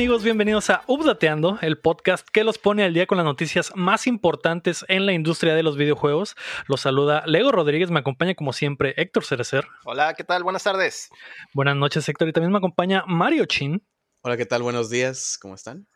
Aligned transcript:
¿Qué 0.00 0.04
tal 0.04 0.12
amigos? 0.12 0.24
Bienvenidos 0.24 0.70
a 0.70 0.82
Updateando, 0.86 1.58
el 1.60 1.76
podcast 1.76 2.26
que 2.26 2.42
los 2.42 2.56
pone 2.56 2.84
al 2.84 2.94
día 2.94 3.06
con 3.06 3.18
las 3.18 3.24
noticias 3.26 3.70
más 3.74 4.06
importantes 4.06 4.82
en 4.88 5.04
la 5.04 5.12
industria 5.12 5.54
de 5.54 5.62
los 5.62 5.76
videojuegos. 5.76 6.36
Los 6.68 6.80
saluda 6.80 7.22
Lego 7.26 7.52
Rodríguez, 7.52 7.90
me 7.90 8.00
acompaña 8.00 8.34
como 8.34 8.54
siempre 8.54 8.94
Héctor 8.96 9.26
Cerecer. 9.26 9.66
Hola, 9.84 10.14
¿qué 10.14 10.24
tal? 10.24 10.42
Buenas 10.42 10.64
tardes. 10.64 11.10
Buenas 11.52 11.76
noches 11.76 12.08
Héctor 12.08 12.28
y 12.28 12.32
también 12.32 12.50
me 12.50 12.56
acompaña 12.56 13.04
Mario 13.06 13.44
Chin. 13.44 13.86
Hola, 14.22 14.38
¿qué 14.38 14.46
tal? 14.46 14.62
Buenos 14.62 14.88
días, 14.88 15.36
¿cómo 15.38 15.54
están? 15.54 15.86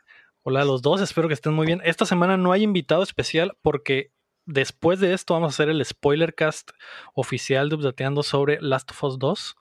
Hola 0.43 0.61
a 0.61 0.65
los 0.67 0.83
dos, 0.83 1.01
espero 1.01 1.27
que 1.29 1.35
estén 1.35 1.55
muy 1.55 1.65
bien. 1.65 1.81
Esta 1.83 2.05
semana 2.05 2.37
no 2.37 2.53
hay 2.53 2.63
invitado 2.63 3.03
especial 3.03 3.57
porque 3.63 4.13
después 4.45 5.01
de 5.01 5.15
esto 5.15 5.33
vamos 5.33 5.55
a 5.55 5.55
hacer 5.55 5.71
el 5.71 5.83
spoiler 5.83 6.35
cast 6.35 6.73
oficial 7.15 7.71
de 7.71 7.77
Updateando 7.77 8.23
sobre 8.23 8.61
Last 8.61 8.91
of 8.91 9.03
Us 9.03 9.19
2 9.19 9.57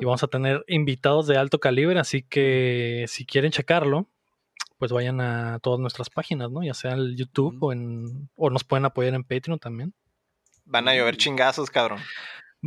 y 0.00 0.04
vamos 0.04 0.22
a 0.22 0.28
tener 0.28 0.64
invitados 0.68 1.26
de 1.26 1.36
alto 1.36 1.60
calibre, 1.60 1.98
así 1.98 2.22
que 2.22 3.04
si 3.08 3.26
quieren 3.26 3.50
checarlo, 3.50 4.08
pues 4.78 4.92
vayan 4.92 5.20
a 5.20 5.58
todas 5.60 5.80
nuestras 5.80 6.10
páginas, 6.10 6.50
¿no? 6.50 6.62
Ya 6.62 6.74
sea 6.74 6.92
en 6.92 7.16
YouTube 7.16 7.56
o 7.62 7.72
en 7.72 8.28
o 8.36 8.50
nos 8.50 8.64
pueden 8.64 8.84
apoyar 8.84 9.14
en 9.14 9.24
Patreon 9.24 9.58
también. 9.58 9.94
Van 10.64 10.88
a 10.88 10.94
llover 10.94 11.16
chingazos, 11.16 11.70
cabrón. 11.70 12.00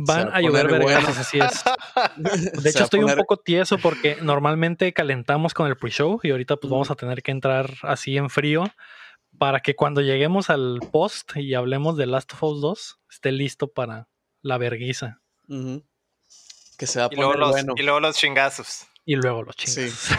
Van 0.00 0.30
a, 0.32 0.40
llover 0.40 0.68
vergazos, 0.68 1.18
así 1.18 1.40
es. 1.40 1.64
De 2.62 2.70
hecho, 2.70 2.84
estoy 2.84 3.00
un 3.00 3.16
poco 3.16 3.36
tieso 3.36 3.78
porque 3.78 4.16
normalmente 4.22 4.92
calentamos 4.92 5.54
con 5.54 5.66
el 5.66 5.76
pre-show 5.76 6.20
y 6.22 6.30
ahorita 6.30 6.56
pues 6.56 6.70
vamos 6.70 6.92
a 6.92 6.94
tener 6.94 7.20
que 7.22 7.32
entrar 7.32 7.68
así 7.82 8.16
en 8.16 8.30
frío 8.30 8.64
para 9.38 9.58
que 9.60 9.74
cuando 9.74 10.00
lleguemos 10.00 10.50
al 10.50 10.78
post 10.92 11.36
y 11.36 11.54
hablemos 11.54 11.96
de 11.96 12.06
Last 12.06 12.32
of 12.34 12.42
Us 12.44 12.60
2 12.60 13.00
esté 13.10 13.32
listo 13.32 13.72
para 13.72 14.08
la 14.40 14.56
verguiza. 14.58 15.20
Que 16.78 16.86
se 16.86 17.00
va 17.00 17.06
a 17.06 17.08
y 17.10 17.16
poner 17.16 17.24
luego 17.24 17.34
los, 17.34 17.50
bueno. 17.50 17.74
Y 17.76 17.82
luego 17.82 18.00
los 18.00 18.16
chingazos. 18.16 18.86
Y 19.04 19.16
luego 19.16 19.42
los 19.42 19.56
chingazos. 19.56 19.98
Sí. 19.98 20.14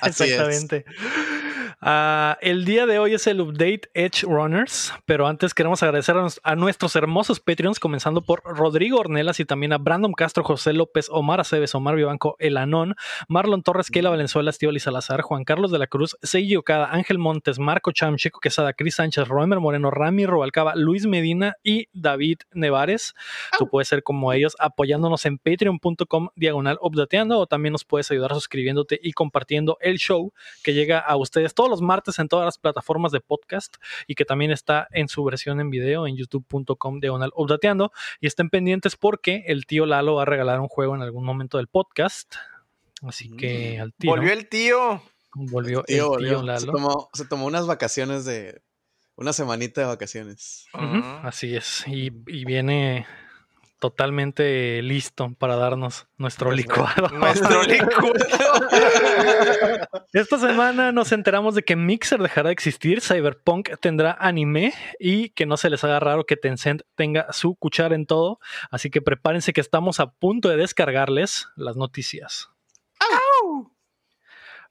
Así 0.00 0.32
es. 0.32 0.66
Ah, 1.82 2.36
el 2.42 2.66
día 2.66 2.84
de 2.84 2.98
hoy 2.98 3.14
es 3.14 3.26
el 3.26 3.40
update 3.40 3.88
Edge 3.94 4.24
Runners, 4.26 4.92
pero 5.06 5.26
antes 5.26 5.54
queremos 5.54 5.82
agradecer 5.82 6.14
a, 6.14 6.20
nos- 6.20 6.38
a 6.44 6.54
nuestros 6.54 6.94
hermosos 6.94 7.40
Patreons, 7.40 7.80
comenzando 7.80 8.20
por 8.20 8.42
Rodrigo 8.44 8.98
Ornelas 8.98 9.40
y 9.40 9.46
también 9.46 9.72
a 9.72 9.78
Brandon 9.78 10.12
Castro, 10.12 10.44
José 10.44 10.74
López, 10.74 11.08
Omar 11.10 11.40
Aceves, 11.40 11.74
Omar 11.74 11.96
Vivanco, 11.96 12.36
El 12.38 12.58
Anón, 12.58 12.96
Marlon 13.28 13.62
Torres, 13.62 13.90
Keila 13.90 14.10
Valenzuela, 14.10 14.50
Estíbal 14.50 14.76
y 14.76 14.80
Salazar, 14.80 15.22
Juan 15.22 15.44
Carlos 15.44 15.70
de 15.70 15.78
la 15.78 15.86
Cruz, 15.86 16.18
Seiji 16.22 16.56
Okada, 16.56 16.90
Ángel 16.92 17.16
Montes, 17.18 17.58
Marco 17.58 17.92
Cham, 17.92 18.16
Chico 18.16 18.40
Quesada, 18.40 18.74
Cris 18.74 18.96
Sánchez, 18.96 19.26
Roemer 19.26 19.60
Moreno, 19.60 19.90
Rami 19.90 20.26
Robalcaba, 20.26 20.74
Luis 20.76 21.06
Medina 21.06 21.54
y 21.62 21.88
David 21.94 22.40
Nevares. 22.52 23.14
Tú 23.58 23.70
puedes 23.70 23.88
ser 23.88 24.02
como 24.02 24.34
ellos 24.34 24.54
apoyándonos 24.58 25.24
en 25.24 25.38
patreon.com 25.38 26.28
diagonal 26.36 26.78
updateando 26.82 27.38
o 27.38 27.46
también 27.46 27.72
nos 27.72 27.86
puedes 27.86 28.10
ayudar 28.10 28.34
suscribiéndote 28.34 29.00
y 29.02 29.12
compartiendo 29.12 29.78
el 29.80 29.96
show 29.96 30.34
que 30.62 30.74
llega 30.74 30.98
a 30.98 31.16
ustedes 31.16 31.54
todos 31.54 31.69
los 31.70 31.80
martes 31.80 32.18
en 32.18 32.28
todas 32.28 32.44
las 32.44 32.58
plataformas 32.58 33.12
de 33.12 33.20
podcast 33.20 33.76
y 34.06 34.14
que 34.14 34.24
también 34.24 34.50
está 34.50 34.88
en 34.90 35.08
su 35.08 35.24
versión 35.24 35.60
en 35.60 35.70
video 35.70 36.06
en 36.06 36.16
youtube.com 36.16 37.00
diagonal 37.00 37.30
updateando 37.34 37.92
y 38.20 38.26
estén 38.26 38.50
pendientes 38.50 38.96
porque 38.96 39.44
el 39.46 39.64
tío 39.66 39.86
Lalo 39.86 40.16
va 40.16 40.22
a 40.22 40.26
regalar 40.26 40.60
un 40.60 40.68
juego 40.68 40.94
en 40.94 41.02
algún 41.02 41.24
momento 41.24 41.56
del 41.58 41.68
podcast. 41.68 42.34
Así 43.02 43.30
que 43.34 43.80
al 43.80 43.94
tío 43.94 44.10
Volvió 44.10 44.32
el 44.32 44.48
tío. 44.48 45.02
volvió 45.34 45.82
Tío, 45.84 46.18
el 46.18 46.26
tío 46.26 46.38
volvió. 46.40 46.40
Se 46.40 46.66
Lalo. 46.66 46.72
tomó, 46.72 47.10
se 47.14 47.24
tomó 47.24 47.46
unas 47.46 47.66
vacaciones 47.66 48.24
de. 48.24 48.60
Una 49.16 49.32
semanita 49.34 49.82
de 49.82 49.86
vacaciones. 49.86 50.66
Ujú. 50.72 51.02
Así 51.22 51.54
es. 51.54 51.84
Y, 51.86 52.06
y 52.26 52.44
viene 52.46 53.06
totalmente 53.80 54.80
listo 54.82 55.34
para 55.38 55.56
darnos 55.56 56.06
nuestro 56.18 56.52
licuado. 56.52 57.08
Nuestro 57.08 57.62
licuado. 57.64 58.14
Esta 60.12 60.38
semana 60.38 60.92
nos 60.92 61.10
enteramos 61.10 61.54
de 61.54 61.64
que 61.64 61.74
Mixer 61.74 62.20
dejará 62.20 62.50
de 62.50 62.52
existir, 62.52 63.00
Cyberpunk 63.00 63.70
tendrá 63.80 64.16
anime 64.20 64.72
y 65.00 65.30
que 65.30 65.46
no 65.46 65.56
se 65.56 65.70
les 65.70 65.82
haga 65.82 65.98
raro 65.98 66.24
que 66.24 66.36
Tencent 66.36 66.82
tenga 66.94 67.32
su 67.32 67.56
cuchara 67.56 67.96
en 67.96 68.06
todo. 68.06 68.38
Así 68.70 68.90
que 68.90 69.02
prepárense 69.02 69.52
que 69.52 69.60
estamos 69.60 69.98
a 69.98 70.12
punto 70.12 70.48
de 70.48 70.56
descargarles 70.56 71.48
las 71.56 71.76
noticias. 71.76 72.50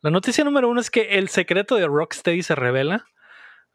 La 0.02 0.12
noticia 0.12 0.46
número 0.46 0.70
uno 0.70 0.80
es 0.80 0.90
que 0.90 1.18
el 1.18 1.28
secreto 1.28 1.76
de 1.76 1.86
Rocksteady 1.86 2.42
se 2.42 2.56
revela. 2.56 3.08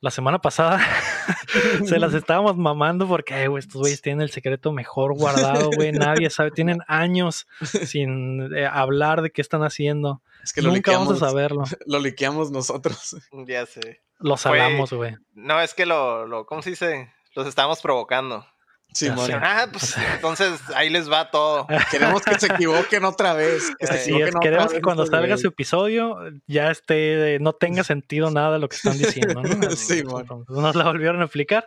La 0.05 0.11
semana 0.11 0.39
pasada 0.39 0.81
se 1.87 1.99
las 1.99 2.13
estábamos 2.15 2.59
mamando 2.59 3.09
porque 3.09 3.33
"Ay, 3.33 3.47
güey, 3.47 3.61
estos 3.61 3.81
güeyes 3.81 4.03
tienen 4.03 4.21
el 4.21 4.29
secreto 4.31 4.71
mejor 4.71 5.17
guardado, 5.17 5.71
güey. 5.75 5.93
Nadie 5.93 6.29
sabe, 6.29 6.51
tienen 6.51 6.81
años 6.89 7.47
sin 7.63 8.55
eh, 8.55 8.67
hablar 8.67 9.23
de 9.23 9.31
qué 9.31 9.41
están 9.41 9.63
haciendo. 9.63 10.21
Es 10.43 10.53
que 10.53 10.61
lo 10.61 10.69
Nunca 10.69 10.91
liqueamos, 10.91 11.09
vamos 11.09 11.23
a 11.23 11.31
saberlo. 11.31 11.65
lo 11.87 12.01
liqueamos 12.01 12.51
nosotros. 12.51 13.17
Ya 13.47 13.65
sé. 13.65 14.03
Lo 14.19 14.37
salamos, 14.37 14.93
güey. 14.93 15.17
No, 15.33 15.59
es 15.63 15.73
que 15.73 15.87
lo, 15.87 16.27
lo, 16.27 16.45
¿cómo 16.45 16.61
se 16.61 16.69
dice? 16.69 17.11
Los 17.35 17.47
estamos 17.47 17.81
provocando. 17.81 18.47
Sí, 18.95 19.07
sé. 19.07 19.35
Ah, 19.35 19.67
pues 19.71 19.97
entonces 20.15 20.61
ahí 20.75 20.89
les 20.89 21.11
va 21.11 21.31
todo. 21.31 21.67
Queremos 21.91 22.23
que 22.23 22.39
se 22.39 22.47
equivoquen 22.47 23.05
otra 23.05 23.35
vez. 23.35 23.75
Que 23.79 23.87
se 23.87 23.93
Así 23.93 24.01
Así 24.01 24.11
equivoquen 24.11 24.29
es, 24.29 24.35
otra 24.37 24.41
queremos 24.41 24.67
vez 24.67 24.75
que 24.75 24.83
cuando 24.83 25.07
salga 25.07 25.37
su 25.37 25.49
episodio 25.49 26.19
ya 26.47 26.71
esté, 26.71 27.39
no 27.41 27.53
tenga 27.53 27.83
sentido 27.83 28.31
nada 28.31 28.59
lo 28.59 28.69
que 28.69 28.77
están 28.77 28.97
diciendo, 28.97 29.43
¿no? 29.43 29.45
Sí. 29.75 29.99
Entonces, 29.99 30.57
nos 30.57 30.77
la 30.77 30.85
volvieron 30.85 31.21
a 31.21 31.25
explicar. 31.25 31.67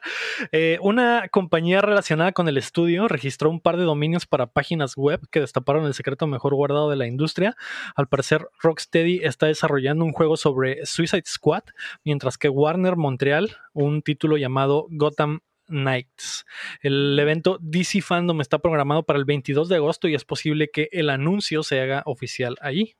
Eh, 0.51 0.77
una 0.81 1.27
compañía 1.29 1.81
relacionada 1.81 2.31
con 2.31 2.47
el 2.47 2.57
estudio 2.57 3.07
registró 3.07 3.49
un 3.49 3.59
par 3.59 3.77
de 3.77 3.83
dominios 3.83 4.25
para 4.25 4.47
páginas 4.47 4.95
web 4.95 5.19
que 5.29 5.41
destaparon 5.41 5.85
el 5.85 5.93
secreto 5.93 6.27
mejor 6.27 6.55
guardado 6.55 6.89
de 6.89 6.95
la 6.95 7.07
industria. 7.07 7.55
Al 7.95 8.07
parecer, 8.07 8.47
Rocksteady 8.61 9.19
está 9.23 9.47
desarrollando 9.47 10.05
un 10.05 10.13
juego 10.13 10.37
sobre 10.37 10.85
Suicide 10.85 11.23
Squad, 11.25 11.63
mientras 12.05 12.37
que 12.37 12.49
Warner 12.49 12.95
Montreal 12.95 13.57
un 13.73 14.01
título 14.01 14.37
llamado 14.37 14.87
Gotham 14.89 15.41
Knights. 15.67 16.45
El 16.81 17.17
evento 17.19 17.57
DC 17.61 18.01
Fandom 18.01 18.41
está 18.41 18.59
programado 18.59 19.03
para 19.03 19.19
el 19.19 19.25
22 19.25 19.69
de 19.69 19.75
agosto 19.77 20.07
y 20.07 20.15
es 20.15 20.25
posible 20.25 20.69
que 20.71 20.89
el 20.91 21.09
anuncio 21.09 21.63
se 21.63 21.79
haga 21.81 22.03
oficial 22.05 22.55
ahí. 22.61 22.95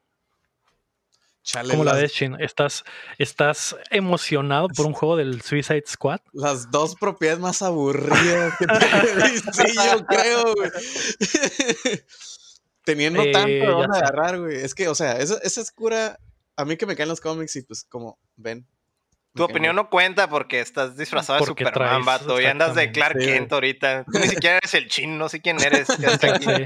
Chale, 1.44 1.72
¿Cómo 1.72 1.86
la 1.86 1.94
ves, 1.94 2.12
Chin? 2.12 2.36
¿Estás, 2.42 2.84
¿Estás 3.18 3.74
emocionado 3.90 4.68
por 4.68 4.86
un 4.86 4.92
juego 4.92 5.16
del 5.16 5.42
Suicide 5.42 5.84
Squad? 5.88 6.20
las 6.34 6.70
dos 6.72 6.96
propiedades 6.96 7.40
más 7.40 7.62
aburridas 7.62 8.54
que 8.60 8.66
DC, 8.66 9.74
yo 9.94 10.06
creo, 10.06 10.54
güey. 10.56 10.70
Teniendo 12.84 13.22
Eh, 13.22 13.32
tanto 13.32 13.72
dónde 13.72 13.98
sé. 13.98 14.04
agarrar, 14.06 14.40
güey. 14.40 14.58
Es 14.58 14.76
que, 14.76 14.88
o 14.90 14.96
sea, 14.96 15.14
esa, 15.20 15.38
esa 15.38 15.62
es 15.62 15.72
cura. 15.72 16.20
A 16.58 16.66
mí 16.66 16.76
que 16.76 16.86
me 16.86 16.96
caen 16.98 17.10
los 17.10 17.22
cómics 17.22 17.56
y 17.56 17.62
pues, 17.62 17.86
como 17.86 18.20
ven. 18.36 18.68
Tu 19.38 19.44
opinión 19.44 19.76
no 19.76 19.90
cuenta 19.90 20.28
porque 20.30 20.60
estás 20.60 20.98
disfrazado 20.98 21.40
Porque 21.40 21.64
de 21.64 21.70
Superman, 21.70 22.06
vato. 22.06 22.42
Y 22.42 22.46
andas 22.46 22.76
de 22.76 22.92
Clark 22.92 23.18
sí, 23.20 23.26
Kent 23.26 23.54
ahorita. 23.54 24.06
Tú 24.12 24.20
ni 24.20 24.28
siquiera 24.28 24.58
eres 24.58 24.74
el 24.74 24.88
chin, 24.88 25.18
no 25.18 25.30
sé 25.30 25.42
quién 25.42 25.60
eres. 25.62 25.88
aquí. 26.24 26.46
Sí. 26.46 26.64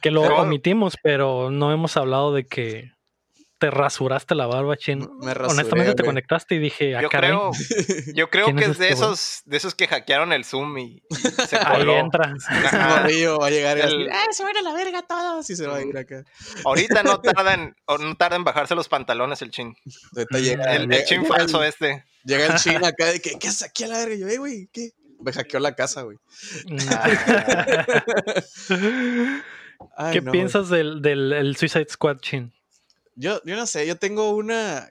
Que 0.00 0.10
lo 0.10 0.22
omitimos, 0.22 0.96
pero 1.02 1.50
no 1.50 1.72
hemos 1.72 1.96
hablado 1.96 2.32
de 2.32 2.44
que 2.44 2.92
te 3.60 3.70
rasuraste 3.70 4.34
la 4.34 4.46
barba, 4.48 4.76
Chin. 4.76 5.08
Me 5.20 5.32
rasuré, 5.34 5.52
Honestamente 5.60 5.94
te 5.94 6.02
conectaste 6.02 6.56
y 6.56 6.58
dije, 6.58 6.96
ah, 6.96 7.02
Yo 7.02 7.08
caray, 7.08 7.30
creo, 7.30 7.50
yo 8.14 8.28
creo 8.30 8.46
¿Quién 8.46 8.56
que 8.56 8.64
es 8.64 8.70
es 8.72 8.78
de 8.78 8.88
este 8.88 8.94
esos, 9.04 9.42
de 9.44 9.56
esos 9.56 9.74
que 9.76 9.86
hackearon 9.86 10.32
el 10.32 10.44
Zoom 10.44 10.76
y, 10.78 11.02
y 11.08 11.10
se 11.48 11.56
ahí 11.56 11.78
coló. 11.78 11.96
entra. 11.98 12.34
Ese 12.36 12.48
Ajá. 12.76 13.00
morrillo 13.02 13.38
va 13.38 13.46
a 13.46 13.50
llegar 13.50 13.78
y 13.78 13.80
El- 13.82 14.10
¡ah, 14.10 14.26
se 14.32 14.42
van 14.42 14.56
a 14.56 14.62
la 14.62 14.72
verga 14.72 15.02
todos! 15.02 15.48
Y 15.48 15.54
se 15.54 15.66
va 15.68 15.76
a 15.76 15.82
ir 15.82 15.96
acá. 15.96 16.24
Ahorita 16.64 17.02
no 17.04 17.20
tardan, 17.20 17.76
o 17.84 17.98
no 17.98 18.16
tarda 18.16 18.34
en 18.36 18.42
bajarse 18.44 18.74
los 18.74 18.88
pantalones 18.88 19.40
el 19.42 19.50
chin. 19.52 19.76
Llega, 20.32 20.74
El, 20.74 20.92
el 20.92 21.04
chin 21.04 21.22
llega 21.22 21.36
falso 21.36 21.62
el- 21.62 21.68
este. 21.68 22.04
Llega 22.24 22.46
el 22.46 22.54
chin 22.56 22.84
acá 22.84 23.06
de 23.06 23.20
que, 23.20 23.38
¿qué 23.38 23.48
haces 23.48 23.62
aquí 23.62 23.84
a 23.84 23.88
la 23.88 23.98
verga? 23.98 24.14
Y 24.14 24.18
yo, 24.20 24.28
eh, 24.28 24.38
güey, 24.38 24.68
¿qué? 24.72 24.90
Me 25.22 25.32
hackeó 25.32 25.60
la 25.60 25.74
casa, 25.74 26.02
güey. 26.02 26.16
Ay, 29.96 30.12
¿Qué 30.12 30.20
no, 30.20 30.32
piensas 30.32 30.68
del, 30.68 31.00
del 31.02 31.32
el 31.32 31.56
Suicide 31.56 31.86
Squad, 31.90 32.18
Chin? 32.20 32.52
Yo, 33.20 33.42
yo 33.44 33.54
no 33.54 33.66
sé, 33.66 33.86
yo 33.86 33.96
tengo 33.96 34.30
una. 34.30 34.88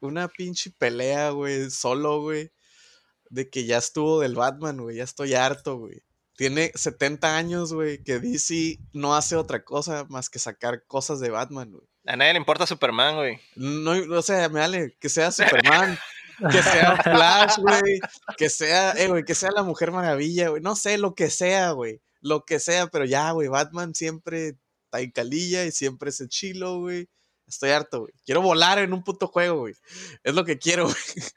Una 0.00 0.28
pinche 0.28 0.70
pelea, 0.70 1.30
güey, 1.30 1.70
solo, 1.70 2.20
güey. 2.20 2.52
De 3.30 3.48
que 3.48 3.64
ya 3.64 3.78
estuvo 3.78 4.20
del 4.20 4.34
Batman, 4.34 4.78
güey. 4.78 4.96
Ya 4.96 5.04
estoy 5.04 5.34
harto, 5.34 5.78
güey. 5.78 6.02
Tiene 6.36 6.70
70 6.74 7.36
años, 7.36 7.72
güey, 7.72 8.02
que 8.02 8.18
DC 8.18 8.78
no 8.92 9.14
hace 9.14 9.36
otra 9.36 9.64
cosa 9.64 10.04
más 10.08 10.28
que 10.28 10.38
sacar 10.38 10.84
cosas 10.86 11.20
de 11.20 11.30
Batman, 11.30 11.70
güey. 11.72 11.86
A 12.06 12.16
nadie 12.16 12.34
le 12.34 12.38
importa 12.38 12.66
Superman, 12.66 13.16
güey. 13.16 13.40
No, 13.56 13.92
o 13.92 14.22
sea, 14.22 14.48
me 14.50 14.60
vale 14.60 14.96
que 15.00 15.08
sea 15.08 15.30
Superman, 15.32 15.98
que 16.50 16.62
sea 16.62 16.96
Flash, 17.02 17.58
güey, 17.58 18.00
que 18.36 18.50
sea, 18.50 18.92
eh, 18.92 19.08
güey, 19.08 19.24
que 19.24 19.34
sea 19.34 19.50
la 19.50 19.62
Mujer 19.62 19.92
Maravilla, 19.92 20.48
güey. 20.48 20.62
No 20.62 20.76
sé, 20.76 20.98
lo 20.98 21.14
que 21.14 21.30
sea, 21.30 21.72
güey. 21.72 22.02
Lo 22.20 22.44
que 22.44 22.58
sea, 22.58 22.86
pero 22.88 23.04
ya, 23.06 23.30
güey, 23.32 23.48
Batman 23.48 23.94
siempre 23.94 24.56
está 24.84 25.00
en 25.00 25.10
calilla 25.10 25.64
y 25.64 25.72
siempre 25.72 26.10
es 26.10 26.20
el 26.20 26.28
chilo, 26.28 26.80
güey. 26.80 27.08
Estoy 27.50 27.70
harto, 27.70 28.00
güey. 28.00 28.12
Quiero 28.24 28.40
volar 28.42 28.78
en 28.78 28.92
un 28.92 29.02
puto 29.02 29.26
juego, 29.26 29.60
güey. 29.60 29.74
Es 30.22 30.34
lo 30.34 30.44
que 30.44 30.58
quiero, 30.58 30.84
güey. 30.84 30.96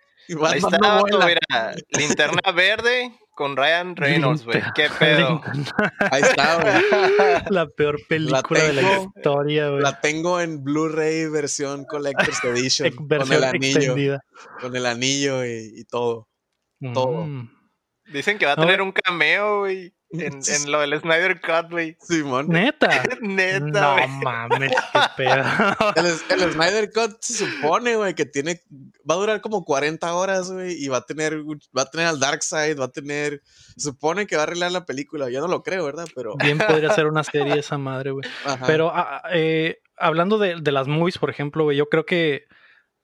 Ahí 0.54 0.60
está, 0.60 0.78
no 0.78 1.04
vato, 1.04 1.20
mira, 1.20 1.76
linterna 1.90 2.52
verde, 2.54 3.12
con 3.32 3.58
Ryan 3.58 3.96
Reynolds, 3.96 4.46
güey. 4.46 4.62
¿Qué 4.74 4.88
pedo? 4.98 5.42
Ahí 6.12 6.22
está, 6.22 6.62
güey. 6.62 7.42
La 7.50 7.68
peor 7.68 8.00
película 8.08 8.64
de 8.64 8.74
la 8.74 8.82
historia, 9.02 9.70
güey. 9.70 9.82
La 9.82 10.00
tengo 10.00 10.40
en 10.40 10.64
Blu-ray 10.64 11.28
versión 11.28 11.84
Collector's 11.86 12.42
Edition. 12.44 12.92
Con 12.96 13.34
el 13.34 13.44
anillo. 13.44 13.78
extendida. 13.80 14.22
Con 14.62 14.76
el 14.76 14.86
anillo 14.86 15.46
y, 15.46 15.74
y 15.76 15.84
todo. 15.84 16.30
todo. 16.94 17.26
Mm. 17.26 17.50
Dicen 18.14 18.38
que 18.38 18.46
va 18.46 18.54
a 18.54 18.56
No, 18.56 18.62
tener 18.64 18.82
un 18.82 18.92
cameo, 18.94 19.60
güey. 19.60 19.94
En, 20.14 20.40
en 20.48 20.72
lo 20.72 20.80
del 20.80 21.00
Snyder 21.00 21.42
Cut, 21.42 21.72
güey. 21.72 21.98
Simón. 22.00 22.48
Neta. 22.50 23.04
Neta, 23.22 24.06
No 24.06 24.08
mames, 24.24 24.72
qué 24.72 25.00
pedo. 25.18 25.44
El, 25.96 26.42
el 26.42 26.52
Snyder 26.54 26.92
Cut 26.92 27.18
se 27.20 27.46
supone, 27.46 27.96
güey, 27.96 28.14
que 28.14 28.26
tiene. 28.26 28.62
Va 29.10 29.16
a 29.16 29.18
durar 29.18 29.42
como 29.42 29.66
40 29.66 30.14
horas, 30.14 30.52
güey. 30.52 30.74
Y 30.74 30.88
va 30.88 30.98
a 30.98 31.06
tener. 31.06 31.44
Va 31.78 31.84
a 31.84 31.90
tener 31.90 32.08
al 32.08 32.20
Darkseid, 32.20 32.80
va 32.80 32.86
a 32.86 32.92
tener. 32.92 33.42
Se 33.76 33.90
supone 33.90 34.28
que 34.28 34.36
va 34.36 34.44
a 34.44 34.46
arreglar 34.46 34.72
la 34.72 34.86
película. 34.86 35.30
Yo 35.30 35.42
no 35.42 35.48
lo 35.48 35.64
creo, 35.64 35.84
¿verdad? 35.86 36.06
Pero. 36.16 36.36
Bien 36.38 36.58
podría 36.58 36.92
ser 36.92 37.08
una 37.08 37.24
serie 37.24 37.60
esa 37.60 37.78
madre, 37.78 38.12
güey. 38.12 38.30
Pero 38.68 38.92
ah, 38.94 39.24
eh, 39.34 39.80
hablando 39.98 40.38
de, 40.38 40.62
de 40.62 40.72
las 40.72 40.88
movies, 40.88 41.18
por 41.18 41.30
ejemplo, 41.30 41.64
güey, 41.64 41.78
yo 41.78 41.88
creo 41.90 42.06
que 42.06 42.46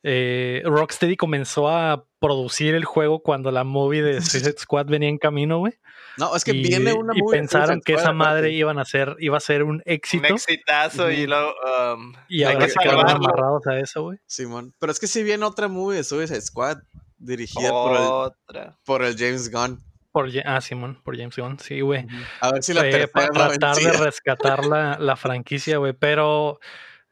eh, 0.03 0.61
Rocksteady 0.65 1.17
comenzó 1.17 1.67
a 1.69 2.05
producir 2.19 2.75
el 2.75 2.85
juego 2.85 3.21
cuando 3.21 3.51
la 3.51 3.63
movie 3.63 4.01
de 4.01 4.21
Suicide 4.21 4.57
Squad 4.57 4.87
venía 4.87 5.09
en 5.09 5.17
camino, 5.17 5.59
güey. 5.59 5.73
No, 6.19 6.35
es 6.35 6.43
que 6.43 6.51
y, 6.51 6.61
viene 6.61 6.93
una 6.93 7.13
y 7.15 7.21
movie 7.21 7.37
de 7.37 7.41
pensaron 7.41 7.81
que 7.81 7.93
esa 7.93 8.11
madre 8.11 8.51
iban 8.51 8.77
a 8.77 8.85
ser, 8.85 9.15
iba 9.19 9.37
a 9.37 9.39
ser 9.39 9.63
un 9.63 9.75
Un 9.75 9.81
éxito. 9.85 10.27
exitazo 10.27 11.09
y 11.09 11.25
luego. 11.25 11.53
um, 11.95 12.13
Y 12.27 12.43
ahora 12.43 12.67
se 12.67 12.75
quedaron 12.77 13.09
amarrados 13.09 13.65
a 13.67 13.79
eso, 13.79 14.03
güey. 14.03 14.19
Simón. 14.27 14.73
Pero 14.79 14.91
es 14.91 14.99
que 14.99 15.07
si 15.07 15.23
viene 15.23 15.45
otra 15.45 15.67
movie 15.67 15.97
de 15.97 16.03
Suicide 16.03 16.41
Squad 16.41 16.77
dirigida 17.17 17.69
por, 17.69 17.95
el, 17.95 18.03
Otra. 18.03 18.77
por 18.85 19.03
el 19.03 19.15
James 19.17 19.49
Gunn. 19.51 19.79
Por, 20.11 20.27
ah, 20.45 20.59
Simón, 20.59 20.99
por 21.03 21.15
James 21.17 21.35
Gunn, 21.37 21.59
sí, 21.59 21.81
güey. 21.81 22.05
A 22.41 22.51
ver 22.51 22.63
si 22.63 22.73
la 22.73 22.85
Eh, 22.87 23.07
para 23.07 23.27
tratar 23.29 23.75
de 23.77 23.91
rescatar 23.93 24.65
la, 24.65 24.97
la 24.99 25.15
franquicia, 25.15 25.77
güey. 25.77 25.93
Pero 25.93 26.59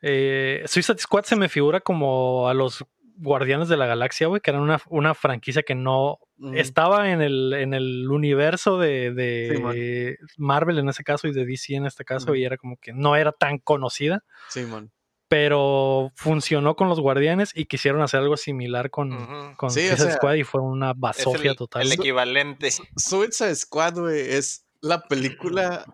eh, 0.02 0.64
Suicide 0.66 0.98
Squad 1.00 1.24
se 1.24 1.36
me 1.36 1.48
figura 1.50 1.80
como 1.80 2.48
a 2.50 2.54
los 2.54 2.84
Guardianes 3.20 3.68
de 3.70 3.78
la 3.78 3.86
Galaxia, 3.86 4.28
güey, 4.28 4.42
que 4.42 4.52
eran 4.52 4.62
una, 4.64 4.80
una 4.90 5.14
franquicia 5.14 5.64
que 5.64 5.76
no 5.76 6.20
Estaba 6.54 7.10
en 7.12 7.22
el, 7.22 7.54
en 7.54 7.74
el 7.74 8.08
universo 8.12 8.78
de, 8.78 9.12
de 9.12 10.18
Sí, 10.22 10.26
Marvel 10.38 10.78
en 10.80 10.90
ese 10.90 11.04
caso 11.04 11.28
y 11.28 11.34
de 11.34 11.46
DC 11.46 11.74
en 11.76 11.86
este 11.88 12.06
caso, 12.06 12.36
y 12.36 12.44
era 12.46 12.58
como 12.58 12.78
que 12.78 12.94
no 12.94 13.16
era 13.16 13.32
tan 13.32 13.58
conocida, 13.58 14.24
Simón. 14.50 14.92
pero 15.28 16.12
funcionó 16.16 16.76
con 16.76 16.90
los 16.90 17.00
Guardianes 17.00 17.52
y 17.56 17.66
quisieron 17.66 18.02
hacer 18.02 18.20
algo 18.20 18.38
similar 18.38 18.90
con, 18.92 19.14
Ujú. 19.14 19.56
con 19.58 19.72
Sí, 19.72 19.80
o 19.80 19.90
Suicide 19.90 19.98
sea, 20.10 20.16
Squad 20.18 20.36
y 20.36 20.44
fue 20.44 20.62
una 20.62 20.92
Es 20.92 20.98
basofia 21.00 21.52
el, 21.52 21.58
total. 21.58 21.82
el 21.82 21.92
equivalente. 21.94 22.70
Su- 22.72 22.86
Suicide 22.96 23.56
Squad, 23.56 23.96
güey, 24.00 24.20
es 24.22 24.66
la 24.82 25.02
película 25.08 25.86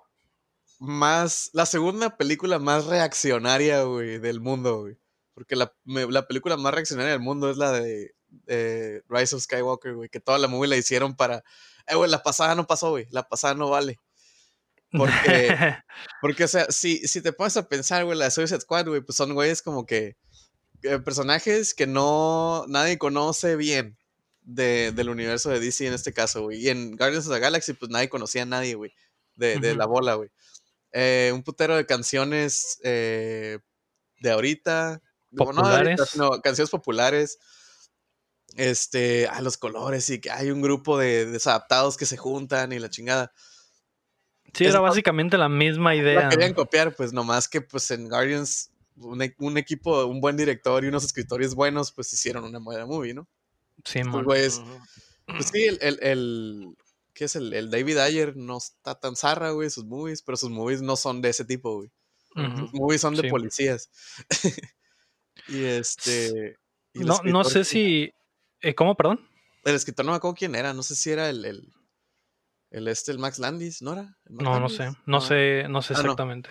más. 0.79 1.49
La 1.53 1.65
segunda 1.65 2.17
película 2.17 2.59
más 2.59 2.85
reaccionaria, 2.87 3.83
güey, 3.83 4.19
del 4.19 4.41
mundo, 4.41 4.81
güey. 4.81 4.97
Porque 5.33 5.55
la, 5.55 5.73
me- 5.83 6.05
la 6.11 6.27
película 6.27 6.57
más 6.57 6.73
reaccionaria 6.73 7.13
del 7.13 7.21
mundo 7.21 7.49
es 7.49 7.57
la 7.57 7.71
de 7.71 8.11
eh, 8.47 9.01
Rise 9.09 9.35
of 9.35 9.41
Skywalker, 9.43 9.93
güey. 9.95 10.09
Que 10.09 10.19
toda 10.19 10.37
la 10.37 10.47
movie 10.47 10.69
la 10.69 10.77
hicieron 10.77 11.15
para. 11.15 11.43
Eh, 11.87 11.95
güey, 11.95 12.09
la 12.09 12.23
pasada 12.23 12.55
no 12.55 12.65
pasó, 12.67 12.91
güey. 12.91 13.07
La 13.11 13.27
pasada 13.27 13.53
no 13.55 13.69
vale. 13.69 13.99
Porque, 14.91 15.47
porque 16.21 16.43
o 16.43 16.47
sea, 16.47 16.65
si, 16.69 17.07
si 17.07 17.21
te 17.21 17.33
pones 17.33 17.57
a 17.57 17.67
pensar, 17.67 18.05
güey, 18.05 18.17
la 18.17 18.25
de 18.25 18.31
Suicide 18.31 18.61
Squad, 18.61 18.87
güey, 18.87 19.01
pues 19.01 19.15
son 19.15 19.33
güeyes 19.33 19.61
como 19.61 19.85
que. 19.85 20.15
eh, 20.83 20.99
personajes 20.99 21.73
que 21.73 21.87
no. 21.87 22.65
Nadie 22.67 22.97
conoce 22.97 23.55
bien 23.55 23.97
de- 24.41 24.91
del 24.93 25.09
universo 25.09 25.49
de 25.49 25.59
DC 25.59 25.87
en 25.87 25.93
este 25.93 26.13
caso, 26.13 26.43
güey. 26.43 26.59
Y 26.61 26.69
en 26.69 26.95
Guardians 26.95 27.27
of 27.27 27.33
the 27.33 27.39
Galaxy, 27.39 27.73
pues 27.73 27.89
nadie 27.91 28.09
conocía 28.09 28.43
a 28.43 28.45
nadie, 28.45 28.75
güey. 28.75 28.93
De, 29.35 29.75
la 29.75 29.85
bola, 29.87 30.13
güey. 30.13 30.29
Eh, 30.91 31.31
un 31.33 31.41
putero 31.43 31.75
de 31.75 31.87
canciones 31.87 32.79
eh, 32.83 33.57
de 34.19 34.29
ahorita. 34.31 35.01
digo, 35.31 35.51
no 35.53 35.67
de 35.67 35.75
ahorita, 35.75 36.03
Populares. 36.03 36.09
sino 36.11 36.29
canciones 36.41 36.69
populares. 36.69 37.39
Este, 38.55 39.27
a 39.27 39.41
los 39.41 39.57
colores 39.57 40.09
y 40.09 40.19
que 40.21 40.29
hay 40.29 40.51
un 40.51 40.61
grupo 40.61 40.97
de 40.97 41.25
desadaptados 41.25 41.97
que 41.97 42.05
se 42.05 42.17
juntan 42.17 42.71
y 42.71 42.79
la 42.79 42.89
chingada. 42.89 43.31
sí, 44.53 44.65
es 44.65 44.69
era 44.71 44.79
básicamente 44.79 45.37
la 45.37 45.49
misma 45.49 45.95
idea. 45.95 46.21
La 46.23 46.29
querían 46.29 46.53
copiar, 46.53 46.95
pues 46.95 47.13
nomás 47.13 47.47
que 47.47 47.61
pues 47.61 47.89
en 47.91 48.07
Guardians 48.07 48.69
un, 48.97 49.21
e- 49.23 49.35
un 49.39 49.57
equipo, 49.57 50.05
un 50.05 50.21
buen 50.21 50.37
director 50.37 50.83
y 50.83 50.87
unos 50.87 51.03
escritores 51.03 51.55
buenos, 51.55 51.91
pues 51.91 52.13
hicieron 52.13 52.43
una 52.43 52.59
buena 52.59 52.85
movie, 52.85 53.15
¿no? 53.15 53.27
Sí, 53.83 54.01
Ujú. 54.01 54.23
Pues 54.23 54.61
sí, 55.51 55.63
el, 55.65 55.79
el, 55.81 55.99
el- 56.03 56.77
¿qué 57.13 57.25
es? 57.25 57.35
El, 57.35 57.53
el 57.53 57.71
David 57.71 57.97
Ayer 57.97 58.35
no 58.37 58.57
está 58.57 58.99
tan 58.99 59.15
zarra, 59.15 59.49
güey, 59.49 59.69
sus 59.71 59.85
movies, 59.85 60.21
pero 60.21 60.37
sus 60.37 60.51
movies 60.51 60.81
no 60.83 60.95
son 60.95 61.21
de 61.21 61.29
ese 61.29 61.43
tipo, 61.45 61.77
güey. 61.77 61.91
Sus 62.59 62.73
movies 62.73 63.01
son 63.01 63.15
de 63.15 63.23
Sí. 63.23 63.29
policías. 63.29 63.89
y 65.47 65.63
este... 65.63 66.57
y 66.93 66.99
No, 66.99 67.19
no 67.23 67.43
sé 67.43 67.63
si. 67.63 68.13
Eh, 68.63 68.73
¿Cómo, 68.75 68.95
perdón? 68.95 69.19
El 69.63 69.75
escritor 69.75 70.05
no 70.05 70.11
me 70.11 70.17
acuerdo 70.17 70.35
quién 70.35 70.55
era, 70.55 70.73
no 70.73 70.83
sé 70.83 70.95
si 70.95 71.11
era 71.11 71.29
el... 71.29 71.45
el, 71.45 71.73
el 72.71 72.87
este, 72.87 73.11
el 73.11 73.19
Max 73.19 73.37
Landis, 73.39 73.81
¿no 73.81 73.93
era? 73.93 74.15
¿El 74.25 74.33
Max 74.35 74.43
No, 74.43 74.59
no 74.59 74.69
sé. 74.69 74.91
No 75.05 75.21
sé, 75.21 75.65
no 75.69 75.81
sé 75.81 75.93
Ah, 75.93 75.97
no. 75.97 76.01
exactamente. 76.03 76.49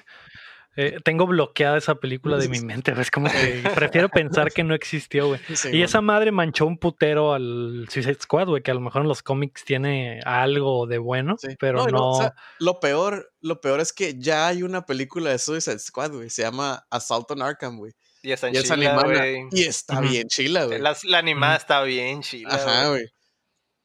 Eh, 0.74 1.00
tengo 1.04 1.26
bloqueada 1.26 1.76
esa 1.76 1.96
película 1.96 2.38
de 2.38 2.48
mi 2.48 2.60
mente. 2.60 2.94
Es 2.98 3.10
como 3.10 3.28
que 3.28 3.62
prefiero 3.74 4.08
pensar 4.08 4.50
que 4.52 4.64
no 4.64 4.74
existió, 4.74 5.26
güey. 5.28 5.40
Sí, 5.54 5.68
Y 5.72 5.82
esa 5.82 6.00
madre 6.00 6.32
manchó 6.32 6.64
un 6.64 6.78
putero 6.78 7.34
al 7.34 7.86
Suicide 7.90 8.18
Squad, 8.22 8.46
güey, 8.48 8.62
que 8.62 8.70
a 8.70 8.74
lo 8.74 8.80
mejor 8.80 9.02
en 9.02 9.08
los 9.08 9.22
cómics 9.22 9.64
tiene 9.64 10.20
algo 10.24 10.86
de 10.86 10.96
bueno, 10.98 11.36
Sí. 11.38 11.48
pero 11.60 11.86
no. 11.88 12.10
o 12.12 12.16
sea, 12.18 12.34
lo 12.58 12.80
peor, 12.80 13.30
lo 13.42 13.60
peor 13.60 13.80
es 13.80 13.92
que 13.92 14.18
ya 14.18 14.46
hay 14.48 14.62
una 14.62 14.86
película 14.86 15.28
de 15.30 15.38
Suicide 15.38 15.78
Squad, 15.80 16.12
güey. 16.12 16.30
Se 16.30 16.40
llama 16.42 16.86
Assault 16.90 17.30
on 17.32 17.42
Arkham, 17.42 17.76
güey. 17.76 17.92
Y 18.22 18.32
está 18.32 18.48
en 18.48 18.54
Y 18.54 18.58
es 18.58 18.64
Chila, 18.64 18.74
animada. 18.74 19.26
Y 19.50 19.62
está 19.64 20.00
bien 20.00 20.28
chila, 20.28 20.64
güey. 20.66 20.78
La, 20.80 20.96
la 21.04 21.18
animada 21.18 21.56
está 21.56 21.82
bien 21.82 22.22
chila. 22.22 22.54
Ajá, 22.54 22.88
güey. 22.88 23.04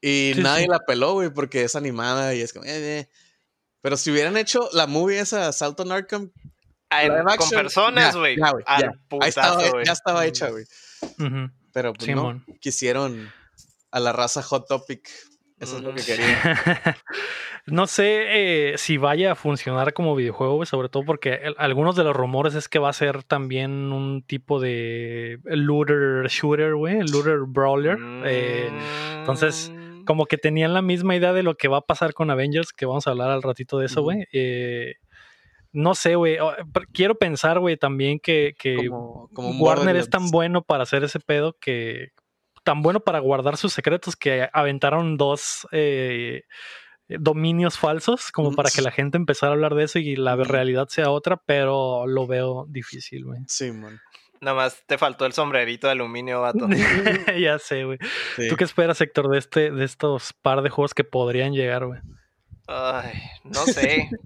Y 0.00 0.32
Sí, 0.34 0.40
nadie 0.42 0.64
sí. 0.64 0.70
la 0.70 0.78
peló, 0.80 1.14
güey, 1.14 1.30
porque 1.30 1.64
es 1.64 1.74
animada 1.74 2.34
y 2.34 2.40
es 2.42 2.52
como. 2.52 2.64
eh, 2.64 3.00
eh. 3.00 3.08
Pero 3.80 3.96
si 3.96 4.10
hubieran 4.10 4.36
hecho 4.36 4.68
la 4.72 4.86
movie 4.86 5.18
esa, 5.20 5.48
Assault 5.48 5.78
on 5.80 5.92
Arkham, 5.92 6.30
Ah, 6.90 7.06
con 7.06 7.28
action, 7.30 7.50
personas, 7.50 8.16
güey. 8.16 8.36
ya, 8.38 8.52
ya. 8.80 8.92
estaba, 9.26 9.62
ya 9.84 9.92
estaba 9.92 10.24
hecha, 10.24 10.48
güey. 10.50 10.64
Pero 11.72 11.92
pues 11.92 12.06
Simón. 12.06 12.44
no, 12.46 12.54
quisieron 12.60 13.30
a 13.90 14.00
la 14.00 14.12
raza 14.12 14.42
Hot 14.42 14.66
Topic. 14.68 15.08
Eso 15.60 15.76
es 15.78 15.82
lo 15.82 15.92
que 15.94 16.00
Ujú. 16.02 16.06
querían. 16.06 16.38
no 17.66 17.86
sé 17.86 18.72
eh, 18.72 18.78
si 18.78 18.96
vaya 18.96 19.32
a 19.32 19.34
funcionar 19.34 19.92
como 19.92 20.14
videojuego, 20.14 20.64
sobre 20.66 20.88
todo 20.88 21.04
porque 21.04 21.34
el- 21.42 21.56
algunos 21.58 21.96
de 21.96 22.04
los 22.04 22.14
rumores 22.14 22.54
es 22.54 22.68
que 22.68 22.78
va 22.78 22.90
a 22.90 22.92
ser 22.92 23.24
también 23.24 23.92
un 23.92 24.22
tipo 24.22 24.60
de 24.60 25.40
looter 25.44 26.28
shooter, 26.28 26.74
güey, 26.74 27.00
looter 27.08 27.38
brawler. 27.46 27.98
eh, 28.24 28.70
entonces, 29.18 29.72
Mm. 29.74 30.04
como 30.04 30.26
que 30.26 30.38
tenían 30.38 30.72
la 30.74 30.82
misma 30.82 31.16
idea 31.16 31.32
de 31.32 31.42
lo 31.42 31.56
que 31.56 31.68
va 31.68 31.78
a 31.78 31.86
pasar 31.86 32.14
con 32.14 32.30
Avengers, 32.30 32.72
que 32.72 32.86
vamos 32.86 33.06
a 33.06 33.10
hablar 33.10 33.30
al 33.30 33.42
ratito 33.42 33.78
de 33.78 33.86
eso, 33.86 34.02
güey. 34.02 34.26
Eh, 34.32 34.94
no 35.72 35.94
sé, 35.94 36.14
güey. 36.14 36.38
Quiero 36.92 37.16
pensar, 37.16 37.58
güey, 37.58 37.76
también 37.76 38.20
que, 38.20 38.54
que 38.58 38.88
Como, 38.88 39.28
Warner 39.34 39.96
es 39.96 40.08
tan 40.08 40.30
bueno 40.30 40.62
para 40.62 40.84
hacer 40.84 41.02
ese 41.04 41.20
pedo 41.20 41.56
que. 41.60 42.12
Tan 42.68 42.82
bueno 42.82 43.00
para 43.00 43.18
guardar 43.20 43.56
sus 43.56 43.72
secretos 43.72 44.14
que 44.14 44.46
aventaron 44.52 45.16
dos 45.16 45.66
eh, 45.72 46.42
dominios 47.08 47.78
falsos 47.78 48.30
como 48.30 48.54
para 48.54 48.68
que 48.68 48.82
la 48.82 48.90
gente 48.90 49.16
empezara 49.16 49.52
a 49.52 49.54
hablar 49.54 49.74
de 49.74 49.84
eso 49.84 49.98
y 49.98 50.16
la 50.16 50.36
realidad 50.36 50.86
sea 50.88 51.08
otra, 51.08 51.38
pero 51.46 52.06
lo 52.06 52.26
veo 52.26 52.66
difícil, 52.68 53.24
güey. 53.24 53.40
Sí, 53.46 53.72
man. 53.72 53.98
Nomás 54.42 54.82
te 54.86 54.98
faltó 54.98 55.24
el 55.24 55.32
sombrerito 55.32 55.86
de 55.86 55.92
aluminio, 55.92 56.42
vato. 56.42 56.68
ya 57.40 57.58
sé, 57.58 57.84
güey. 57.84 57.96
Sí. 58.36 58.48
¿Tú 58.50 58.56
qué 58.56 58.64
esperas, 58.64 59.00
Héctor, 59.00 59.30
de 59.30 59.38
este, 59.38 59.70
de 59.70 59.86
estos 59.86 60.34
par 60.34 60.60
de 60.60 60.68
juegos 60.68 60.92
que 60.92 61.04
podrían 61.04 61.54
llegar, 61.54 61.86
güey? 61.86 62.00
Ay, 62.66 63.14
no 63.44 63.64
sé. 63.64 64.10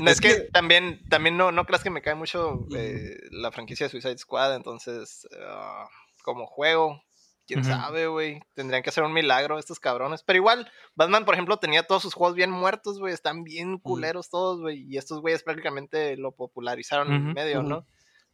No, 0.00 0.10
Es 0.10 0.16
es, 0.16 0.20
que, 0.22 0.28
que- 0.28 0.40
también, 0.50 1.02
también 1.08 1.36
no, 1.36 1.52
no 1.52 1.66
creas 1.66 1.84
que 1.84 1.90
me 1.90 2.02
cae 2.02 2.14
mucho 2.16 2.66
eh, 2.74 3.16
la 3.30 3.52
franquicia 3.52 3.86
de 3.86 3.90
Suicide 3.90 4.16
Squad, 4.18 4.56
entonces, 4.56 5.28
ah, 5.46 5.86
como 6.22 6.46
juego, 6.46 7.02
quién 7.54 7.64
sabe, 7.64 8.06
güey. 8.06 8.40
Tendrían 8.54 8.82
que 8.82 8.90
hacer 8.90 9.02
un 9.04 9.12
milagro 9.12 9.58
estos 9.58 9.80
cabrones. 9.80 10.22
Pero 10.22 10.36
igual, 10.38 10.70
Batman, 10.94 11.24
por 11.24 11.34
ejemplo, 11.34 11.56
tenía 11.58 11.82
todos 11.82 12.02
sus 12.02 12.14
juegos 12.14 12.36
bien 12.36 12.50
muertos, 12.50 12.98
güey. 12.98 13.12
Están 13.12 13.42
bien 13.44 13.78
culeros 13.78 14.30
todos, 14.30 14.60
güey. 14.60 14.84
Y 14.88 14.96
estos 14.98 15.20
güeyes 15.20 15.42
prácticamente 15.42 16.16
lo 16.16 16.32
popularizaron 16.32 17.12
en 17.12 17.24
Ujú, 17.26 17.34
medio, 17.34 17.60
ujú. 17.60 17.68
¿no? 17.68 17.86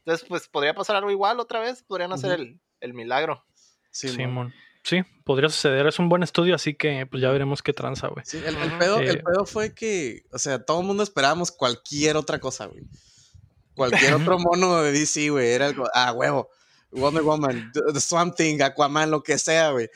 Entonces, 0.05 0.27
pues 0.29 0.49
podría 0.49 0.75
pasar 0.75 0.97
algo 0.97 1.11
igual 1.11 1.41
otra 1.41 1.61
vez. 1.61 1.83
Podrían 1.83 2.13
hacer 2.13 2.33
el, 2.39 2.61
el 2.81 2.95
milagro. 2.95 3.45
Sí. 3.91 4.09
Simón. 4.09 4.53
Sí, 4.85 5.03
podría 5.25 5.49
suceder. 5.49 5.87
Es 5.87 5.99
un 5.99 6.09
buen 6.09 6.23
estudio, 6.23 6.55
así 6.55 6.75
que 6.75 7.07
pues 7.07 7.21
ya 7.21 7.31
veremos 7.31 7.61
qué 7.63 7.73
tranza, 7.73 8.07
güey. 8.09 8.25
Sí, 8.25 8.41
el, 8.45 8.55
pedo, 8.79 8.99
el 9.01 9.17
Eh, 9.17 9.23
pedo 9.25 9.45
fue 9.45 9.75
que, 9.75 10.23
o 10.33 10.39
sea, 10.39 10.65
todo 10.65 10.81
el 10.81 10.87
mundo 10.87 11.03
esperábamos 11.03 11.51
cualquier 11.51 12.17
otra 12.17 12.39
cosa, 12.39 12.67
güey. 12.67 12.85
Cualquier 13.75 14.15
otro 14.15 14.39
mono 14.39 14.81
de 14.83 14.93
DC, 14.93 15.29
güey. 15.31 15.49
Era 15.51 15.67
algo, 15.67 15.87
ah, 15.93 16.13
huevo. 16.13 16.49
Wonder 16.93 17.23
Woman, 17.23 17.71
The, 17.73 17.81
The 17.93 18.01
Swamp 18.01 18.35
Thing, 18.37 18.61
Aquaman, 18.63 19.11
lo 19.11 19.23
que 19.23 19.39
sea, 19.39 19.71
güey. 19.71 19.89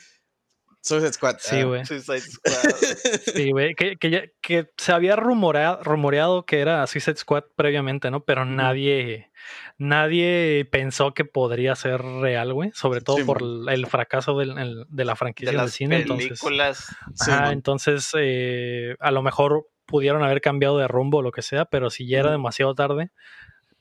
Suicide 0.83 1.13
Squad. 1.13 1.35
Sí, 1.39 1.57
ah, 1.59 1.63
güey. 1.65 1.85
Suicide 1.85 2.21
Squad. 2.21 2.53
Sí, 3.35 3.51
güey. 3.51 3.75
Que, 3.75 3.97
que, 3.97 4.09
ya- 4.09 4.23
que 4.41 4.71
se 4.77 4.91
había 4.91 5.15
rumoreado, 5.15 5.83
rumoreado 5.83 6.43
que 6.45 6.59
era 6.59 6.85
Suicide 6.87 7.17
Squad 7.17 7.43
previamente, 7.55 8.09
¿no? 8.09 8.23
Pero 8.25 8.45
nadie, 8.45 9.31
nadie 9.77 10.67
pensó 10.71 11.13
que 11.13 11.23
podría 11.25 11.75
ser 11.75 12.01
real, 12.01 12.53
güey. 12.53 12.71
Sobre 12.73 13.01
todo 13.01 13.17
Sí, 13.17 13.23
por 13.23 13.43
man. 13.43 13.73
el, 13.73 13.85
fracaso 13.87 14.37
del- 14.37 14.57
el- 14.57 14.85
de 14.89 15.05
la 15.05 15.15
franquicia 15.15 15.51
de 15.51 15.57
del 15.57 15.65
las 15.65 15.71
cine. 15.73 15.97
Entonces, 16.01 16.27
películas. 16.29 16.85
Sí, 17.15 17.29
Ajá, 17.31 17.41
man. 17.43 17.53
entonces 17.53 18.09
eh, 18.17 18.95
a 18.99 19.11
lo 19.11 19.21
mejor 19.21 19.67
pudieron 19.85 20.23
haber 20.23 20.41
cambiado 20.41 20.77
de 20.77 20.87
rumbo 20.87 21.19
o 21.19 21.21
lo 21.21 21.31
que 21.31 21.41
sea, 21.43 21.65
pero 21.65 21.89
si 21.89 22.07
ya 22.07 22.19
era 22.19 22.31
demasiado 22.31 22.73
tarde, 22.73 23.11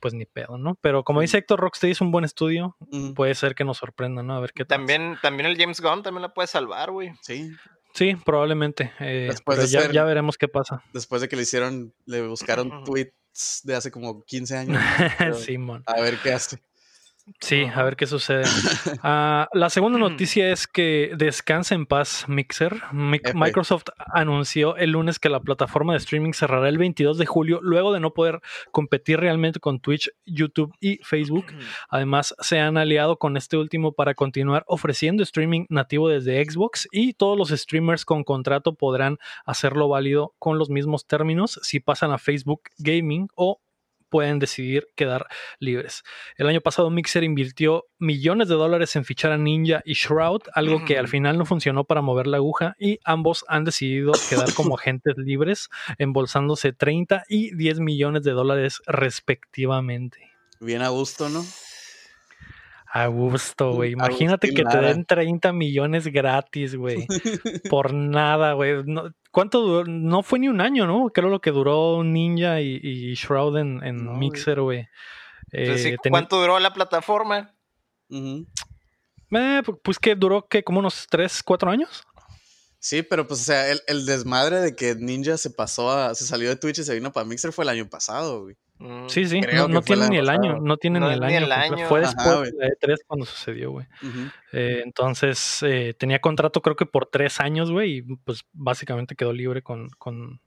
pues 0.01 0.15
ni 0.15 0.25
pedo, 0.27 0.59
¿no? 0.59 0.75
Pero 0.81 1.05
como 1.05 1.21
dice 1.21 1.39
Héctor, 1.39 1.61
Rocksteady 1.61 1.93
es 1.93 2.01
un 2.01 2.11
buen 2.11 2.25
estudio. 2.25 2.77
Puede 3.15 3.35
ser 3.35 3.55
que 3.55 3.65
nos 3.65 3.79
sorprenda, 3.79 4.23
¿no? 4.23 4.35
A 4.37 4.41
ver 4.41 4.53
qué 4.53 4.65
tal. 4.65 4.79
También, 4.79 5.17
también 5.23 5.47
el 5.49 5.57
James 5.57 5.81
Gunn 5.81 6.03
también 6.03 6.23
la 6.23 6.35
puede 6.35 6.49
salvar, 6.49 6.91
güey. 6.91 7.13
Sí. 7.23 7.51
Sí, 7.93 8.15
probablemente. 8.25 8.93
eh, 9.01 9.27
Después 9.31 9.57
pero 9.59 9.67
de 9.67 9.73
ya, 9.73 9.81
ser- 9.83 9.93
ya 9.93 10.05
veremos 10.05 10.39
qué 10.39 10.47
pasa. 10.49 10.83
Después 10.93 11.21
de 11.23 11.29
que 11.29 11.37
le 11.37 11.43
hicieron, 11.43 11.93
le 12.07 12.27
buscaron 12.27 12.85
tweets 12.85 13.61
de 13.65 13.75
hace 13.75 13.91
como 13.91 14.23
15 14.25 14.57
años. 14.57 14.79
A 15.87 16.01
ver 16.01 16.17
qué 16.23 16.33
hace. 16.33 16.59
Sí, 17.41 17.65
a 17.65 17.83
ver 17.83 17.97
qué 17.97 18.07
sucede. 18.07 18.45
Ah, 19.03 19.49
la 19.53 19.71
segunda 19.71 19.99
Ujú. 19.99 20.11
noticia 20.11 20.51
es 20.53 20.67
que 20.67 21.13
descansa 21.17 21.75
en 21.75 21.87
paz 21.87 22.25
Mixer. 22.29 22.77
Mi- 22.93 23.19
F. 23.23 23.33
Microsoft 23.35 23.85
anunció 24.13 24.77
el 24.77 24.91
lunes 24.91 25.19
que 25.19 25.29
la 25.29 25.41
plataforma 25.41 25.93
de 25.93 25.99
streaming 25.99 26.33
cerrará 26.33 26.69
el 26.69 26.77
22 26.79 27.17
de 27.19 27.27
julio 27.27 27.61
luego 27.63 27.93
de 27.93 28.01
no 28.01 28.13
poder 28.13 28.41
competir 28.73 29.21
realmente 29.21 29.61
con 29.61 29.81
Twitch, 29.81 30.11
YouTube 30.27 30.75
y 30.81 30.99
Facebook. 31.03 31.47
Además, 31.89 32.35
se 32.41 32.59
han 32.61 32.77
aliado 32.77 33.17
con 33.19 33.37
este 33.37 33.57
último 33.57 33.93
para 33.93 34.15
continuar 34.15 34.65
ofreciendo 34.67 35.23
streaming 35.23 35.67
nativo 35.69 36.09
desde 36.09 36.45
Xbox 36.45 36.89
y 36.93 37.15
todos 37.15 37.39
los 37.39 37.49
streamers 37.51 38.05
con 38.05 38.25
contrato 38.25 38.75
podrán 38.75 39.19
hacerlo 39.47 39.89
válido 39.89 40.35
con 40.39 40.59
los 40.59 40.69
mismos 40.71 41.07
términos 41.07 41.59
si 41.63 41.81
pasan 41.81 42.13
a 42.13 42.19
Facebook 42.19 42.63
Gaming 42.79 43.29
o 43.35 43.61
pueden 44.11 44.39
decidir 44.39 44.89
quedar 44.97 45.27
libres. 45.59 46.03
El 46.37 46.49
año 46.49 46.61
pasado 46.61 46.91
Mixer 46.91 47.25
invirtió 47.25 47.87
millones 47.99 48.49
de 48.49 48.57
dólares 48.57 48.95
en 48.97 49.05
fichar 49.05 49.33
a 49.33 49.39
Ninja 49.39 49.81
y 49.85 49.95
Shroud, 49.95 50.43
algo 50.55 50.85
que 50.85 50.99
al 50.99 51.09
final 51.09 51.39
no 51.39 51.47
funcionó 51.47 51.85
para 51.85 52.03
mover 52.03 52.27
la 52.27 52.37
aguja 52.39 52.75
y 52.79 52.99
ambos 53.05 53.45
han 53.49 53.65
decidido 53.65 54.13
quedar 54.29 54.53
como 54.55 54.75
agentes 54.79 55.17
libres, 55.17 55.71
embolsándose 55.99 56.73
30 56.73 57.25
y 57.29 57.55
10 57.55 57.81
millones 57.81 58.23
de 58.25 58.33
dólares 58.33 58.83
respectivamente. 58.87 60.31
Bien 60.61 60.83
a 60.83 60.89
gusto, 60.89 61.29
¿no? 61.29 61.43
A 62.93 63.07
gusto, 63.07 63.73
güey. 63.73 63.93
Imagínate 63.93 64.53
que 64.53 64.65
te 64.65 64.79
den 64.79 65.05
30 65.05 65.53
millones 65.53 66.09
gratis, 66.09 66.75
güey. 66.75 67.07
por 67.71 67.95
nada, 67.95 68.55
güey. 68.55 68.83
No- 68.85 69.13
¿Cuánto 69.31 69.61
duró? 69.61 69.85
No 69.91 70.23
fue 70.23 70.39
ni 70.39 70.49
un 70.49 70.61
año, 70.61 70.87
¿no? 70.87 71.11
Creo 71.11 71.29
lo 71.29 71.41
que 71.41 71.51
duró 71.53 72.03
Ninja 72.03 72.61
y, 72.61 72.81
y 72.83 73.15
Shroud 73.15 73.57
en, 73.59 73.83
en 73.85 73.97
No, 74.05 74.11
güey. 74.11 74.19
Mixer, 74.21 74.61
güey. 74.61 74.83
Sí, 74.83 74.89
Eh, 75.53 75.97
¿Cuánto 76.11 76.41
duró 76.41 76.59
la 76.59 76.73
plataforma? 76.73 77.55
Eh, 79.33 79.63
pu- 79.65 79.81
pues 79.83 79.99
que 79.99 80.15
duró 80.15 80.47
que 80.49 80.63
como 80.65 80.81
unos 80.81 81.07
3, 81.09 81.43
4 81.43 81.71
años. 81.71 82.05
Sí, 82.79 83.03
pero 83.03 83.27
pues, 83.27 83.41
o 83.41 83.45
sea, 83.45 83.71
el, 83.71 83.81
el 83.87 84.07
desmadre 84.07 84.61
de 84.61 84.75
que 84.75 84.95
Ninja 84.95 85.37
se 85.37 85.51
pasó 85.51 85.91
a, 85.91 86.15
se 86.15 86.25
salió 86.25 86.49
de 86.49 86.57
Twitch 86.57 86.79
y 86.79 86.85
se 86.85 86.95
vino 86.95 87.13
para 87.13 87.27
Mixer 87.27 87.53
fue 87.53 87.65
el 87.65 87.69
año 87.69 87.89
pasado, 87.89 88.43
güey. 88.45 88.57
Mm. 88.81 89.09
Sí, 89.09 89.27
sí. 89.27 89.41
No, 89.43 89.69
no 89.69 89.83
tiene 89.83 90.09
ni 90.09 90.17
el 90.17 90.29
año. 90.29 90.59
No 90.61 90.77
tiene 90.79 90.99
No 91.01 91.09
ni 91.09 91.15
el 91.15 91.21
ni 91.21 91.27
año. 91.27 91.37
el 91.39 91.49
completo. 91.51 91.75
año. 91.75 91.89
Fue 91.89 92.01
después 92.01 92.53
de 92.53 92.59
la 92.59 92.67
E3 92.69 92.97
cuando 93.07 93.27
sucedió, 93.27 93.71
güey. 93.73 93.87
Eh, 94.53 94.81
entonces 94.85 95.63
eh, 95.63 95.95
tenía 95.99 96.19
contrato 96.21 96.63
creo 96.63 96.77
que 96.77 96.87
por 96.87 97.07
3 97.07 97.41
años, 97.41 97.71
güey. 97.71 97.99
Y 97.99 98.03
pues 98.25 98.45
básicamente 98.53 99.15
quedó 99.17 99.33
libre 99.33 99.63
con... 99.63 99.89
con 99.99 100.41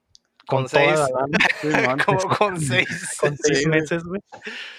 Con 0.48 0.66
toda 0.68 1.08
seis. 1.08 1.72
la. 1.74 1.96
Como 2.06 2.20
con 2.20 2.60
seis. 2.60 3.18
con 3.22 3.38
seis 3.38 3.60
Sí, 3.60 3.66
güey. 3.70 3.80
meses, 3.80 4.04
güey. 4.04 4.20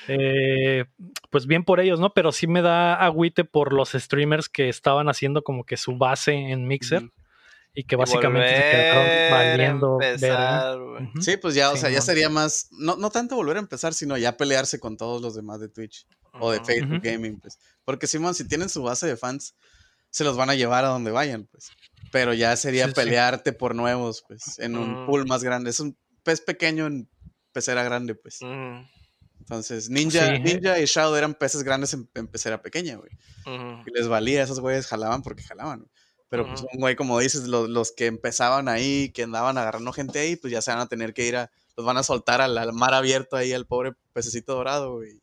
Eh, 0.09 0.85
pues 1.31 1.47
bien 1.47 1.65
por 1.65 1.81
ellos, 1.81 2.01
¿no? 2.01 2.13
Pero 2.13 2.33
sí 2.33 2.47
me 2.47 2.61
da 2.61 2.95
agüite 2.97 3.45
por 3.45 3.73
los 3.73 3.93
streamers 3.93 4.49
que 4.49 4.69
estaban 4.69 5.09
haciendo 5.09 5.43
como 5.43 5.65
que 5.65 5.77
su 5.77 5.97
base 5.97 6.33
en 6.35 6.67
Mixer. 6.67 7.09
Y 7.75 7.85
que 7.85 7.97
Y 7.97 7.99
básicamente 7.99 8.49
se 8.49 8.55
volver 8.55 8.71
quedaron 8.71 9.31
valiendo 9.51 9.99
empezar. 10.01 10.79
Sí, 11.21 11.37
pues 11.37 11.55
ya, 11.55 11.71
o 11.71 11.75
Sí, 11.75 11.81
sea, 11.83 11.91
ya 11.91 12.01
sería 12.01 12.29
más, 12.29 12.69
no, 12.71 12.97
no 12.97 13.11
tanto 13.11 13.35
volver 13.37 13.57
a 13.57 13.61
empezar, 13.61 13.95
sino 13.95 14.17
ya 14.17 14.37
pelearse 14.37 14.79
con 14.79 14.97
todos 14.97 15.21
los 15.21 15.35
demás 15.35 15.61
de 15.61 15.69
Twitch 15.69 16.07
o 16.41 16.53
de. 16.53 16.65
Facebook. 16.65 17.01
Gaming, 17.03 17.41
pues. 17.41 17.59
Porque 17.85 18.07
Simón, 18.07 18.35
si 18.35 18.47
tienen 18.47 18.69
su 18.69 18.83
base 18.83 19.07
de 19.07 19.17
fans, 19.17 19.55
se 20.11 20.23
los 20.25 20.37
van 20.37 20.51
a 20.51 20.55
llevar 20.55 20.85
a 20.85 20.89
donde 20.89 21.11
vayan, 21.11 21.47
pues. 21.51 21.71
Pero 22.13 22.33
ya 22.33 22.55
sería 22.57 22.85
Sí, 22.85 22.91
sí. 22.91 22.95
pelearte 22.95 23.53
por 23.53 23.75
nuevos, 23.75 24.23
pues, 24.29 24.59
en 24.61 24.77
un 24.77 25.07
pool 25.07 25.27
más 25.27 25.43
grande. 25.43 25.71
Es 25.71 25.81
un 25.81 25.99
pez 26.23 26.41
pequeño 26.41 26.87
en 26.87 27.09
pecera 27.53 27.83
grande, 27.83 28.15
pues. 28.15 28.39
Entonces, 29.41 29.91
Ninja, 29.91 30.27
Sí. 30.37 30.43
Ninja 30.43 30.79
y 30.79 30.85
Shadow 30.87 31.15
eran 31.17 31.35
peces 31.35 31.63
grandes 31.65 31.93
en, 31.95 32.09
en 32.15 32.29
pecera 32.29 32.63
pequeña, 32.63 32.97
güey. 32.97 33.11
Y 33.87 33.91
les 33.93 34.09
valía, 34.09 34.43
esos 34.45 34.61
güeyes 34.61 34.87
jalaban 34.87 35.23
porque 35.23 35.43
jalaban, 35.43 35.87
Pero 36.35 36.49
pues 36.49 36.63
un 36.63 36.81
güey, 36.81 36.97
como 36.97 37.21
dices, 37.21 37.47
los, 37.47 37.69
los 37.69 37.93
que 37.93 38.07
empezaban 38.07 38.69
ahí, 38.69 39.11
que 39.11 39.23
andaban 39.23 39.57
agarrando 39.57 39.93
gente 39.93 40.19
ahí, 40.19 40.35
pues 40.35 40.53
ya 40.53 40.61
se 40.61 40.73
van 40.73 40.81
a 40.81 40.89
tener 40.89 41.15
que 41.15 41.25
ir 41.29 41.37
a, 41.37 41.49
los 41.77 41.87
van 41.87 41.97
a 41.97 42.03
soltar 42.03 42.41
al, 42.41 42.59
al 42.59 42.73
mar 42.73 42.93
abierto 42.93 43.37
ahí 43.37 43.53
al 43.53 43.67
pobre 43.67 43.93
pececito 44.13 44.55
dorado, 44.55 44.95
güey. 44.95 45.21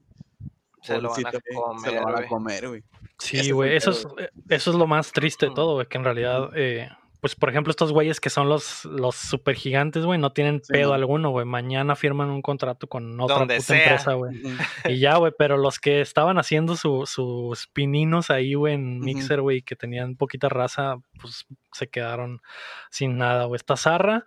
Se 0.81 1.01
lo 1.01 1.09
van 1.09 1.25
a 1.27 1.31
comer, 1.31 1.41
Se 1.83 1.91
lo 1.91 2.03
van 2.03 2.13
a 2.13 2.17
güey. 2.19 2.29
comer, 2.29 2.67
güey. 2.69 2.83
Sí, 3.19 3.51
güey, 3.51 3.75
eso 3.75 3.91
es, 3.91 4.07
eh, 4.19 4.29
eso 4.47 4.71
es 4.71 4.77
lo 4.77 4.87
más 4.87 5.11
triste 5.11 5.47
de 5.47 5.53
todo, 5.53 5.73
güey, 5.73 5.87
que 5.87 5.97
en 5.97 6.03
realidad, 6.05 6.49
eh, 6.55 6.89
pues 7.21 7.35
por 7.35 7.49
ejemplo, 7.49 7.71
estos 7.71 7.91
güeyes 7.93 8.19
que 8.19 8.29
son 8.29 8.49
los, 8.49 8.83
los 8.85 9.15
super 9.15 9.55
gigantes, 9.55 10.03
güey, 10.05 10.19
no 10.19 10.33
tienen 10.33 10.61
Sí, 10.63 10.73
pedo 10.73 10.93
alguno, 10.93 11.29
güey. 11.29 11.45
Mañana 11.45 11.95
firman 11.95 12.29
un 12.31 12.41
contrato 12.41 12.87
con 12.87 13.17
otra 13.21 13.37
Donde 13.37 13.55
puta 13.57 13.65
sea. 13.67 13.77
empresa, 13.83 14.13
güey. 14.13 14.41
Y 14.85 14.99
ya, 14.99 15.17
güey, 15.17 15.31
pero 15.37 15.55
los 15.55 15.79
que 15.79 16.01
estaban 16.01 16.37
haciendo 16.39 16.75
su- 16.75 17.05
sus 17.05 17.67
pininos 17.67 18.29
ahí, 18.31 18.55
güey, 18.55 18.73
en. 18.73 18.99
Mixer, 18.99 19.39
güey, 19.41 19.61
que 19.61 19.75
tenían 19.75 20.15
poquita 20.17 20.49
raza, 20.49 20.95
pues 21.21 21.45
se 21.71 21.87
quedaron 21.87 22.41
sin 22.89 23.17
nada, 23.17 23.45
güey. 23.45 23.55
Está 23.57 23.77
zarra, 23.77 24.25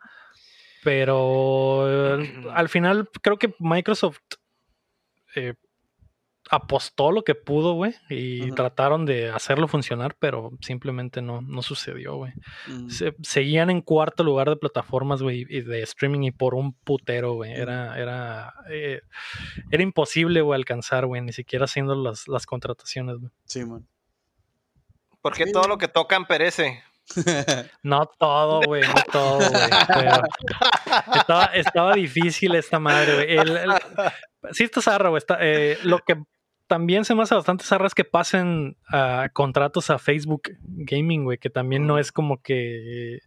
pero 0.84 2.20
eh, 2.20 2.44
al 2.52 2.68
final 2.68 3.08
creo 3.22 3.38
que 3.38 3.54
Microsoft 3.58 4.20
eh, 5.34 5.54
apostó 6.50 7.10
lo 7.10 7.22
que 7.24 7.34
pudo, 7.34 7.72
güey, 7.72 7.94
y 8.10 8.50
trataron 8.52 9.06
de 9.06 9.30
hacerlo 9.30 9.66
funcionar, 9.66 10.14
pero 10.18 10.50
simplemente 10.60 11.22
no, 11.22 11.40
no 11.40 11.62
sucedió, 11.62 12.16
güey. 12.16 12.32
Ujú. 12.68 12.90
Se- 12.90 13.14
seguían 13.22 13.70
en 13.70 13.80
cuarto 13.80 14.22
lugar 14.24 14.50
de 14.50 14.56
plataformas, 14.56 15.22
güey, 15.22 15.46
y 15.48 15.62
de 15.62 15.82
streaming 15.82 16.24
y 16.24 16.30
por 16.32 16.54
un 16.54 16.74
putero, 16.74 17.32
güey. 17.32 17.52
Ujú. 17.52 17.62
Era, 17.62 17.98
era, 17.98 18.54
eh, 18.70 19.00
era 19.70 19.82
imposible, 19.82 20.42
güey, 20.42 20.58
alcanzar, 20.58 21.06
güey, 21.06 21.22
ni 21.22 21.32
siquiera 21.32 21.64
haciendo 21.64 21.94
las, 21.94 22.28
las 22.28 22.44
contrataciones, 22.46 23.16
güey. 23.18 23.32
Sí, 23.46 23.64
man. 23.64 23.86
Porque 25.22 25.44
Sí. 25.46 25.52
todo 25.52 25.66
lo 25.68 25.78
que 25.78 25.88
tocan 25.88 26.26
perece. 26.26 26.82
No 27.82 28.06
todo, 28.18 28.60
güey, 28.66 28.82
no 28.82 28.94
todo, 29.12 29.38
güey. 29.38 29.50
pero 29.88 30.22
estaba, 31.14 31.44
estaba 31.46 31.94
difícil 31.94 32.54
esta 32.54 32.78
madre, 32.78 33.14
güey. 33.14 33.36
El- 33.38 33.56
el- 33.56 33.72
sí 34.52 34.64
está 34.64 34.80
zarra, 34.80 35.08
güey. 35.10 35.18
está- 35.18 35.38
eh, 35.40 35.78
lo 35.82 35.98
que 35.98 36.16
también 36.66 37.04
se 37.04 37.14
me 37.14 37.23
hace 37.23 37.35
bastante 37.35 37.64
zarra 37.64 37.87
es 37.87 37.94
que 37.94 38.04
pasen 38.04 38.76
a 38.88 39.28
contratos 39.33 39.90
a 39.90 39.99
Facebook 39.99 40.42
Gaming, 40.61 41.25
güey, 41.25 41.38
que 41.38 41.50
también 41.50 41.87
no 41.87 41.99
es 41.99 42.11
como 42.12 42.40
que 42.42 43.18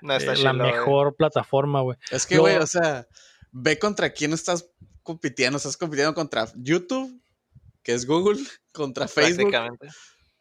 No 0.00 0.14
está 0.16 0.32
eh, 0.32 0.36
chilo, 0.36 0.52
la 0.52 0.64
güey. 0.64 0.72
mejor 0.74 1.16
plataforma, 1.16 1.80
güey. 1.82 1.96
Es 2.10 2.26
que, 2.26 2.38
güey, 2.38 2.56
o 2.56 2.66
sea, 2.66 3.06
ve 3.52 3.78
contra 3.78 4.10
quién 4.10 4.32
estás 4.32 4.68
compitiendo. 5.02 5.56
Estás 5.58 5.76
compitiendo 5.76 6.14
contra 6.14 6.46
YouTube, 6.56 7.20
que 7.82 7.92
es 7.94 8.06
Google, 8.06 8.40
contra 8.72 9.06
Facebook, 9.08 9.52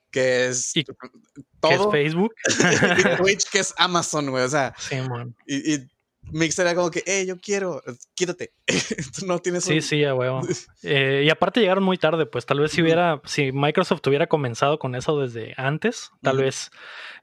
que 0.10 0.48
es 0.48 0.76
Y- 0.76 0.84
¿Qué 0.84 0.92
es 0.92 1.78
todo, 1.78 1.92
Facebook? 1.92 2.34
y 2.98 3.18
Twitch, 3.18 3.50
que 3.50 3.60
es 3.60 3.74
Amazon, 3.78 4.30
güey. 4.32 4.44
O 4.44 4.50
sea, 4.50 4.74
Sí, 4.78 4.96
man. 5.02 5.36
y, 5.46 5.76
y 5.76 5.88
Mixer 6.32 6.66
era 6.66 6.76
como 6.76 6.90
que, 6.92 7.04
hey, 7.06 7.26
yo 7.26 7.38
quiero, 7.40 7.82
quítate. 8.16 8.54
Tú 9.20 9.26
no 9.26 9.40
tienes 9.40 9.64
Sí, 9.64 9.76
un- 9.76 9.82
sí, 9.82 10.04
a 10.04 10.14
huevo. 10.16 10.42
Eh, 10.84 11.24
y 11.26 11.30
aparte 11.30 11.60
llegaron 11.60 11.84
muy 11.84 11.98
tarde, 12.00 12.26
pues 12.26 12.46
tal 12.48 12.60
vez 12.60 12.72
si 12.72 12.82
hubiera, 12.82 13.22
si 13.26 13.52
Microsoft 13.52 14.02
hubiera 14.08 14.26
comenzado 14.28 14.80
con 14.80 14.96
eso 14.96 15.20
desde 15.20 15.54
antes, 15.58 16.10
tal 16.24 16.38
vez 16.38 16.72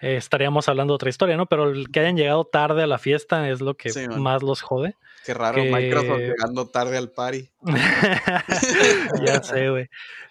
eh, 0.00 0.15
estaríamos 0.17 0.69
hablando 0.69 0.93
de 0.93 0.97
otra 0.97 1.11
historia, 1.11 1.37
¿no? 1.37 1.47
Pero 1.47 1.69
el 1.71 1.91
que 1.91 1.99
hayan 2.00 2.17
llegado 2.17 2.45
tarde 2.45 2.85
a 2.85 2.87
la 2.87 2.99
fiesta 2.99 3.49
es 3.50 3.61
lo 3.61 3.75
que 3.77 3.91
Sí, 3.91 4.07
más 4.09 4.45
los 4.45 4.61
jode. 4.62 4.95
Qué 5.27 5.35
raro, 5.35 5.61
que- 5.62 5.71
Microsoft 5.73 6.21
llegando 6.21 6.69
tarde 6.69 6.97
al 6.97 7.11
party. 7.11 7.50
ya 9.25 9.43
sé, 9.43 9.71
güey. 9.71 9.88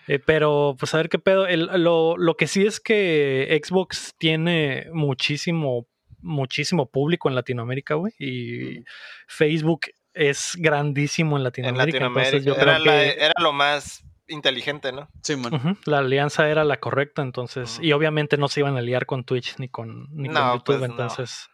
Eh, 0.07 0.19
pero, 0.19 0.75
pues 0.79 0.93
a 0.93 0.97
ver 0.97 1.09
qué 1.09 1.19
pedo. 1.19 1.45
El- 1.47 1.69
lo, 1.83 2.15
lo 2.17 2.35
que 2.37 2.47
sí 2.47 2.65
es 2.65 2.79
que 2.79 3.59
Xbox 3.63 4.15
tiene 4.17 4.87
muchísimo, 4.93 5.85
muchísimo 6.21 6.89
público 6.89 7.29
en 7.29 7.35
Latinoamérica, 7.35 7.95
güey. 7.95 8.13
Y 8.19 8.83
Facebook 9.27 9.87
es 10.13 10.53
grandísimo 10.57 11.35
en 11.35 11.39
En 11.39 11.43
Latinoamérica. 11.43 11.99
Latinoamérica. 11.99 12.37
Entonces 12.37 12.45
yo 12.45 12.53
era, 12.61 12.79
creo 12.81 12.85
la- 12.85 13.01
que 13.01 13.23
era 13.25 13.33
lo 13.39 13.53
más 13.53 14.03
inteligente, 14.27 14.91
¿no? 14.91 15.07
Sí, 15.23 15.35
man. 15.35 15.77
La 15.85 15.99
alianza 15.99 16.49
era 16.49 16.63
la 16.63 16.79
correcta, 16.79 17.21
entonces, 17.21 17.79
y 17.81 17.91
obviamente 17.93 18.37
no 18.37 18.47
se 18.47 18.59
iban 18.61 18.75
a 18.77 18.81
liar 18.81 19.05
con 19.05 19.23
Twitch 19.23 19.55
ni 19.57 19.69
con, 19.69 20.07
ni 20.11 20.27
con 20.29 20.35
YouTube, 20.53 20.63
pues, 20.65 20.79
no. 20.79 20.85
entonces 20.85 21.49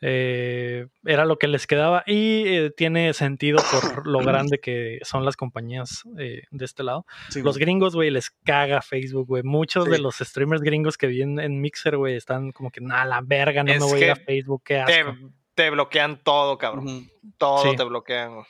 eh, 0.00 0.86
era 1.04 1.24
lo 1.24 1.38
que 1.38 1.48
les 1.48 1.66
quedaba 1.66 2.02
y 2.06 2.44
eh, 2.46 2.70
tiene 2.76 3.12
sentido 3.14 3.58
por 3.70 4.06
lo 4.06 4.18
grande 4.20 4.58
que 4.58 4.98
son 5.02 5.24
las 5.24 5.36
compañías 5.36 6.02
eh, 6.18 6.42
de 6.50 6.64
este 6.64 6.82
lado. 6.82 7.06
Sí, 7.30 7.42
Los 7.42 7.56
man. 7.56 7.60
gringos, 7.60 7.94
güey, 7.94 8.10
les 8.10 8.30
caga 8.44 8.82
Facebook, 8.82 9.26
güey. 9.28 9.42
Muchos 9.42 9.88
de 9.88 9.98
los 9.98 10.16
streamers 10.18 10.62
gringos 10.62 10.96
que 10.96 11.06
vi 11.06 11.22
en, 11.22 11.38
en 11.40 11.60
Mixer, 11.60 11.96
güey, 11.96 12.16
están 12.16 12.52
como 12.52 12.70
que, 12.70 12.80
nah, 12.80 13.04
la 13.04 13.20
verga, 13.22 13.62
no 13.62 13.72
Es 13.72 13.80
me 13.80 13.86
voy 13.86 14.02
a 14.02 14.04
ir 14.06 14.10
a 14.10 14.16
Facebook, 14.16 14.62
qué 14.64 14.82
Te, 14.86 15.00
asco. 15.00 15.16
te 15.54 15.70
bloquean 15.70 16.22
todo, 16.22 16.58
cabrón. 16.58 17.08
Todo 17.38 17.62
Sí. 17.70 17.76
te 17.76 17.84
bloquean. 17.84 18.34
güey. 18.34 18.46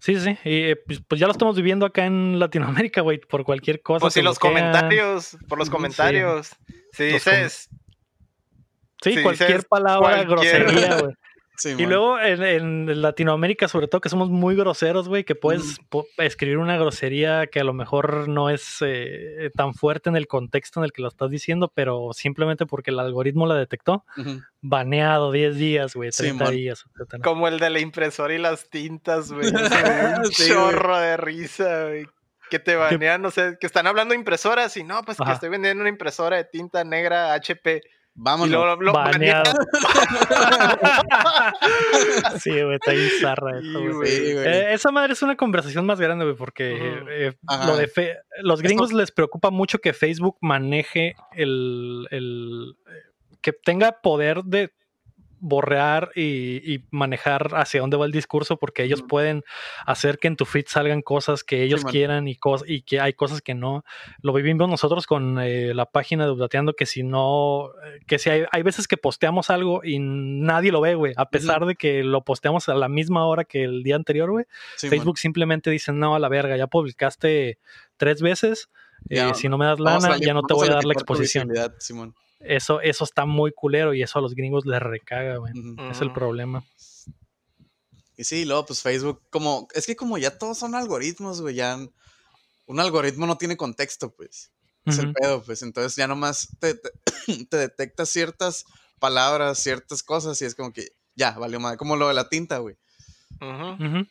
Sí, 0.00 0.14
sí, 0.14 0.20
sí. 0.20 0.30
Y 0.44 0.62
eh, 0.70 0.76
pues, 0.76 1.00
pues 1.06 1.20
ya 1.20 1.26
lo 1.26 1.32
estamos 1.32 1.56
viviendo 1.56 1.84
acá 1.84 2.06
en 2.06 2.38
Latinoamérica, 2.38 3.00
güey, 3.00 3.18
por 3.18 3.44
cualquier 3.44 3.82
cosa. 3.82 4.00
Pues 4.00 4.14
sí, 4.14 4.22
los 4.22 4.38
bloquean. 4.38 4.70
comentarios, 4.72 5.36
por 5.48 5.58
los 5.58 5.68
Sí. 5.68 5.72
comentarios. 5.72 6.50
Si 6.92 7.10
Los 7.12 7.24
com- 7.24 7.32
dices, 7.34 7.68
Sí, 9.02 9.14
si 9.14 9.22
cualquier 9.22 9.48
dices 9.48 9.64
palabra, 9.64 10.24
cualquier- 10.26 10.64
grosería, 10.64 11.00
güey. 11.00 11.14
Sí, 11.58 11.70
Y 11.70 11.74
man. 11.82 11.88
luego 11.88 12.20
en, 12.20 12.42
en 12.44 13.02
Latinoamérica, 13.02 13.66
sobre 13.66 13.88
todo, 13.88 14.00
que 14.00 14.08
somos 14.08 14.30
muy 14.30 14.54
groseros, 14.54 15.08
güey, 15.08 15.24
que 15.24 15.34
puedes 15.34 15.80
po- 15.88 16.06
escribir 16.16 16.58
una 16.58 16.76
grosería 16.78 17.48
que 17.48 17.58
a 17.58 17.64
lo 17.64 17.72
mejor 17.72 18.28
no 18.28 18.48
es 18.48 18.76
eh, 18.80 19.50
tan 19.56 19.74
fuerte 19.74 20.08
en 20.08 20.14
el 20.16 20.28
contexto 20.28 20.78
en 20.78 20.84
el 20.84 20.92
que 20.92 21.02
lo 21.02 21.08
estás 21.08 21.30
diciendo, 21.30 21.72
pero 21.74 22.10
simplemente 22.12 22.64
porque 22.64 22.92
el 22.92 23.00
algoritmo 23.00 23.44
la 23.46 23.56
detectó, 23.56 24.04
baneado 24.60 25.32
10 25.32 25.56
días, 25.56 25.94
güey, 25.94 26.12
Sí, 26.12 26.22
30 26.24 26.44
man. 26.44 26.52
días, 26.52 26.84
etcétera. 26.94 27.22
como 27.22 27.48
el 27.48 27.58
de 27.58 27.70
la 27.70 27.80
impresora 27.80 28.34
y 28.34 28.38
las 28.38 28.68
tintas, 28.70 29.32
güey. 29.32 29.48
Un 29.48 29.52
Sí, 30.32 30.48
chorro 30.48 30.98
de 30.98 31.16
risa, 31.16 31.84
güey. 31.88 32.06
Que 32.50 32.58
te 32.58 32.76
banean, 32.76 33.20
no 33.20 33.30
sé, 33.30 33.58
que 33.60 33.66
están 33.66 33.86
hablando 33.86 34.12
de 34.12 34.18
impresoras 34.18 34.74
y 34.78 34.82
no, 34.84 35.02
pues 35.02 35.18
que 35.18 35.30
estoy 35.32 35.50
vendiendo 35.50 35.82
una 35.82 35.90
impresora 35.90 36.38
de 36.38 36.44
tinta 36.44 36.82
negra 36.82 37.34
HP. 37.34 37.82
Y 38.18 38.20
Vámonos. 38.20 38.78
lo 38.80 38.92
banean. 38.92 39.44
Baneado. 39.44 39.52
sí, 42.40 42.50
güey, 42.50 42.74
está 42.74 42.90
ahí 42.90 43.08
zarra 43.20 43.60
Sí, 43.60 43.68
eso, 43.70 43.94
güey. 43.96 44.08
Sí, 44.10 44.32
güey. 44.34 44.46
Eh, 44.46 44.72
esa 44.74 44.90
madre 44.90 45.12
es 45.12 45.22
una 45.22 45.36
conversación 45.36 45.86
más 45.86 46.00
grande, 46.00 46.24
güey, 46.24 46.36
porque 46.36 46.76
eh, 47.08 47.32
Ajá. 47.46 47.66
lo 47.66 47.76
de 47.76 47.88
fe- 47.88 48.16
los 48.42 48.62
gringos 48.62 48.92
les 48.92 49.10
preocupa 49.12 49.50
mucho 49.50 49.78
que 49.78 49.92
Facebook 49.92 50.36
maneje 50.40 51.14
el, 51.36 52.06
el- 52.10 52.76
eh, 52.86 52.90
que 53.40 53.52
tenga 53.52 54.00
poder 54.02 54.42
de 54.44 54.72
borrar 55.40 56.10
y, 56.14 56.74
y 56.74 56.84
manejar 56.90 57.50
hacia 57.54 57.80
dónde 57.80 57.96
va 57.96 58.06
el 58.06 58.12
discurso 58.12 58.56
porque 58.56 58.82
ellos 58.82 59.02
pueden 59.08 59.44
hacer 59.86 60.18
que 60.18 60.28
en 60.28 60.36
tu 60.36 60.44
feed 60.44 60.64
salgan 60.68 61.02
cosas 61.02 61.44
que 61.44 61.62
ellos 61.62 61.82
quieran 61.92 62.28
y, 62.28 62.36
cos- 62.36 62.64
y 62.66 62.82
que 62.82 63.00
hay 63.00 63.12
cosas 63.12 63.40
que 63.40 63.54
no. 63.54 63.84
Lo 64.22 64.32
vivimos 64.32 64.68
nosotros 64.68 65.06
con 65.06 65.38
eh, 65.40 65.74
la 65.74 65.86
página 65.86 66.24
de 66.26 66.32
Updateando 66.32 66.72
que 66.74 66.86
si 66.86 67.02
no, 67.02 67.70
eh, 67.84 68.00
que 68.06 68.18
si 68.18 68.30
hay, 68.30 68.44
hay 68.50 68.62
veces 68.62 68.88
que 68.88 68.96
posteamos 68.96 69.50
algo 69.50 69.82
y 69.84 69.98
nadie 70.00 70.72
lo 70.72 70.80
ve, 70.80 70.94
güey, 70.94 71.14
a 71.16 71.28
pesar 71.30 71.66
de 71.66 71.74
que 71.76 72.02
lo 72.02 72.22
posteamos 72.24 72.68
a 72.68 72.74
la 72.74 72.88
misma 72.88 73.26
hora 73.26 73.44
que 73.44 73.64
el 73.64 73.82
día 73.82 73.96
anterior, 73.96 74.30
güey. 74.30 74.44
Sí, 74.76 74.86
man. 74.86 74.90
Facebook 74.98 75.18
simplemente 75.18 75.70
dice, 75.70 75.92
no, 75.92 76.14
a 76.14 76.18
la 76.18 76.28
verga, 76.28 76.56
ya 76.56 76.66
publicaste 76.66 77.58
tres 77.96 78.22
veces, 78.22 78.68
Ya, 79.08 79.28
eh, 79.30 79.34
si 79.34 79.48
no 79.48 79.58
me 79.58 79.64
das 79.66 79.78
lana, 79.78 79.98
a- 80.14 80.18
ya 80.26 80.34
no 80.34 80.42
te 80.42 80.54
voy 80.54 80.66
a 80.66 80.70
dar 80.74 80.84
la 80.84 80.92
exposición. 80.94 81.48
Simón. 81.78 82.14
Eso, 82.40 82.80
eso 82.80 83.04
está 83.04 83.24
muy 83.26 83.52
culero 83.52 83.94
y 83.94 84.02
eso 84.02 84.18
a 84.18 84.22
los 84.22 84.34
gringos 84.34 84.64
les 84.66 84.80
recaga, 84.80 85.36
güey. 85.38 85.52
Es 85.90 86.00
el 86.00 86.12
problema. 86.12 86.64
Y 88.16 88.24
sí, 88.24 88.44
luego 88.44 88.66
pues 88.66 88.82
Facebook, 88.82 89.22
como, 89.30 89.68
es 89.74 89.86
que 89.86 89.96
como 89.96 90.18
ya 90.18 90.36
todos 90.38 90.58
son 90.58 90.74
algoritmos, 90.74 91.40
güey, 91.40 91.54
ya 91.56 91.78
un 92.66 92.80
algoritmo 92.80 93.26
no 93.26 93.38
tiene 93.38 93.56
contexto, 93.56 94.14
pues. 94.14 94.52
Es 94.86 94.98
el 94.98 95.12
pedo, 95.12 95.42
pues. 95.42 95.62
Entonces 95.62 95.96
ya 95.96 96.06
nomás 96.06 96.48
te, 96.60 96.74
te, 96.74 96.90
te 97.50 97.56
detecta 97.56 98.06
ciertas 98.06 98.64
palabras, 98.98 99.58
ciertas 99.58 100.02
cosas 100.02 100.40
y 100.40 100.46
es 100.46 100.54
como 100.54 100.72
que 100.72 100.88
ya, 101.14 101.32
valió 101.32 101.60
madre. 101.60 101.76
Como 101.76 101.96
lo 101.96 102.08
de 102.08 102.14
la 102.14 102.28
tinta, 102.28 102.58
güey. 102.58 102.76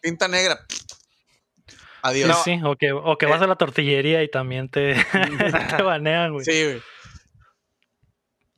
Tinta 0.01 0.27
negra. 0.27 0.59
Adiós. 2.03 2.37
Sí, 2.43 2.57
No. 2.57 2.59
sí, 2.59 2.65
o 2.65 2.75
que, 2.77 2.91
o 2.93 3.17
que 3.17 3.25
vas 3.25 3.41
Eh. 3.41 3.45
a 3.45 3.47
la 3.47 3.55
tortillería 3.55 4.23
y 4.23 4.29
también 4.29 4.69
te, 4.69 4.95
te 5.79 5.81
banean, 5.83 6.33
güey. 6.33 6.45
Sí, 6.45 6.63
güey. 6.63 6.81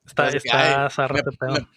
Está 0.10 0.30
que, 0.32 0.38
está 0.38 0.84
ay, 0.86 0.90
zarra 0.92 1.20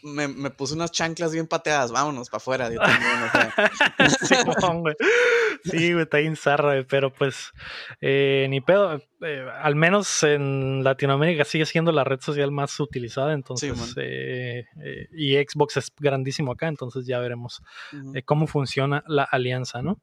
me, 0.02 0.26
me- 0.26 0.28
me- 0.28 0.50
unas 0.72 0.90
chanclas 0.90 1.32
bien 1.32 1.46
pateadas. 1.46 1.92
Vámonos 1.92 2.28
para 2.30 2.38
afuera. 2.38 2.68
Simón, 4.20 4.80
güey. 4.80 4.94
Sí, 5.64 5.92
güey, 5.92 6.04
está 6.04 6.18
bien 6.18 6.36
zarra, 6.36 6.72
güey, 6.74 6.84
pero 6.84 7.12
pues 7.12 7.52
eh, 8.00 8.46
ni 8.50 8.60
pedo. 8.60 9.00
eh, 9.20 9.46
al 9.62 9.76
menos 9.76 10.22
en 10.22 10.82
Latinoamérica 10.82 11.44
sigue 11.44 11.66
siendo 11.66 11.92
la 11.92 12.04
red 12.04 12.20
social 12.20 12.50
más 12.50 12.78
utilizada, 12.80 13.32
entonces, 13.32 13.70
eh, 13.96 14.64
eh, 14.82 15.08
y 15.12 15.34
Xbox 15.36 15.76
es 15.76 15.92
grandísimo 15.98 16.52
acá, 16.52 16.68
entonces 16.68 17.06
ya 17.06 17.18
veremos 17.20 17.62
cómo 18.24 18.46
funciona 18.46 19.04
la 19.06 19.24
alianza, 19.24 19.82
¿no? 19.82 20.00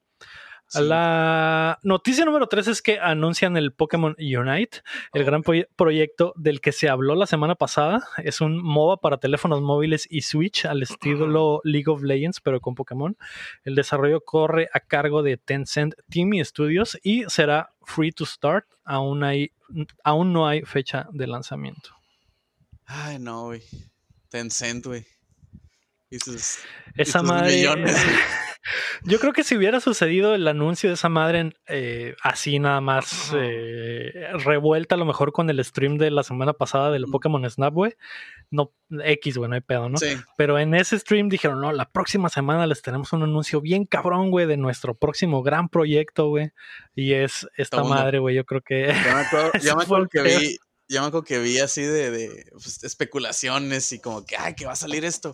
Sí. 0.72 0.84
La 0.84 1.80
noticia 1.82 2.26
número 2.26 2.48
3 2.48 2.68
es 2.68 2.82
que 2.84 3.00
anuncian 3.00 3.58
el 3.58 3.74
Pokémon 3.74 4.16
Unite, 4.20 4.82
el 5.14 5.24
Oh. 5.24 5.26
gran 5.26 5.42
proye- 5.44 5.68
proyecto 5.76 6.32
del 6.38 6.62
que 6.62 6.72
se 6.72 6.88
habló 6.90 7.16
la 7.16 7.26
semana 7.26 7.56
pasada. 7.56 8.08
Es 8.24 8.40
un 8.40 8.62
MOBA 8.64 8.98
para 8.98 9.18
teléfonos 9.18 9.62
móviles 9.62 10.06
y 10.10 10.22
Switch 10.22 10.66
al 10.66 10.84
estilo 10.84 11.62
League 11.64 11.90
of 11.92 12.04
Legends, 12.04 12.40
pero 12.40 12.62
con 12.62 12.76
Pokémon. 12.76 13.18
El 13.64 13.74
desarrollo 13.74 14.22
corre 14.22 14.70
a 14.72 14.80
cargo 14.80 15.24
de 15.24 15.38
Tencent 15.38 15.96
Team 16.10 16.34
y 16.36 16.46
Studios 16.46 17.00
y 17.02 17.24
será 17.30 17.72
free 17.84 18.12
to 18.12 18.26
start. 18.28 18.66
Aún, 18.86 19.24
hay, 19.24 19.52
aún 20.04 20.34
no 20.34 20.48
hay 20.48 20.62
fecha 20.62 21.08
de 21.12 21.26
lanzamiento. 21.28 21.90
Ay, 22.86 23.18
no, 23.20 23.46
güey. 23.46 23.62
Tencent, 24.30 24.86
güey. 24.86 25.06
Sus- 26.12 26.60
Esa 26.96 27.22
madre. 27.24 27.56
millones. 27.56 27.96
Yo 29.04 29.20
creo 29.20 29.34
que 29.34 29.44
si 29.44 29.56
hubiera 29.56 29.80
sucedido 29.80 30.36
el 30.36 30.48
anuncio 30.48 30.90
de 30.90 30.96
esa 30.96 31.10
madre 31.10 31.40
en, 31.40 31.54
eh, 31.68 32.16
así 32.22 32.60
nada 32.60 32.82
más 32.82 33.34
eh, 33.36 34.28
revuelta 34.44 34.96
a 34.96 34.98
lo 34.98 35.06
mejor 35.06 35.32
con 35.32 35.50
el 35.50 35.64
stream 35.64 35.98
de 35.98 36.12
la 36.12 36.24
semana 36.24 36.54
pasada 36.54 36.92
del. 36.92 37.06
Pokémon 37.10 37.50
Snap, 37.50 37.74
güey. 37.74 37.96
No, 38.52 38.74
X, 38.90 39.38
güey, 39.38 39.50
no 39.50 39.56
hay 39.56 39.62
pedo, 39.62 39.90
¿no? 39.90 39.98
Sí. 39.98 40.18
Pero 40.38 40.60
en 40.60 40.74
ese 40.74 40.98
stream 41.00 41.30
dijeron, 41.30 41.62
no, 41.62 41.72
la 41.72 41.90
próxima 41.90 42.30
semana 42.30 42.68
les 42.68 42.82
tenemos 42.82 43.14
un 43.14 43.24
anuncio 43.24 43.62
bien 43.62 43.86
cabrón, 43.86 44.32
güey, 44.32 44.46
de 44.46 44.58
nuestro 44.58 44.96
próximo 44.96 45.44
gran 45.44 45.70
proyecto, 45.70 46.28
güey. 46.30 46.52
Y 46.96 47.14
es 47.14 47.48
esta 47.58 47.78
Todo 47.78 47.90
madre, 47.90 48.20
güey, 48.20 48.36
yo 48.36 48.46
creo 48.46 48.62
que... 48.62 48.88
Yo 48.88 49.16
me 49.16 49.22
acuerdo, 49.22 49.52
yo 49.64 49.76
me 49.76 50.08
que 50.10 50.22
vi, 50.22 50.58
yo 50.90 51.02
me 51.02 51.08
acuerdo 51.08 51.24
que 51.24 51.40
vi 51.40 51.60
así 51.60 51.82
de, 51.84 52.12
de, 52.12 52.46
pues, 52.52 52.84
especulaciones 52.84 53.92
y 53.92 54.00
como 54.00 54.26
que, 54.26 54.36
ay, 54.38 54.56
que 54.56 54.66
va 54.66 54.74
a 54.74 54.76
salir 54.76 55.06
esto. 55.06 55.34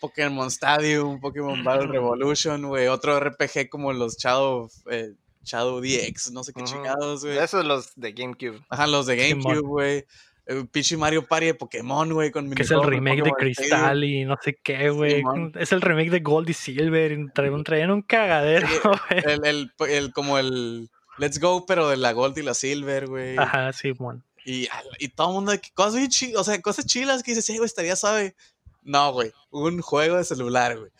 Pokémon 0.00 0.48
Stadium, 0.48 1.20
Pokémon 1.20 1.62
Battle 1.64 1.86
Revolution, 1.88 2.66
güey, 2.66 2.86
otro 2.88 3.18
RPG 3.20 3.68
como 3.70 3.92
los 3.92 4.16
Shadow, 4.18 4.68
eh, 4.90 5.12
Shadow 5.44 5.80
DX, 5.80 6.32
no 6.32 6.42
sé 6.42 6.52
qué 6.52 6.64
chingados, 6.64 7.24
güey. 7.24 7.38
Esos 7.38 7.64
los 7.64 7.94
de 7.94 8.12
GameCube. 8.12 8.60
Ajá, 8.68 8.86
los 8.86 9.06
de. 9.06 9.16
GameCube, 9.16 9.60
güey. 9.60 10.04
El 10.44 10.68
pinche 10.68 10.96
Mario 10.96 11.26
Party 11.26 11.46
de 11.46 11.54
Pokémon, 11.54 12.12
güey, 12.12 12.30
con 12.30 12.48
que 12.52 12.62
es 12.62 12.70
el 12.70 12.82
remake 12.82 13.22
de 13.22 13.32
Cristal 13.32 14.04
y 14.04 14.24
no 14.24 14.36
sé 14.40 14.56
qué, 14.62 14.90
güey. 14.90 15.22
Es 15.58 15.72
el 15.72 15.80
remake 15.80 16.10
de 16.10 16.20
Gold 16.20 16.48
y 16.50 16.52
Silver. 16.54 17.10
y 17.12 17.26
Traían, 17.32 17.64
traían 17.64 17.90
un 17.90 18.02
cagadero, 18.02 18.68
Sí, 18.68 18.74
güey. 18.84 19.22
El, 19.34 19.44
el, 19.44 19.72
el- 19.88 20.12
como 20.12 20.38
el 20.38 20.88
Let's 21.18 21.40
Go, 21.40 21.66
pero 21.66 21.88
de 21.88 21.96
la 21.96 22.12
Gold 22.12 22.38
y 22.38 22.42
la 22.42 22.54
Silver, 22.54 23.06
güey. 23.08 23.36
Ajá, 23.38 23.72
Simón. 23.72 24.22
Y, 24.48 24.68
y 25.00 25.08
todo 25.08 25.28
el 25.30 25.34
mundo, 25.34 25.50
de 25.52 25.60
que 25.60 25.70
cosas 25.74 25.96
bien 25.96 26.08
chi- 26.08 26.34
o 26.36 26.44
sea, 26.44 26.60
cosas 26.62 26.86
chilas 26.86 27.22
que 27.24 27.32
dices, 27.32 27.44
sí, 27.44 27.56
güey, 27.56 27.66
estaría 27.66 27.96
suave. 27.96 28.34
No, 28.82 29.12
güey, 29.12 29.32
un 29.50 29.80
juego 29.82 30.16
de 30.16 30.24
celular, 30.24 30.78
güey. 30.78 30.90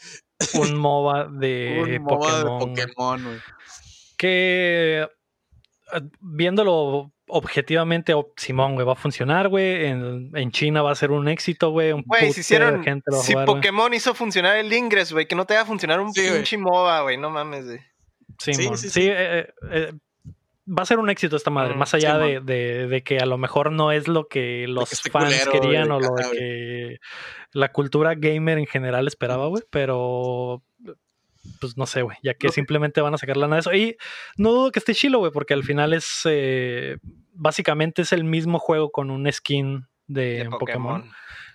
un 0.55 0.77
MOBA 0.79 1.29
de 1.31 1.97
un 1.99 2.03
MOBA 2.03 2.39
de 2.39 2.43
Pokémon. 2.45 2.59
Pokémon, 2.75 3.25
güey. 3.25 3.39
Que 4.19 5.07
eh, 5.93 6.01
viéndolo 6.21 7.13
objetivamente, 7.29 8.15
oh, 8.15 8.33
Simón, 8.37 8.75
güey, 8.75 8.87
va 8.87 8.93
a 8.93 8.97
funcionar, 8.97 9.49
güey. 9.49 9.87
En, 9.87 10.31
en 10.35 10.51
China 10.53 10.83
va 10.83 10.93
a 10.93 10.95
ser 10.97 11.11
un 11.11 11.29
éxito, 11.29 11.71
güey. 11.71 11.93
Un 11.93 12.03
Güey, 12.07 12.33
si 12.33 12.41
hicieron. 12.41 12.79
de 12.79 12.85
gente 12.85 13.05
lo 13.11 13.17
va 13.17 13.23
a 13.23 13.25
Si 13.27 13.33
jugar. 13.33 13.47
Pokémon 13.47 13.95
hizo 13.95 14.15
funcionar 14.15 14.57
el 14.57 14.73
Ingress, 14.73 15.13
güey, 15.13 15.27
que 15.27 15.35
no 15.37 15.45
te 15.45 15.55
va 15.55 15.61
a 15.63 15.67
funcionar 15.67 16.01
un 16.01 16.13
Sí, 16.13 16.21
pinche 16.29 16.57
MOBA, 16.59 17.03
güey. 17.03 17.17
No 17.17 17.31
mames, 17.31 17.65
güey. 17.67 17.81
Simón. 18.39 18.77
sí, 18.79 18.89
Sí, 18.89 19.01
sí. 19.03 19.09
eh, 19.09 19.15
eh, 19.41 19.55
eh, 19.73 19.93
va 20.67 20.83
a 20.83 20.87
ser 20.87 20.99
un 20.99 21.11
éxito 21.11 21.37
esta 21.37 21.51
madre, 21.51 21.75
Mm, 21.75 21.79
más 21.79 21.95
allá 21.95 22.19
de, 22.19 22.41
de- 22.41 22.87
de 22.89 23.03
que 23.03 23.19
a 23.19 23.27
lo 23.27 23.39
mejor 23.39 23.71
no 23.73 23.93
es 23.93 24.09
lo 24.09 24.27
que 24.29 24.67
los 24.69 24.89
fans 25.11 25.35
culero, 25.45 25.53
querían 25.53 25.91
o 25.93 26.01
lo 26.01 26.09
de 26.15 26.31
que 26.33 26.99
la 27.53 27.73
cultura 27.73 28.15
gamer 28.17 28.59
en 28.59 28.67
general 28.67 29.07
esperaba, 29.07 29.47
güey, 29.47 29.63
pero 29.71 30.63
pues 31.61 31.77
no 31.77 31.87
sé, 31.87 32.03
güey, 32.03 32.17
ya 32.25 32.35
que 32.35 32.49
simplemente 32.49 33.01
van 33.01 33.15
a 33.15 33.19
sacar 33.19 33.37
lana 33.37 33.57
de 33.57 33.61
eso. 33.61 33.73
Y 33.73 33.97
no 34.37 34.51
dudo 34.53 34.73
que 34.73 34.81
esté 34.81 34.95
chilo, 34.95 35.21
güey, 35.21 35.31
porque 35.31 35.55
al 35.55 35.63
final 35.63 35.93
es 35.93 36.23
eh, 36.25 36.97
básicamente 37.33 38.03
es 38.03 38.13
el 38.13 38.25
mismo 38.25 38.59
juego 38.59 38.91
con 38.91 39.11
un 39.11 39.31
skin 39.33 39.87
de, 40.09 40.39
De 40.45 40.51
Pokémon. 40.51 40.59
Pokémon. 41.03 41.13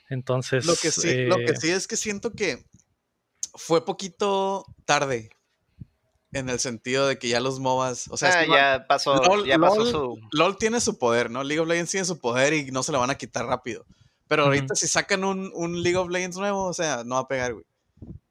Entonces, 0.09 0.65
Lo 0.65 0.75
que, 0.75 0.91
sí, 0.91 1.25
lo 1.25 1.37
que 1.37 1.51
eh, 1.51 1.55
sí 1.57 1.69
es 1.71 1.87
que 1.87 1.97
siento 1.97 2.31
que 2.31 2.63
fue 3.55 3.83
poquito 3.85 4.65
tarde. 4.85 5.29
En 6.33 6.49
el 6.49 6.59
sentido 6.59 7.07
de 7.07 7.19
que 7.19 7.27
ya 7.27 7.39
los 7.39 7.59
MOBAs, 7.59 8.07
o 8.09 8.17
sea, 8.17 8.29
Ah, 8.29 8.41
es 8.41 8.47
que 8.47 8.53
ya 8.53 8.85
pasó, 8.87 9.15
LOL, 9.21 9.45
ya 9.45 9.57
pasó 9.59 9.83
LOL- 9.83 9.91
su. 9.91 10.19
LOL 10.31 10.57
tiene 10.57 10.79
su 10.79 10.97
poder, 10.97 11.29
¿no? 11.29 11.43
League 11.43 11.59
of 11.59 11.67
Legends 11.67 11.91
tiene 11.91 12.05
su 12.05 12.19
poder 12.19 12.53
y 12.53 12.71
no 12.71 12.83
se 12.83 12.91
lo 12.91 12.99
van 12.99 13.09
a 13.09 13.15
quitar 13.15 13.45
rápido. 13.45 13.85
Pero 14.27 14.45
ahorita 14.45 14.75
si 14.75 14.87
sacan 14.87 15.23
un, 15.25 15.51
un 15.53 15.83
League 15.83 15.97
of 15.97 16.09
Legends 16.09 16.37
nuevo, 16.37 16.63
o 16.65 16.73
sea, 16.73 17.03
no 17.03 17.15
va 17.15 17.21
a 17.21 17.27
pegar, 17.27 17.53
güey. 17.53 17.65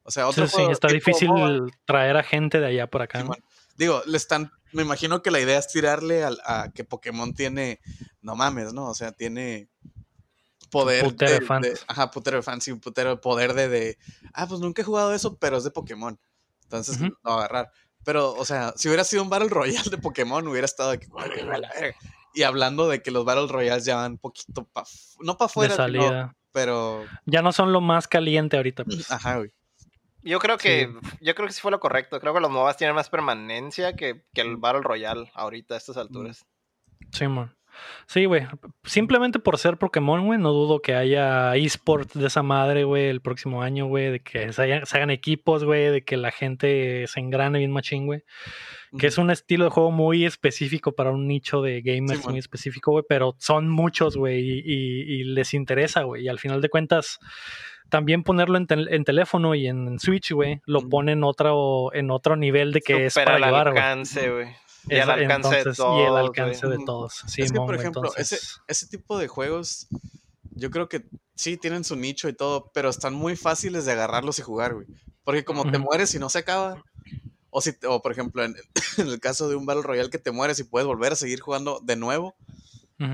O 0.03 0.11
sea, 0.11 0.27
otro 0.29 0.47
sí, 0.49 0.55
juego 0.57 0.73
está 0.73 0.89
difícil 0.89 1.29
MOBA, 1.29 1.67
traer 1.85 2.17
a 2.17 2.23
gente 2.23 2.59
de 2.59 2.67
allá 2.67 2.87
por 2.87 3.03
acá. 3.03 3.23
Digo, 3.77 4.03
le 4.07 4.17
están, 4.17 4.51
me 4.73 4.83
imagino 4.83 5.23
que 5.23 5.31
la 5.31 5.41
idea 5.41 5.59
es 5.59 5.69
tirarle 5.69 6.25
al- 6.25 6.41
a, 6.45 6.71
que 6.75 6.85
Pokémon 6.85 7.35
tiene, 7.35 7.81
no 8.23 8.35
mames, 8.35 8.73
¿no? 8.73 8.87
O 8.87 8.95
sea, 8.95 9.13
tiene 9.13 9.69
poder 10.71 11.05
putero 11.05 11.33
de 11.33 11.41
fans. 11.43 11.85
ajá, 11.89 12.11
putero 12.11 12.37
de 12.39 12.43
fans 12.43 12.67
y 12.69 12.73
un 12.73 12.81
putero 12.81 13.11
de 13.11 13.17
poder 13.17 13.55
de, 13.55 13.69
de, 13.69 13.99
ah, 14.33 14.47
pues 14.47 14.61
nunca 14.61 14.83
he 14.83 14.85
jugado 14.85 15.13
eso, 15.15 15.37
pero 15.37 15.59
es 15.59 15.65
de 15.65 15.71
Pokémon. 15.71 16.19
Entonces 16.65 16.97
Ujú. 16.97 17.07
lo 17.07 17.31
va 17.31 17.33
a 17.33 17.39
agarrar. 17.39 17.73
Pero, 18.05 18.33
o 18.35 18.45
sea, 18.45 18.73
si 18.77 18.89
hubiera 18.89 19.05
sido 19.05 19.23
un 19.23 19.31
Battle 19.31 19.49
Royale 19.49 19.91
de 19.91 19.99
Pokémon, 19.99 20.47
hubiera 20.49 20.65
estado 20.65 20.91
de 20.93 20.99
que, 21.01 21.07
"Guay, 21.07 21.31
a 21.41 21.45
la 21.59 21.69
verga". 21.69 21.97
Y 22.35 22.43
hablando 22.45 22.89
de 22.89 23.03
que 23.03 23.11
los 23.11 23.25
Battle 23.25 23.49
Royales 23.49 23.85
ya 23.85 23.97
van 23.97 24.13
un 24.13 24.19
poquito 24.19 24.65
pa, 24.65 24.85
no 25.21 25.37
para 25.37 25.47
afuera, 25.47 25.75
salida. 25.77 26.35
pero, 26.53 27.05
Ya 27.27 27.43
no 27.43 27.53
son 27.53 27.73
lo 27.73 27.81
más 27.81 28.09
caliente 28.09 28.57
ahorita. 28.57 28.85
pues. 28.85 29.11
ajá, 29.11 29.37
güey. 29.39 29.51
Yo 30.23 30.39
creo 30.39 30.59
que, 30.59 30.87
Sí. 31.03 31.09
yo 31.23 31.35
creo 31.35 31.47
que 31.49 31.55
sí 31.55 31.61
fue 31.63 31.71
lo 31.71 31.81
correcto. 31.81 32.21
Creo 32.21 32.35
que 32.35 32.41
los 32.41 32.51
MOBAs 32.51 32.77
tienen 32.77 32.95
más 32.95 33.09
permanencia 33.09 33.95
que, 33.97 34.25
que 34.35 34.43
el 34.43 34.57
Battle 34.59 34.83
Royale 34.83 35.31
ahorita 35.35 35.75
a 35.75 35.79
estas 35.79 35.97
alturas. 35.97 36.45
Sí, 37.13 37.27
man. 37.27 37.55
Sí, 38.07 38.25
güey. 38.25 38.47
Simplemente 38.85 39.39
por 39.39 39.59
ser 39.59 39.77
Pokémon, 39.77 40.25
güey, 40.27 40.39
no 40.39 40.53
dudo 40.53 40.81
que 40.81 40.95
haya 40.95 41.55
esports 41.57 42.15
de 42.19 42.27
esa 42.27 42.43
madre, 42.43 42.85
güey, 42.85 43.07
el 43.09 43.21
próximo 43.21 43.63
año, 43.63 43.87
güey, 43.87 44.11
de 44.11 44.21
que 44.21 44.53
se, 44.53 44.63
hagan 44.63 45.11
equipos, 45.11 45.65
güey, 45.65 45.87
de 45.91 46.03
que 46.03 46.17
la 46.17 46.31
gente 46.31 47.07
se 47.07 47.21
engrane 47.21 47.59
bien 47.59 47.71
machín, 47.73 48.07
güey. 48.07 48.23
Que 48.99 49.07
es 49.07 49.19
un 49.19 49.31
estilo 49.31 49.65
de 49.65 49.71
juego 49.71 49.93
muy 49.93 50.25
específico 50.25 50.93
para 50.93 51.13
un 51.13 51.29
nicho 51.29 51.63
de 51.63 51.81
gamers 51.81 52.21
Sí, 52.23 52.29
muy 52.29 52.39
específico, 52.41 52.91
güey, 52.91 53.05
pero 53.09 53.37
son 53.39 53.69
muchos, 53.69 54.17
güey, 54.17 54.41
y, 54.41 54.63
y- 54.65 55.21
y 55.21 55.25
les 55.25 55.55
interesa, 55.55 56.03
güey. 56.03 56.25
Y 56.25 56.29
al 56.29 56.41
final 56.41 56.61
de 56.61 56.69
cuentas, 56.71 57.21
también 57.89 58.25
ponerlo 58.25 58.57
en, 58.57 58.67
tel- 58.67 58.89
en 58.93 59.05
teléfono 59.05 59.55
y 59.55 59.69
en 59.69 59.99
Switch, 60.01 60.33
güey, 60.33 60.61
lo 60.67 60.89
pone 60.89 61.13
en 61.13 61.23
otro, 61.23 61.93
en 61.95 62.11
otro 62.11 62.35
nivel 62.37 62.73
de 62.73 62.81
que 62.81 63.07
es 63.07 63.13
Súper 63.15 63.27
para 63.27 63.39
llevar, 63.47 63.71
güey. 63.73 63.83
Y 64.89 64.95
al 64.99 65.11
alcance 65.11 65.35
entonces, 65.49 65.65
de 65.65 65.75
todos. 65.75 65.99
Y 65.99 66.03
el 66.03 66.17
alcance 66.17 66.67
de 66.67 66.77
todos. 66.87 67.25
es 67.43 67.53
que, 67.53 67.59
por 67.67 67.75
ejemplo, 67.81 68.03
ese, 68.17 68.37
entonces- 68.37 68.61
ese 68.67 68.87
tipo 68.89 69.19
de 69.19 69.29
juegos, 69.29 69.87
yo 70.55 70.71
creo 70.71 70.89
que 70.89 71.05
sí 71.35 71.57
tienen 71.57 71.85
su 71.85 71.97
nicho 71.97 72.29
y 72.29 72.33
todo, 72.33 72.71
pero 72.75 72.89
están 72.89 73.15
muy 73.15 73.37
fáciles 73.37 73.85
de 73.85 73.93
agarrarlos 73.93 74.39
y 74.39 74.43
jugar, 74.43 74.75
güey. 74.75 74.87
Porque 75.25 75.45
como 75.45 75.63
te 75.71 75.79
mueres 75.79 76.15
y 76.15 76.19
no 76.19 76.29
se 76.29 76.39
acaba, 76.39 76.83
o, 77.51 77.61
si, 77.61 77.73
o 77.87 78.01
por 78.03 78.13
ejemplo, 78.13 78.45
en, 78.45 78.57
en 78.99 79.09
el 79.09 79.21
caso 79.21 79.49
de 79.49 79.57
un 79.57 79.67
Battle 79.67 79.83
Royale 79.83 80.11
que 80.11 80.19
te 80.19 80.31
mueres 80.31 80.59
y 80.59 80.65
puedes 80.65 80.87
volver 80.87 81.13
a 81.13 81.17
seguir 81.17 81.41
jugando 81.41 81.81
de 81.83 81.97
nuevo, 81.97 82.35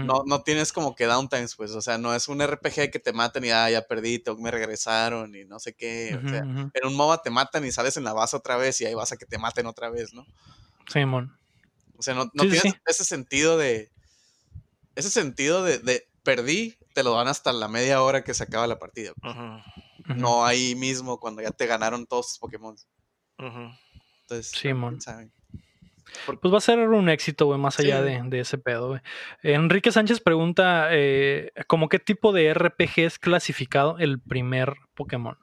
no, 0.06 0.22
no 0.26 0.42
tienes 0.42 0.72
como 0.72 0.96
que 0.96 1.04
downtimes, 1.04 1.54
pues, 1.54 1.70
o 1.72 1.80
sea, 1.80 1.96
no 1.96 2.12
es 2.12 2.26
un 2.26 2.40
RPG 2.42 2.90
que 2.90 2.98
te 2.98 3.12
matan 3.12 3.44
y 3.44 3.50
ah, 3.50 3.70
ya 3.70 3.82
perdí, 3.82 4.18
tengo- 4.18 4.40
me 4.40 4.50
regresaron 4.50 5.34
y 5.36 5.44
no 5.44 5.60
sé 5.60 5.74
qué, 5.74 6.18
o 6.24 6.28
sea, 6.28 6.42
en 6.74 6.86
un 6.86 6.96
MOBA 6.96 7.22
te 7.22 7.30
matan 7.30 7.64
y 7.64 7.70
sales 7.70 7.96
en 7.96 8.02
la 8.04 8.12
base 8.12 8.36
otra 8.36 8.56
vez 8.56 8.80
y 8.80 8.86
ahí 8.86 8.94
vas 8.94 9.12
a 9.12 9.16
que 9.16 9.26
te 9.26 9.38
maten 9.38 9.66
otra 9.66 9.88
vez, 9.90 10.12
¿no? 10.12 10.26
Simón. 10.92 11.36
O 11.98 12.02
sea, 12.02 12.14
no, 12.14 12.24
no 12.34 12.42
Sí, 12.44 12.50
sí, 12.50 12.60
tienes 12.60 12.72
sí. 12.74 12.80
ese 12.86 13.04
sentido 13.04 13.56
de. 13.58 13.90
Ese 14.94 15.10
sentido 15.10 15.62
de, 15.62 15.78
de 15.78 16.08
perdí, 16.22 16.76
te 16.94 17.02
lo 17.02 17.12
dan 17.14 17.28
hasta 17.28 17.52
la 17.52 17.68
media 17.68 18.02
hora 18.02 18.24
que 18.24 18.34
se 18.34 18.42
acaba 18.44 18.66
la 18.66 18.78
partida. 18.78 19.12
No 20.06 20.44
ahí 20.46 20.74
mismo 20.74 21.18
cuando 21.20 21.42
ya 21.42 21.50
te 21.50 21.66
ganaron 21.66 22.06
todos 22.06 22.28
tus 22.28 22.38
Pokémon. 22.38 22.74
ujú. 23.38 23.70
Entonces, 24.22 24.50
Simón. 24.50 24.94
quién 24.94 25.00
sabe. 25.02 25.30
Pues 26.40 26.52
va 26.54 26.58
a 26.58 26.60
ser 26.60 26.78
un 26.78 27.08
éxito, 27.08 27.46
güey, 27.46 27.58
más 27.60 27.78
allá 27.80 27.98
Sí. 27.98 28.04
de, 28.04 28.22
de 28.24 28.40
ese 28.40 28.58
pedo, 28.58 28.88
güey. 28.88 29.00
Enrique 29.42 29.92
Sánchez 29.92 30.20
pregunta, 30.20 30.88
eh, 30.92 31.52
¿cómo 31.66 31.88
qué 31.88 31.98
tipo 31.98 32.32
de 32.32 32.54
RPG 32.54 33.00
es 33.04 33.18
clasificado 33.18 33.98
el 33.98 34.20
primer 34.20 34.74
Pokémon? 34.94 35.36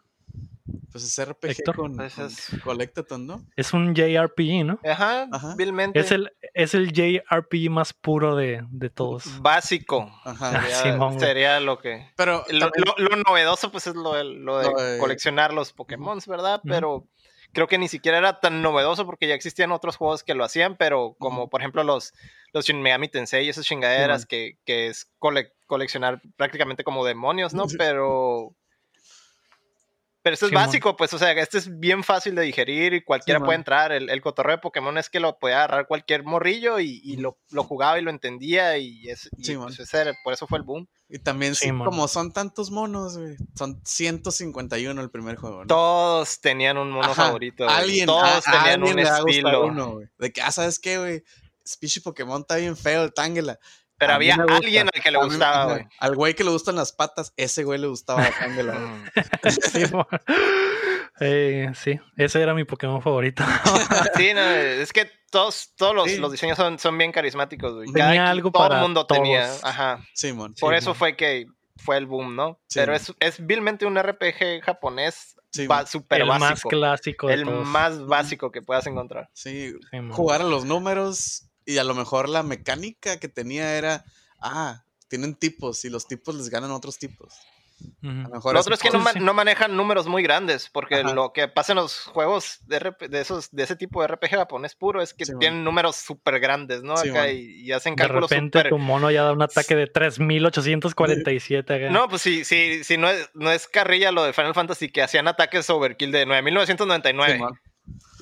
Pues 0.92 1.04
es 1.04 1.26
RPG 1.28 1.52
Héctor. 1.52 1.76
con, 1.76 1.96
Pues 1.98 2.14
con 2.14 2.26
es- 2.28 2.50
Collectathon, 2.64 3.28
¿no? 3.28 3.46
Es 3.56 3.74
un 3.74 3.94
JRPG, 3.94 4.64
¿no? 4.66 4.80
Ajá, 4.90 5.28
Ajá. 5.32 5.56
vilmente. 5.58 6.00
Es 6.00 6.12
el, 6.12 6.32
es 6.54 6.74
el 6.74 6.94
JRPG 6.94 7.70
más 7.70 7.92
puro 7.94 8.36
de, 8.36 8.64
de 8.70 8.90
todos. 8.90 9.42
Básico. 9.42 10.10
Ajá. 10.24 10.62
Sería, 10.62 10.76
Simón, 10.78 11.16
güey. 11.16 11.20
sería 11.20 11.60
lo 11.60 11.80
que. 11.80 12.08
Pero 12.16 12.46
Lo, 12.50 12.70
también- 12.72 12.96
lo- 12.98 13.10
lo 13.10 13.24
novedoso, 13.28 13.72
pues, 13.72 13.88
es 13.88 13.96
lo, 13.96 14.14
de- 14.14 14.24
lo 14.24 14.60
de 14.60 14.72
Lo 14.72 14.82
de- 14.82 14.98
coleccionar 15.00 15.54
los 15.54 15.74
Pokémon, 15.74 16.20
¿verdad? 16.28 16.62
Pero 16.64 17.08
creo 17.52 17.68
que 17.68 17.78
ni 17.78 17.88
siquiera 17.88 18.18
era 18.18 18.40
tan 18.40 18.62
novedoso 18.62 19.06
porque 19.06 19.28
ya 19.28 19.36
existían 19.36 19.72
otros 19.74 19.98
juegos 19.98 20.24
que 20.24 20.34
lo 20.34 20.44
hacían, 20.46 20.76
pero 20.78 21.16
como 21.20 21.50
por 21.50 21.62
ejemplo 21.62 21.84
los, 21.84 22.14
los 22.54 22.66
Shin 22.66 22.82
Megami 22.82 23.10
Tensei 23.10 23.46
y 23.46 23.50
esas 23.50 23.66
chingaderas 23.66 24.26
que, 24.26 24.58
que 24.66 24.88
es 24.88 25.12
cole- 25.20 25.52
coleccionar 25.68 26.22
prácticamente 26.38 26.84
como 26.86 27.04
demonios, 27.06 27.54
¿no? 27.54 27.66
Pero. 27.78 28.56
Pero 30.24 30.34
esto 30.36 30.46
es 30.46 30.50
Simón. 30.52 30.66
básico, 30.66 30.96
pues, 30.96 31.14
o 31.14 31.20
sea, 31.20 31.32
este 31.34 31.58
es 31.58 31.80
bien 31.80 32.02
fácil 32.04 32.34
de 32.34 32.42
digerir 32.44 32.94
y 32.94 33.04
cualquiera 33.04 33.38
Simón. 33.40 33.48
puede 33.48 33.58
entrar. 33.58 33.92
El, 33.92 34.10
el 34.10 34.22
cotorreo 34.22 34.56
de 34.56 34.62
Pokémon 34.62 34.98
es 34.98 35.10
que 35.10 35.20
lo 35.20 35.38
podía 35.38 35.58
agarrar 35.58 35.86
cualquier 35.86 36.24
morrillo 36.24 36.80
y, 36.80 37.02
y 37.04 37.18
lo, 37.18 37.38
lo 37.52 37.64
jugaba 37.66 38.00
y 38.00 38.02
lo 38.02 38.10
entendía 38.10 38.78
y, 38.78 39.10
es, 39.10 39.30
y, 39.38 39.44
Simón. 39.44 39.68
pues, 39.76 39.82
ese 39.82 40.14
por 40.24 40.34
eso 40.34 40.48
fue 40.48 40.58
el 40.60 40.64
boom. 40.64 40.88
y 41.10 41.20
también, 41.20 41.54
sí, 41.56 41.68
como 41.70 42.08
son 42.08 42.32
tantos 42.32 42.72
monos, 42.72 43.18
güey, 43.18 43.36
son 43.56 43.82
151 43.86 45.02
el 45.02 45.10
primer 45.12 45.36
juego, 45.36 45.62
¿no? 45.62 45.68
Todos 45.68 46.40
tenían 46.40 46.78
un 46.78 46.90
mono 46.90 47.12
Ajá, 47.12 47.26
favorito. 47.26 47.66
güey. 47.66 47.76
Alguien, 47.76 48.06
Todos 48.06 48.24
a- 48.24 48.38
a 48.38 48.42
tenían 48.64 48.82
alguien 48.84 49.00
un 49.00 49.06
a 49.14 49.18
estilo. 49.18 49.66
uno, 49.66 49.92
güey. 49.94 50.08
De 50.18 50.32
que, 50.32 50.42
ah, 50.42 50.52
¿sabes 50.52 50.80
qué, 50.80 50.98
güey? 50.98 51.24
Species 51.68 52.04
Pokémon 52.04 52.42
está 52.42 52.56
bien 52.58 52.76
feo, 52.78 53.04
el 53.04 53.14
Tangela. 53.14 53.58
Pero 54.04 54.14
había 54.16 54.36
alguien 54.36 54.90
al 54.94 55.02
que 55.02 55.12
le 55.12 55.18
gustaba, 55.18 55.66
güey. 55.74 55.86
Al 56.00 56.16
güey 56.16 56.34
que 56.34 56.44
le 56.44 56.50
gustan 56.52 56.76
las 56.76 56.92
patas, 56.92 57.34
ese 57.38 57.64
güey 57.64 57.80
le 57.80 57.88
gustaba. 57.88 58.24
Simón. 59.72 60.06
Eh, 61.20 61.70
sí, 61.76 62.00
ese 62.18 62.42
era 62.42 62.54
mi 62.54 62.64
Pokémon 62.64 63.02
favorito. 63.02 63.44
Sí, 64.16 64.34
no, 64.34 64.42
es 64.42 64.92
que 64.92 65.10
todos, 65.32 65.72
todos 65.78 65.94
los, 65.96 66.10
Sí. 66.12 66.18
los 66.18 66.32
diseños 66.32 66.58
son, 66.58 66.80
son 66.80 66.98
bien 66.98 67.12
carismáticos, 67.12 67.74
güey. 67.76 67.92
Tenía 67.92 68.16
Cada- 68.16 68.32
algo 68.32 68.52
todo 68.52 68.64
para 68.64 68.76
el 68.78 68.82
mundo 68.82 69.06
todos. 69.06 69.22
tenía. 69.22 69.50
Ajá. 69.64 70.00
Simón. 70.14 70.56
Por 70.60 70.74
Sí, 70.74 70.78
eso 70.80 70.90
man. 70.92 70.96
fue 70.96 71.16
que 71.16 71.46
fue 71.78 71.98
el 71.98 72.06
boom, 72.08 72.36
¿no? 72.36 72.60
Sí, 72.68 72.80
Pero 72.80 72.96
es, 72.96 73.14
es 73.20 73.46
vilmente 73.46 73.86
un 73.86 73.96
RPG 73.98 74.62
japonés 74.64 75.36
Sí, 75.52 75.68
ba- 75.68 75.78
man. 75.78 75.88
súper 75.88 76.22
el 76.22 76.28
más 76.28 76.62
clásico 76.64 77.28
de 77.28 77.34
El 77.36 77.44
todos. 77.46 77.68
más 77.68 78.06
básico 78.06 78.52
que 78.52 78.62
puedas 78.64 78.88
encontrar. 78.88 79.30
Sí, 79.34 79.72
Sí, 79.92 79.98
jugar 80.12 80.42
a 80.42 80.46
los 80.46 80.66
números 80.66 81.46
y 81.66 81.78
a 81.78 81.84
lo 81.84 81.94
mejor 81.96 82.30
la 82.30 82.44
mecánica 82.44 83.20
que 83.20 83.28
tenía 83.30 83.76
era, 83.78 84.06
ah, 84.40 84.84
tienen 85.08 85.36
tipos 85.36 85.86
y 85.86 85.90
los 85.90 86.08
tipos 86.08 86.36
les 86.36 86.50
ganan 86.50 86.72
otros 86.72 86.98
tipos. 86.98 87.34
A 88.02 88.06
lo 88.08 88.30
mejor 88.30 88.54
Lo 88.54 88.62
otro 88.62 88.74
es 88.76 88.80
que 88.82 88.90
no, 88.92 89.00
Sí, 89.00 89.04
ma- 89.04 89.12
sí. 89.12 89.20
no 89.20 89.34
manejan 89.34 89.76
números 89.76 90.08
muy 90.08 90.24
grandes, 90.24 90.70
porque 90.72 90.96
Ajá. 90.96 91.14
lo 91.14 91.34
que 91.34 91.50
pasa 91.50 91.74
en 91.74 91.78
los 91.78 92.00
juegos 92.06 92.60
de, 92.68 92.94
de 93.10 93.20
esos, 93.20 93.52
de 93.52 93.64
ese 93.64 93.76
tipo 93.76 94.00
de 94.02 94.08
RPG 94.08 94.30
japonés 94.38 94.74
puro 94.76 95.02
es 95.02 95.14
que 95.14 95.26
Sí, 95.26 95.34
man. 95.34 95.40
tienen 95.40 95.64
números 95.66 95.98
súper 95.98 96.40
grandes, 96.40 96.82
¿no? 96.82 96.96
Sí, 96.96 97.10
Acá 97.10 97.30
y, 97.32 97.62
y 97.62 97.72
hacen 97.74 97.96
De 97.96 98.04
cálculos 98.04 98.30
repente 98.30 98.60
súper... 98.60 98.70
tu 98.70 98.78
mono 98.78 99.12
ya 99.12 99.24
da 99.24 99.34
un 99.34 99.42
ataque 99.42 99.76
de 99.76 99.88
3847. 99.88 101.74
acá. 101.74 101.90
No, 101.90 102.08
pues 102.08 102.22
sí, 102.22 102.46
sí, 102.46 102.84
sí, 102.84 102.98
no 102.98 103.10
es, 103.10 103.30
no 103.34 103.52
es 103.52 103.68
carrilla 103.68 104.12
lo 104.12 104.24
de 104.24 104.34
Final 104.34 104.54
Fantasy 104.54 104.90
que 104.90 105.02
hacían 105.02 105.28
ataques 105.28 105.70
overkill 105.70 106.12
de 106.12 106.26
9999. 106.26 107.34
Simón. 107.34 107.60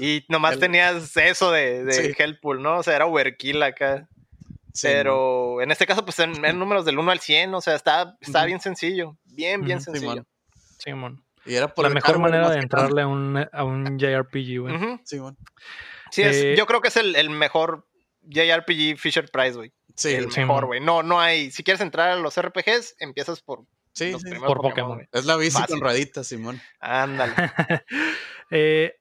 Y 0.04 0.26
nomás 0.30 0.54
El- 0.54 0.60
tenías 0.60 1.16
eso 1.18 1.52
de, 1.52 1.84
de 1.84 1.94
Sí. 1.94 2.14
Hellpool, 2.18 2.62
¿no? 2.62 2.78
O 2.80 2.84
sea, 2.84 2.96
era 2.96 3.06
overkill 3.06 3.62
acá. 3.64 4.08
Sí, 4.74 4.88
pero 4.88 5.62
en 5.62 5.70
este 5.72 5.86
caso, 5.86 6.06
pues 6.06 6.18
eran, 6.20 6.38
eran 6.38 6.58
números 6.58 6.86
del 6.86 6.98
1 6.98 7.12
al 7.12 7.20
100, 7.20 7.54
o 7.54 7.62
sea, 7.62 7.76
está, 7.76 8.18
está 8.22 8.46
bien 8.46 8.62
sencillo. 8.62 9.18
Bien, 9.26 9.62
bien 9.64 9.82
sencillo. 9.82 10.12
Simón. 10.12 10.28
Simón. 10.78 11.26
Y 11.46 11.56
era 11.56 11.74
por 11.74 11.84
La 11.84 11.90
mejor 11.90 12.20
manera 12.20 12.50
de 12.50 12.58
entrarle 12.60 13.02
a 13.02 13.08
un, 13.08 13.38
a 13.52 13.64
un 13.64 13.98
JRPG, 14.00 14.60
güey. 14.62 15.00
Simón. 15.04 15.38
Sí, 16.12 16.22
es- 16.22 16.38
Eh, 16.38 16.56
yo 16.58 16.66
creo 16.68 16.80
que 16.82 16.88
es 16.90 16.96
el, 16.98 17.16
el 17.16 17.30
mejor 17.30 17.86
JRPG 18.24 18.98
Fisher 18.98 19.30
Price, 19.30 19.54
güey. 19.58 19.74
Sí, 19.96 20.14
el 20.14 20.32
sí, 20.32 20.40
mejor, 20.40 20.68
güey. 20.68 20.80
No, 20.80 21.04
no 21.04 21.20
hay. 21.20 21.52
Si 21.52 21.64
quieres 21.64 21.82
entrar 21.82 22.10
a 22.12 22.16
los 22.16 22.40
RPGs, 22.40 22.96
empiezas 23.00 23.42
por 23.42 23.66
sí, 23.94 24.12
los 24.14 24.22
sí. 24.22 24.30
Por 24.40 24.62
Pokémon. 24.62 25.06
Es 25.12 25.26
la 25.26 25.36
bici 25.36 25.52
Fácil. 25.58 25.68
con 25.76 25.82
rueditas, 25.82 26.28
Simón. 26.28 26.62
Ándale. 26.80 27.34
Eh, 28.54 28.96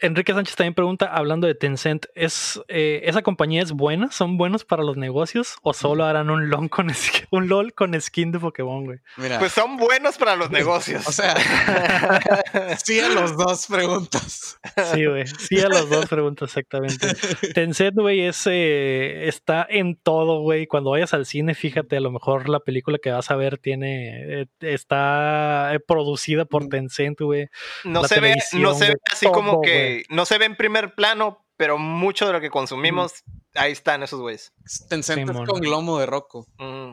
Enrique 0.00 0.32
Sánchez 0.32 0.56
también 0.56 0.74
pregunta, 0.74 1.06
hablando 1.06 1.46
de 1.46 1.54
Tencent, 1.54 2.06
¿es, 2.14 2.60
eh, 2.68 3.02
¿esa 3.04 3.22
compañía 3.22 3.62
es 3.62 3.72
buena? 3.72 4.10
¿Son 4.10 4.36
buenos 4.36 4.64
para 4.64 4.82
los 4.82 4.96
negocios? 4.96 5.56
¿O 5.62 5.72
solo 5.72 6.04
harán 6.04 6.30
un 6.30 6.50
LOL 6.50 6.68
con, 6.68 6.88
un 7.30 7.48
LOL 7.48 7.74
con 7.74 7.98
skin 8.00 8.32
de 8.32 8.40
Pokémon, 8.40 8.84
güey? 8.84 8.98
Mira, 9.16 9.38
Pues 9.38 9.52
son 9.52 9.76
buenos 9.76 10.18
para 10.18 10.36
los 10.36 10.50
negocios. 10.64 11.06
o 11.06 11.12
sea, 11.12 11.34
sí 12.84 13.00
a 13.00 13.08
los 13.08 13.36
dos 13.36 13.66
preguntas. 13.66 14.58
Sí, 14.92 15.04
güey. 15.06 15.26
Sí 15.26 15.60
a 15.60 15.68
las 15.68 15.88
dos 15.88 16.06
preguntas, 16.06 16.50
exactamente. 16.50 17.08
Tencent, 17.54 17.96
güey, 17.96 18.22
es, 18.22 18.46
eh, 18.46 19.28
está 19.28 19.66
en 19.68 19.96
todo, 19.96 20.40
güey. 20.40 20.66
Cuando 20.66 20.90
vayas 20.90 21.14
al 21.14 21.26
cine, 21.26 21.54
fíjate, 21.54 21.96
a 21.96 22.00
lo 22.00 22.10
mejor 22.10 22.48
la 22.48 22.60
película 22.60 22.98
que 22.98 23.10
vas 23.10 23.30
a 23.30 23.36
ver 23.36 23.58
tiene, 23.58 24.42
eh, 24.42 24.46
está 24.60 25.70
eh, 25.74 25.80
producida 25.80 26.44
por 26.44 26.68
Tencent, 26.68 27.20
güey. 27.20 27.48
no 27.84 28.02
la 28.02 28.08
se 28.08 28.20
ve, 28.20 28.34
no 28.52 28.74
televisión, 28.74 28.74
se 28.76 28.88
ve 28.88 28.96
así 29.12 29.26
como 29.26 29.52
todo, 29.52 29.62
que, 29.62 29.83
no 30.08 30.24
se 30.24 30.38
ve 30.38 30.44
en 30.46 30.56
primer 30.56 30.94
plano, 30.94 31.44
pero 31.56 31.78
mucho 31.78 32.26
de 32.26 32.32
lo 32.32 32.40
que 32.40 32.50
consumimos, 32.50 33.12
ahí 33.54 33.72
están 33.72 34.02
esos 34.02 34.20
güeyes. 34.20 34.52
Tencent 34.88 35.26
Simón. 35.28 35.44
es 35.44 35.48
con 35.48 35.60
glomo 35.60 35.98
de 35.98 36.06
Rocco. 36.06 36.46
Mm. 36.58 36.92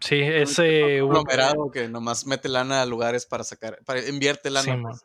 Sí, 0.00 0.20
ese. 0.20 1.02
Un 1.02 1.08
conglomerado 1.12 1.70
que 1.72 1.88
nomás 1.88 2.26
mete 2.26 2.48
lana 2.48 2.82
a 2.82 2.86
lugares 2.86 3.26
para 3.26 3.44
sacar, 3.44 3.78
para 3.84 4.06
invierte 4.08 4.50
lana. 4.50 4.64
Simón. 4.64 4.92
pues. 4.92 5.04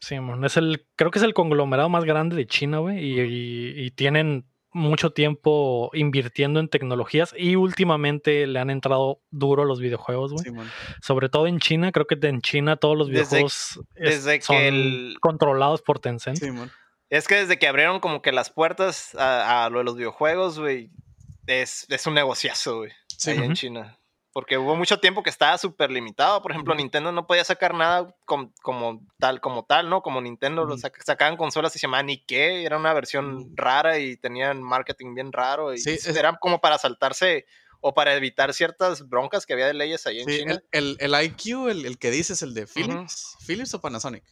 Simón, 0.00 0.44
es 0.44 0.56
el, 0.56 0.86
creo 0.94 1.10
que 1.10 1.18
es 1.18 1.24
el 1.24 1.34
conglomerado 1.34 1.88
más 1.88 2.04
grande 2.04 2.36
de 2.36 2.46
China, 2.46 2.78
güey, 2.78 2.98
y, 3.02 3.20
y- 3.20 3.86
y 3.86 3.90
tienen 3.92 4.46
mucho 4.76 5.10
tiempo 5.10 5.90
invirtiendo 5.94 6.60
en 6.60 6.68
tecnologías 6.68 7.34
y 7.36 7.56
últimamente 7.56 8.46
le 8.46 8.58
han 8.58 8.70
entrado 8.70 9.20
duro 9.30 9.64
los 9.64 9.80
videojuegos, 9.80 10.32
güey. 10.32 10.44
Sobre 11.02 11.28
todo 11.28 11.46
en 11.46 11.58
China, 11.60 11.92
creo 11.92 12.06
que 12.06 12.18
en 12.20 12.40
China 12.42 12.76
todos 12.76 12.96
los 12.96 13.08
Desde- 13.08 13.20
videojuegos 13.38 13.80
es- 13.94 14.24
desde 14.24 14.38
que 14.38 14.44
son 14.44 14.56
el- 14.56 15.16
controlados 15.20 15.82
por 15.82 15.98
Tencent. 15.98 16.38
Es 17.08 17.26
que 17.28 17.36
desde 17.36 17.58
que 17.58 17.68
abrieron 17.68 18.00
como 18.00 18.20
que 18.20 18.32
las 18.32 18.50
puertas 18.50 19.14
a, 19.14 19.64
a 19.64 19.70
lo 19.70 19.78
de 19.78 19.84
los 19.84 19.96
videojuegos, 19.96 20.58
güey, 20.58 20.90
es, 21.46 21.86
es 21.88 22.06
un 22.06 22.14
negociazo, 22.14 22.78
güey, 22.78 22.90
Sí, 23.16 23.30
ahí 23.30 23.38
en. 23.38 23.54
China. 23.54 23.96
Porque 24.36 24.58
hubo 24.58 24.76
mucho 24.76 25.00
tiempo 25.00 25.22
que 25.22 25.30
estaba 25.30 25.56
súper 25.56 25.90
limitado. 25.90 26.42
Por 26.42 26.50
ejemplo. 26.50 26.74
Nintendo 26.74 27.10
no 27.10 27.26
podía 27.26 27.42
sacar 27.42 27.72
nada 27.72 28.14
com- 28.26 28.52
como 28.60 29.00
tal, 29.18 29.40
como 29.40 29.64
tal, 29.64 29.88
¿no? 29.88 30.02
Como 30.02 30.20
Nintendo 30.20 30.66
lo 30.66 30.76
sac- 30.76 31.02
sacaban 31.02 31.38
consolas 31.38 31.74
y 31.74 31.78
se 31.78 31.86
llamaban 31.86 32.10
Ike, 32.10 32.62
era 32.62 32.76
una 32.76 32.92
versión 32.92 33.56
rara 33.56 33.98
y 33.98 34.18
tenían 34.18 34.62
marketing 34.62 35.14
bien 35.14 35.32
raro. 35.32 35.72
Y 35.72 35.78
Sí, 35.78 35.92
es- 35.92 36.04
era 36.04 36.36
como 36.36 36.60
para 36.60 36.76
saltarse 36.76 37.46
o 37.80 37.94
para 37.94 38.14
evitar 38.14 38.52
ciertas 38.52 39.08
broncas 39.08 39.46
que 39.46 39.54
había 39.54 39.68
de 39.68 39.72
leyes 39.72 40.06
ahí 40.06 40.20
en 40.20 40.28
Sí, 40.28 40.38
China. 40.40 40.60
el, 40.70 40.98
el, 41.00 41.14
el 41.14 41.24
IQ, 41.24 41.70
el, 41.70 41.86
el 41.86 41.96
que 41.98 42.10
dices, 42.10 42.42
el 42.42 42.52
de 42.52 42.66
Philips. 42.66 43.38
¿Philips 43.46 43.72
o 43.72 43.80
Panasonic? 43.80 44.22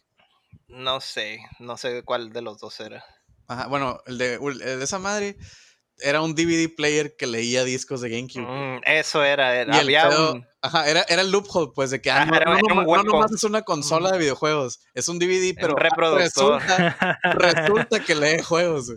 No 0.69 1.01
sé, 1.01 1.39
no 1.61 1.79
sé 1.79 2.03
cuál 2.03 2.31
de 2.31 2.43
los 2.43 2.59
dos 2.59 2.79
era. 2.79 3.03
Ajá, 3.49 3.69
bueno, 3.69 3.99
el 4.05 4.19
de, 4.19 4.35
el 4.35 4.59
de 4.59 4.85
esa 4.85 4.99
madre 4.99 5.39
era 6.01 6.21
un 6.23 6.35
DVD 6.35 6.69
player 6.75 7.15
que 7.17 7.27
leía 7.27 7.65
discos 7.65 8.01
de 8.01 8.11
GameCube. 8.11 8.43
Mm, 8.43 8.81
eso 8.87 9.23
era, 9.23 9.55
era- 9.55 9.75
Y 9.77 9.79
el 9.79 9.85
había 9.87 10.09
pedo- 10.09 10.33
un... 10.35 10.47
Ajá, 10.63 10.89
era, 10.89 11.05
era 11.09 11.21
el 11.23 11.31
loophole, 11.31 11.73
pues, 11.75 11.91
de 11.91 12.01
que 12.01 12.11
ah, 12.11 12.25
no, 12.25 12.35
era- 12.35 12.47
no 12.47 12.53
era 12.57 12.63
un 12.65 12.69
nomás- 12.71 12.85
no 12.87 12.91
hueco. 12.93 13.05
nomás 13.05 13.33
es 13.33 13.45
una 13.45 13.63
consola 13.63 14.11
de 14.13 14.19
videojuegos, 14.19 14.81
es 14.95 15.09
un 15.09 15.19
DVD, 15.19 15.55
pero 15.55 15.75
ah, 15.77 15.81
reproductor. 15.81 16.61
resulta, 16.63 17.19
resulta 17.35 18.01
que 18.01 18.15
lee 18.15 18.43
juegos. 18.43 18.91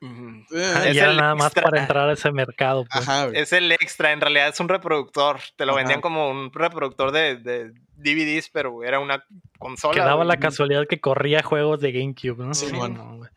Eh, 0.00 0.82
Es 0.86 0.94
y 0.94 0.98
era 0.98 1.10
el 1.10 1.16
nada 1.16 1.34
más 1.34 1.46
extra. 1.48 1.64
para 1.64 1.80
entrar 1.82 2.08
a 2.08 2.12
ese 2.12 2.30
mercado. 2.30 2.84
Pues. 2.92 3.08
Ajá. 3.08 3.28
Es 3.34 3.52
el 3.52 3.72
extra, 3.72 4.12
en 4.12 4.20
realidad 4.20 4.48
es 4.48 4.60
un 4.60 4.68
reproductor. 4.68 5.40
Te 5.56 5.66
lo 5.66 5.72
Ajá. 5.72 5.78
vendían 5.80 6.00
como 6.00 6.30
un 6.30 6.52
reproductor 6.52 7.10
de, 7.10 7.36
de 7.36 7.72
DVDs, 7.96 8.48
pero 8.52 8.84
era 8.84 9.00
una 9.00 9.24
consola. 9.58 9.94
que 9.94 10.00
daba 10.00 10.24
la 10.24 10.36
casualidad 10.36 10.86
que 10.88 11.00
corría 11.00 11.42
juegos 11.42 11.80
de 11.80 11.90
GameCube, 11.90 12.38
¿no? 12.46 12.54
Sí, 12.54 12.66
No, 12.72 12.78
man. 12.78 12.94
no, 12.94 13.16
güey. 13.16 13.30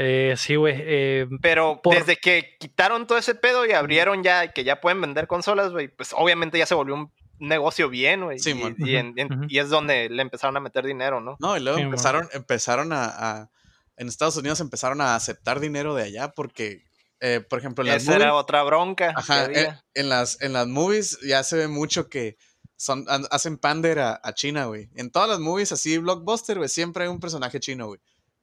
Eh, 0.00 0.34
sí, 0.36 0.54
güey. 0.56 0.74
eh, 0.78 1.26
Pero 1.42 1.80
por- 1.82 1.94
desde 1.94 2.16
que 2.16 2.56
quitaron 2.60 3.06
todo 3.06 3.18
ese 3.18 3.34
pedo 3.34 3.66
y 3.66 3.72
abrieron 3.72 4.22
ya, 4.22 4.52
que 4.52 4.62
ya 4.64 4.80
pueden 4.80 5.00
vender 5.00 5.26
consolas, 5.26 5.72
güey, 5.72 5.88
pues 5.88 6.10
obviamente 6.16 6.56
ya 6.58 6.66
se 6.66 6.74
volvió 6.74 6.94
un 6.94 7.12
negocio 7.40 7.88
bien, 7.88 8.22
güey. 8.24 8.38
Sí, 8.38 8.52
y, 8.78 8.90
y 8.90 8.96
en- 8.96 9.14
en- 9.16 9.32
Ujú. 9.32 9.44
y 9.48 9.58
es 9.58 9.68
donde 9.70 10.08
le 10.08 10.22
empezaron 10.22 10.56
a 10.56 10.60
meter 10.60 10.84
dinero, 10.84 11.20
¿no? 11.20 11.36
No, 11.40 11.56
y 11.56 11.60
luego 11.60 11.78
Sí, 11.78 11.84
man. 11.84 11.90
empezaron, 11.92 12.28
empezaron 12.32 12.92
a, 12.92 13.04
a- 13.06 13.50
En 13.96 14.06
Estados 14.06 14.36
Unidos 14.36 14.60
empezaron 14.60 15.00
a 15.00 15.16
aceptar 15.16 15.58
dinero 15.58 15.96
de 15.96 16.04
allá 16.04 16.28
porque, 16.28 16.84
eh, 17.18 17.40
por 17.40 17.58
ejemplo, 17.58 17.82
en 17.82 17.90
las 17.90 18.04
Esa 18.04 18.14
era 18.14 18.34
otra 18.34 18.62
bronca. 18.62 19.12
Ajá, 19.16 19.46
eh, 19.46 19.72
en, 19.94 20.08
las, 20.08 20.40
en 20.40 20.52
las 20.52 20.68
movies 20.68 21.18
ya 21.26 21.42
se 21.42 21.56
ve 21.56 21.66
mucho 21.66 22.08
que 22.08 22.36
son, 22.76 23.04
hacen 23.32 23.58
pander 23.58 23.98
a, 23.98 24.20
a 24.22 24.32
China, 24.34 24.66
güey. 24.66 24.88
En 24.94 25.10
todas 25.10 25.28
las 25.28 25.40
movies 25.40 25.72
así, 25.72 25.98
blockbuster, 25.98 26.58
güey, 26.58 26.68
siempre 26.68 27.02
hay 27.02 27.10
un 27.10 27.18
personaje 27.18 27.58
chino, 27.58 27.88
güey. 27.88 27.98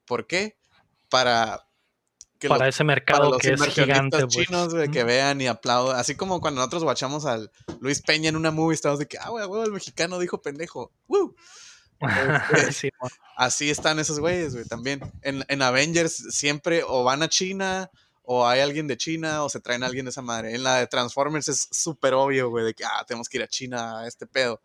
¿Por 0.06 0.28
qué? 0.28 0.58
Para 1.16 1.66
que 2.40 2.50
para 2.50 2.68
ese 2.68 2.80
para 2.80 2.88
mercado 2.88 3.30
los 3.30 3.38
que 3.38 3.54
es 3.54 3.64
gigante, 3.68 4.20
pues. 4.20 4.36
chinos, 4.36 4.74
güey, 4.74 4.92
que 4.92 5.06
vean 5.06 5.40
y 5.40 5.48
aplaudan. 5.48 5.98
Así 5.98 6.16
como 6.16 6.42
cuando 6.42 6.60
nosotros 6.60 6.84
guachamos 6.84 7.26
al 7.26 7.50
Luis 7.80 8.02
Peña 8.02 8.28
en 8.28 8.36
una 8.36 8.52
movie, 8.52 8.76
estamos 8.76 9.00
de 9.00 9.08
que, 9.08 9.18
ah, 9.18 9.30
güey, 9.30 9.64
el 9.64 9.72
mexicano 9.72 10.20
dijo 10.20 10.42
pendejo. 10.42 10.92
¡Woo! 11.08 11.34
Este, 12.58 12.72
Sí. 12.74 12.90
Así 13.38 13.70
están 13.70 13.98
esos 14.00 14.20
güeyes, 14.20 14.54
güey, 14.54 14.66
también. 14.66 15.00
En, 15.22 15.46
en 15.48 15.62
Avengers 15.62 16.14
siempre 16.32 16.84
o 16.86 17.06
van 17.06 17.24
a 17.24 17.30
China, 17.30 17.90
o 18.24 18.46
hay 18.46 18.60
alguien 18.60 18.88
de 18.88 18.98
China, 18.98 19.46
o 19.46 19.50
se 19.50 19.62
traen 19.62 19.84
a 19.84 19.86
alguien 19.86 20.04
de 20.04 20.12
esa 20.12 20.22
madre. 20.22 20.54
En 20.54 20.64
la 20.64 20.80
de 20.80 20.88
Transformers 20.88 21.48
es 21.48 21.70
súper 21.72 22.14
obvio, 22.14 22.50
güey, 22.50 22.66
de 22.66 22.74
que, 22.74 22.84
ah, 22.84 23.06
tenemos 23.08 23.30
que 23.30 23.38
ir 23.38 23.44
a 23.44 23.48
China 23.48 24.02
a 24.02 24.08
este 24.08 24.28
pedo. 24.28 24.60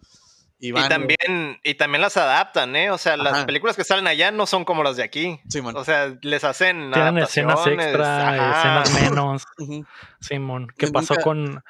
Y, 0.63 0.73
van, 0.73 0.89
también, 0.91 1.59
y 1.65 1.75
también 1.75 2.03
las 2.03 2.19
adaptan, 2.19 2.77
¿eh? 2.77 2.91
O 2.91 2.99
sea, 2.99 3.17
las 3.17 3.33
Ajá. 3.33 3.47
películas 3.47 3.77
que 3.77 3.85
salen 3.85 4.07
allá 4.07 4.31
no 4.31 4.45
son 4.47 4.65
como 4.67 4.83
las 4.83 4.97
de 4.97 5.03
aquí. 5.03 5.41
Sí, 5.49 5.63
man. 5.63 5.75
O 5.77 5.85
sea, 5.85 6.15
les 6.21 6.45
hacen 6.45 6.91
Tienen 6.93 7.17
escenas 7.19 7.67
extra, 7.67 8.29
ajá. 8.29 8.83
escenas 8.83 9.03
menos. 9.11 9.45
Simón, 10.21 10.69
¿qué 10.77 10.87
Nunca- 10.87 11.01
pasó 11.01 11.17
con 11.17 11.65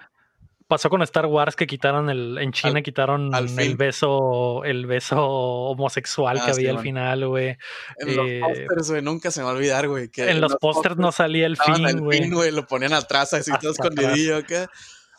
pasó 0.66 0.88
con 0.88 1.03
Star 1.03 1.26
Wars 1.26 1.57
que 1.57 1.66
quitaron 1.66 2.11
el 2.11 2.38
en 2.38 2.53
China 2.53 2.76
Al- 2.79 2.83
quitaron 2.85 3.35
al 3.35 3.48
el 3.59 3.76
beso 3.76 4.62
el 4.64 4.87
beso 4.87 5.20
homosexual 5.26 6.38
Ah, 6.40 6.44
que 6.44 6.50
había 6.53 6.70
al 6.70 6.76
Simón. 6.76 6.83
final, 6.85 7.26
güey. 7.26 7.57
En 7.98 8.16
los 8.16 8.29
Eh, 8.29 8.40
pósters, 8.40 8.90
güey, 8.90 9.03
nunca 9.03 9.31
se 9.33 9.40
me 9.40 9.44
va 9.46 9.50
a 9.50 9.55
olvidar, 9.55 9.88
güey. 9.88 10.09
que 10.11 10.31
En 10.31 10.40
los 10.40 10.55
pósters 10.57 10.96
no 10.96 11.11
salía 11.11 11.46
el 11.46 11.57
fin, 11.57 11.98
güey. 11.98 12.22
fin, 12.22 12.33
güey, 12.35 12.53
lo 12.53 12.66
ponían 12.68 12.92
atrás, 12.92 13.33
así 13.35 13.50
todo 13.61 13.72
escondidillo 13.72 14.37
acá. 14.37 14.68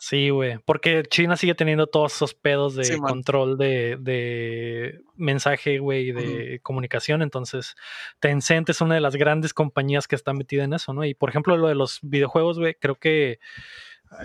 Sí, 0.04 0.30
güey, 0.30 0.58
porque 0.64 1.04
China 1.04 1.36
sigue 1.36 1.54
teniendo 1.54 1.86
todos 1.86 2.12
esos 2.16 2.34
pedos 2.34 2.74
de 2.74 2.82
Sí, 2.82 2.96
control 2.98 3.56
de, 3.56 3.96
de 4.00 5.00
mensaje, 5.14 5.78
güey, 5.78 6.08
y 6.08 6.12
de 6.12 6.58
comunicación. 6.64 7.22
Entonces, 7.22 7.76
Tencent 8.18 8.68
es 8.68 8.80
una 8.80 8.96
de 8.96 9.00
las 9.00 9.14
grandes 9.14 9.54
compañías 9.54 10.08
que 10.08 10.16
está 10.16 10.32
metida 10.32 10.64
en 10.64 10.72
eso, 10.72 10.92
¿no? 10.92 11.04
Y 11.04 11.14
por 11.14 11.30
ejemplo, 11.30 11.56
lo 11.56 11.68
de 11.68 11.76
los 11.76 12.00
videojuegos, 12.02 12.58
güey, 12.58 12.74
creo 12.74 12.96
que 12.96 13.38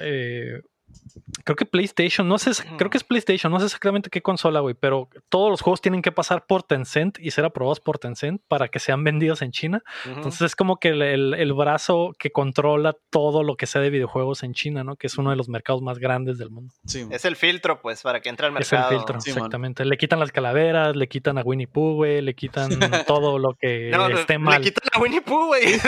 eh, 0.01 0.63
creo 1.43 1.55
que 1.55 1.65
PlayStation, 1.65 2.27
no 2.27 2.37
sé, 2.37 2.51
creo 2.77 2.89
que 2.89 2.97
es 2.97 3.03
PlayStation, 3.03 3.51
no 3.51 3.59
sé 3.59 3.65
exactamente 3.67 4.09
qué 4.09 4.21
consola, 4.21 4.59
güey, 4.59 4.75
pero 4.75 5.09
todos 5.29 5.49
los 5.49 5.61
juegos 5.61 5.79
tienen 5.81 6.01
que 6.01 6.11
pasar 6.11 6.45
por 6.45 6.63
Tencent 6.63 7.17
y 7.19 7.31
ser 7.31 7.45
aprobados 7.45 7.79
por 7.79 7.99
Tencent 7.99 8.41
para 8.47 8.67
que 8.67 8.79
sean 8.79 9.03
vendidos 9.03 9.41
en 9.41 9.51
China. 9.51 9.81
Ujú. 10.05 10.15
Entonces 10.15 10.41
es 10.41 10.55
como 10.55 10.77
que 10.77 10.89
el, 10.89 11.01
el- 11.01 11.33
el 11.35 11.53
brazo 11.53 12.13
que 12.19 12.31
controla 12.31 12.95
todo 13.09 13.43
lo 13.43 13.55
que 13.55 13.65
sea 13.65 13.81
de 13.81 13.89
videojuegos 13.89 14.43
en 14.43 14.53
China, 14.53 14.83
¿no? 14.83 14.95
Que 14.97 15.07
es 15.07 15.17
uno 15.17 15.29
de 15.29 15.35
los 15.37 15.47
mercados 15.49 15.81
más 15.81 15.99
grandes 15.99 16.37
del 16.37 16.49
mundo. 16.49 16.73
Sí, 16.85 17.03
man. 17.03 17.13
Es 17.13 17.23
el 17.25 17.35
filtro, 17.35 17.81
pues, 17.81 18.01
para 18.01 18.19
que 18.19 18.29
entre 18.29 18.47
al 18.47 18.57
Es 18.57 18.71
el 18.73 18.79
mercado. 18.79 18.97
filtro, 18.99 19.21
Sí, 19.21 19.29
man. 19.29 19.37
exactamente. 19.37 19.85
Le 19.85 19.97
quitan 19.97 20.19
las 20.19 20.31
calaveras, 20.31 20.95
le 20.95 21.07
quitan 21.07 21.37
a 21.37 21.41
Winnie 21.43 21.67
Pooh, 21.67 21.95
güey, 21.95 22.21
le 22.21 22.33
quitan 22.35 22.69
todo 23.07 23.39
lo 23.39 23.53
que 23.59 23.89
No, 23.91 24.07
esté 24.09 24.33
le 24.33 24.39
mal. 24.39 24.61
quitan 24.61 24.83
a 24.93 24.99
Winnie 24.99 25.21
Pooh, 25.21 25.47
güey. 25.47 25.63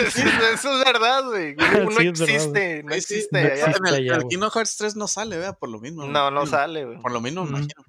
eso 0.54 0.78
es 0.78 0.84
verdad, 0.84 1.24
güey. 1.26 1.54
No 1.84 1.90
Sí, 1.90 2.06
existe, 2.08 2.82
no 2.84 2.94
existe. 2.94 3.32
no 3.42 3.46
allá. 3.46 3.54
existe. 3.66 3.88
En 3.90 3.94
el, 3.94 4.04
ya, 4.06 4.14
el. 4.14 4.24
Kingdom 4.28 4.50
Hearts 4.50 4.76
3 4.78 4.96
no 5.00 5.08
sale, 5.08 5.36
vea, 5.36 5.52
por 5.54 5.68
lo 5.70 5.80
mismo. 5.80 6.04
No, 6.04 6.30
no 6.30 6.46
sale, 6.46 6.84
güey. 6.84 6.98
Por 7.00 7.10
lo 7.12 7.20
mismo, 7.20 7.42
me 7.44 7.50
imagino. 7.50 7.82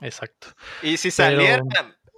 Exacto. 0.00 0.48
Y 0.82 0.96
si 0.96 1.10
Pero- 1.10 1.30
saliera, 1.40 1.62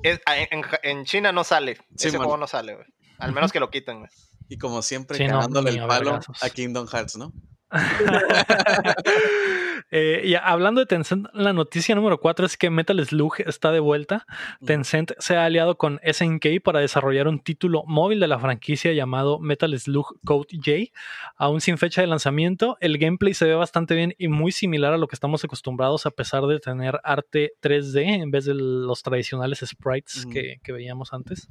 es- 0.02 0.20
en, 0.50 0.62
en 0.82 1.04
China 1.04 1.30
no 1.32 1.44
sale. 1.44 1.76
Sí, 1.96 2.08
Ese 2.08 2.18
man. 2.18 2.26
juego 2.26 2.38
no 2.38 2.46
sale, 2.46 2.74
güey. 2.74 2.86
Al 3.18 3.32
menos 3.32 3.52
que 3.52 3.60
lo 3.60 3.70
quiten, 3.70 3.98
güey. 4.00 4.10
Y 4.48 4.58
como 4.58 4.82
siempre, 4.82 5.16
Sí, 5.18 5.26
no, 5.26 5.40
el 5.42 5.78
a 5.80 5.86
palo 5.86 6.20
a 6.42 6.50
Kingdom 6.50 6.86
Hearts, 6.86 7.16
¿no? 7.16 7.32
Eh, 9.96 10.22
y 10.24 10.34
hablando 10.34 10.80
de 10.80 10.86
Tencent, 10.86 11.28
la 11.34 11.52
noticia 11.52 11.94
número 11.94 12.18
4 12.18 12.46
es 12.46 12.56
que 12.56 12.68
Metal 12.68 12.98
Slug 13.06 13.34
está 13.46 13.70
de 13.70 13.78
vuelta. 13.78 14.26
Tencent 14.64 15.12
se 15.20 15.36
ha 15.36 15.44
aliado 15.44 15.76
con 15.76 16.00
SNK 16.02 16.60
para 16.64 16.80
desarrollar 16.80 17.28
un 17.28 17.38
título 17.38 17.84
móvil 17.86 18.18
de 18.18 18.26
la 18.26 18.40
franquicia 18.40 18.92
llamado 18.92 19.38
Metal 19.38 19.78
Slug 19.78 20.18
Code 20.24 20.48
J, 20.56 20.90
aún 21.36 21.60
sin 21.60 21.78
fecha 21.78 22.00
de 22.00 22.08
lanzamiento. 22.08 22.76
El 22.80 22.98
gameplay 22.98 23.34
se 23.34 23.44
ve 23.44 23.54
bastante 23.54 23.94
bien 23.94 24.16
y 24.18 24.26
muy 24.26 24.50
similar 24.50 24.94
a 24.94 24.98
lo 24.98 25.06
que 25.06 25.14
estamos 25.14 25.44
acostumbrados 25.44 26.06
a 26.06 26.10
pesar 26.10 26.44
de 26.46 26.58
tener 26.58 26.98
arte 27.04 27.52
3D 27.62 28.20
en 28.20 28.32
vez 28.32 28.46
de 28.46 28.54
los 28.54 29.04
tradicionales 29.04 29.60
sprites 29.64 30.26
que, 30.26 30.56
que 30.64 30.72
veíamos 30.72 31.12
antes. 31.12 31.46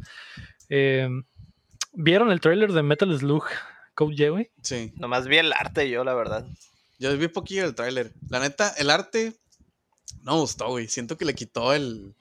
Eh, 0.67 1.07
¿Vieron 1.93 2.31
el 2.31 2.41
trailer 2.41 2.73
de 2.73 2.83
Metal 2.83 3.17
Slug 3.17 3.45
Code 3.93 4.29
güey? 4.29 4.51
Sí. 4.61 4.91
Nomás 4.95 5.27
vi 5.27 5.37
el 5.37 5.53
arte 5.53 5.89
yo, 5.89 6.03
la 6.03 6.13
verdad. 6.13 6.45
Yo 6.99 7.15
vi 7.17 7.27
poquillo 7.27 7.65
el 7.65 7.75
tráiler. 7.75 8.13
La 8.29 8.39
neta, 8.39 8.73
el 8.77 8.89
arte 8.89 9.33
no 10.23 10.35
me 10.35 10.41
gustó, 10.41 10.69
güey. 10.69 10.87
Siento 10.87 11.17
que 11.17 11.25
le 11.25 11.35
quitó 11.35 11.73
el. 11.73 12.15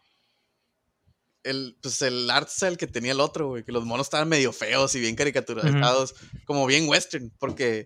El, 1.45 1.77
pues 1.83 2.03
el 2.03 2.31
art 2.31 2.49
style 2.49 2.77
que 2.77 2.87
tenía 2.87 3.13
el 3.13 3.21
otro, 3.21 3.49
güey. 3.49 3.65
Que 3.65 3.73
los 3.73 3.85
monos 3.85 4.07
estaban 4.07 4.29
medio 4.29 4.53
feos 4.53 4.95
y 4.95 5.01
bien 5.01 5.17
caricaturizados. 5.17 6.15
Como 6.45 6.67
bien 6.67 6.89
western. 6.89 7.33
Porque, 7.39 7.85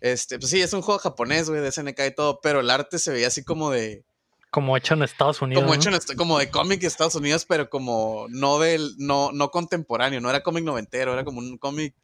este, 0.00 0.38
pues 0.38 0.50
sí, 0.50 0.60
es 0.60 0.72
un 0.72 0.82
juego 0.82 0.98
japonés, 0.98 1.48
güey, 1.48 1.60
de 1.60 1.72
SNK 1.72 2.00
y 2.06 2.14
todo. 2.14 2.40
Pero 2.40 2.60
el 2.60 2.70
arte 2.70 2.98
se 2.98 3.12
veía 3.12 3.28
así 3.28 3.44
como 3.44 3.70
de. 3.70 4.04
Como 4.50 4.76
hecho 4.76 4.94
en 4.94 5.02
Estados 5.02 5.40
Unidos. 5.40 5.62
Como 5.62 5.74
¿no? 5.74 5.80
hecho 5.80 5.90
en 5.90 6.16
como 6.16 6.38
de 6.38 6.50
cómic 6.50 6.80
de 6.80 6.86
Estados 6.86 7.14
Unidos, 7.14 7.46
pero 7.46 7.68
como 7.70 8.26
no 8.28 8.58
del. 8.58 8.94
No, 8.98 9.32
no 9.32 9.50
contemporáneo. 9.50 10.20
No 10.20 10.30
era 10.30 10.42
cómic 10.42 10.64
noventero, 10.64 11.12
era 11.12 11.24
como 11.24 11.38
un 11.38 11.58
cómic 11.58 11.94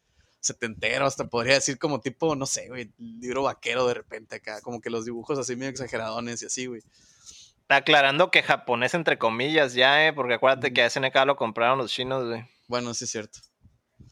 setentero, 0.41 1.07
hasta 1.07 1.27
podría 1.29 1.55
decir 1.55 1.79
como 1.79 2.01
tipo, 2.01 2.37
no 2.37 2.47
sé, 2.47 2.69
güey, 2.69 2.93
libro 2.99 3.43
vaquero 3.43 3.87
de 3.87 3.95
repente 3.95 4.37
acá, 4.37 4.61
como 4.61 4.81
que 4.81 4.91
los 4.91 5.05
dibujos 5.05 5.39
así 5.39 5.57
medio 5.57 5.71
exageradones 5.71 6.43
y 6.43 6.47
así, 6.47 6.67
güey. 6.67 6.83
Está 7.63 7.77
aclarando 7.77 8.31
que 8.31 8.43
japonés 8.43 8.95
entre 8.95 9.19
comillas 9.19 9.75
ya, 9.75 10.07
eh, 10.07 10.13
porque 10.13 10.35
acuérdate 10.35 10.73
que 10.73 10.83
a 10.83 10.89
SNK 10.89 11.15
lo 11.27 11.37
compraron 11.37 11.79
los 11.79 11.91
chinos, 11.91 12.27
güey. 12.27 12.49
Bueno, 12.67 12.95
sí 12.95 13.05
es 13.05 13.11
cierto. 13.11 13.41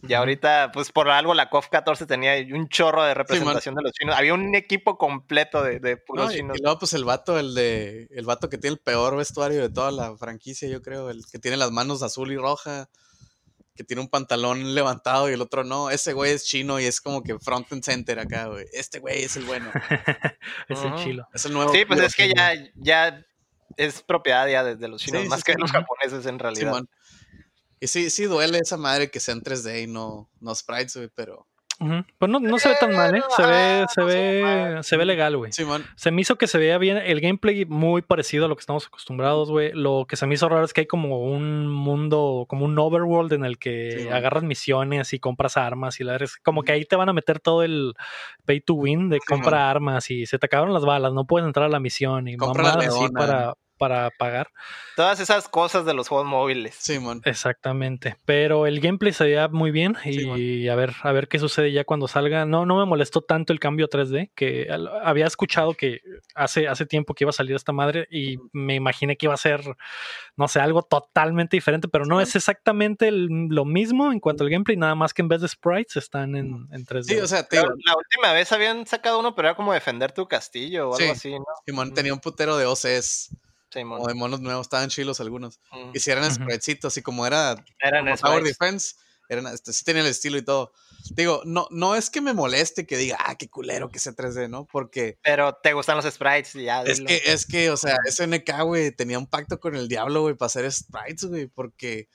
Y 0.02 0.14
ahorita, 0.14 0.72
pues 0.72 0.92
por 0.92 1.08
algo 1.08 1.34
la 1.34 1.48
COF 1.48 1.68
14 1.68 2.06
tenía 2.06 2.34
un 2.54 2.68
chorro 2.68 3.02
de 3.04 3.14
representación 3.14 3.74
de 3.74 3.82
los 3.82 3.92
chinos. 3.92 4.14
Había 4.16 4.34
un 4.34 4.54
equipo 4.54 4.98
completo 4.98 5.62
de, 5.62 5.80
de 5.80 5.96
puros 5.96 6.26
No, 6.26 6.32
y, 6.32 6.36
chinos. 6.36 6.58
y 6.58 6.62
luego, 6.62 6.78
pues 6.78 6.92
el 6.92 7.04
vato, 7.04 7.38
el 7.38 7.54
de. 7.54 8.08
El 8.10 8.26
vato 8.26 8.48
que 8.48 8.58
tiene 8.58 8.74
el 8.74 8.80
peor 8.80 9.16
vestuario 9.16 9.60
de 9.62 9.70
toda 9.70 9.90
la 9.90 10.16
franquicia, 10.16 10.68
yo 10.68 10.82
creo. 10.82 11.10
El 11.10 11.24
que 11.26 11.38
tiene 11.38 11.56
las 11.56 11.70
manos 11.70 12.02
azul 12.02 12.30
y 12.30 12.36
roja. 12.36 12.88
Que 13.76 13.84
tiene 13.84 14.00
un 14.00 14.08
pantalón 14.08 14.74
levantado 14.74 15.28
y 15.28 15.34
el 15.34 15.42
otro 15.42 15.64
no. 15.64 15.90
Ese 15.90 16.12
güey 16.12 16.32
es 16.32 16.44
chino 16.44 16.80
y 16.80 16.84
es 16.84 17.00
como 17.00 17.22
que 17.22 17.38
front 17.38 17.70
and 17.72 17.84
center 17.84 18.18
acá, 18.18 18.46
güey. 18.46 18.64
Este 18.72 18.98
güey 19.00 19.22
es 19.22 19.36
el 19.36 19.44
bueno. 19.44 19.70
es 20.68 20.82
el 20.82 20.94
chilo. 20.96 21.28
Es 21.34 21.44
el 21.44 21.52
nuevo. 21.52 21.72
Sí, 21.72 21.84
pues 21.84 22.00
es 22.00 22.14
que 22.14 22.32
ya, 22.34 22.54
ya 22.74 23.24
es 23.76 24.02
propiedad 24.02 24.48
ya 24.48 24.64
de, 24.64 24.76
de 24.76 24.88
los 24.88 25.02
chinos, 25.02 25.22
Sí, 25.22 25.28
más 25.28 25.40
sí, 25.40 25.44
que 25.44 25.52
sí. 25.52 25.56
de 25.56 25.62
los 25.62 25.72
japoneses 25.72 26.26
en 26.26 26.38
realidad. 26.38 26.82
Y 27.78 27.88
sí, 27.88 28.08
sí 28.10 28.24
duele 28.24 28.58
esa 28.58 28.78
madre 28.78 29.10
que 29.10 29.20
sea 29.20 29.34
en 29.34 29.42
3D 29.42 29.82
y 29.82 29.86
no, 29.86 30.30
no 30.40 30.54
sprites, 30.54 30.96
güey, 30.96 31.10
pero. 31.14 31.46
Pues 31.78 32.30
no, 32.30 32.40
no 32.40 32.58
se 32.58 32.70
ve 32.70 32.74
tan 32.80 32.94
mal, 32.94 33.14
¿eh? 33.14 33.22
Se 33.36 33.42
ve, 33.44 33.82
Ah, 33.82 33.86
se 33.88 34.00
no 34.00 34.06
ve 34.06 34.78
se 34.82 34.96
ve 34.96 35.04
legal, 35.04 35.36
güey. 35.36 35.52
Simón. 35.52 35.84
Se 35.94 36.10
me 36.10 36.22
hizo 36.22 36.36
que 36.36 36.46
se 36.46 36.58
veía 36.58 36.78
bien 36.78 36.96
el 36.96 37.20
gameplay 37.20 37.64
muy 37.66 38.02
parecido 38.02 38.46
a 38.46 38.48
lo 38.48 38.56
que 38.56 38.60
estamos 38.60 38.86
acostumbrados, 38.86 39.50
güey. 39.50 39.72
Lo 39.72 40.06
que 40.08 40.16
se 40.16 40.26
me 40.26 40.34
hizo 40.34 40.48
raro 40.48 40.64
es 40.64 40.72
que 40.72 40.82
hay 40.82 40.86
como 40.86 41.20
un 41.20 41.68
mundo, 41.68 42.46
como 42.48 42.64
un 42.64 42.78
overworld 42.78 43.32
en 43.34 43.44
el 43.44 43.58
que 43.58 43.96
Sí, 43.98 44.08
agarras 44.08 44.42
misiones 44.42 45.12
y 45.12 45.18
compras 45.18 45.56
armas 45.56 46.00
y 46.00 46.04
la 46.04 46.12
verdad 46.12 46.28
es 46.30 46.36
como 46.38 46.62
que 46.62 46.72
ahí 46.72 46.84
te 46.84 46.96
van 46.96 47.08
a 47.08 47.12
meter 47.12 47.40
todo 47.40 47.62
el 47.62 47.94
pay 48.44 48.60
to 48.60 48.74
win 48.74 49.08
de 49.08 49.16
Sí, 49.16 49.26
compra 49.26 49.70
armas 49.70 50.10
y 50.10 50.26
se 50.26 50.38
te 50.38 50.46
acabaron 50.46 50.72
las 50.74 50.84
balas, 50.84 51.12
no 51.12 51.26
puedes 51.26 51.46
entrar 51.46 51.66
a 51.66 51.68
la 51.70 51.80
misión 51.80 52.28
y 52.28 52.36
Compra 52.36 52.72
así 52.74 53.08
para, 53.10 53.54
para 53.78 54.10
pagar. 54.10 54.48
Todas 54.96 55.20
esas 55.20 55.48
cosas 55.48 55.84
de 55.84 55.94
los 55.94 56.08
juegos 56.08 56.26
móviles. 56.26 56.74
Simón. 56.76 57.20
Exactamente. 57.24 58.16
Pero 58.24 58.66
el 58.66 58.80
gameplay 58.80 59.12
se 59.12 59.24
veía 59.24 59.48
muy 59.48 59.70
bien 59.70 59.96
y 60.04 60.12
Sí, 60.20 60.68
a 60.68 60.74
ver, 60.74 60.94
a 61.02 61.12
ver 61.12 61.28
qué 61.28 61.38
sucede 61.38 61.72
ya 61.72 61.84
cuando 61.84 62.08
salga. 62.08 62.46
No, 62.46 62.64
no 62.66 62.78
me 62.78 62.86
molestó 62.86 63.20
tanto 63.20 63.52
el 63.52 63.60
cambio 63.60 63.86
a 63.86 63.88
3D, 63.88 64.30
que 64.34 64.68
había 65.02 65.26
escuchado 65.26 65.74
que 65.74 66.00
hace, 66.34 66.68
hace 66.68 66.86
tiempo 66.86 67.14
que 67.14 67.24
iba 67.24 67.30
a 67.30 67.32
salir 67.32 67.54
esta 67.56 67.72
madre 67.72 68.08
y 68.10 68.38
me 68.52 68.74
imaginé 68.74 69.16
que 69.16 69.26
iba 69.26 69.34
a 69.34 69.38
ser, 69.38 69.60
no 70.36 70.48
sé, 70.48 70.60
algo 70.60 70.82
totalmente 70.82 71.56
diferente, 71.56 71.88
pero 71.88 72.06
no 72.06 72.20
es 72.20 72.34
exactamente 72.36 73.08
el- 73.08 73.28
lo 73.50 73.64
mismo 73.64 74.12
en 74.12 74.20
cuanto 74.20 74.44
al 74.44 74.50
gameplay, 74.50 74.76
nada 74.76 74.94
más 74.94 75.12
que 75.12 75.22
en 75.22 75.28
vez 75.28 75.40
de 75.40 75.48
sprites 75.48 75.96
están 75.96 76.34
en, 76.36 76.66
en 76.72 76.84
3D. 76.84 77.04
Sí, 77.14 77.20
o 77.20 77.26
sea, 77.26 77.46
te 77.46 77.56
La, 77.56 77.62
la 77.62 77.96
última 77.96 78.32
vez 78.32 78.52
habían 78.52 78.86
sacado 78.86 79.18
uno, 79.20 79.34
pero 79.34 79.48
era 79.48 79.56
como 79.56 79.72
defender 79.72 80.12
tu 80.12 80.26
castillo 80.26 80.90
o 80.90 80.94
algo 80.94 81.06
Sí. 81.06 81.10
así, 81.10 81.32
¿no? 81.32 81.44
Simón 81.66 81.92
tenía 81.94 82.12
un 82.14 82.20
putero 82.20 82.56
de 82.56 82.66
OCs 82.66 83.30
O 83.74 84.06
de 84.06 84.14
monos 84.14 84.40
nuevos, 84.40 84.66
estaban 84.66 84.88
chilos 84.88 85.20
algunos. 85.20 85.60
Mm. 85.72 85.90
Y 85.94 86.00
si 86.00 86.10
eran 86.10 86.32
spritecitos, 86.32 86.96
y 86.96 87.02
como 87.02 87.26
era 87.26 87.64
Eran 87.80 88.04
como 88.04 88.16
sprites. 88.16 88.44
Defense, 88.44 88.94
eran, 89.28 89.46
este, 89.48 89.72
sí 89.72 89.84
tenían 89.84 90.06
el 90.06 90.12
estilo 90.12 90.38
y 90.38 90.42
todo. 90.42 90.72
Digo, 91.10 91.42
no, 91.44 91.66
no 91.70 91.94
es 91.94 92.10
que 92.10 92.20
me 92.20 92.32
moleste 92.32 92.86
que 92.86 92.96
diga, 92.96 93.18
ah, 93.20 93.36
qué 93.36 93.48
culero 93.48 93.88
que 93.88 93.98
sea 93.98 94.12
3D, 94.12 94.48
¿no? 94.48 94.66
Porque 94.66 95.18
Pero 95.22 95.54
te 95.54 95.72
gustan 95.72 95.96
los 95.96 96.04
sprites 96.04 96.54
y 96.54 96.64
ya. 96.64 96.82
es 96.82 96.98
dilo. 96.98 97.08
que, 97.08 97.22
es 97.26 97.46
que, 97.46 97.70
o 97.70 97.76
sea, 97.76 97.98
SNK, 98.08 98.62
güey, 98.64 98.92
tenía 98.92 99.18
un 99.18 99.26
pacto 99.26 99.58
con 99.60 99.74
el 99.76 99.88
diablo, 99.88 100.22
güey, 100.22 100.34
para 100.34 100.46
hacer 100.46 100.70
sprites, 100.70 101.24
güey, 101.24 101.46
porque, 101.46 102.08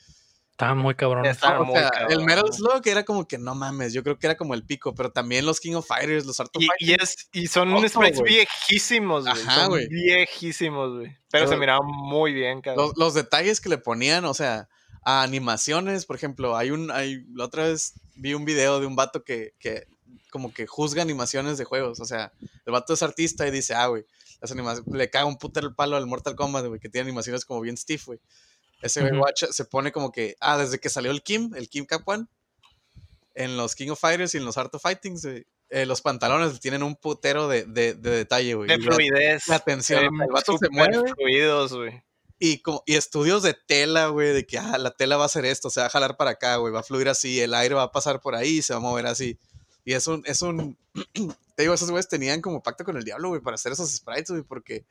Está 0.61 0.75
muy 0.75 0.93
cabrón. 0.93 1.25
Está 1.25 1.59
o 1.59 1.65
muy 1.65 1.75
sea, 1.75 1.89
cabrón. 1.89 2.11
el 2.11 2.23
Metal 2.23 2.53
Slug 2.53 2.81
era 2.85 3.03
como 3.03 3.27
que 3.27 3.37
no 3.37 3.55
mames, 3.55 3.93
yo 3.93 4.03
creo 4.03 4.19
que 4.19 4.27
era 4.27 4.37
como 4.37 4.53
el 4.53 4.63
pico, 4.63 4.93
pero 4.93 5.11
también 5.11 5.45
los 5.45 5.59
King 5.59 5.73
of 5.73 5.87
Fighters, 5.87 6.25
los 6.25 6.39
Art 6.39 6.55
of 6.55 6.63
Y, 6.79 6.93
es, 6.93 7.29
y 7.33 7.47
son 7.47 7.69
sprites 7.89 8.21
viejísimos, 8.21 9.23
güey. 9.23 9.41
Ajá, 9.41 9.67
güey. 9.67 9.87
viejísimos, 9.87 10.97
güey. 10.97 11.17
Pero 11.31 11.47
se 11.47 11.57
miraban 11.57 11.87
muy 11.87 12.33
bien, 12.33 12.61
cabrón. 12.61 12.87
los, 12.87 12.97
los 12.97 13.13
detalles 13.15 13.59
que 13.59 13.69
le 13.69 13.79
ponían, 13.79 14.25
o 14.25 14.33
sea, 14.33 14.69
a 15.03 15.23
animaciones, 15.23 16.05
por 16.05 16.15
ejemplo, 16.15 16.55
hay 16.55 16.71
un, 16.71 16.91
hay, 16.91 17.25
la 17.33 17.45
otra 17.45 17.63
vez 17.63 17.93
vi 18.15 18.33
un 18.35 18.45
video 18.45 18.79
de 18.79 18.85
un 18.85 18.95
vato 18.95 19.23
que, 19.23 19.53
que 19.57 19.87
como 20.29 20.53
que 20.53 20.67
juzga 20.67 21.01
animaciones 21.01 21.57
de 21.57 21.65
juegos, 21.65 21.99
o 21.99 22.05
sea, 22.05 22.31
el 22.65 22.71
vato 22.71 22.93
es 22.93 23.01
artista 23.01 23.47
y 23.47 23.51
dice, 23.51 23.73
ah, 23.73 23.87
güey, 23.87 24.05
las 24.39 24.51
animaciones, 24.51 24.93
le 24.93 25.09
caga 25.09 25.25
un 25.25 25.37
puto 25.37 25.59
el 25.59 25.73
palo 25.73 25.97
al 25.97 26.07
Mortal 26.07 26.35
Kombat, 26.35 26.65
güey, 26.67 26.79
que 26.79 26.89
tiene 26.89 27.07
animaciones 27.07 27.45
como 27.45 27.61
bien 27.61 27.77
stiff, 27.77 28.05
güey. 28.05 28.19
Ese 28.81 29.01
güey 29.01 29.17
guacha 29.17 29.47
se 29.51 29.65
pone 29.65 29.91
como 29.91 30.11
que, 30.11 30.35
ah, 30.39 30.57
desde 30.57 30.79
que 30.79 30.89
salió 30.89 31.11
el 31.11 31.21
Kim, 31.23 31.53
el 31.55 31.69
Kim 31.69 31.85
One, 32.05 32.25
en 33.35 33.57
los 33.57 33.75
King 33.75 33.89
of 33.89 33.99
Fighters 33.99 34.33
y 34.35 34.37
en 34.37 34.45
los 34.45 34.57
Art 34.57 34.73
of 34.75 34.81
Fightings, 34.81 35.23
güey, 35.25 35.45
eh, 35.69 35.85
los 35.85 36.01
pantalones 36.01 36.59
tienen 36.59 36.83
un 36.83 36.95
putero 36.95 37.47
de, 37.47 37.63
de, 37.63 37.93
de 37.93 38.09
detalle, 38.09 38.55
güey. 38.55 38.67
de 38.67 38.77
la- 38.77 38.91
fluidez. 38.93 39.47
la 39.47 39.59
sea, 39.81 39.99
ven 40.01 40.09
el 40.21 40.31
vato 40.31 40.57
se 40.57 40.69
mueve. 40.69 41.13
fluidos, 41.13 41.73
güey. 41.73 42.03
Y, 42.39 42.57
como, 42.57 42.83
y 42.87 42.95
estudios 42.95 43.43
de 43.43 43.53
tela, 43.53 44.07
güey, 44.07 44.33
de 44.33 44.45
que 44.47 44.57
ah, 44.57 44.77
la 44.79 44.91
tela 44.91 45.15
va 45.15 45.23
a 45.23 45.25
hacer 45.27 45.45
esto, 45.45 45.69
se 45.69 45.79
va 45.79 45.85
a 45.85 45.89
jalar 45.89 46.17
para 46.17 46.31
acá, 46.31 46.55
güey, 46.57 46.73
va 46.73 46.79
a 46.79 46.83
fluir 46.83 47.07
así, 47.07 47.39
el 47.39 47.53
aire 47.53 47.75
va 47.75 47.83
a 47.83 47.91
pasar 47.91 48.19
por 48.19 48.35
ahí, 48.35 48.61
se 48.63 48.73
va 48.73 48.77
a 48.77 48.81
mover 48.81 49.05
así. 49.05 49.37
Y 49.85 49.93
es 49.93 50.07
un, 50.07 50.23
es 50.25 50.41
un, 50.41 50.75
te 51.55 51.63
digo, 51.63 51.73
esos 51.73 51.89
güeyes 51.91 52.07
tenían 52.07 52.41
como 52.41 52.61
pacto 52.63 52.83
con 52.83 52.97
el 52.97 53.03
diablo, 53.03 53.29
güey, 53.29 53.41
para 53.41 53.55
hacer 53.55 53.71
esos 53.71 53.89
sprites, 53.91 54.31
güey, 54.31 54.41
porque 54.41 54.85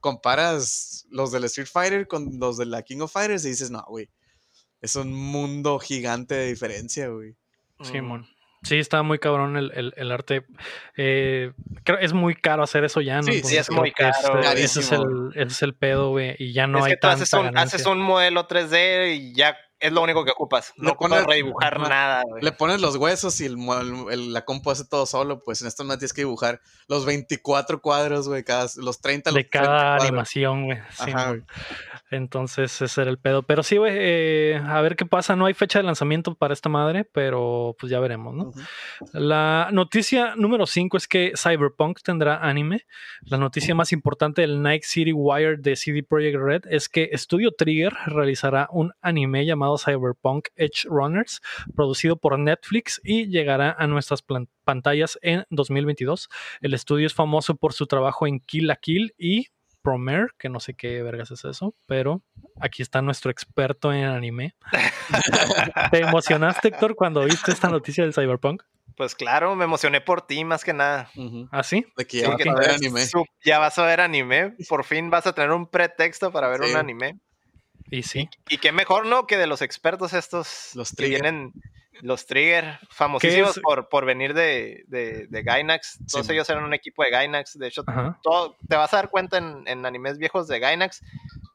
comparas 0.00 1.06
los 1.10 1.32
del 1.32 1.44
Street 1.44 1.68
Fighter 1.70 2.06
con 2.06 2.38
los 2.38 2.56
de 2.56 2.66
la 2.66 2.82
King 2.82 3.00
of 3.00 3.12
Fighters 3.12 3.44
y 3.44 3.48
dices, 3.50 3.70
no, 3.70 3.84
güey, 3.88 4.08
es 4.80 4.96
un 4.96 5.12
mundo 5.12 5.78
gigante 5.78 6.34
de 6.34 6.46
diferencia, 6.48 7.08
güey. 7.08 7.34
Mm. 7.78 7.84
Simón. 7.84 8.26
Sí, 8.62 8.78
está 8.78 9.02
muy 9.02 9.18
cabrón 9.18 9.58
el, 9.58 9.70
el- 9.74 9.92
el 9.96 10.10
arte. 10.10 10.46
Eh, 10.96 11.52
creo 11.84 11.98
es 11.98 12.14
muy 12.14 12.34
caro 12.34 12.62
hacer 12.62 12.82
eso 12.84 13.02
ya, 13.02 13.16
¿no? 13.16 13.24
Sí, 13.24 13.42
sí, 13.44 13.56
es 13.58 13.70
muy 13.70 13.92
caro, 13.92 14.40
Ese, 14.40 14.64
ese 14.64 14.80
es 14.80 14.92
el, 14.92 15.02
ese 15.34 15.46
es 15.52 15.62
el 15.62 15.74
pedo, 15.74 16.10
güey. 16.10 16.34
Y 16.38 16.54
ya 16.54 16.66
no 16.66 16.78
es 16.78 16.84
hay 16.86 16.90
que 16.92 16.96
tú 16.96 17.00
tanta 17.08 17.22
haces 17.24 17.32
un, 17.34 17.44
ganancia. 17.44 17.76
haces 17.76 17.86
un 17.86 18.00
modelo 18.00 18.48
3D 18.48 19.16
y 19.16 19.34
ya 19.34 19.54
es 19.84 19.92
lo 19.92 20.02
único 20.02 20.24
que 20.24 20.30
ocupas. 20.32 20.72
No 20.76 20.92
ocupas 20.92 21.20
pones- 21.22 21.26
redibujar 21.26 21.78
Ajá. 21.80 21.88
nada, 21.88 22.22
güey. 22.26 22.42
Le 22.42 22.52
pones 22.52 22.80
los 22.80 22.96
huesos 22.96 23.40
y 23.40 23.46
el, 23.46 23.56
mu- 23.56 23.74
el- 23.74 24.12
el- 24.12 24.32
la 24.32 24.44
compu 24.44 24.70
hace 24.70 24.84
todo 24.84 25.06
solo, 25.06 25.42
pues 25.44 25.62
en 25.62 25.68
esto 25.68 25.84
no 25.84 25.96
tienes 25.98 26.12
que 26.12 26.22
dibujar 26.22 26.60
los 26.88 27.04
24 27.06 27.80
cuadros, 27.80 28.28
güey, 28.28 28.42
cada, 28.44 28.66
los 28.76 29.00
30, 29.00 29.30
los 29.30 29.36
de 29.36 29.44
30 29.44 29.68
cada 29.68 29.96
animación, 29.96 30.64
güey. 30.66 30.78
Ajá, 30.78 31.04
Simón. 31.04 31.28
güey. 31.28 31.42
Entonces, 32.10 32.80
ese 32.80 33.00
era 33.02 33.10
el 33.10 33.18
pedo. 33.18 33.42
Pero 33.42 33.62
sí, 33.62 33.76
güey, 33.76 33.92
eh, 33.96 34.60
a 34.64 34.80
ver 34.80 34.94
qué 34.96 35.04
pasa. 35.06 35.34
No 35.36 35.46
hay 35.46 35.54
fecha 35.54 35.78
de 35.78 35.84
lanzamiento 35.84 36.34
para 36.34 36.54
esta 36.54 36.68
madre, 36.68 37.04
pero 37.04 37.74
pues 37.78 37.90
ya 37.90 37.98
veremos, 38.00 38.34
¿no? 38.34 38.52
La 39.12 39.68
noticia 39.72 40.34
número 40.36 40.66
5 40.66 40.96
es 40.96 41.08
que 41.08 41.32
Cyberpunk 41.36 42.00
tendrá 42.02 42.36
anime. 42.38 42.86
La 43.22 43.36
noticia 43.38 43.74
más 43.74 43.92
importante 43.92 44.42
del 44.42 44.62
Night 44.62 44.84
City 44.84 45.12
Wire 45.12 45.56
de 45.58 45.76
CD 45.76 46.02
Projekt 46.02 46.38
Red 46.38 46.62
es 46.70 46.88
que 46.88 47.10
Studio 47.14 47.50
Trigger 47.56 47.92
realizará 48.06 48.68
un 48.70 48.92
anime 49.00 49.44
llamado 49.44 49.73
Cyberpunk 49.78 50.48
Edge 50.56 50.84
Runners, 50.84 51.40
producido 51.74 52.16
por 52.16 52.38
Netflix 52.38 53.00
y 53.04 53.28
llegará 53.28 53.74
a 53.78 53.86
nuestras 53.86 54.24
pantallas 54.64 55.18
en 55.22 55.44
2022. 55.50 56.28
El 56.60 56.74
estudio 56.74 57.06
es 57.06 57.14
famoso 57.14 57.54
por 57.54 57.72
su 57.72 57.86
trabajo 57.86 58.26
en 58.26 58.40
Kill 58.40 58.66
la 58.66 58.76
Kill 58.76 59.14
y 59.18 59.48
Promare, 59.82 60.28
que 60.38 60.48
no 60.48 60.60
sé 60.60 60.72
qué 60.74 61.02
vergas 61.02 61.30
es 61.30 61.44
eso, 61.44 61.74
pero 61.86 62.22
aquí 62.58 62.80
está 62.80 63.02
nuestro 63.02 63.30
experto 63.30 63.92
en 63.92 64.04
anime. 64.04 64.54
¿Te 65.92 65.98
emocionaste, 66.00 66.68
Héctor, 66.68 66.94
cuando 66.94 67.22
viste 67.24 67.50
esta 67.52 67.68
noticia 67.68 68.02
del 68.04 68.14
Cyberpunk? 68.14 68.62
Pues 68.96 69.14
claro, 69.14 69.54
me 69.56 69.64
emocioné 69.64 70.00
por 70.00 70.22
ti 70.26 70.44
más 70.44 70.64
que 70.64 70.72
nada. 70.72 71.10
Ujú. 71.16 71.48
¿Ah, 71.50 71.62
sí? 71.64 71.84
De 71.96 72.06
que 72.06 72.18
Sí, 72.18 72.22
ya 72.22 72.28
vas 72.30 72.38
que 72.38 72.48
a 72.48 72.54
ver 72.54 72.70
anime. 72.70 73.00
ya 73.44 73.58
vas 73.58 73.78
a 73.78 73.84
ver 73.84 74.00
anime. 74.00 74.54
Por 74.68 74.84
fin 74.84 75.10
vas 75.10 75.26
a 75.26 75.32
tener 75.34 75.50
un 75.50 75.66
pretexto 75.66 76.30
para 76.32 76.48
ver 76.48 76.60
Sí. 76.64 76.70
un 76.70 76.76
anime. 76.76 77.18
Y 77.90 78.02
sí. 78.02 78.28
Y 78.48 78.58
qué 78.58 78.72
mejor, 78.72 79.06
¿no? 79.06 79.26
Que 79.26 79.36
de 79.36 79.46
los 79.46 79.62
expertos 79.62 80.12
estos 80.14 80.70
Los 80.74 80.92
que 80.92 81.06
vienen, 81.08 81.52
los 82.00 82.26
Trigger, 82.26 82.78
famosísimos 82.90 83.60
por, 83.62 83.88
por 83.88 84.04
venir 84.04 84.34
de, 84.34 84.84
de, 84.88 85.26
de 85.28 85.42
Gainax. 85.42 85.98
Todos 86.10 86.26
Sí, 86.26 86.32
ellos 86.32 86.48
eran 86.50 86.64
un 86.64 86.74
equipo 86.74 87.04
de 87.04 87.10
Gainax. 87.10 87.58
De 87.58 87.68
hecho, 87.68 87.84
todo, 88.22 88.56
te 88.68 88.76
vas 88.76 88.92
a 88.94 88.96
dar 88.96 89.10
cuenta 89.10 89.38
en, 89.38 89.62
en 89.66 89.86
animes 89.86 90.18
viejos 90.18 90.48
de 90.48 90.58
Gainax. 90.58 91.02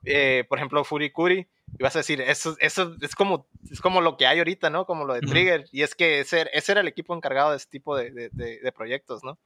eh, 0.06 0.46
por 0.48 0.58
ejemplo, 0.60 0.84
Furikuri. 0.84 1.48
Y 1.78 1.84
vas 1.84 1.96
a 1.96 2.00
decir, 2.00 2.20
eso, 2.22 2.56
eso 2.60 2.96
es, 3.02 3.14
como, 3.16 3.48
es 3.72 3.80
como 3.80 4.02
lo 4.02 4.18
que 4.18 4.26
hay 4.26 4.40
ahorita, 4.40 4.70
¿no? 4.72 4.86
Como 4.86 5.06
lo 5.06 5.14
de. 5.14 5.22
Trigger. 5.22 5.66
Y 5.72 5.84
es 5.84 5.94
que 5.94 6.20
ese, 6.22 6.50
ese 6.54 6.72
era 6.72 6.82
el 6.82 6.88
equipo 6.88 7.16
encargado 7.16 7.52
de 7.52 7.58
este 7.58 7.70
tipo 7.72 7.96
de, 7.96 8.10
de- 8.12 8.30
de- 8.32 8.60
de 8.60 8.72
proyectos, 8.72 9.24
¿no? 9.24 9.38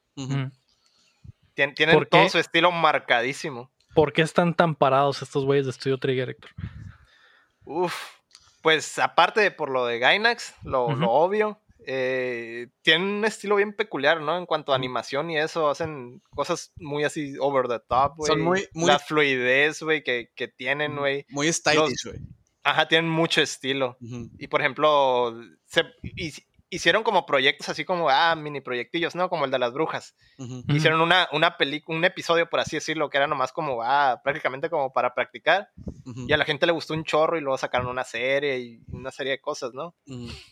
Tien- 1.56 1.76
tienen 1.76 1.96
¿Por 1.96 2.08
todo 2.08 2.30
su 2.30 2.40
estilo 2.40 2.72
marcadísimo. 2.72 3.72
¿Por 3.94 4.14
qué 4.14 4.22
están 4.24 4.56
tan 4.56 4.76
parados 4.76 5.22
estos 5.22 5.46
güeyes 5.46 5.66
de 5.66 5.72
Studio 5.74 5.98
Trigger, 5.98 6.30
Héctor? 6.32 6.52
Uf, 7.66 7.94
pues 8.62 8.98
aparte 9.00 9.42
de 9.42 9.52
por 9.52 9.70
lo 9.70 9.86
de 9.86 10.00
Gainax, 10.00 10.56
lo, 10.64 10.86
obvio, 10.86 11.62
eh, 11.86 12.68
tienen 12.82 13.08
un 13.08 13.26
estilo 13.26 13.56
bien 13.58 13.74
peculiar, 13.74 14.22
¿no? 14.22 14.38
En 14.38 14.46
cuanto 14.46 14.72
a 14.72 14.76
animación 14.76 15.30
y 15.30 15.38
eso, 15.38 15.70
hacen 15.70 16.22
cosas 16.32 16.72
muy 16.78 17.04
así 17.04 17.36
over 17.40 17.68
the 17.68 17.80
top, 17.88 18.14
güey. 18.18 18.28
Son 18.28 18.42
muy- 18.42 18.68
muy- 18.74 18.88
La 18.88 19.00
fluidez, 19.00 19.82
güey, 19.82 20.04
que, 20.04 20.32
que 20.36 20.48
tienen, 20.48 20.96
güey. 20.98 21.26
Muy 21.30 21.52
stylish, 21.52 22.06
güey. 22.06 22.20
Ajá, 22.64 22.88
tienen 22.88 23.10
mucho 23.12 23.42
estilo. 23.42 23.98
Y 24.40 24.48
por 24.48 24.62
ejemplo, 24.62 25.38
se- 25.66 25.84
y, 26.04 26.34
hicieron 26.74 27.04
como 27.04 27.26
proyectos 27.26 27.70
así 27.70 27.86
como, 27.86 28.10
ah, 28.10 28.36
mini 28.36 28.62
proyectillos, 28.62 29.16
¿no? 29.16 29.30
Como 29.30 29.46
el 29.46 29.52
de 29.52 29.60
las 29.60 29.74
brujas. 29.74 30.16
Hicieron 30.68 31.02
una, 31.02 31.28
una 31.32 31.58
película, 31.58 31.98
un 31.98 32.06
episodio, 32.06 32.50
por 32.50 32.60
así 32.60 32.76
decirlo, 32.78 33.10
que 33.10 33.18
era 33.18 33.28
nomás 33.28 33.52
como, 33.52 33.84
ah, 33.84 34.22
prácticamente 34.24 34.70
como 34.70 34.92
para 34.92 35.14
practicar. 35.14 35.70
Y 36.28 36.34
a 36.34 36.38
la 36.38 36.46
gente 36.46 36.66
le 36.66 36.72
gustó 36.72 36.94
un 36.94 37.04
chorro 37.04 37.38
y 37.38 37.42
luego 37.42 37.58
sacaron 37.58 37.88
una 37.88 38.04
serie 38.04 38.60
y 38.60 38.82
una 38.92 39.12
serie 39.12 39.34
de 39.34 39.42
cosas, 39.42 39.74
¿no? 39.74 39.96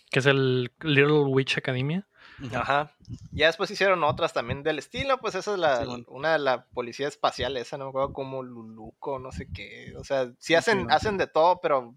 Que 0.09 0.19
es 0.19 0.25
el 0.25 0.71
Little 0.81 1.23
Witch 1.25 1.57
Academia. 1.57 2.07
Ajá. 2.53 2.91
Ya 3.31 3.47
después 3.47 3.69
hicieron 3.71 4.03
otras 4.03 4.33
también 4.33 4.63
del 4.63 4.79
estilo, 4.79 5.19
pues 5.19 5.35
esa 5.35 5.53
es 5.53 5.59
la, 5.59 5.85
una 6.07 6.33
de 6.33 6.39
la 6.39 6.65
policía 6.65 7.07
espacial, 7.07 7.57
esa 7.57 7.77
no 7.77 7.85
me 7.85 7.89
acuerdo 7.89 8.13
como 8.13 8.43
Luluco, 8.43 9.19
no 9.19 9.31
sé 9.31 9.47
qué. 9.53 9.93
O 9.97 10.03
sea, 10.03 10.31
sí 10.39 10.55
hacen, 10.55 10.89
hacen 10.91 11.17
de 11.17 11.27
todo, 11.27 11.59
pero 11.61 11.95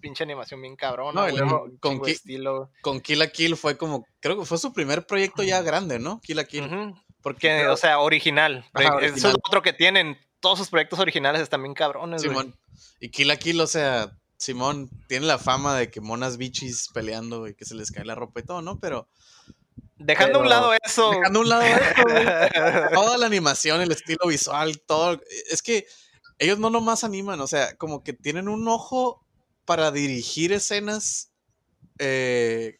pinche 0.00 0.24
animación 0.24 0.60
bien 0.62 0.76
cabrona, 0.76 1.22
No, 1.22 1.28
y 1.28 1.36
luego 1.36 1.68
con 1.80 2.00
qui- 2.00 2.10
estilo. 2.10 2.70
Con 2.82 3.00
Kill 3.00 3.18
la 3.18 3.28
Kill 3.28 3.56
fue 3.56 3.76
como, 3.76 4.06
creo 4.20 4.38
que 4.38 4.44
fue 4.44 4.58
su 4.58 4.72
primer 4.72 5.06
proyecto 5.06 5.42
ya 5.42 5.62
grande, 5.62 5.98
¿no? 5.98 6.20
Kill 6.22 6.36
la 6.36 6.44
Kill. 6.44 6.94
Porque, 7.22 7.48
Que, 7.48 7.66
o 7.68 7.76
sea, 7.76 7.98
original. 8.00 8.64
Ajá, 8.72 8.98
Eso 9.00 9.28
es 9.30 9.34
otro 9.44 9.60
que 9.62 9.72
tienen. 9.72 10.18
Todos 10.40 10.58
sus 10.58 10.68
proyectos 10.68 10.98
originales 11.00 11.40
están 11.42 11.62
bien 11.62 11.74
cabrones. 11.74 12.22
Simón. 12.22 12.54
Y 13.00 13.08
Kill 13.10 13.28
la 13.28 13.36
Kill, 13.36 13.60
o 13.60 13.66
sea, 13.66 14.12
Simón 14.36 14.88
tiene 15.08 15.26
la 15.26 15.38
fama 15.38 15.76
de 15.76 15.90
que 15.90 16.00
monas 16.00 16.36
bichis 16.36 16.88
peleando 16.94 17.48
y 17.48 17.54
que 17.54 17.64
se 17.64 17.74
les 17.74 17.90
cae 17.90 18.04
la 18.04 18.14
ropa 18.14 18.40
y 18.40 18.42
todo, 18.44 18.62
¿no? 18.62 18.78
Pero 18.78 19.08
Dejando 19.98 20.38
a 20.40 20.42
un 20.42 20.48
lado 20.50 20.72
eso. 20.84 21.10
dejando 21.10 21.38
a 21.38 21.42
un 21.42 21.48
lado 21.48 21.62
güey, 22.02 22.26
toda 22.92 23.16
la 23.18 23.26
animación, 23.26 23.80
el 23.80 23.90
estilo 23.92 24.26
visual, 24.28 24.78
todo. 24.86 25.20
Es 25.50 25.62
que 25.62 25.86
ellos 26.38 26.58
no 26.58 26.68
nomás 26.68 27.02
animan, 27.02 27.40
o 27.40 27.46
sea, 27.46 27.74
como 27.76 28.04
que 28.04 28.12
tienen 28.12 28.48
un 28.48 28.68
ojo 28.68 29.25
para 29.66 29.90
dirigir 29.90 30.52
escenas 30.52 31.30
eh, 31.98 32.78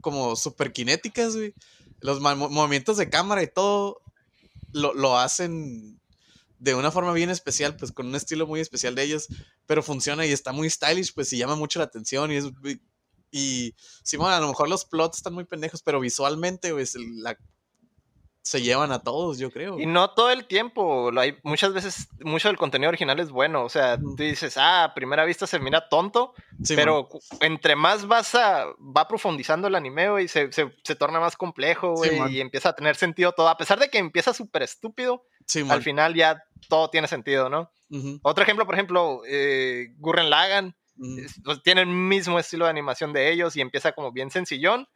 como 0.00 0.36
super 0.36 0.72
kinéticas, 0.72 1.36
güey. 1.36 1.54
Los 2.00 2.20
movimientos 2.20 2.98
de 2.98 3.08
cámara 3.08 3.42
y 3.42 3.46
todo 3.46 4.02
lo, 4.72 4.92
lo 4.92 5.18
hacen 5.18 5.98
de 6.58 6.74
una 6.74 6.90
forma 6.90 7.12
bien 7.12 7.30
especial, 7.30 7.76
pues 7.76 7.92
con 7.92 8.06
un 8.06 8.14
estilo 8.14 8.46
muy 8.46 8.60
especial 8.60 8.94
de 8.94 9.04
ellos, 9.04 9.28
pero 9.66 9.82
funciona 9.82 10.26
y 10.26 10.32
está 10.32 10.52
muy 10.52 10.68
stylish, 10.68 11.14
pues 11.14 11.32
y 11.32 11.38
llama 11.38 11.56
mucho 11.56 11.78
la 11.78 11.86
atención 11.86 12.30
y. 12.32 12.40
Y 13.36 13.74
Simón, 14.04 14.30
a 14.30 14.38
lo 14.38 14.46
mejor 14.46 14.68
los 14.68 14.84
plots 14.84 15.16
están 15.16 15.34
muy 15.34 15.42
pendejos, 15.42 15.82
pero 15.82 15.98
visualmente, 15.98 16.72
pues, 16.72 16.94
la, 16.94 17.36
se 18.44 18.60
llevan 18.60 18.92
a 18.92 18.98
todos, 19.02 19.38
yo 19.38 19.50
creo. 19.50 19.80
Y 19.80 19.86
no 19.86 20.10
todo 20.10 20.30
el 20.30 20.44
tiempo, 20.46 21.10
lo 21.10 21.22
hay, 21.22 21.38
muchas 21.42 21.72
veces, 21.72 22.08
mucho 22.20 22.48
del 22.48 22.58
contenido 22.58 22.90
original 22.90 23.18
es 23.18 23.30
bueno, 23.30 23.64
o 23.64 23.70
sea, 23.70 23.96
tú 23.96 24.16
dices, 24.22 24.58
ah, 24.58 24.84
a 24.84 24.94
primera 24.94 25.24
vista 25.24 25.46
se 25.46 25.58
mira 25.58 25.88
tonto, 25.88 26.34
pero 26.76 27.08
entre 27.40 27.74
más 27.74 28.06
vas 28.06 28.34
a, 28.34 28.66
va 28.78 29.08
profundizando 29.08 29.66
el 29.66 29.74
anime, 29.74 30.10
güey, 30.10 30.28
se, 30.28 30.52
se, 30.52 30.70
se 30.84 30.94
torna 30.94 31.20
más 31.20 31.36
complejo, 31.36 31.94
y 32.28 32.40
empieza 32.42 32.68
a 32.68 32.74
tener 32.74 32.96
sentido 32.96 33.32
todo, 33.32 33.48
a 33.48 33.56
pesar 33.56 33.78
de 33.80 33.88
que 33.88 33.96
empieza 33.96 34.34
súper 34.34 34.62
estúpido, 34.62 35.24
al 35.72 35.82
final 35.82 36.14
ya 36.14 36.44
todo 36.68 36.90
tiene 36.90 37.08
sentido, 37.08 37.48
¿no? 37.48 37.70
Otro 38.22 38.42
ejemplo, 38.44 38.66
por 38.66 38.74
ejemplo, 38.74 39.22
eh, 39.26 39.86
Gurren 39.96 40.28
Lagann, 40.28 40.76
ujú, 40.98 41.18
es- 41.18 41.40
pues, 41.42 41.62
tiene 41.62 41.80
el 41.80 41.86
mismo 41.88 42.38
estilo 42.38 42.66
de 42.66 42.70
animación 42.72 43.14
de 43.14 43.32
ellos 43.32 43.56
y 43.56 43.62
empieza 43.62 43.92
como 43.92 44.12
bien 44.12 44.30
sencillón. 44.30 44.86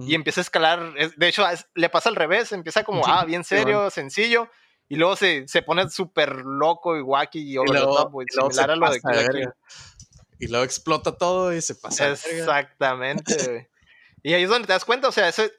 Y 0.00 0.14
empieza 0.14 0.40
a 0.40 0.42
escalar. 0.42 0.92
es- 0.96 1.16
De 1.16 1.28
hecho, 1.28 1.44
le 1.74 1.88
pasa 1.88 2.08
al 2.08 2.16
revés, 2.16 2.52
empieza 2.52 2.84
como, 2.84 3.04
Sí, 3.04 3.10
ah, 3.12 3.24
bien 3.24 3.44
serio, 3.44 3.90
sencillo, 3.90 4.48
y 4.88 4.96
luego 4.96 5.16
se, 5.16 5.46
se 5.48 5.62
pone 5.62 5.88
súper 5.90 6.36
loco 6.44 6.96
y 6.96 7.02
wacky 7.02 7.38
y 7.40 7.52
Y 7.54 7.58
over 7.58 7.70
the 7.70 7.76
luego- 7.78 7.96
top, 7.96 8.12
güey, 8.12 8.26
y 8.30 8.34
luego 8.36 8.50
similar 8.50 8.70
a 8.70 8.76
lo 8.76 8.90
de 8.90 9.00
verga. 9.04 9.54
Y 10.40 10.46
luego 10.48 10.64
explota 10.64 11.16
todo 11.16 11.52
y 11.52 11.60
se 11.60 11.74
pasa. 11.74 12.10
Exactamente. 12.10 13.68
Y 14.24 14.34
ahí 14.34 14.42
es 14.42 14.50
donde 14.50 14.66
te 14.66 14.72
das 14.72 14.84
cuenta, 14.84 15.06
o 15.08 15.12
sea, 15.12 15.28
ese 15.28 15.52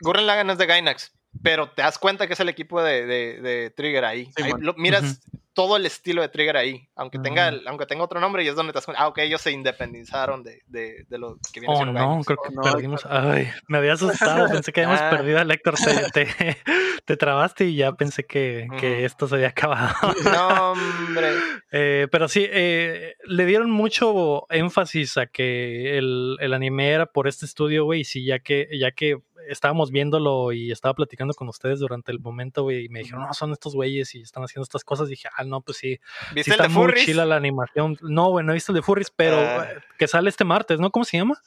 Gurren 0.00 0.26
Lagann 0.26 0.50
es 0.50 0.58
de 0.58 0.66
Gainax, 0.66 1.12
pero 1.44 1.70
te 1.70 1.82
das 1.82 1.96
cuenta 1.96 2.26
que 2.26 2.32
es 2.32 2.40
el 2.40 2.48
equipo 2.48 2.82
de, 2.82 3.06
de- 3.06 3.40
de 3.40 3.70
Trigger 3.70 4.04
ahí. 4.04 4.26
Sí, 4.36 4.42
Ahí 4.42 4.52
lo- 4.58 4.74
miras 4.74 5.02
Ujú. 5.04 5.40
Todo 5.60 5.76
el 5.76 5.84
estilo 5.84 6.22
de 6.22 6.28
Trigger 6.30 6.56
ahí, 6.56 6.88
aunque 6.96 7.18
tenga, 7.18 7.48
el- 7.48 7.68
aunque 7.68 7.84
tenga 7.84 8.02
otro 8.02 8.18
nombre, 8.18 8.42
y 8.42 8.48
es 8.48 8.54
donde 8.56 8.72
te 8.72 8.78
das 8.78 8.86
cuenta, 8.86 9.02
ah, 9.02 9.08
ok, 9.08 9.18
ellos 9.18 9.42
se 9.42 9.50
independizaron 9.50 10.42
de, 10.42 10.62
de, 10.66 11.04
de 11.06 11.18
lo 11.18 11.36
que 11.52 11.60
viene 11.60 11.74
Oh, 11.74 11.76
siendo 11.76 11.92
no, 11.92 12.08
Gainax. 12.08 12.26
creo 12.26 12.38
que 12.48 12.54
no, 12.54 12.62
perdimos. 12.62 13.04
Ay, 13.04 13.50
me 13.68 13.76
había 13.76 13.92
asustado. 13.92 14.48
Pensé 14.48 14.72
que 14.72 14.80
habíamos 14.84 15.00
Ah. 15.04 15.10
perdido 15.10 15.38
al 15.38 15.50
Héctor. 15.50 15.74
Te, 15.74 16.24
te, 16.24 16.56
te 17.04 17.16
trabaste 17.18 17.66
y 17.66 17.76
ya 17.76 17.92
pensé 17.92 18.24
que, 18.24 18.66
esto 19.04 19.28
se 19.28 19.34
había 19.34 19.48
acabado. 19.48 19.94
No, 20.24 20.72
hombre. 20.72 21.28
Eh, 21.72 22.08
pero 22.10 22.26
sí, 22.28 22.46
eh, 22.50 23.16
le 23.24 23.44
dieron 23.44 23.70
mucho 23.70 24.46
énfasis 24.50 25.18
a 25.18 25.26
que 25.26 25.98
el, 25.98 26.36
el 26.40 26.54
anime 26.54 26.88
era 26.90 27.04
por 27.06 27.28
este 27.28 27.44
estudio, 27.44 27.84
güey. 27.84 28.00
Y 28.00 28.04
sí, 28.04 28.24
ya 28.24 28.38
que, 28.38 28.66
ya 28.78 28.92
que 28.92 29.18
estábamos 29.48 29.90
viéndolo 29.90 30.52
y 30.52 30.70
estaba 30.72 30.94
platicando 30.94 31.34
con 31.34 31.48
ustedes 31.48 31.78
durante 31.80 32.12
el 32.12 32.20
momento, 32.20 32.62
güey, 32.62 32.84
y 32.84 32.88
me 32.88 33.00
dijeron, 33.00 33.22
no, 33.26 33.34
son 33.34 33.52
estos 33.52 33.74
güeyes 33.74 34.14
y 34.14 34.20
están 34.22 34.42
haciendo 34.44 34.64
estas 34.64 34.84
cosas. 34.84 35.08
dije, 35.08 35.28
ah, 35.36 35.44
no, 35.44 35.60
pues 35.60 35.78
sí, 35.78 35.96
sí 36.28 36.34
¿Viste 36.34 36.50
el 36.50 36.54
está 36.56 36.62
de 36.64 36.68
muy 36.68 36.82
Furries? 36.86 37.04
chila 37.06 37.24
la 37.24 37.36
animación. 37.36 37.96
No, 38.02 38.30
güey, 38.30 38.44
no 38.44 38.52
he 38.52 38.54
visto 38.54 38.72
el 38.72 38.76
de 38.76 38.82
Furries, 38.82 39.10
pero 39.10 39.36
Ah. 39.38 39.66
eh, 39.70 39.78
que 39.98 40.06
sale 40.08 40.28
este 40.30 40.44
martes, 40.44 40.78
¿no? 40.80 40.90
¿Cómo 40.90 41.04
se 41.04 41.16
llama? 41.16 41.40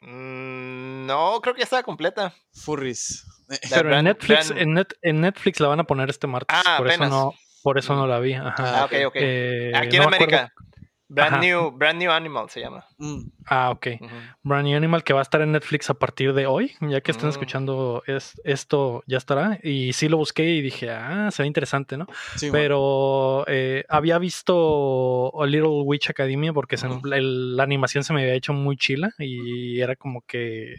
Mm, 0.00 1.06
no, 1.06 1.40
creo 1.42 1.54
que 1.54 1.60
ya 1.60 1.64
estaba 1.64 1.82
completa. 1.82 2.34
Furries. 2.54 3.26
Pero 3.68 3.94
en 3.96 4.04
Netflix, 4.04 4.50
Brand- 4.50 4.60
en, 4.62 4.74
Net- 4.74 4.96
en 5.02 5.20
Netflix 5.20 5.60
la 5.60 5.68
van 5.68 5.80
a 5.80 5.84
poner 5.84 6.08
este 6.08 6.26
martes. 6.26 6.56
Ah, 6.64 6.76
por 6.78 6.88
eso 6.88 7.06
no, 7.06 7.34
por 7.62 7.78
eso 7.78 7.94
no 7.94 8.06
la 8.06 8.18
vi. 8.20 8.34
Ajá. 8.34 8.54
Ah, 8.58 8.84
ok, 8.84 8.92
ok. 9.08 9.16
Eh, 9.16 9.72
Aquí 9.74 9.96
en 9.96 10.02
no 10.04 10.08
me 10.10 10.16
acuerdo- 10.16 10.36
América. 10.36 10.54
Brand 11.08 11.32
Ajá. 11.34 11.40
new, 11.42 11.70
brand 11.72 11.98
new 12.00 12.10
Animal 12.12 12.48
se 12.50 12.60
llama. 12.60 12.86
Mm, 13.00 13.20
Ah, 13.52 13.70
ok. 13.70 13.86
Ujú. 14.00 14.14
Brand 14.44 14.68
New 14.68 14.76
Animal 14.76 15.02
que 15.02 15.12
va 15.12 15.18
a 15.18 15.22
estar 15.22 15.40
en 15.40 15.50
Netflix 15.50 15.90
a 15.90 15.94
partir 15.94 16.32
de 16.34 16.46
hoy. 16.46 16.72
Ya 16.80 17.00
que 17.00 17.10
estén 17.10 17.26
Mm. 17.26 17.30
escuchando 17.30 18.02
es, 18.06 18.40
esto, 18.44 19.02
ya 19.08 19.16
estará. 19.18 19.58
Y 19.64 19.92
sí 19.92 20.08
lo 20.08 20.18
busqué 20.18 20.44
y 20.50 20.60
dije, 20.62 20.90
ah, 20.90 21.30
se 21.32 21.42
ve 21.42 21.48
interesante, 21.48 21.96
¿no? 21.96 22.06
sí. 22.36 22.48
Pero 22.52 23.44
eh, 23.48 23.84
había 23.88 24.18
visto 24.18 25.32
A 25.42 25.46
Little 25.46 25.82
Witch 25.84 26.10
Academia 26.10 26.52
porque 26.52 26.76
se- 26.76 26.86
Ujú. 26.86 27.12
el- 27.12 27.56
la 27.56 27.62
animación 27.64 28.04
se 28.04 28.12
me 28.12 28.22
había 28.22 28.34
hecho 28.34 28.52
muy 28.52 28.76
chila 28.76 29.12
y 29.18 29.80
era 29.80 29.96
como 29.96 30.20
que 30.22 30.76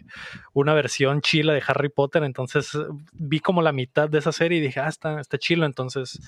una 0.54 0.74
versión 0.74 1.22
chila 1.22 1.54
de 1.54 1.64
Harry 1.68 1.90
Potter. 1.90 2.24
Entonces 2.24 2.72
vi 3.14 3.40
como 3.40 3.62
la 3.62 3.72
mitad 3.72 4.10
de 4.10 4.20
esa 4.20 4.32
serie 4.32 4.60
y 4.60 4.62
dije, 4.62 4.80
ah, 4.80 4.88
está, 4.88 5.20
está 5.20 5.38
chilo. 5.38 5.66
Entonces, 5.66 6.20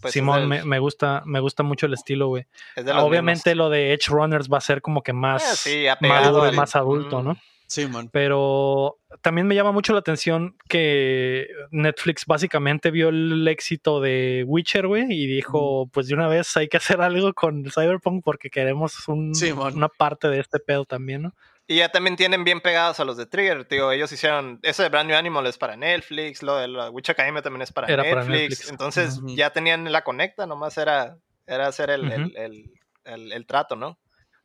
Pues 0.00 0.10
es 0.10 0.12
Simón, 0.14 0.40
del- 0.40 0.48
me, 0.48 0.64
me 0.64 0.78
gusta, 0.78 1.22
me 1.26 1.40
gusta 1.40 1.62
mucho 1.62 1.86
el 1.86 1.94
estilo, 1.94 2.28
güey. 2.28 2.46
es 2.76 2.84
Obviamente 2.88 3.50
mismos. 3.50 3.66
lo 3.66 3.70
de 3.70 3.92
Edge 3.92 4.08
Runners 4.08 4.48
va 4.52 4.58
a 4.58 4.60
ser 4.60 4.82
como 4.82 5.02
que 5.02 5.12
más 5.12 5.41
Ah, 5.44 5.54
sí, 5.56 5.86
apegado 5.88 6.22
maduro 6.24 6.44
al- 6.44 6.54
más 6.56 6.74
adulto. 6.76 7.22
¿no? 7.22 7.36
Sí, 7.66 7.86
man. 7.86 8.10
Pero 8.12 8.98
también 9.22 9.46
me 9.46 9.54
llama 9.54 9.72
mucho 9.72 9.94
la 9.94 10.00
atención 10.00 10.56
que 10.68 11.46
Netflix 11.70 12.26
básicamente 12.26 12.90
vio 12.90 13.08
el 13.08 13.48
éxito 13.48 14.00
de 14.00 14.44
Witcher, 14.46 14.86
güey, 14.86 15.06
y 15.08 15.26
dijo, 15.26 15.88
pues 15.90 16.06
de 16.08 16.14
una 16.14 16.28
vez 16.28 16.54
hay 16.56 16.68
que 16.68 16.76
hacer 16.76 17.00
algo 17.00 17.32
con 17.32 17.64
Cyberpunk 17.70 18.22
porque 18.24 18.50
queremos 18.50 19.08
un- 19.08 19.34
Sí, 19.34 19.52
una 19.52 19.88
parte 19.88 20.28
de 20.28 20.40
este 20.40 20.58
pedo 20.58 20.84
también, 20.84 21.22
¿no? 21.22 21.34
Y 21.66 21.76
ya 21.76 21.88
también 21.90 22.16
tienen 22.16 22.44
bien 22.44 22.60
pegados 22.60 23.00
a 23.00 23.04
los 23.06 23.16
de 23.16 23.24
Trigger, 23.24 23.64
tío. 23.64 23.90
Ellos 23.92 24.10
hicieron. 24.12 24.58
Eso 24.62 24.82
de 24.82 24.88
Brand 24.90 25.08
New 25.08 25.16
Animal 25.16 25.46
es 25.46 25.56
para 25.56 25.76
Netflix. 25.76 26.42
Lo 26.42 26.56
de 26.56 26.66
la 26.68 26.90
Witch 26.90 27.08
Academia 27.08 27.40
también 27.40 27.62
es 27.62 27.72
para, 27.72 27.86
Era 27.86 28.02
para 28.02 28.24
Netflix. 28.24 28.68
Entonces 28.68 29.20
ya 29.28 29.50
tenían 29.50 29.90
la 29.90 30.02
conecta, 30.02 30.44
nomás 30.44 30.76
era, 30.76 31.16
era 31.46 31.68
hacer 31.68 31.88
el, 31.90 32.10
el- 32.12 32.22
Ujú. 32.24 32.32
el- 32.36 32.70
el- 33.04 33.32
el 33.32 33.46
trato, 33.46 33.76
¿no? 33.76 33.96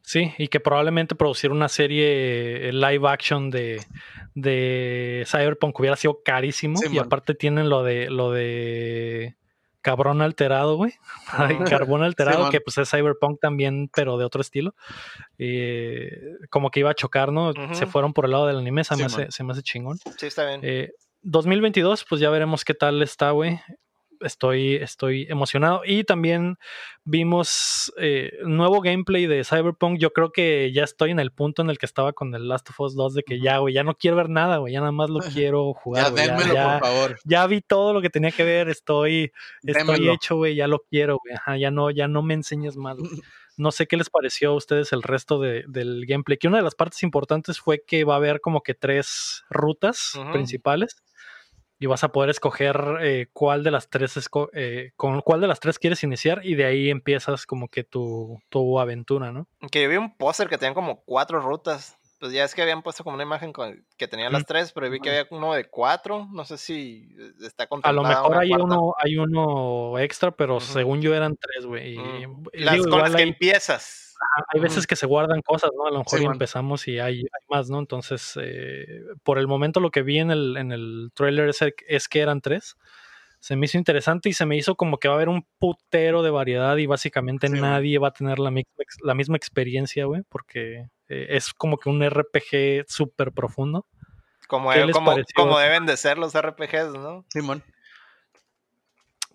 Sí, 0.08 0.34
y 0.38 0.48
que 0.48 0.62
probablemente 0.62 1.16
producir 1.16 1.52
una 1.52 1.68
serie 1.68 2.70
eh, 2.70 2.72
live 2.72 3.10
action 3.10 3.50
de, 3.50 3.84
de 4.36 5.26
Cyberpunk 5.28 5.78
hubiera 5.78 5.98
sido 5.98 6.22
carísimo. 6.24 6.78
Sí, 6.78 6.88
y 6.90 6.96
man. 6.96 7.08
aparte 7.08 7.36
tienen 7.36 7.70
lo 7.70 7.84
de 7.84 8.10
lo 8.10 8.32
de 8.32 9.36
cabrón 9.82 10.22
alterado, 10.22 10.78
güey. 10.78 10.94
Carbón 11.70 12.04
alterado, 12.04 12.50
que 12.50 12.62
pues 12.62 12.78
es 12.78 12.90
Cyberpunk 12.90 13.42
también, 13.42 13.90
pero 13.94 14.18
de 14.18 14.24
otro 14.24 14.40
estilo. 14.40 14.76
Eh, 15.40 16.38
como 16.50 16.72
que 16.72 16.80
iba 16.80 16.92
a 16.92 16.96
chocar, 16.96 17.34
¿no? 17.34 17.52
Se 17.74 17.86
fueron 17.86 18.14
por 18.14 18.24
el 18.24 18.32
lado 18.32 18.48
del 18.48 18.60
anime, 18.60 18.86
se, 18.86 18.96
Sí, 18.96 19.02
me, 19.02 19.06
hace, 19.08 19.30
se 19.30 19.44
me 19.44 19.52
hace 19.52 19.62
chingón. 19.62 19.98
Sí, 20.18 20.28
está 20.28 20.48
bien. 20.48 20.62
Eh, 20.64 20.94
2022, 21.24 22.06
pues 22.08 22.22
ya 22.22 22.30
veremos 22.30 22.64
qué 22.64 22.74
tal 22.74 23.02
está, 23.02 23.32
güey. 23.32 23.60
Estoy, 24.22 24.76
estoy 24.76 25.26
emocionado. 25.30 25.82
Y 25.86 26.04
también 26.04 26.58
vimos 27.04 27.94
eh, 27.98 28.32
nuevo 28.44 28.82
gameplay 28.82 29.26
de 29.28 29.44
Cyberpunk. 29.44 29.98
Yo 30.00 30.12
creo 30.12 30.32
que 30.32 30.72
ya 30.74 30.84
estoy 30.84 31.12
en 31.12 31.20
el 31.20 31.32
punto 31.32 31.62
en 31.62 31.70
el 31.70 31.78
que 31.78 31.86
estaba 31.86 32.14
con 32.14 32.34
el 32.36 32.48
Last 32.48 32.70
of 32.70 32.80
Us 32.80 32.96
2 32.96 33.14
de 33.16 33.24
que 33.24 33.40
ya, 33.40 33.60
güey, 33.60 33.74
ya 33.74 33.84
no 33.84 33.96
quiero 33.96 34.18
ver 34.18 34.30
nada, 34.30 34.58
güey. 34.58 34.74
Ya 34.74 34.80
nada 34.80 34.92
más 34.92 35.10
lo 35.10 35.20
quiero 35.46 35.74
jugar. 35.74 36.14
Ya 36.16 36.28
dénmelo, 36.28 36.54
ya, 36.54 36.80
por 36.80 36.88
favor. 36.90 37.20
ya 37.24 37.48
vi 37.48 37.62
todo 37.62 37.94
lo 37.94 38.02
que 38.02 38.10
tenía 38.10 38.32
que 38.32 38.44
ver. 38.44 38.70
Estoy, 38.70 39.32
estoy 39.64 39.86
Démelo. 39.96 40.14
hecho, 40.14 40.36
güey. 40.36 40.56
Ya 40.56 40.68
lo 40.68 40.80
quiero, 40.90 41.18
güey. 41.24 41.60
Ya 41.60 41.72
no, 41.72 41.90
ya 41.92 42.08
no 42.08 42.22
me 42.22 42.34
enseñes 42.34 42.78
más. 42.78 42.98
No 43.60 43.72
sé 43.72 43.88
qué 43.88 43.98
les 43.98 44.12
pareció 44.12 44.52
a 44.52 44.56
ustedes 44.56 44.94
el 44.94 45.02
resto 45.02 45.40
de- 45.42 45.64
del 45.68 46.06
gameplay. 46.06 46.38
Que 46.38 46.48
una 46.48 46.58
de 46.58 46.64
las 46.64 46.76
partes 46.76 47.02
importantes 47.02 47.60
fue 47.60 47.84
que 47.88 48.04
va 48.04 48.14
a 48.14 48.18
haber 48.18 48.40
como 48.40 48.62
que 48.62 48.76
tres 48.76 49.46
rutas 49.50 50.12
principales 50.32 50.96
y 51.80 51.86
vas 51.86 52.04
a 52.04 52.12
poder 52.12 52.30
escoger 52.30 52.80
eh, 53.02 53.28
cuál 53.34 53.64
de 53.64 53.72
las 53.72 53.90
tres 53.90 54.18
esco- 54.18 54.50
eh, 54.54 54.92
con 54.96 55.22
cuál 55.22 55.42
de 55.42 55.48
las 55.48 55.60
tres 55.60 55.78
quieres 55.80 56.04
iniciar 56.04 56.42
y 56.44 56.56
de 56.56 56.66
ahí 56.66 56.90
empiezas 56.90 57.46
como 57.46 57.68
que 57.68 57.84
tu, 57.84 58.40
tu 58.50 58.80
aventura, 58.80 59.32
¿no? 59.32 59.48
Que 59.72 59.84
yo 59.84 59.90
vi 59.90 59.98
un 59.98 60.16
póster 60.16 60.48
que 60.50 60.58
tenían 60.58 60.74
como 60.74 61.02
cuatro 61.04 61.40
rutas. 61.40 61.96
pues 62.20 62.32
ya 62.32 62.44
es 62.46 62.56
que 62.56 62.64
habían 62.64 62.82
puesto 62.82 63.04
como 63.04 63.14
una 63.14 63.22
imagen 63.24 63.54
con- 63.54 63.86
que 63.96 64.08
tenían 64.08 64.34
las 64.34 64.44
tres, 64.46 64.72
pero 64.74 64.90
vi 64.90 65.00
que 65.00 65.10
había 65.12 65.28
uno 65.30 65.54
de 65.54 65.66
cuatro. 65.70 66.28
No 66.32 66.46
sé 66.46 66.58
si 66.58 67.16
eh, 67.16 67.32
está 67.46 67.68
A 67.84 67.92
lo 67.92 68.02
mejor 68.04 68.38
hay 68.40 68.50
cuarta. 68.50 68.66
uno, 68.66 68.94
hay 68.98 69.18
uno 69.18 70.00
extra, 70.00 70.32
pero 70.32 70.60
según 70.60 71.00
yo 71.04 71.14
eran 71.14 71.38
tres, 71.38 71.68
güey. 71.68 71.96
Mm. 71.96 72.44
Las 72.54 72.74
digo, 72.74 72.90
con 72.90 73.02
las 73.02 73.12
que 73.16 73.22
hay, 73.22 73.30
empiezas. 73.30 74.07
Hay 74.54 74.60
veces 74.62 74.88
que 74.88 74.96
se 74.96 75.06
guardan 75.06 75.42
cosas, 75.42 75.72
¿no? 75.76 75.86
A 75.88 75.92
lo 75.92 76.00
mejor 76.00 76.20
Sí, 76.20 76.26
empezamos 76.26 76.88
y 76.88 77.00
hay, 77.00 77.20
hay 77.20 77.46
más, 77.50 77.70
¿no? 77.70 77.80
Entonces, 77.80 78.38
eh, 78.42 79.02
por 79.24 79.38
el 79.40 79.48
momento 79.48 79.80
lo 79.80 79.92
que 79.92 80.02
vi 80.04 80.20
en 80.20 80.32
el, 80.32 80.58
en 80.58 80.72
el 80.72 81.12
trailer 81.14 81.50
es, 81.50 82.08
que 82.08 82.20
eran 82.20 82.42
tres. 82.42 82.76
Se 83.40 83.56
me 83.56 83.66
hizo 83.66 83.78
interesante 83.78 84.30
y 84.30 84.34
se 84.34 84.46
me 84.46 84.58
hizo 84.58 84.76
como 84.76 84.98
que 84.98 85.08
va 85.08 85.14
a 85.14 85.18
haber 85.18 85.30
un 85.30 85.46
putero 85.60 86.24
de 86.24 86.32
variedad 86.32 86.76
y 86.78 86.88
básicamente 86.88 87.48
Sí, 87.48 87.54
man. 87.54 87.62
nadie 87.72 88.00
va 88.00 88.08
a 88.10 88.14
tener 88.14 88.40
la 88.40 88.50
misma, 88.50 88.72
ex- 88.80 88.98
la 89.04 89.14
misma 89.14 89.38
experiencia, 89.38 90.06
güey, 90.06 90.24
porque 90.28 90.88
eh, 91.10 91.28
es 91.30 91.54
como 91.54 91.78
que 91.78 91.90
un 91.90 92.02
RPG 92.04 92.86
súper 92.88 93.32
profundo. 93.32 93.86
Como, 94.48 94.72
¿Qué 94.72 94.86
les 94.86 94.96
como, 94.96 95.12
pareció? 95.12 95.34
como 95.36 95.60
deben 95.60 95.86
de 95.86 95.98
ser 95.98 96.18
los 96.18 96.34
RPGs, 96.34 96.94
¿no? 96.94 97.26
Simón. 97.30 97.64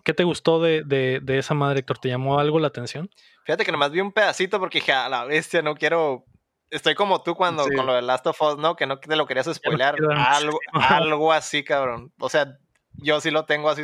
¿Qué 0.03 0.13
te 0.13 0.23
gustó 0.23 0.61
de, 0.61 0.83
de, 0.83 1.19
de 1.23 1.37
esa 1.37 1.53
madre, 1.53 1.79
Héctor? 1.79 1.97
¿Te 1.97 2.09
llamó 2.09 2.39
algo 2.39 2.59
la 2.59 2.67
atención? 2.67 3.09
Fíjate 3.45 3.63
que 3.65 3.71
nomás 3.71 3.91
vi 3.91 4.01
un 4.01 4.11
pedacito 4.11 4.59
porque 4.59 4.79
dije, 4.79 4.91
a 4.93 5.07
la 5.09 5.23
bestia, 5.25 5.61
no 5.61 5.75
quiero. 5.75 6.25
Estoy 6.69 6.95
como 6.95 7.21
tú 7.23 7.35
cuando 7.35 7.63
Sí. 7.65 7.75
con 7.75 7.85
lo 7.85 7.93
de 7.93 8.01
Last 8.01 8.25
of 8.27 8.41
Us, 8.41 8.57
¿no? 8.57 8.75
Que 8.75 8.85
no 8.87 8.99
te 8.99 9.15
lo 9.15 9.25
querías 9.27 9.45
spoilear. 9.53 9.95
quiero- 9.95 10.11
algo, 10.11 10.59
algo 10.73 11.31
así, 11.31 11.63
cabrón. 11.63 12.11
O 12.19 12.29
sea, 12.29 12.57
yo 12.97 13.21
sí 13.21 13.31
lo 13.31 13.45
tengo 13.45 13.69
así. 13.69 13.83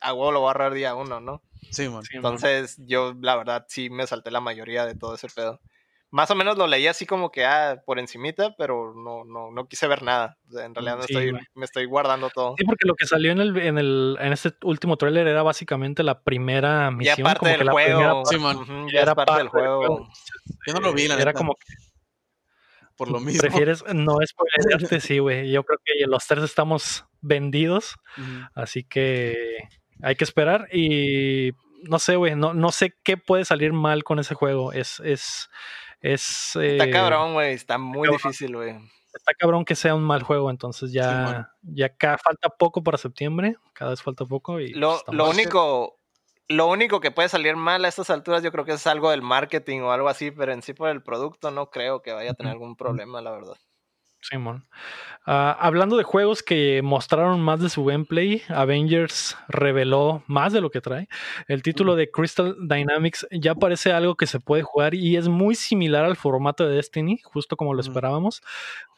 A 0.00 0.12
huevo 0.12 0.32
lo 0.32 0.40
voy 0.40 0.48
a 0.48 0.50
agarrar 0.50 0.74
día 0.74 0.94
uno, 0.94 1.20
¿no? 1.20 1.42
Sí, 1.70 1.88
man. 1.88 2.02
Entonces, 2.12 2.76
yo 2.86 3.14
la 3.20 3.36
verdad 3.36 3.66
sí 3.68 3.90
me 3.90 4.06
salté 4.06 4.30
la 4.30 4.40
mayoría 4.40 4.84
de 4.86 4.94
todo 4.94 5.14
ese 5.14 5.28
pedo. 5.28 5.60
Más 6.16 6.30
o 6.30 6.34
menos 6.34 6.56
lo 6.56 6.66
leí 6.66 6.86
así 6.86 7.04
como 7.04 7.30
que 7.30 7.44
ah, 7.44 7.82
por 7.84 7.98
encimita, 7.98 8.54
pero 8.56 8.94
no, 8.94 9.26
no, 9.26 9.50
no 9.50 9.68
quise 9.68 9.86
ver 9.86 10.02
nada. 10.02 10.38
O 10.48 10.52
sea, 10.52 10.64
en 10.64 10.74
realidad 10.74 10.96
me, 10.96 11.02
Sí, 11.02 11.12
estoy, 11.12 11.32
me 11.54 11.64
estoy 11.66 11.84
guardando 11.84 12.30
todo. 12.30 12.54
Sí, 12.56 12.64
porque 12.64 12.88
lo 12.88 12.94
que 12.94 13.04
salió 13.04 13.32
en 13.32 13.38
el, 13.40 13.54
en 13.58 13.76
el, 13.76 14.16
en 14.18 14.32
este 14.32 14.52
último 14.62 14.96
tráiler 14.96 15.26
era 15.26 15.42
básicamente 15.42 16.02
la 16.02 16.22
primera 16.22 16.84
Ya 16.86 16.90
misión, 16.90 17.22
parte 17.26 17.38
como 17.40 17.52
que 17.52 17.58
del 17.58 17.66
primera 17.68 18.12
juego. 18.12 18.22
parte, 18.22 18.72
ya 18.86 18.92
ya 18.94 19.00
era 19.02 19.10
es 19.10 19.14
parte 19.14 19.32
del 19.34 19.36
parte 19.36 19.38
del 19.42 19.48
juego. 19.48 20.08
Yo 20.66 20.72
no 20.72 20.80
lo 20.80 20.94
vi, 20.94 21.06
la 21.06 21.16
era 21.16 21.24
neta. 21.26 21.34
como 21.34 21.54
que 21.54 21.74
Por 22.96 23.10
lo 23.10 23.20
mismo. 23.20 23.42
prefieres 23.42 23.84
no 23.92 24.16
spoilearte, 24.26 25.00
sí, 25.00 25.18
güey. 25.18 25.50
Yo 25.50 25.64
creo 25.64 25.78
que 25.84 26.06
los 26.06 26.26
tres 26.26 26.44
estamos 26.44 27.04
vendidos, 27.20 27.96
así 28.54 28.84
que 28.84 29.68
hay 30.02 30.16
que 30.16 30.24
esperar 30.24 30.66
y 30.72 31.52
no 31.82 31.98
sé, 31.98 32.16
güey, 32.16 32.34
no, 32.36 32.54
no 32.54 32.72
sé 32.72 32.94
qué 33.04 33.18
puede 33.18 33.44
salir 33.44 33.74
mal 33.74 34.02
con 34.02 34.18
ese 34.18 34.34
juego. 34.34 34.72
Es, 34.72 34.98
es, 35.00 35.50
es 36.00 36.54
Está 36.56 36.84
eh, 36.84 36.90
cabrón, 36.90 37.34
güey. 37.34 37.52
Está 37.54 37.78
muy 37.78 38.08
difícil, 38.08 38.54
güey. 38.56 38.70
está 39.14 39.32
cabrón 39.38 39.64
que 39.64 39.74
sea 39.74 39.94
un 39.94 40.04
mal 40.04 40.22
juego, 40.22 40.50
entonces 40.50 40.90
Sí, 40.90 40.96
ya, 40.96 41.50
ya 41.62 41.88
ca- 41.96 42.18
falta 42.18 42.48
poco 42.50 42.82
para 42.82 42.98
septiembre, 42.98 43.56
cada 43.72 43.90
vez 43.92 44.02
falta 44.02 44.24
poco 44.26 44.60
y 44.60 44.74
Lo, 44.74 44.90
pues, 44.90 45.02
lo 45.16 45.24
estamos- 45.30 45.34
único, 45.36 45.98
lo 46.48 46.66
único 46.68 47.00
que 47.00 47.10
puede 47.10 47.28
salir 47.28 47.56
mal 47.56 47.84
a 47.84 47.88
estas 47.88 48.10
alturas, 48.10 48.42
yo 48.42 48.52
creo 48.52 48.64
que 48.64 48.72
es 48.72 48.86
algo 48.86 49.10
del 49.10 49.22
marketing 49.22 49.80
o 49.80 49.90
algo 49.92 50.08
así, 50.08 50.30
pero 50.30 50.52
en 50.52 50.62
sí 50.62 50.74
por 50.74 50.90
el 50.90 51.02
producto 51.02 51.50
no 51.50 51.70
creo 51.70 52.02
que 52.02 52.12
vaya 52.12 52.32
a 52.32 52.34
tener 52.34 52.52
algún 52.52 52.76
problema, 52.76 53.20
la 53.22 53.30
verdad. 53.32 53.56
Simón. 54.28 54.64
Ah, 55.24 55.56
hablando 55.60 55.96
de 55.96 56.04
juegos 56.04 56.42
que 56.42 56.82
mostraron 56.82 57.40
más 57.40 57.60
de 57.60 57.68
su 57.68 57.84
gameplay, 57.84 58.42
Avengers 58.48 59.36
reveló 59.48 60.22
más 60.26 60.52
de 60.52 60.60
lo 60.60 60.70
que 60.70 60.80
trae. 60.80 61.08
El 61.48 61.62
título 61.62 61.96
de 61.96 62.10
Crystal 62.10 62.56
Dynamics 62.60 63.26
ya 63.32 63.54
parece 63.56 63.92
algo 63.92 64.16
que 64.16 64.26
se 64.26 64.38
puede 64.40 64.62
jugar 64.62 64.94
y 64.94 65.16
es 65.16 65.28
muy 65.28 65.54
similar 65.56 66.04
al 66.04 66.16
formato 66.16 66.66
de 66.66 66.76
Destiny, 66.76 67.18
justo 67.24 67.56
como 67.56 67.74
lo 67.74 67.80
esperábamos. 67.80 68.40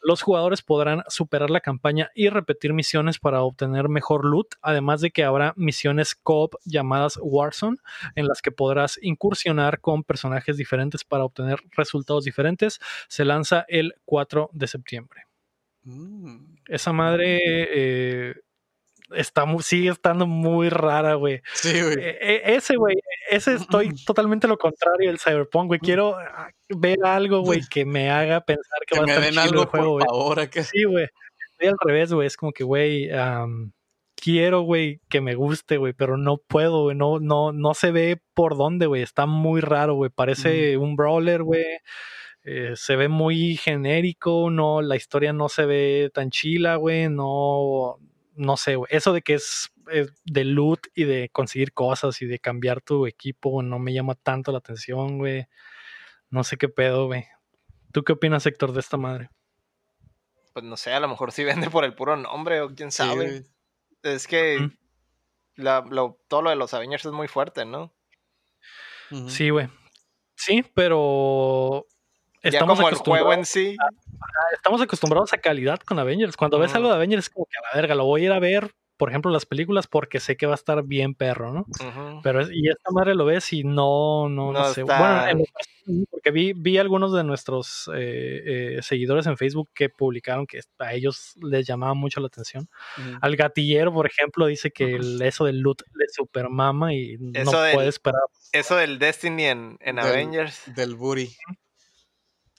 Los 0.01 0.21
jugadores 0.21 0.61
podrán 0.61 1.03
superar 1.07 1.49
la 1.49 1.61
campaña 1.61 2.09
y 2.15 2.29
repetir 2.29 2.73
misiones 2.73 3.19
para 3.19 3.41
obtener 3.41 3.89
mejor 3.89 4.25
loot, 4.25 4.55
además 4.61 5.01
de 5.01 5.11
que 5.11 5.23
habrá 5.23 5.53
misiones 5.57 6.15
co-op 6.15 6.55
llamadas 6.63 7.19
Warzone, 7.21 7.77
en 8.15 8.27
las 8.27 8.41
que 8.41 8.51
podrás 8.51 8.99
incursionar 9.01 9.81
con 9.81 10.03
personajes 10.03 10.57
diferentes 10.57 11.03
para 11.03 11.25
obtener 11.25 11.59
resultados 11.75 12.23
diferentes. 12.23 12.79
Se 13.07 13.25
lanza 13.25 13.65
el 13.67 13.95
4 14.05 14.51
de 14.53 14.67
septiembre. 14.67 15.18
Esa 16.67 16.93
madre 16.93 17.39
eh, 17.41 18.35
está 19.15 19.45
mu- 19.45 19.61
sigue 19.61 19.89
estando 19.89 20.27
muy 20.27 20.69
rara, 20.69 21.15
güey. 21.15 21.41
Sí, 21.53 21.81
güey. 21.81 21.95
E- 21.99 22.17
e- 22.21 22.55
ese, 22.55 22.75
güey, 22.75 22.95
ese 23.29 23.55
estoy 23.55 23.89
totalmente 24.05 24.47
lo 24.47 24.57
contrario 24.57 25.09
del 25.09 25.19
Cyberpunk, 25.19 25.67
güey. 25.67 25.79
Quiero 25.79 26.15
ah, 26.19 26.49
ver 26.69 26.97
algo, 27.03 27.41
güey, 27.41 27.61
que 27.69 27.85
me 27.85 28.09
haga 28.09 28.41
pensar 28.41 28.79
que, 28.87 28.95
Que 28.95 28.99
va 29.01 29.05
a 29.05 29.09
estar 29.09 29.23
den 29.23 29.31
chido 29.33 29.43
algo, 29.43 29.61
el 29.63 29.67
juego, 29.69 29.91
güey. 29.93 30.05
favor, 30.05 30.39
acá. 30.39 30.63
Sí, 30.63 30.83
güey. 30.83 31.07
Estoy 31.51 31.67
al 31.69 31.77
revés, 31.85 32.13
güey. 32.13 32.27
Es 32.27 32.37
como 32.37 32.51
que, 32.51 32.63
güey, 32.63 33.09
quiero, 34.15 34.61
güey, 34.61 35.01
que 35.09 35.21
me 35.21 35.35
guste, 35.35 35.77
güey, 35.77 35.93
pero 35.93 36.17
no 36.17 36.37
puedo, 36.37 36.83
güey. 36.83 36.95
No, 36.95 37.19
no, 37.19 37.51
no 37.51 37.73
se 37.73 37.91
ve 37.91 38.21
por 38.33 38.57
dónde, 38.57 38.85
güey. 38.85 39.01
Está 39.01 39.25
muy 39.25 39.61
raro, 39.61 39.95
güey. 39.95 40.09
Parece 40.09 40.77
un 40.77 40.95
brawler, 40.95 41.43
güey. 41.43 41.65
Eh, 42.43 42.73
se 42.75 42.95
ve 42.95 43.07
muy 43.09 43.57
genérico, 43.57 44.49
no, 44.49 44.81
la 44.81 44.95
historia 44.95 45.33
no 45.33 45.49
se 45.49 45.65
ve 45.65 46.09
tan 46.13 46.29
chila, 46.31 46.75
güey, 46.77 47.09
no, 47.09 47.97
no 48.35 48.57
sé, 48.57 48.75
güey. 48.75 48.87
Eso 48.91 49.11
de 49.13 49.21
que 49.21 49.33
es, 49.35 49.69
es 49.91 50.11
de 50.23 50.45
loot 50.45 50.87
y 50.95 51.03
de 51.03 51.29
conseguir 51.29 51.73
cosas 51.73 52.21
y 52.21 52.25
de 52.25 52.39
cambiar 52.39 52.81
tu 52.81 53.05
equipo, 53.07 53.61
no 53.61 53.77
me 53.79 53.93
llama 53.93 54.15
tanto 54.15 54.51
la 54.51 54.59
atención, 54.59 55.17
güey. 55.17 55.47
No 56.29 56.43
sé 56.43 56.57
qué 56.57 56.69
pedo, 56.69 57.07
güey. 57.07 57.25
¿Tú 57.91 58.03
qué 58.03 58.13
opinas, 58.13 58.45
Héctor, 58.45 58.71
de 58.71 58.79
esta 58.79 58.97
madre? 58.97 59.29
Pues 60.53 60.63
no 60.65 60.77
sé, 60.77 60.91
a 60.93 60.99
lo 60.99 61.07
mejor 61.07 61.31
sí 61.31 61.43
vende 61.67 61.69
por 61.69 61.83
el 61.83 61.93
puro 61.93 62.15
nombre 62.15 62.61
o 62.61 62.69
quién 62.73 62.91
sabe. 62.91 63.43
es 64.03 64.27
que 64.27 64.69
la- 65.55 65.85
lo- 65.89 66.19
todo 66.29 66.41
lo 66.43 66.49
de 66.51 66.55
los 66.55 66.73
Avengers 66.73 67.05
es 67.05 67.11
muy 67.11 67.27
fuerte, 67.27 67.65
¿no? 67.65 67.93
Sí, 69.27 69.49
güey. 69.49 69.67
Sí, 70.35 70.63
pero 70.73 71.85
Ya 72.43 72.49
estamos 72.49 72.77
como 72.77 72.89
el 72.89 72.95
juego 72.95 73.33
en 73.33 73.39
acostumbrados, 73.39 73.47
sí. 73.49 73.75
estamos 74.53 74.81
acostumbrados 74.81 75.33
a 75.33 75.37
calidad 75.39 75.79
con 75.79 75.99
Avengers. 75.99 76.37
Cuando 76.37 76.57
ves 76.59 76.73
algo 76.75 76.89
de 76.89 76.95
Avengers 76.95 77.25
es 77.25 77.29
como 77.29 77.45
que 77.45 77.57
a 77.57 77.61
la 77.75 77.81
verga, 77.81 77.95
lo 77.95 78.05
voy 78.05 78.21
a 78.21 78.25
ir 78.25 78.31
a 78.31 78.39
ver, 78.39 78.71
por 78.97 79.09
ejemplo, 79.09 79.31
las 79.31 79.45
películas 79.45 79.87
porque 79.87 80.19
sé 80.19 80.35
que 80.35 80.45
va 80.45 80.53
a 80.53 80.55
estar 80.55 80.83
bien 80.83 81.15
perro, 81.15 81.53
¿no? 81.53 81.65
Pero 82.21 82.41
es- 82.41 82.49
y 82.51 82.67
esta 82.69 82.91
madre 82.91 83.15
lo 83.15 83.23
ves 83.25 83.51
y 83.53 83.63
no, 83.63 84.27
no, 84.29 84.51
no, 84.51 84.53
No 84.53 84.73
sé. 84.73 84.81
está- 84.81 85.23
Bueno, 85.25 85.41
en 85.87 86.05
porque 86.11 86.29
vi, 86.31 86.53
vi 86.53 86.77
algunos 86.77 87.11
de 87.13 87.23
nuestros 87.23 87.89
eh, 87.95 88.75
eh, 88.77 88.79
seguidores 88.83 89.25
en 89.25 89.37
Facebook 89.37 89.69
que 89.73 89.89
publicaron 89.89 90.45
que 90.45 90.59
a 90.77 90.93
ellos 90.93 91.33
les 91.41 91.65
llamaba 91.65 91.93
mucho 91.95 92.19
la 92.19 92.27
atención. 92.27 92.69
Ujú. 92.97 93.17
Al 93.21 93.35
gatillero, 93.35 93.91
por 93.93 94.05
ejemplo, 94.05 94.45
dice 94.45 94.69
que 94.69 94.95
el- 94.95 95.21
eso 95.23 95.45
del 95.45 95.59
loot 95.61 95.81
le 95.95 96.05
supermama 96.09 96.93
y 96.93 97.17
no 97.19 97.31
del- 97.51 97.73
puede 97.73 97.87
esperar. 97.89 98.21
Eso 98.51 98.75
del 98.75 98.99
Destiny 98.99 99.45
en, 99.45 99.77
en 99.79 99.95
Del- 99.95 100.05
Avengers. 100.05 100.61
Del 100.75 100.95
booty. 100.95 101.29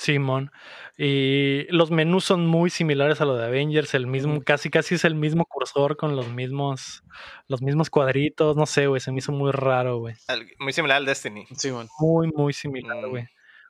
Simón. 0.01 0.51
Y 0.97 1.67
los 1.71 1.91
menús 1.91 2.25
son 2.25 2.47
muy 2.47 2.71
similares 2.71 3.21
a 3.21 3.25
lo 3.25 3.37
de 3.37 3.45
Avengers, 3.47 3.95
el 3.95 4.07
mismo, 4.07 4.43
casi 4.43 4.71
casi 4.71 4.95
es 4.97 5.05
el 5.05 5.15
mismo 5.15 5.45
cursor 5.47 5.97
con 5.97 6.17
los 6.17 6.29
mismos, 6.29 7.05
los 7.49 7.63
mismos 7.63 7.91
cuadritos, 7.91 8.57
no 8.57 8.67
sé, 8.67 8.87
güey, 8.87 9.01
se 9.01 9.13
me 9.13 9.19
hizo 9.19 9.33
muy 9.33 9.51
raro, 9.53 9.99
güey. 9.99 10.15
Muy 10.59 10.73
similar 10.73 10.97
al 10.99 11.07
Destiny. 11.07 11.47
Simón. 11.57 11.89
Muy, 11.99 12.31
muy 12.33 12.53
similar, 12.53 13.07
Mm. 13.07 13.11
güey. 13.11 13.23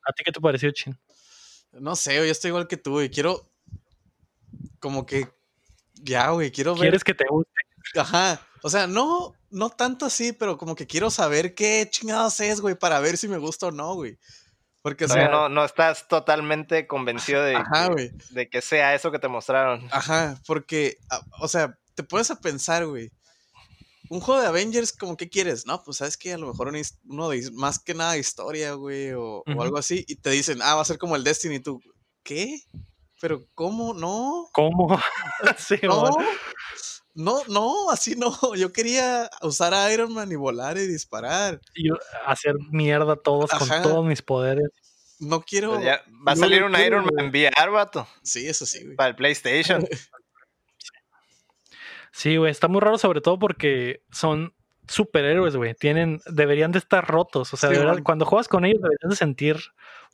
¿A 0.09 0.13
ti 0.13 0.23
qué 0.25 0.33
te 0.33 0.41
pareció, 0.41 0.71
Chin? 0.71 0.97
No 1.73 1.95
sé, 1.95 2.17
güey, 2.17 2.27
yo 2.29 2.33
estoy 2.33 2.49
igual 2.49 2.67
que 2.67 2.77
tú, 2.77 2.93
güey. 2.93 3.11
Quiero. 3.11 3.49
Como 4.81 5.07
que. 5.07 5.29
Ya, 6.03 6.31
güey, 6.31 6.51
quiero 6.51 6.73
ver. 6.75 6.81
¿Quieres 6.83 7.05
que 7.05 7.15
te 7.15 7.25
guste? 7.29 7.53
Ajá. 7.97 8.41
O 8.63 8.71
sea, 8.71 8.87
no, 8.87 9.35
no 9.51 9.71
tanto 9.71 10.07
así, 10.07 10.33
pero 10.33 10.57
como 10.59 10.75
que 10.75 10.87
quiero 10.87 11.11
saber 11.11 11.55
qué 11.55 11.87
chingados 11.91 12.41
es, 12.41 12.61
güey, 12.61 12.75
para 12.75 12.99
ver 13.01 13.17
si 13.17 13.29
me 13.29 13.39
gusta 13.39 13.67
o 13.67 13.71
no, 13.71 13.95
güey. 13.95 14.19
Porque, 14.83 15.05
o 15.05 15.09
sea. 15.09 15.29
no, 15.29 15.49
no 15.49 15.65
estás 15.65 16.09
totalmente 16.09 16.87
convencido 16.87 17.43
de, 17.43 17.57
Ajá, 17.57 17.91
de 18.31 18.49
que 18.49 18.63
sea 18.63 18.95
eso 18.95 19.11
que 19.13 19.19
te 19.19 19.29
mostraron. 19.29 19.87
Ajá, 19.93 20.41
porque, 20.47 20.97
a- 21.11 21.21
o 21.41 21.49
sea, 21.49 21.79
te 21.95 22.03
pones 22.03 22.31
a 22.31 22.41
pensar, 22.41 22.87
güey. 22.87 23.11
Un 24.09 24.21
juego 24.21 24.41
de 24.41 24.49
Avengers, 24.49 24.93
como 24.93 25.17
que 25.17 25.29
quieres, 25.29 25.67
¿no? 25.67 25.83
Pues 25.85 25.99
sabes 25.99 26.17
que 26.17 26.33
a 26.33 26.39
lo 26.39 26.49
mejor 26.49 26.73
uno 27.05 27.29
de 27.29 27.51
más 27.53 27.79
que 27.79 27.95
nada 27.95 28.17
historia, 28.17 28.73
güey, 28.73 29.13
o, 29.13 29.45
o 29.47 29.63
algo 29.63 29.79
así, 29.79 30.05
y 30.09 30.17
te 30.17 30.31
dicen, 30.31 30.61
ah, 30.63 30.75
va 30.75 30.83
a 30.83 30.87
ser 30.87 30.99
como 30.99 31.15
el 31.15 31.23
Destiny, 31.23 31.57
y 31.57 31.61
tú, 31.61 31.81
¿qué? 32.25 32.61
¿Pero 33.21 33.45
cómo? 33.55 33.93
No, 33.95 34.49
¿Cómo? 34.53 34.99
sí, 35.59 35.77
no. 35.83 36.11
No, 37.21 37.43
no, 37.49 37.91
así 37.91 38.17
no. 38.17 38.31
Yo 38.57 38.73
quería 38.73 39.29
usar 39.43 39.75
a 39.75 39.93
Iron 39.93 40.13
Man 40.13 40.33
y 40.33 40.37
volar 40.37 40.79
y 40.79 40.87
disparar. 40.87 41.61
Y 41.75 41.91
hacer 42.27 42.55
mierda 42.71 43.13
a 43.13 43.17
todos 43.17 43.53
Ajá. 43.53 43.83
con 43.83 43.83
todos 43.83 44.07
mis 44.07 44.23
poderes. 44.23 44.69
No 45.19 45.43
quiero. 45.43 45.75
Pues 45.75 45.85
ya 45.85 46.03
va 46.27 46.33
a 46.33 46.35
no 46.35 46.41
salir 46.41 46.65
un 46.65 46.73
quiero, 46.73 46.87
Iron 46.87 47.03
güey. 47.05 47.15
Man 47.17 47.31
VR, 47.31 47.71
vato, 47.71 48.09
Sí, 48.23 48.47
eso 48.49 48.65
sí, 48.65 48.85
güey. 48.85 48.97
para 48.97 49.11
el 49.11 49.17
PlayStation. 49.17 49.87
Sí, 52.13 52.37
güey, 52.37 52.51
está 52.51 52.67
muy 52.67 52.81
raro 52.81 52.99
sobre 52.99 53.21
todo 53.21 53.39
porque 53.39 54.03
son, 54.11 54.53
superhéroes, 54.91 55.57
güey. 55.57 55.75
Tienen, 55.75 56.21
deberían 56.27 56.73
de 56.73 56.79
estar 56.79 57.07
rotos. 57.07 57.53
O 57.55 57.57
sea, 57.57 57.69
Sí, 57.69 57.75
de 57.75 57.81
verdad, 57.81 57.95
man. 57.95 58.03
cuando 58.05 58.25
juegas 58.27 58.49
con 58.49 58.65
ellos 58.65 58.81
deberías 58.83 59.11
de 59.11 59.17
sentir 59.17 59.57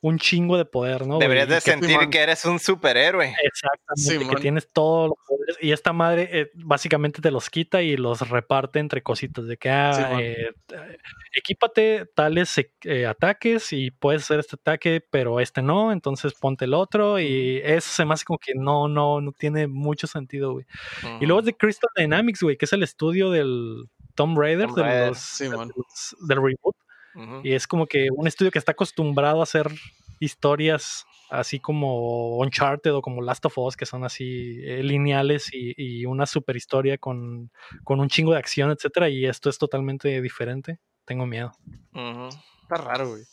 un 0.03 0.19
chingo 0.19 0.59
de 0.59 0.65
poder, 0.65 1.07
¿no? 1.07 1.17
Deberías 1.17 1.47
de 1.49 1.55
que- 1.55 1.61
sentir 1.61 1.97
que 2.11 2.19
eres 2.19 2.45
un 2.45 2.59
superhéroe. 2.59 3.33
Exactamente, 3.43 4.13
que 4.19 4.25
Simón. 4.25 4.41
tienes 4.41 4.67
todos 4.71 5.09
los 5.09 5.17
poderes. 5.27 5.57
Y 5.59 5.71
esta 5.71 5.91
madre 5.91 6.29
eh, 6.31 6.51
básicamente 6.53 7.19
te 7.19 7.31
los 7.31 7.49
quita 7.49 7.81
y 7.81 7.97
los 7.97 8.29
reparte 8.29 8.77
entre 8.77 9.01
cositas. 9.01 9.47
De 9.47 9.57
que, 9.57 9.71
ah, 9.71 9.93
Simón. 9.93 10.19
eh, 10.21 10.49
eh, 10.71 10.97
equípate 11.33 12.05
tales 12.13 12.53
eh, 12.83 13.05
ataques 13.07 13.73
y 13.73 13.89
puedes 13.89 14.21
hacer 14.21 14.39
este 14.41 14.55
ataque, 14.55 15.03
pero 15.09 15.39
este 15.39 15.63
no, 15.63 15.91
entonces 15.91 16.35
ponte 16.35 16.65
el 16.65 16.75
otro. 16.75 17.19
Y 17.19 17.59
eso 17.63 17.89
se 17.89 18.05
me 18.05 18.13
hace 18.13 18.23
como 18.25 18.37
que 18.37 18.53
no, 18.55 18.87
no, 18.87 19.19
no 19.19 19.31
tiene 19.31 19.65
mucho 19.65 20.05
sentido, 20.05 20.51
güey. 20.51 20.65
Y 21.19 21.25
luego 21.25 21.39
es 21.39 21.45
de 21.47 21.57
Crystal 21.57 21.89
Dynamics, 21.95 22.43
güey, 22.43 22.55
que 22.55 22.65
es 22.65 22.73
el 22.73 22.83
estudio 22.83 23.31
del 23.31 23.89
Tomb 24.17 24.37
Raider, 24.37 24.67
Tomb 24.67 24.85
de 24.85 25.07
los- 25.07 25.17
Simón. 25.19 25.69
de 25.69 25.73
los- 25.77 26.15
del 26.27 26.37
reboot. 26.37 26.75
Y 27.43 27.53
es 27.53 27.65
como 27.67 27.87
que 27.87 28.09
un 28.11 28.27
estudio 28.27 28.51
que 28.51 28.59
está 28.59 28.73
acostumbrado 28.73 29.39
a 29.39 29.43
hacer 29.43 29.71
historias 30.19 31.05
así 31.31 31.59
como 31.59 32.37
Uncharted 32.37 32.93
o 32.93 33.01
como 33.01 33.21
Last 33.23 33.45
of 33.45 33.57
Us, 33.57 33.75
que 33.75 33.85
son 33.87 34.03
así 34.03 34.59
eh, 34.63 34.83
lineales 34.83 35.49
y, 35.51 35.73
y 35.77 36.05
una 36.05 36.25
super 36.27 36.55
historia 36.55 36.97
con, 36.99 37.51
con 37.83 37.99
un 37.99 38.07
chingo 38.09 38.33
de 38.33 38.37
acción, 38.39 38.69
etcétera. 38.71 39.09
Y 39.09 39.25
esto 39.25 39.49
es 39.49 39.57
totalmente 39.57 40.21
diferente. 40.21 40.79
Tengo 41.05 41.25
miedo. 41.25 41.51
Está 42.63 42.75
raro, 42.77 43.09
güey. 43.09 43.23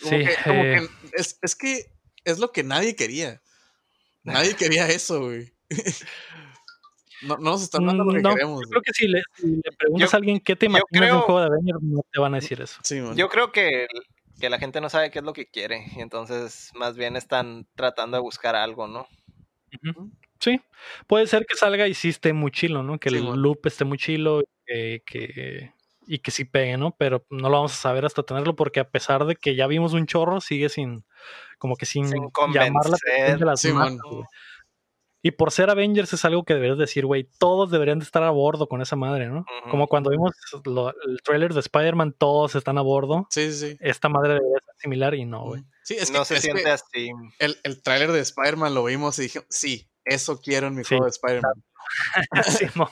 Como 0.00 0.10
Sí, 0.10 0.24
que, 0.24 0.36
como 0.44 0.62
eh, 0.64 0.88
que 1.10 1.20
es, 1.20 1.38
es 1.42 1.56
que 1.56 1.86
es 2.24 2.38
lo 2.38 2.52
que 2.52 2.62
nadie 2.62 2.94
quería. 2.94 3.42
Nadie 4.22 4.54
quería 4.54 4.86
eso, 4.88 5.20
güey. 5.20 5.52
No, 7.22 7.36
no 7.36 7.50
nos 7.52 7.62
están 7.62 7.86
dando 7.86 8.04
lo 8.04 8.12
que 8.12 8.20
no, 8.20 8.30
queremos. 8.30 8.60
yo 8.62 8.68
creo 8.70 8.82
que 8.82 8.92
si 8.92 9.08
le, 9.08 9.22
si 9.36 9.46
le 9.46 9.72
preguntas 9.78 10.10
Yo- 10.10 10.16
a 10.16 10.18
alguien 10.18 10.40
qué 10.40 10.56
te 10.56 10.66
imaginas 10.66 11.08
de 11.10 11.12
un 11.12 11.20
juego 11.22 11.40
de 11.40 11.46
Avengers, 11.46 11.78
no 11.82 12.02
te 12.12 12.20
van 12.20 12.34
a 12.34 12.38
decir 12.40 12.60
eso. 12.60 12.80
Sí. 12.82 13.00
Yo 13.14 13.28
creo 13.28 13.52
que, 13.52 13.86
que 14.40 14.50
la 14.50 14.58
gente 14.58 14.80
no 14.80 14.88
sabe 14.90 15.10
qué 15.10 15.20
es 15.20 15.24
lo 15.24 15.32
que 15.32 15.46
quiere. 15.46 15.84
Y 15.96 16.00
entonces, 16.00 16.70
más 16.74 16.96
bien 16.96 17.16
están 17.16 17.66
tratando 17.76 18.16
de 18.16 18.22
buscar 18.22 18.56
algo, 18.56 18.86
¿no? 18.88 19.06
Sí, 20.40 20.60
puede 21.06 21.26
ser 21.26 21.46
que 21.46 21.54
salga 21.56 21.86
y 21.88 21.94
sí 21.94 22.08
esté 22.08 22.32
muy 22.32 22.50
chilo, 22.50 22.82
¿no? 22.82 22.98
Que 22.98 23.10
Sí, 23.10 23.16
el 23.16 23.22
bueno. 23.22 23.36
loop 23.40 23.66
esté 23.66 23.84
muy 23.84 23.96
chilo 23.98 24.42
eh, 24.66 25.02
que, 25.06 25.72
y 26.06 26.18
que 26.18 26.30
sí 26.32 26.44
pegue, 26.44 26.76
¿no? 26.76 26.94
Pero 26.98 27.24
no 27.30 27.48
lo 27.48 27.56
vamos 27.56 27.72
a 27.72 27.76
saber 27.76 28.04
hasta 28.04 28.22
tenerlo 28.24 28.56
porque 28.56 28.80
a 28.80 28.88
pesar 28.90 29.24
de 29.24 29.36
que 29.36 29.54
ya 29.54 29.66
vimos 29.68 29.92
un 29.92 30.06
chorro, 30.06 30.40
sigue 30.40 30.68
sin, 30.68 31.04
como 31.58 31.76
que 31.76 31.86
sin, 31.86 32.08
Sin 32.08 32.28
llamar 32.52 32.88
la 32.90 32.96
atención 32.96 33.38
de 33.38 33.46
las 33.46 33.60
Sí. 33.60 33.68
Y 35.22 35.30
por 35.32 35.52
ser 35.52 35.70
Avengers 35.70 36.12
es 36.12 36.24
algo 36.24 36.44
que 36.44 36.54
deberías 36.54 36.78
decir, 36.78 37.06
güey, 37.06 37.28
todos 37.38 37.70
deberían 37.70 38.00
de 38.00 38.04
estar 38.04 38.22
a 38.24 38.30
bordo 38.30 38.66
con 38.68 38.82
esa 38.82 38.96
madre, 38.96 39.28
¿no? 39.28 39.44
Como 39.70 39.86
cuando 39.86 40.10
vimos 40.10 40.32
lo- 40.64 40.88
el 40.90 41.22
trailer 41.22 41.54
de 41.54 41.60
Spider-Man, 41.60 42.14
todos 42.18 42.56
están 42.56 42.76
a 42.76 42.80
bordo. 42.82 43.26
Sí, 43.30 43.52
sí. 43.52 43.76
Esta 43.80 44.08
madre 44.08 44.34
debería 44.34 44.58
ser 44.64 44.74
similar 44.78 45.14
y 45.14 45.24
no, 45.24 45.44
güey. 45.44 45.62
Sí, 45.84 45.94
es 45.94 46.10
que, 46.10 46.18
no 46.18 46.24
se 46.24 46.34
es 46.34 46.40
que 46.42 46.50
siente 46.52 46.70
así. 46.70 47.10
el, 47.38 47.56
el 47.62 47.82
tráiler 47.82 48.10
de 48.10 48.20
Spider-Man 48.20 48.74
lo 48.74 48.84
vimos 48.84 49.18
y 49.20 49.22
dije, 49.22 49.42
sí, 49.48 49.88
eso 50.04 50.40
quiero 50.40 50.66
en 50.66 50.74
mi 50.74 50.82
Sí, 50.84 50.88
juego 50.96 51.04
de 51.04 51.10
Spider-Man. 51.10 51.64
Simón. 52.44 52.88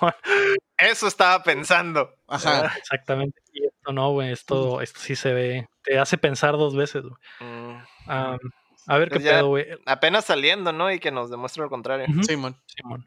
Eso 0.76 1.06
estaba 1.08 1.42
pensando. 1.42 2.14
Ajá. 2.28 2.72
Exactamente. 2.76 3.40
Y 3.52 3.64
esto 3.66 3.92
no, 3.92 4.12
güey. 4.12 4.30
Esto, 4.32 4.80
esto 4.80 5.00
sí 5.00 5.16
se 5.16 5.32
ve. 5.32 5.68
Te 5.82 5.98
hace 5.98 6.18
pensar 6.18 6.52
dos 6.56 6.76
veces, 6.76 7.02
güey. 7.02 7.14
Mm, 7.40 7.82
a 8.86 8.98
ver 8.98 9.08
qué 9.08 9.16
Pues 9.16 9.24
ya- 9.24 9.32
pedo, 9.38 9.48
güey. 9.48 9.66
Apenas 9.86 10.24
saliendo, 10.24 10.72
¿no? 10.72 10.90
Y 10.92 10.98
que 10.98 11.10
nos 11.10 11.30
demuestre 11.30 11.62
lo 11.62 11.70
contrario. 11.70 12.06
Ujú, 12.08 12.22
Sí, 12.24 12.36
man. 12.36 12.56
Simón. 12.66 13.06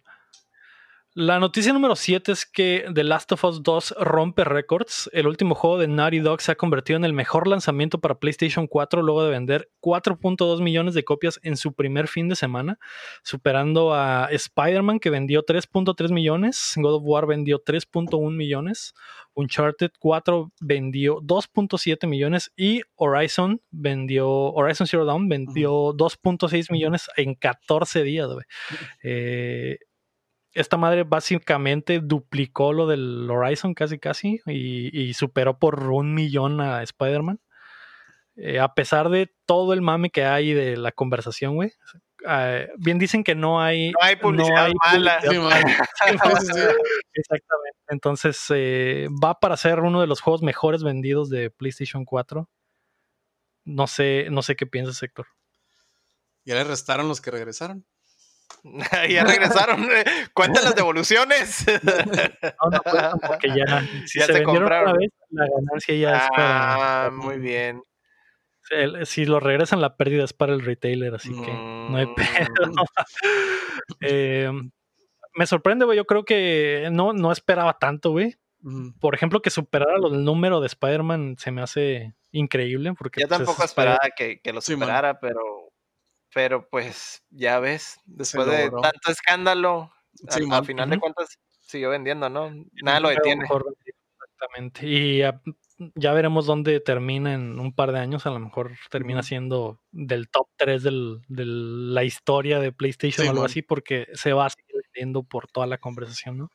La 1.15 1.37
noticia 1.37 1.71
número 1.73 1.95
7 1.95 2.31
es 2.31 2.43
que 2.43 2.87
The 2.91 3.03
Last 3.03 3.31
of 3.33 3.43
Us 3.43 3.61
2 3.61 3.97
rompe 3.99 4.43
récords. 4.43 5.11
El 5.13 5.27
último 5.27 5.53
juego 5.53 5.77
de 5.77 5.87
Naughty 5.87 6.17
Dog 6.17 6.41
se 6.41 6.51
ha 6.51 6.55
convertido 6.55 6.97
en 6.97 7.05
el 7.05 7.13
mejor 7.13 7.47
lanzamiento 7.47 7.99
para 7.99 8.17
PlayStation 8.17 8.65
4 8.65 9.03
luego 9.03 9.23
de 9.23 9.29
vender 9.29 9.69
4.2 9.79 10.63
millones 10.63 10.95
de 10.95 11.03
copias 11.03 11.39
en 11.43 11.55
su 11.55 11.73
primer 11.73 12.07
fin 12.07 12.29
de 12.29 12.35
semana, 12.35 12.79
superando 13.21 13.93
a 13.93 14.27
Spider-Man 14.31 14.99
que 14.99 15.11
vendió 15.11 15.45
3.3 15.45 16.11
millones, 16.11 16.73
God 16.77 16.95
of 16.95 17.03
War 17.05 17.27
vendió 17.27 17.63
3.1 17.63 18.35
millones, 18.35 18.95
Uncharted 19.35 19.91
4 19.99 20.51
vendió 20.61 21.21
2.7 21.21 22.07
millones 22.07 22.51
y 22.55 22.81
Horizon 22.95 23.61
vendió 23.69 24.27
Horizon 24.27 24.87
Zero 24.87 25.05
Dawn 25.05 25.29
vendió 25.29 25.93
2.6 25.93 26.71
millones 26.71 27.07
en 27.17 27.35
14 27.35 28.01
días. 28.01 28.29
Eh, 29.03 29.77
esta 30.53 30.77
madre 30.77 31.03
básicamente 31.03 31.99
duplicó 31.99 32.73
lo 32.73 32.87
del 32.87 33.29
Horizon 33.29 33.73
casi 33.73 33.99
casi 33.99 34.39
y, 34.45 34.97
y 34.97 35.13
superó 35.13 35.57
por 35.57 35.83
un 35.89 36.13
millón 36.13 36.61
a 36.61 36.83
Spider-Man. 36.83 37.39
Eh, 38.35 38.59
a 38.59 38.73
pesar 38.73 39.09
de 39.09 39.31
todo 39.45 39.73
el 39.73 39.81
mame 39.81 40.09
que 40.09 40.25
hay 40.25 40.53
de 40.53 40.75
la 40.75 40.91
conversación, 40.91 41.55
güey. 41.55 41.71
eh, 42.27 42.69
bien 42.77 42.97
dicen 42.97 43.23
que 43.23 43.35
no 43.35 43.61
hay... 43.61 43.91
No 43.91 43.99
hay 44.01 44.15
publicidad 44.15 44.71
mala. 44.83 45.19
Sí. 45.21 45.35
Exactamente. 47.15 47.77
Entonces 47.89 48.43
eh, 48.49 49.07
va 49.23 49.39
para 49.39 49.55
ser 49.57 49.81
uno 49.81 50.01
de 50.01 50.07
los 50.07 50.21
juegos 50.21 50.41
mejores 50.41 50.83
vendidos 50.83 51.29
de 51.29 51.51
PlayStation 51.51 52.05
4. 52.05 52.49
No 53.65 53.87
sé, 53.87 54.27
no 54.31 54.41
sé 54.41 54.55
qué 54.55 54.65
piensas, 54.65 55.01
Héctor. 55.03 55.27
Ya 56.43 56.55
le 56.55 56.63
restaron 56.63 57.07
los 57.07 57.21
que 57.21 57.31
regresaron. 57.31 57.85
ya 59.09 59.23
regresaron. 59.23 59.83
eh, 59.91 60.03
Cuentan 60.33 60.63
las 60.63 60.75
devoluciones. 60.75 61.65
No, 61.83 62.69
no 62.71 62.79
cuentan 62.81 63.19
porque 63.25 63.49
ya, 63.49 63.65
si 64.07 64.19
Ya 64.19 64.25
se, 64.27 64.33
se 64.33 64.43
compraron. 64.43 64.89
una 64.91 64.97
vez, 64.99 65.09
la 65.29 65.45
ganancia 65.47 65.95
ya 65.95 66.17
es 66.17 66.29
para. 66.29 67.05
ah, 67.05 67.11
muy 67.11 67.37
bien. 67.39 67.81
el- 68.71 69.05
si 69.05 69.25
lo 69.25 69.39
regresan, 69.39 69.81
la 69.81 69.97
pérdida 69.97 70.23
es 70.23 70.33
para 70.33 70.53
el 70.53 70.63
retailer, 70.63 71.13
así 71.15 71.29
que 71.29 71.51
no 71.53 71.97
hay 71.97 72.05
Mm. 72.07 72.15
pedo. 72.15 72.73
Eh, 74.01 74.51
me 75.35 75.45
sorprende, 75.47 75.85
güey. 75.85 75.97
Yo 75.97 76.05
creo 76.05 76.23
que 76.25 76.89
no, 76.91 77.13
no 77.13 77.31
esperaba 77.31 77.77
tanto, 77.79 78.11
güey. 78.11 78.35
Ujú. 78.63 78.93
Por 78.99 79.15
ejemplo, 79.15 79.41
que 79.41 79.49
superara 79.49 79.97
los- 79.97 80.13
el 80.13 80.23
número 80.23 80.61
de 80.61 80.67
Spider-Man 80.67 81.35
se 81.37 81.51
me 81.51 81.61
hace 81.61 82.13
increíble. 82.31 82.93
Porque 82.97 83.21
Yo 83.21 83.27
pues, 83.27 83.39
es 83.41 83.45
tampoco 83.45 83.65
esperaba 83.65 83.99
que, 84.15 84.39
que 84.41 84.53
lo 84.53 84.61
Sí, 84.61 84.73
superara, 84.73 85.19
pero, 85.19 85.41
pero 86.33 86.67
pues 86.69 87.23
ya 87.29 87.59
ves, 87.59 87.99
después 88.05 88.47
de 88.47 88.69
tanto 88.69 89.11
escándalo, 89.11 89.91
Sí, 90.29 90.47
al 90.51 90.65
final 90.65 90.89
de 90.89 90.99
cuentas 90.99 91.39
siguió 91.59 91.89
vendiendo, 91.89 92.29
¿no? 92.29 92.51
Nada 92.83 92.99
lo 92.99 93.09
detiene. 93.09 93.45
Exactamente. 93.45 94.87
Y 94.87 95.17
ya, 95.19 95.41
ya 95.95 96.13
veremos 96.13 96.45
dónde 96.45 96.79
termina 96.79 97.33
en 97.33 97.59
un 97.59 97.73
par 97.73 97.91
de 97.91 97.99
años. 97.99 98.25
A 98.25 98.29
lo 98.29 98.39
mejor 98.39 98.73
termina 98.89 99.23
siendo 99.23 99.79
del 99.91 100.29
top 100.29 100.47
3 100.57 100.83
del, 100.83 101.21
de 101.27 101.45
la 101.45 102.03
historia 102.03 102.59
de 102.59 102.71
PlayStation 102.71 103.25
Sí, 103.25 103.27
o 103.27 103.31
algo 103.31 103.45
así, 103.45 103.61
porque 103.61 104.07
se 104.13 104.33
va 104.33 104.45
a 104.45 104.49
seguir 104.49 104.83
vendiendo 104.85 105.23
por 105.23 105.47
toda 105.47 105.67
la 105.67 105.77
conversación, 105.77 106.37
¿no? 106.37 106.51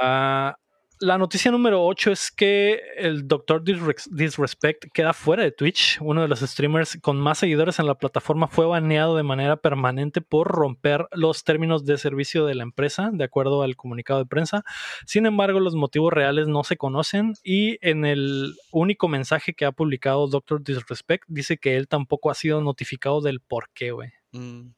Ah, 0.00 0.56
la 1.00 1.18
noticia 1.18 1.50
número 1.50 1.84
8 1.84 2.10
es 2.12 2.30
que 2.30 2.80
el 2.96 3.28
Dr. 3.28 3.62
Disres- 3.62 4.08
Disrespect 4.10 4.86
queda 4.92 5.12
fuera 5.12 5.42
de 5.42 5.52
Twitch. 5.52 5.98
Uno 6.00 6.22
de 6.22 6.28
los 6.28 6.40
streamers 6.40 6.98
con 7.02 7.18
más 7.18 7.38
seguidores 7.38 7.78
en 7.78 7.86
la 7.86 7.96
plataforma 7.96 8.48
fue 8.48 8.64
baneado 8.66 9.16
de 9.16 9.22
manera 9.22 9.56
permanente 9.56 10.20
por 10.20 10.48
romper 10.48 11.06
los 11.12 11.44
términos 11.44 11.84
de 11.84 11.98
servicio 11.98 12.46
de 12.46 12.54
la 12.54 12.62
empresa, 12.62 13.10
de 13.12 13.24
acuerdo 13.24 13.62
al 13.62 13.76
comunicado 13.76 14.20
de 14.20 14.26
prensa. 14.26 14.64
Sin 15.04 15.26
embargo, 15.26 15.60
los 15.60 15.74
motivos 15.74 16.12
reales 16.12 16.48
no 16.48 16.64
se 16.64 16.76
conocen 16.76 17.34
y 17.44 17.78
en 17.86 18.04
el 18.04 18.54
único 18.70 19.08
mensaje 19.08 19.54
que 19.54 19.64
ha 19.66 19.72
publicado 19.72 20.28
Dr. 20.28 20.62
Disrespect 20.62 21.24
dice 21.28 21.58
que 21.58 21.76
él 21.76 21.88
tampoco 21.88 22.30
ha 22.30 22.34
sido 22.34 22.60
notificado 22.60 23.20
del 23.20 23.40
por 23.40 23.68
qué, 23.74 23.90
güey. 23.90 24.10
Mm. 24.32 24.70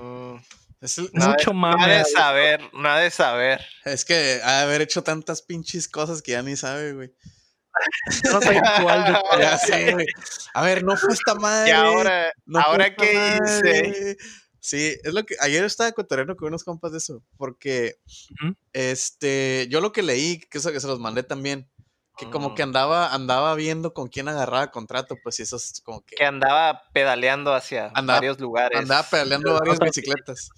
Mm, 0.00 0.36
Es, 0.82 0.98
el- 0.98 1.10
nada 1.14 1.30
Mucho 1.30 1.50
de- 1.50 1.56
mame 1.56 1.76
Nada 1.86 1.98
de 1.98 2.04
saber, 2.04 2.60
nada 2.74 2.98
de 3.00 3.10
saber. 3.10 3.60
es 3.84 4.04
que 4.04 4.40
ha 4.44 4.58
de 4.58 4.62
haber 4.64 4.82
hecho 4.82 5.02
tantas 5.02 5.40
pinches 5.40 5.88
cosas 5.88 6.20
que 6.20 6.32
ya 6.32 6.42
ni 6.42 6.56
sabe, 6.56 6.92
güey. 6.92 7.12
No 8.30 8.40
sé 8.42 8.60
cuál 8.82 9.04
de- 9.04 9.20
Ya 9.40 9.56
sé, 9.56 9.92
güey. 9.92 10.06
A 10.52 10.62
ver, 10.62 10.84
no 10.84 10.96
fue 10.96 11.14
esta 11.14 11.34
madre. 11.36 11.70
Y 11.70 11.72
ahora, 11.72 12.30
no 12.44 12.60
ahora 12.60 12.94
qué 12.94 13.38
hice. 13.42 14.16
Sí, 14.60 14.94
es 15.02 15.12
lo 15.14 15.24
que 15.24 15.34
ayer 15.40 15.64
estaba 15.64 15.90
cotorreando 15.92 16.36
con 16.36 16.48
unos 16.48 16.62
compas 16.64 16.92
de 16.92 16.98
eso, 16.98 17.24
porque 17.36 17.96
este, 18.72 19.66
yo 19.70 19.80
lo 19.80 19.90
que 19.92 20.02
leí, 20.02 20.38
que 20.38 20.58
eso 20.58 20.70
que 20.70 20.80
se 20.80 20.86
los 20.86 21.00
mandé 21.00 21.22
también, 21.24 21.68
que 22.18 22.28
como 22.30 22.54
que 22.54 22.62
andaba 22.62 23.12
andaba 23.14 23.54
viendo 23.54 23.94
con 23.94 24.08
quién 24.08 24.28
agarraba 24.28 24.70
contrato, 24.70 25.16
pues 25.22 25.40
y 25.40 25.42
eso 25.42 25.56
es 25.56 25.80
como 25.84 26.02
que 26.04 26.14
Que 26.16 26.24
andaba 26.24 26.82
pedaleando 26.92 27.54
hacia 27.54 27.86
Andaba- 27.94 28.18
varios 28.18 28.38
lugares. 28.40 28.78
andaba 28.78 29.02
pedaleando 29.08 29.54
varias 29.54 29.78
bicicletas. 29.78 30.50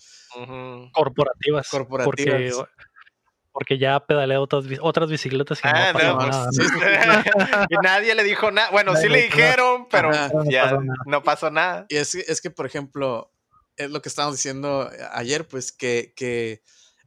Corporativas. 0.92 1.68
Corporativas. 1.68 2.54
Porque, 2.54 2.74
porque 3.52 3.78
ya 3.78 4.00
pedaleé 4.00 4.36
otras, 4.38 4.64
otras 4.80 5.08
bicicletas 5.08 5.58
y 5.58 5.68
Ah, 5.68 5.92
no 5.92 6.18
pues, 6.18 6.28
nada. 6.28 6.48
sí, 6.50 6.62
¿no? 6.62 6.64
y 7.70 7.76
nadie 7.82 8.14
le 8.14 8.24
dijo 8.24 8.50
nada. 8.50 8.70
Bueno, 8.70 8.92
sí 8.96 9.04
Nadie 9.04 9.08
le 9.10 9.16
le 9.16 9.22
dijo 9.24 9.36
nada. 9.38 9.46
dijeron, 9.50 9.88
pero 9.90 10.10
Ajá. 10.10 10.30
No 10.34 10.44
ya 10.50 10.62
pasó 10.64 10.80
nada. 10.80 10.98
no 11.06 11.22
pasó 11.22 11.50
nada. 11.50 11.86
Y 11.88 11.96
es, 11.96 12.12
que- 12.12 12.24
es 12.26 12.40
que, 12.40 12.50
por 12.50 12.66
ejemplo, 12.66 13.30
es 13.76 13.90
lo 13.90 14.02
que 14.02 14.08
estábamos 14.08 14.36
diciendo 14.36 14.90
ayer, 15.12 15.46
pues 15.46 15.70
que, 15.72 16.12
que 16.16 16.62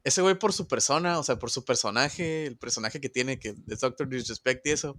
ese 0.08 0.22
güey 0.22 0.36
por 0.40 0.54
su 0.54 0.70
persona, 0.70 1.20
o 1.20 1.24
sea, 1.24 1.38
por 1.38 1.52
su 1.52 1.66
personaje, 1.66 2.46
el 2.46 2.58
personaje 2.58 3.02
que 3.02 3.10
tiene, 3.10 3.40
que 3.40 3.56
es 3.68 3.80
Doctor 3.82 4.08
Disrespect 4.08 4.66
y 4.66 4.72
eso. 4.72 4.98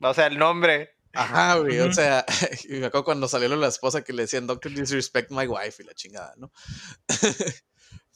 O 0.00 0.12
sea, 0.12 0.26
el 0.26 0.38
nombre. 0.38 0.90
Ajá, 1.12 1.58
güey, 1.58 1.78
o 1.78 1.92
sea, 1.92 2.24
y 2.68 2.80
me 2.80 2.86
acuerdo 2.86 3.04
cuando 3.04 3.28
salió 3.28 3.54
la 3.54 3.68
esposa 3.68 4.02
que 4.02 4.12
le 4.12 4.22
decían 4.22 4.48
Doctor 4.48 4.72
Disrespect 4.72 5.30
My 5.30 5.46
Wife 5.46 5.84
y 5.84 5.86
la 5.86 5.94
chingada, 5.94 6.34
¿no? 6.36 6.50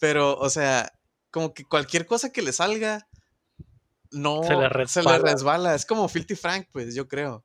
Pero, 0.00 0.36
o 0.36 0.50
sea, 0.50 0.92
como 1.30 1.54
que 1.54 1.64
cualquier 1.64 2.04
cosa 2.04 2.32
que 2.32 2.42
le 2.42 2.52
salga, 2.52 3.06
no 4.10 4.42
Se 4.42 4.56
le 4.56 4.68
resbala. 4.68 5.18
resbala. 5.18 5.74
Es 5.76 5.86
como 5.86 6.08
Filthy 6.08 6.34
Frank, 6.34 6.66
pues, 6.72 6.96
yo 6.96 7.06
creo. 7.06 7.44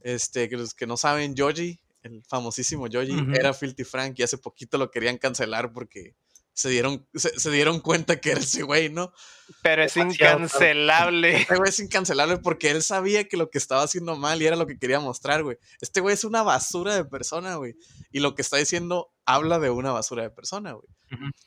Este, 0.00 0.50
que 0.50 0.58
los 0.58 0.74
que 0.74 0.86
no 0.86 0.98
saben, 0.98 1.34
Joji, 1.34 1.80
el 2.02 2.22
famosísimo 2.28 2.86
Joji, 2.92 3.16
era 3.34 3.54
Filthy 3.54 3.84
Frank 3.84 4.18
y 4.18 4.24
hace 4.24 4.36
poquito 4.36 4.76
lo 4.76 4.90
querían 4.90 5.16
cancelar 5.16 5.72
porque 5.72 6.16
se 6.60 6.68
dieron, 6.68 7.08
se, 7.14 7.40
se 7.40 7.50
dieron 7.50 7.80
cuenta 7.80 8.20
que 8.20 8.32
era 8.32 8.40
ese 8.40 8.62
güey, 8.62 8.90
¿no? 8.90 9.14
Pero 9.62 9.82
es 9.82 9.96
incancelable. 9.96 11.38
Este 11.38 11.56
güey 11.56 11.70
es 11.70 11.80
incancelable 11.80 12.36
porque 12.36 12.70
él 12.70 12.82
sabía 12.82 13.26
que 13.26 13.38
lo 13.38 13.48
que 13.48 13.56
estaba 13.56 13.82
haciendo 13.82 14.14
mal 14.14 14.42
y 14.42 14.46
era 14.46 14.56
lo 14.56 14.66
que 14.66 14.78
quería 14.78 15.00
mostrar, 15.00 15.42
güey. 15.42 15.56
Este 15.80 16.02
güey 16.02 16.12
es 16.12 16.24
una 16.24 16.42
basura 16.42 16.94
de 16.94 17.06
persona, 17.06 17.54
güey. 17.56 17.76
Y 18.12 18.20
lo 18.20 18.34
que 18.34 18.42
está 18.42 18.58
diciendo 18.58 19.10
habla 19.24 19.58
de 19.58 19.70
una 19.70 19.90
basura 19.90 20.22
de 20.22 20.30
persona, 20.30 20.72
güey. 20.72 20.86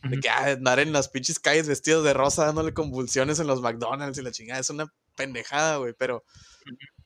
De 0.09 0.20
que 0.20 0.30
ah, 0.30 0.53
andar 0.53 0.80
en 0.80 0.93
las 0.93 1.09
pinches 1.09 1.39
calles 1.39 1.68
vestidos 1.68 2.03
de 2.03 2.14
rosa 2.14 2.45
dándole 2.45 2.74
convulsiones 2.74 3.39
en 3.39 3.45
los 3.45 3.61
McDonald's 3.61 4.18
y 4.18 4.24
la 4.24 4.32
chingada. 4.32 4.59
Es 4.59 4.72
una 4.72 4.91
pendejada, 5.16 5.78
güey. 5.78 5.93
Pero 5.95 6.24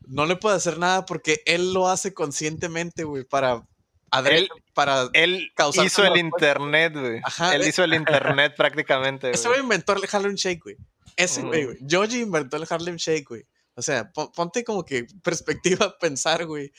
no 0.08 0.26
le 0.26 0.38
puede 0.38 0.56
hacer 0.56 0.80
nada 0.80 1.06
porque 1.06 1.42
él 1.46 1.74
lo 1.74 1.90
hace 1.90 2.14
conscientemente, 2.14 3.04
güey, 3.04 3.26
para... 3.26 3.68
adre- 4.12 4.38
Él- 4.38 4.50
para 4.74 5.10
Él 5.14 5.52
Causar 5.56 5.86
hizo 5.86 6.04
el 6.06 6.18
internet, 6.18 6.94
güey. 6.94 7.22
Él 7.54 7.62
eh. 7.62 7.68
hizo 7.70 7.84
el 7.84 7.94
internet 7.94 8.54
prácticamente, 8.56 9.32
Ese 9.32 9.48
güey. 9.48 9.62
inventó 9.62 9.94
el 9.94 10.04
Harlem 10.12 10.36
Shake, 10.36 10.62
güey. 10.64 10.78
Ese 11.16 11.42
güey, 11.42 11.66
Ujú. 11.66 11.74
güey. 11.80 11.88
Joji 11.90 12.22
inventó 12.22 12.58
el 12.58 12.66
Harlem 12.70 12.96
Shake, 12.98 13.26
güey. 13.28 13.44
O 13.76 13.82
sea, 13.82 14.12
pon- 14.12 14.32
ponte 14.32 14.64
como 14.64 14.84
que 14.86 15.06
perspectiva 15.24 15.86
a 15.88 15.98
pensar, 15.98 16.46
güey. 16.46 16.72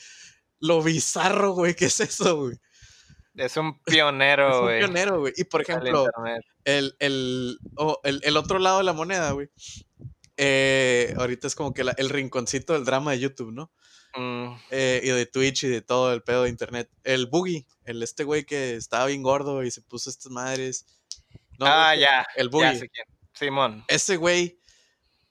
Lo 0.59 0.81
bizarro, 0.83 1.51
güey, 1.53 1.75
que 1.75 1.85
es 1.85 1.99
eso, 1.99 2.37
güey. 2.37 2.57
Es 3.35 3.55
un 3.57 3.79
Es 3.85 3.93
pionero, 3.93 4.59
un 4.59 4.63
güey. 4.65 4.79
pionero, 4.79 5.19
güey. 5.21 5.33
Y 5.37 5.43
por 5.45 5.61
ejemplo, 5.61 6.05
el, 6.65 6.95
el, 6.99 7.57
oh, 7.75 7.99
el, 8.03 8.19
el 8.23 8.35
otro 8.37 8.59
lado 8.59 8.79
de 8.79 8.83
la 8.83 8.93
moneda, 8.93 9.31
güey. 9.31 9.49
eh, 10.37 11.13
ahorita 11.17 11.47
es 11.47 11.55
como 11.55 11.73
que 11.73 11.83
la- 11.83 11.93
el 11.97 12.09
rinconcito 12.09 12.73
del 12.73 12.85
drama 12.85 13.11
de 13.11 13.19
YouTube, 13.19 13.51
¿no? 13.51 13.71
Mm, 14.15 14.53
Eh, 14.71 15.01
y 15.03 15.07
de 15.09 15.25
Twitch 15.25 15.63
y 15.63 15.67
de 15.67 15.81
todo 15.81 16.13
el 16.13 16.21
pedo 16.23 16.43
de 16.43 16.49
internet. 16.49 16.89
El 17.03 17.27
Boogie, 17.27 17.65
el 17.85 18.01
este 18.03 18.23
güey 18.23 18.43
que 18.45 18.75
estaba 18.75 19.05
bien 19.05 19.21
gordo 19.23 19.63
y 19.63 19.71
se 19.71 19.81
puso 19.81 20.09
estas 20.09 20.31
madres. 20.31 20.85
No, 21.59 21.65
ah, 21.67 21.93
el- 21.93 22.01
ya. 22.01 22.25
El 22.35 22.47
Ya 22.47 22.51
Boogie. 22.51 22.79
sé 22.79 22.89
quién. 22.89 23.05
Simón. 23.33 23.85
ese 23.87 24.17
güey 24.17 24.59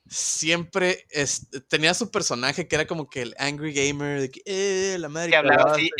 siempre 0.08 1.06
es- 1.10 1.48
tenía 1.68 1.92
su 1.94 2.10
personaje 2.10 2.66
que 2.66 2.74
era 2.76 2.86
como 2.86 3.08
que 3.10 3.22
el 3.22 3.34
angry 3.38 3.72
gamer, 3.72 4.20
de 4.20 4.30
que, 4.30 4.40
eh, 4.46 4.96
la 4.98 5.08
madre 5.08 5.30
Que 5.30 5.36
hablaba 5.36 5.72
así. 5.72 5.90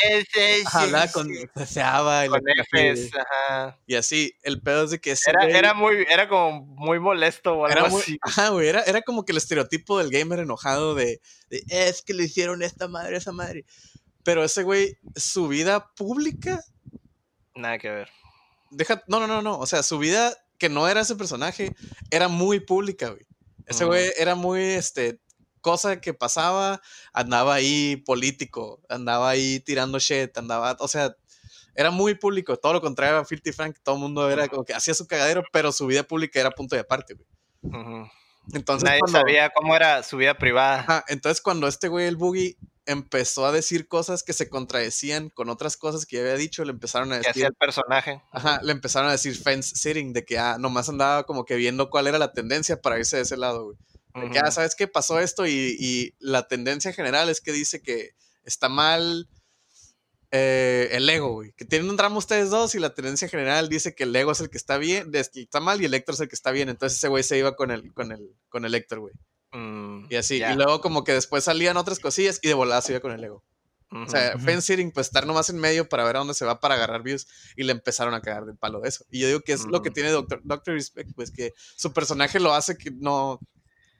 Ajá, 0.66 0.82
hablaba 0.82 1.12
con, 1.12 1.28
deseaba 1.54 2.26
y, 2.26 2.28
con 2.28 2.40
la- 2.44 2.64
Fs, 2.64 3.10
ajá. 3.14 3.78
y 3.86 3.94
así. 3.94 4.34
El 4.42 4.60
pedo 4.62 4.84
es 4.84 4.90
de 4.90 5.00
que 5.00 5.14
Era, 5.26 5.44
güey 5.44 5.56
era 5.56 5.74
muy, 5.74 6.06
era 6.10 6.28
como 6.28 6.62
muy 6.62 6.98
molesto 6.98 7.52
o 7.52 7.66
algo 7.66 7.78
era 7.80 7.88
muy- 7.88 8.00
así. 8.02 8.18
ajá, 8.22 8.48
güey, 8.48 8.68
era, 8.68 8.82
era 8.82 9.02
como 9.02 9.24
que 9.24 9.32
el 9.32 9.38
estereotipo 9.38 9.98
del 9.98 10.10
gamer 10.10 10.40
enojado 10.40 10.94
de, 10.94 11.20
de, 11.50 11.62
es 11.68 12.02
que 12.02 12.14
le 12.14 12.24
hicieron 12.24 12.62
esta 12.62 12.88
madre, 12.88 13.16
esa 13.16 13.32
madre. 13.32 13.64
Pero 14.24 14.44
ese 14.44 14.62
güey, 14.62 14.96
su 15.16 15.48
vida 15.48 15.92
pública, 15.94 16.62
Nada 17.54 17.78
que 17.78 17.90
ver. 17.90 18.08
deja, 18.70 19.02
no, 19.06 19.20
no, 19.20 19.26
no, 19.26 19.42
no, 19.42 19.58
o 19.58 19.66
sea, 19.66 19.82
su 19.82 19.98
vida 19.98 20.36
que 20.58 20.68
no 20.68 20.88
era 20.88 21.00
ese 21.02 21.14
personaje, 21.14 21.72
era 22.10 22.28
muy 22.28 22.60
pública, 22.60 23.10
güey. 23.10 23.26
Ese 23.68 23.84
güey 23.84 24.10
era 24.16 24.34
muy, 24.34 24.62
este, 24.62 25.20
cosa 25.60 26.00
que 26.00 26.14
pasaba, 26.14 26.80
andaba 27.12 27.54
ahí 27.54 27.96
político, 27.96 28.80
andaba 28.88 29.30
ahí 29.30 29.60
tirando 29.60 29.98
shit, 29.98 30.36
andaba, 30.38 30.76
o 30.80 30.88
sea, 30.88 31.14
era 31.74 31.90
muy 31.90 32.14
público, 32.14 32.56
todo 32.56 32.72
lo 32.72 32.80
contrario 32.80 33.18
a 33.18 33.24
Filthy 33.24 33.52
Frank, 33.52 33.76
todo 33.82 33.96
el 33.96 34.00
mundo 34.00 34.30
era 34.30 34.48
como 34.48 34.64
que 34.64 34.74
hacía 34.74 34.94
su 34.94 35.06
cagadero, 35.06 35.44
pero 35.52 35.70
su 35.70 35.86
vida 35.86 36.02
pública 36.02 36.40
era 36.40 36.50
punto 36.50 36.74
de 36.74 36.80
aparte, 36.80 37.14
güey. 37.14 37.26
Ujú. 37.62 38.08
Entonces, 38.52 38.84
Nadie 38.84 39.00
cuando- 39.00 39.18
sabía 39.20 39.50
cómo 39.50 39.76
era 39.76 40.02
su 40.02 40.16
vida 40.16 40.34
privada. 40.38 40.80
Ajá, 40.80 41.04
entonces 41.08 41.40
cuando 41.40 41.68
este 41.68 41.88
güey, 41.88 42.06
el 42.06 42.16
Boogie, 42.16 42.56
empezó 42.86 43.44
a 43.44 43.52
decir 43.52 43.86
cosas 43.86 44.22
que 44.22 44.32
se 44.32 44.48
contradecían 44.48 45.28
con 45.28 45.50
otras 45.50 45.76
cosas 45.76 46.06
que 46.06 46.16
ya 46.16 46.22
había 46.22 46.36
dicho, 46.36 46.64
le 46.64 46.70
empezaron 46.72 47.12
a 47.12 47.16
que 47.20 47.28
hacía 47.28 47.30
decir, 47.32 47.44
el 47.46 47.54
personaje. 47.54 48.22
ajá, 48.32 48.60
le 48.62 48.72
empezaron 48.72 49.10
a 49.10 49.12
decir 49.12 49.36
fence 49.36 49.76
sitting, 49.76 50.14
de 50.14 50.24
que 50.24 50.38
ah, 50.38 50.56
nomás 50.58 50.88
andaba 50.88 51.24
como 51.24 51.44
que 51.44 51.56
viendo 51.56 51.90
cuál 51.90 52.06
era 52.06 52.18
la 52.18 52.32
tendencia 52.32 52.80
para 52.80 52.98
irse 52.98 53.16
de 53.16 53.22
ese 53.24 53.36
lado, 53.36 53.64
güey. 53.64 53.76
De 54.14 54.30
que, 54.30 54.38
ah. 54.38 54.50
¿sabes 54.50 54.74
qué? 54.74 54.88
Pasó 54.88 55.20
esto 55.20 55.46
y, 55.46 55.76
y 55.78 56.14
la 56.18 56.48
tendencia 56.48 56.92
general 56.94 57.28
es 57.28 57.42
que 57.42 57.52
dice 57.52 57.82
que 57.82 58.12
está 58.44 58.70
mal 58.70 59.28
eh, 60.30 60.88
el 60.92 61.08
ego, 61.08 61.32
güey. 61.32 61.52
Que 61.52 61.64
tienen 61.64 61.88
un 61.88 61.96
drama 61.96 62.18
ustedes 62.18 62.50
dos 62.50 62.74
y 62.74 62.78
la 62.78 62.94
tendencia 62.94 63.28
general 63.28 63.68
dice 63.68 63.94
que 63.94 64.04
el 64.04 64.14
ego 64.14 64.32
es 64.32 64.40
el 64.40 64.50
que 64.50 64.58
está 64.58 64.76
bien, 64.78 65.10
que 65.10 65.20
está 65.20 65.60
mal 65.60 65.80
y 65.80 65.86
el 65.86 65.94
Héctor 65.94 66.14
es 66.14 66.20
el 66.20 66.28
que 66.28 66.34
está 66.34 66.50
bien. 66.50 66.68
Entonces 66.68 66.98
ese 66.98 67.08
güey 67.08 67.22
se 67.22 67.38
iba 67.38 67.56
con 67.56 67.70
el, 67.70 67.92
con 67.94 68.12
el, 68.12 68.34
con 68.48 68.64
el 68.64 68.74
Héctor, 68.74 69.00
güey. 69.00 69.14
Mm, 69.52 70.06
Y 70.10 70.16
así. 70.16 70.36
Y 70.42 70.54
luego 70.54 70.80
como 70.80 71.04
que 71.04 71.12
después 71.12 71.44
salían 71.44 71.76
otras 71.76 71.98
cosillas 71.98 72.38
y 72.42 72.48
de 72.48 72.54
volada 72.54 72.82
se 72.82 72.92
iba 72.92 73.00
con 73.00 73.12
el 73.12 73.24
ego. 73.24 73.44
O 73.90 74.06
sea, 74.06 74.38
fence 74.38 74.60
sitting, 74.74 74.92
pues 74.92 75.06
estar 75.06 75.26
nomás 75.26 75.48
en 75.48 75.56
medio 75.58 75.88
para 75.88 76.04
ver 76.04 76.16
a 76.16 76.18
dónde 76.18 76.34
se 76.34 76.44
va 76.44 76.60
para 76.60 76.74
agarrar 76.74 77.02
views 77.02 77.26
y 77.56 77.62
le 77.64 77.72
empezaron 77.72 78.12
a 78.12 78.20
cagar 78.20 78.44
del 78.44 78.58
palo 78.58 78.80
de 78.82 78.90
eso. 78.90 79.06
Y 79.10 79.20
yo 79.20 79.28
digo 79.28 79.40
que 79.40 79.54
es 79.54 79.64
lo 79.64 79.80
que 79.80 79.88
Ujú. 79.88 79.94
tiene 79.94 80.10
Doctor, 80.10 80.42
Doctor 80.44 80.74
Respect, 80.74 81.10
pues 81.14 81.30
que 81.30 81.54
su 81.56 81.94
personaje 81.94 82.38
lo 82.38 82.52
hace 82.52 82.76
que 82.76 82.90
no. 82.90 83.40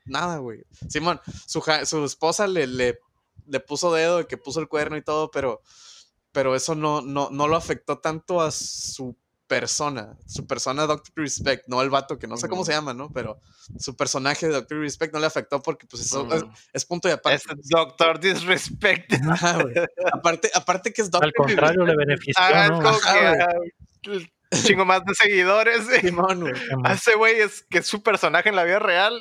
Nada, 0.04 0.36
güey. 0.38 0.62
Simón, 0.90 1.18
su, 1.46 1.62
su 1.86 2.04
esposa 2.04 2.46
le, 2.46 2.66
le, 2.66 2.98
le 3.46 3.60
puso 3.60 3.90
dedo, 3.90 4.26
que 4.28 4.36
puso 4.36 4.60
el 4.60 4.68
cuerno 4.68 4.98
y 4.98 5.02
todo, 5.02 5.30
pero, 5.30 5.62
pero 6.32 6.54
eso 6.54 6.74
no, 6.74 7.00
no, 7.00 7.28
no 7.30 7.48
lo 7.48 7.56
afectó 7.56 7.98
tanto 7.98 8.40
a 8.40 8.50
su 8.50 9.16
persona. 9.46 10.14
Su 10.26 10.46
persona, 10.46 10.84
Doctor 10.86 11.12
Respect, 11.16 11.64
no 11.68 11.80
el 11.80 11.88
vato, 11.88 12.18
que 12.18 12.26
no 12.26 12.36
sé 12.36 12.48
cómo 12.50 12.66
se 12.66 12.72
llama, 12.72 12.92
¿no? 12.92 13.10
Pero 13.12 13.40
su 13.78 13.96
personaje 13.96 14.46
de 14.46 14.52
Doctor 14.52 14.78
Respect 14.78 15.14
no 15.14 15.20
le 15.20 15.26
afectó 15.26 15.62
porque, 15.62 15.86
pues, 15.86 16.02
eso 16.04 16.30
es, 16.34 16.44
Mm. 16.44 16.52
es 16.74 16.84
punto 16.84 17.08
de 17.08 17.14
aparte. 17.14 17.36
Es 17.58 17.68
Doctor 17.68 18.20
Disrespect. 18.20 19.14
Ajá, 19.26 19.58
aparte, 20.12 20.50
aparte 20.54 20.92
que 20.92 21.00
es 21.00 21.10
Doctor 21.10 21.28
Al 21.28 21.32
contrario, 21.32 21.86
le 21.86 21.96
benefició, 21.96 22.34
Ah, 22.36 22.64
es 22.64 22.70
¿no? 22.72 22.76
como 22.76 22.88
Ajá, 22.88 23.48
que, 24.02 24.30
el 24.50 24.62
chingo 24.62 24.84
más 24.84 25.04
de 25.04 25.14
seguidores. 25.14 25.88
eh. 25.90 26.00
Simón, 26.02 26.40
güey. 26.40 26.52
A 26.84 26.94
ese 26.94 27.14
güey 27.16 27.40
es 27.40 27.62
que 27.68 27.78
es 27.78 27.86
su 27.86 28.02
personaje 28.02 28.48
en 28.48 28.56
la 28.56 28.64
vida 28.64 28.78
real. 28.78 29.20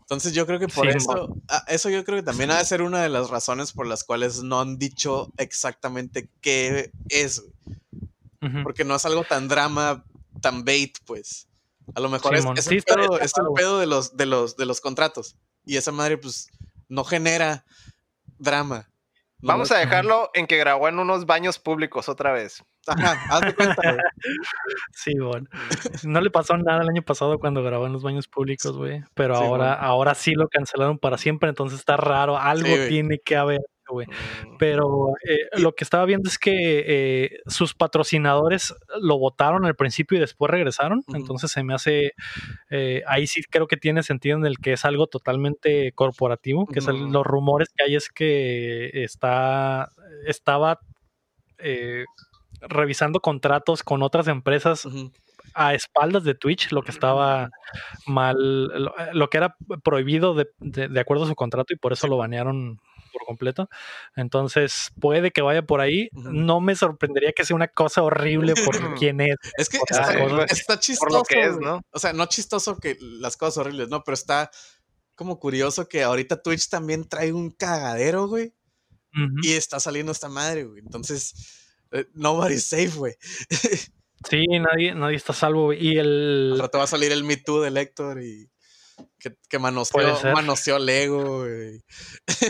Entonces 0.00 0.32
yo 0.34 0.46
creo 0.46 0.58
que 0.58 0.68
por 0.68 0.90
Sí, 0.90 0.96
eso, 0.98 1.36
ah, 1.48 1.64
eso 1.68 1.88
yo 1.90 2.04
creo 2.04 2.18
que 2.18 2.22
también 2.24 2.50
ha 2.50 2.58
de 2.58 2.64
ser 2.64 2.82
una 2.82 3.02
de 3.02 3.08
las 3.08 3.30
razones 3.30 3.72
por 3.72 3.86
las 3.86 4.04
cuales 4.04 4.42
no 4.42 4.60
han 4.60 4.78
dicho 4.78 5.32
exactamente 5.36 6.28
qué 6.40 6.90
es, 7.08 7.40
güey. 7.40 7.52
Ujú. 8.42 8.62
porque 8.62 8.84
no 8.84 8.94
es 8.94 9.04
algo 9.04 9.22
tan 9.24 9.48
drama, 9.48 10.04
tan 10.40 10.64
bait, 10.64 10.96
pues. 11.04 11.46
A 11.94 12.00
lo 12.00 12.08
mejor 12.08 12.34
es, 12.34 12.40
Simón. 12.42 12.56
es 12.58 12.64
Sí, 12.64 12.76
el, 12.76 12.82
pedo, 12.84 13.20
es 13.20 13.32
el 13.36 13.44
pedo 13.54 13.78
de 13.78 13.86
los, 13.86 14.16
de, 14.16 14.24
los, 14.26 14.56
de 14.56 14.64
los 14.66 14.80
contratos. 14.80 15.36
Y 15.66 15.76
esa 15.76 15.92
madre, 15.92 16.16
pues, 16.16 16.48
no 16.88 17.04
genera 17.04 17.64
drama. 18.38 18.90
Vamos 19.42 19.72
a 19.72 19.78
dejarlo 19.78 20.30
en 20.34 20.46
que 20.46 20.56
grabó 20.58 20.88
en 20.88 20.98
unos 20.98 21.26
baños 21.26 21.58
públicos 21.58 22.08
otra 22.08 22.32
vez. 22.32 22.62
Ajá, 22.86 23.18
haz 23.30 23.40
de 23.42 23.54
cuenta, 23.54 23.82
güey. 23.82 23.96
Sí, 24.94 25.12
bueno. 25.18 25.46
No 26.04 26.20
le 26.20 26.30
pasó 26.30 26.56
nada 26.56 26.82
el 26.82 26.88
año 26.88 27.02
pasado 27.02 27.38
cuando 27.38 27.62
grabó 27.62 27.86
en 27.86 27.92
los 27.92 28.02
baños 28.02 28.28
públicos, 28.28 28.76
güey. 28.76 29.02
Pero 29.14 29.36
Sí, 29.36 29.44
ahora, 29.44 29.76
bueno. 29.76 29.82
ahora 29.86 30.14
sí 30.14 30.32
lo 30.34 30.48
cancelaron 30.48 30.98
para 30.98 31.18
siempre, 31.18 31.48
entonces 31.48 31.78
está 31.78 31.96
raro. 31.96 32.38
Algo 32.38 32.66
Sí, 32.68 32.88
tiene 32.88 33.18
que 33.24 33.36
haber, 33.36 33.60
güey. 33.90 34.06
Mm. 34.06 34.56
Pero 34.58 35.08
eh, 35.28 35.48
lo 35.60 35.72
que 35.74 35.84
estaba 35.84 36.04
viendo 36.04 36.28
es 36.28 36.38
que 36.38 36.84
eh, 36.86 37.30
sus 37.46 37.74
patrocinadores 37.74 38.74
lo 39.00 39.18
votaron 39.18 39.64
al 39.64 39.74
principio 39.76 40.16
y 40.18 40.20
después 40.20 40.50
regresaron. 40.50 41.02
Entonces 41.14 41.50
se 41.50 41.62
me 41.62 41.74
hace. 41.74 42.12
eh, 42.70 43.02
ahí 43.06 43.26
sí 43.26 43.42
creo 43.50 43.66
que 43.66 43.76
tiene 43.76 44.02
sentido 44.02 44.36
en 44.38 44.46
el 44.46 44.58
que 44.58 44.72
es 44.74 44.84
algo 44.84 45.06
totalmente 45.06 45.92
corporativo. 45.92 46.66
Que 46.66 46.78
es 46.80 46.88
el- 46.88 47.02
Ujú. 47.02 47.12
los 47.12 47.26
rumores 47.26 47.68
que 47.76 47.84
hay 47.84 47.96
es 47.96 48.08
que 48.10 48.90
está. 49.02 49.88
Estaba. 50.26 50.78
eh, 51.58 52.04
revisando 52.62 53.20
contratos 53.20 53.82
con 53.82 54.02
otras 54.02 54.28
empresas 54.28 54.86
a 55.54 55.72
espaldas 55.74 56.24
de 56.24 56.34
Twitch, 56.34 56.72
lo 56.72 56.82
que 56.82 56.90
estaba 56.90 57.48
mal, 58.06 58.36
lo, 58.66 58.94
lo 59.14 59.28
que 59.30 59.38
era 59.38 59.56
prohibido 59.82 60.34
de, 60.34 60.46
de- 60.58 60.88
de 60.88 61.00
acuerdo 61.00 61.24
a 61.24 61.28
su 61.28 61.34
contrato 61.34 61.72
y 61.72 61.76
por 61.76 61.92
eso 61.94 62.06
lo 62.06 62.18
banearon 62.18 62.78
por 63.12 63.24
completo. 63.24 63.68
Entonces 64.16 64.90
puede 65.00 65.30
que 65.30 65.42
vaya 65.42 65.62
por 65.62 65.80
ahí. 65.80 66.08
No 66.12 66.60
me 66.60 66.74
sorprendería 66.74 67.32
que 67.32 67.44
sea 67.44 67.56
una 67.56 67.68
cosa 67.68 68.02
horrible 68.02 68.54
por 68.54 68.74
quién 68.98 69.20
es. 69.20 69.36
Es 69.56 69.68
que 69.68 69.78
está, 69.78 70.78
chistoso. 70.78 71.06
Por 71.06 71.12
lo 71.12 71.22
que 71.22 71.40
es. 71.42 71.58
¿no? 71.58 71.82
O 71.90 71.98
sea, 71.98 72.12
no 72.12 72.26
chistoso 72.26 72.78
que 72.78 72.96
las 73.00 73.36
cosas 73.36 73.58
horribles, 73.58 73.88
no, 73.88 74.02
pero 74.02 74.14
está 74.14 74.50
como 75.14 75.38
curioso 75.38 75.88
que 75.88 76.02
ahorita 76.02 76.42
Twitch 76.42 76.68
también 76.68 77.08
trae 77.08 77.32
un 77.32 77.50
cagadero, 77.50 78.26
güey. 78.26 78.54
Y 79.42 79.54
está 79.54 79.80
saliendo 79.80 80.12
esta 80.12 80.28
madre, 80.28 80.64
güey. 80.64 80.80
Entonces, 80.80 81.34
eh, 81.90 82.06
nobody's 82.14 82.66
safe, 82.66 82.96
güey. 82.96 83.14
Sí, 84.28 84.44
nadie, 84.46 84.94
nadie 84.94 85.16
está 85.16 85.32
salvo, 85.32 85.64
güey. 85.64 85.78
Y 85.82 85.98
el. 85.98 86.50
Al 86.52 86.60
rato 86.60 86.76
va 86.76 86.84
a 86.84 86.88
salir 86.88 87.10
el 87.10 87.24
Me 87.24 87.38
Too 87.38 87.62
del 87.62 87.78
Héctor 87.78 88.22
y 88.22 88.50
que, 89.18 89.36
que 89.48 89.58
manoseó, 89.58 90.00
manoseó 90.34 90.78
Lego, 90.78 91.40
güey. 91.40 91.82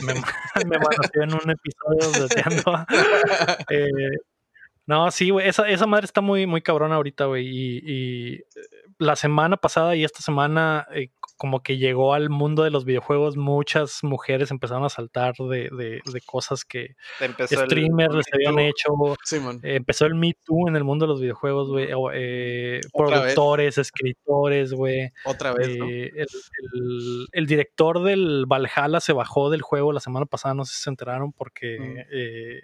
me, 0.03 0.15
me 0.67 0.79
manoseó 0.79 1.23
en 1.23 1.35
un 1.35 1.51
episodio 1.51 2.23
de 2.23 2.29
Teando. 2.29 2.87
Eh, 3.71 4.19
no, 4.87 5.11
sí, 5.13 5.31
güey. 5.31 5.49
Esa, 5.49 5.69
esa 5.69 5.87
madre 5.87 6.05
está 6.05 6.21
muy, 6.21 6.47
muy 6.47 6.63
cabrona 6.63 6.97
ahorita, 6.97 7.27
güey. 7.27 7.47
Y, 7.47 7.79
y, 7.85 8.35
eh, 8.35 8.45
la 8.99 9.15
semana 9.15 9.57
pasada 9.57 9.95
y 9.95 10.05
esta 10.05 10.21
semana, 10.21 10.87
eh, 10.93 11.11
como 11.41 11.63
que 11.63 11.79
llegó 11.79 12.13
al 12.13 12.29
mundo 12.29 12.65
de 12.65 12.71
los 12.71 12.85
videojuegos, 12.85 13.39
muchas 13.39 14.05
mujeres 14.05 14.51
empezaron 14.51 14.85
a 14.85 14.91
saltar 14.91 15.33
de, 15.39 15.71
de, 15.71 16.03
de 16.05 16.21
cosas 16.27 16.67
que 16.67 16.97
Empezó 17.19 17.63
el- 17.63 17.67
streamers 17.71 18.15
les 18.15 18.27
habían 18.35 18.55
Me 18.57 18.69
hecho. 18.69 18.93
Eh, 19.63 19.77
empezó 19.77 20.05
el 20.05 20.15
Me 20.17 20.35
Too 20.45 20.69
en 20.69 20.77
el 20.77 20.85
mundo 20.85 21.07
de 21.07 21.09
los 21.09 21.21
videojuegos, 21.23 21.69
güey. 21.71 21.89
eh, 22.13 22.81
vez. 22.83 22.93
productores, 22.93 23.79
escritores, 23.79 24.75
güey. 24.75 25.09
Otra 25.25 25.55
vez, 25.55 25.79
¿no? 25.79 25.87
Eh, 25.89 26.13
el, 26.15 26.27
el- 26.75 27.27
el 27.33 27.47
director 27.47 28.03
del 28.03 28.45
Valhalla 28.47 29.01
se 29.01 29.15
bajó 29.15 29.49
del 29.49 29.63
juego 29.63 29.93
la 29.95 30.01
semana 30.01 30.27
pasada, 30.27 30.53
no 30.55 30.67
sé 30.67 30.75
si 30.77 30.83
se 30.83 30.91
enteraron, 30.91 31.33
porque 31.33 31.79
Mm. 31.81 31.99
eh, 32.13 32.61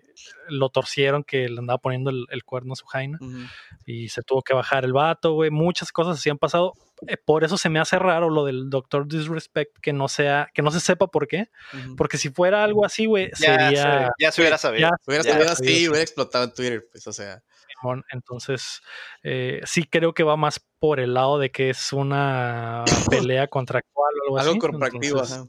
lo 0.50 0.68
torcieron 0.68 1.24
que 1.24 1.48
le 1.48 1.58
andaba 1.58 1.78
poniendo 1.78 2.10
el, 2.10 2.26
cuerno 2.44 2.74
a 2.74 2.76
su 2.76 2.84
jaina 2.84 3.18
y 3.86 4.10
se 4.10 4.22
tuvo 4.22 4.42
que 4.42 4.52
bajar 4.52 4.84
el 4.84 4.92
vato, 4.92 5.32
güey. 5.32 5.50
Muchas 5.50 5.90
cosas 5.92 6.18
así 6.18 6.28
han 6.28 6.36
pasado. 6.38 6.74
Eh, 7.06 7.16
por 7.16 7.44
eso 7.44 7.58
se 7.58 7.68
me 7.68 7.78
hace 7.78 7.98
raro 7.98 8.30
lo 8.30 8.44
del 8.44 8.70
Doctor 8.70 9.06
Disrespect, 9.06 9.78
que 9.80 9.92
no 9.92 10.08
sea, 10.08 10.48
que 10.54 10.62
no 10.62 10.70
se 10.70 10.80
sepa 10.80 11.06
por 11.08 11.28
qué. 11.28 11.50
Porque 11.96 12.16
si 12.18 12.30
fuera 12.30 12.64
algo 12.64 12.84
así, 12.84 13.06
güey, 13.06 13.30
Ya, 13.38 13.56
sería. 13.58 14.06
se, 14.16 14.24
ya 14.24 14.32
se 14.32 14.40
hubiera 14.40 14.58
sabido. 14.58 14.88
ya 14.88 14.96
Hubiera 15.06 15.22
sabido 15.24 15.50
así, 15.52 15.64
sí. 15.64 15.88
hubiera 15.88 16.02
explotado 16.02 16.44
en 16.44 16.54
Twitter, 16.54 16.88
pues, 16.90 17.06
o 17.06 17.12
sea. 17.12 17.42
Entonces, 18.10 18.80
eh, 19.22 19.60
sí 19.64 19.84
creo 19.84 20.14
que 20.14 20.22
va 20.22 20.36
más 20.36 20.64
por 20.78 20.98
el 20.98 21.14
lado 21.14 21.38
de 21.38 21.50
que 21.50 21.70
es 21.70 21.92
una 21.92 22.84
pelea 23.10 23.46
contractual 23.48 24.12
o 24.28 24.38
algo, 24.38 24.38
Algo 24.38 24.50
así. 24.52 24.58
corporativo, 24.58 25.18
Entonces, 25.20 25.36
ajá. 25.38 25.46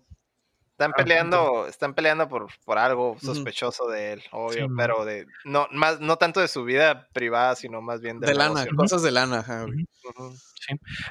Están 0.79 0.91
peleando, 0.93 1.65
están 1.67 1.95
peleando 1.95 2.29
por, 2.29 2.49
por 2.63 2.77
algo 2.77 3.17
sospechoso 3.19 3.87
de 3.87 4.13
él, 4.13 4.23
obvio, 4.31 4.67
Sí, 4.67 4.73
pero 4.77 5.05
de 5.05 5.25
no 5.43 5.67
más 5.71 5.99
no 5.99 6.17
tanto 6.17 6.39
de 6.39 6.47
su 6.47 6.63
vida 6.65 7.07
privada, 7.13 7.55
sino 7.55 7.81
más 7.81 7.99
bien 7.99 8.19
De 8.19 8.27
del 8.27 8.37
lana, 8.37 8.53
negocio. 8.63 8.75
cosas 8.77 9.01
de 9.01 9.09
lana, 9.11 9.39
ajá. 9.39 9.65
Ujú. 9.65 10.35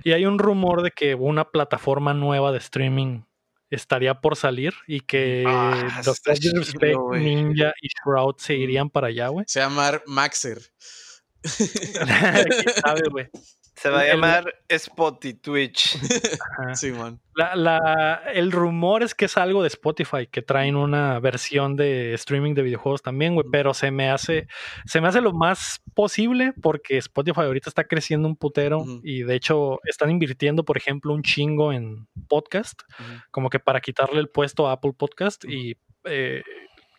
Y 0.05 0.13
hay 0.13 0.25
un 0.25 0.39
rumor 0.39 0.83
de 0.83 0.93
que 0.93 1.17
una 1.17 1.51
plataforma 1.51 2.15
nueva 2.15 2.53
de 2.53 2.59
streaming 2.59 3.23
estaría 3.69 4.21
por 4.21 4.37
salir 4.37 4.73
y 4.87 5.01
que 5.01 5.43
Ah, 5.45 5.73
Doctor 6.05 6.35
chido. 6.39 7.11
Ninja 7.15 7.73
y 7.83 7.89
Shroud 7.89 8.37
se 8.39 8.55
irían 8.55 8.89
para 8.89 9.09
allá, 9.09 9.27
güey. 9.29 9.47
Se 9.49 9.59
llama 9.59 10.01
Maxer. 10.07 10.61
¿Quién 11.43 12.75
sabe, 12.85 13.03
güey? 13.11 13.29
Se 13.77 13.91
va 13.91 14.01
a 14.01 14.05
El- 14.07 14.13
llamar 14.13 14.55
Spotty 14.71 15.35
Twitch. 15.35 15.99
Simón. 16.75 17.21
La, 17.35 17.55
la- 17.55 18.23
el 18.33 18.51
rumor 18.51 19.03
es 19.03 19.15
que 19.15 19.27
es 19.27 19.37
algo 19.37 19.61
de 19.63 19.69
Spotify, 19.69 20.27
que 20.27 20.41
traen 20.41 20.77
una 20.77 21.21
versión 21.21 21.77
de 21.77 22.15
streaming 22.15 22.55
de 22.55 22.63
videojuegos 22.63 23.03
también, 23.03 23.35
güey, 23.35 23.47
pero 23.53 23.75
se 23.75 23.91
me 23.91 24.09
hace, 24.09 24.49
se 24.87 25.01
me 25.03 25.09
hace 25.09 25.21
lo 25.21 25.33
más 25.35 25.83
posible 25.95 26.55
porque 26.63 26.97
Spotify 26.97 27.43
ahorita 27.43 27.69
está 27.69 27.85
creciendo 27.85 28.27
un 28.27 28.37
putero 28.37 28.85
y 29.03 29.23
de 29.25 29.35
hecho 29.35 29.81
están 29.85 30.11
invirtiendo, 30.11 30.65
por 30.65 30.79
ejemplo, 30.79 31.13
un 31.13 31.23
chingo 31.23 31.73
en 31.75 32.09
podcast, 32.29 32.81
como 33.31 33.51
que 33.51 33.59
para 33.61 33.81
quitarle 33.83 34.21
el 34.21 34.29
puesto 34.31 34.67
a 34.69 34.73
Apple 34.73 34.95
Podcast 34.97 35.45
y 35.45 35.77
eh, 36.05 36.43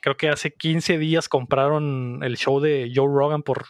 creo 0.01 0.15
que 0.15 0.29
hace 0.29 0.53
15 0.53 0.99
días 0.99 1.27
compraron 1.27 2.19
el 2.23 2.37
show 2.37 2.59
de 2.59 2.91
Joe 2.93 3.07
Rogan 3.07 3.41
por. 3.41 3.65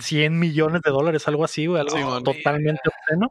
100 0.00 0.38
millones 0.38 0.82
de 0.82 0.90
dólares, 0.90 1.26
algo 1.28 1.44
así, 1.44 1.66
güey, 1.66 1.80
algo 1.80 2.22
totalmente 2.22 2.82
obsceno. 2.86 3.28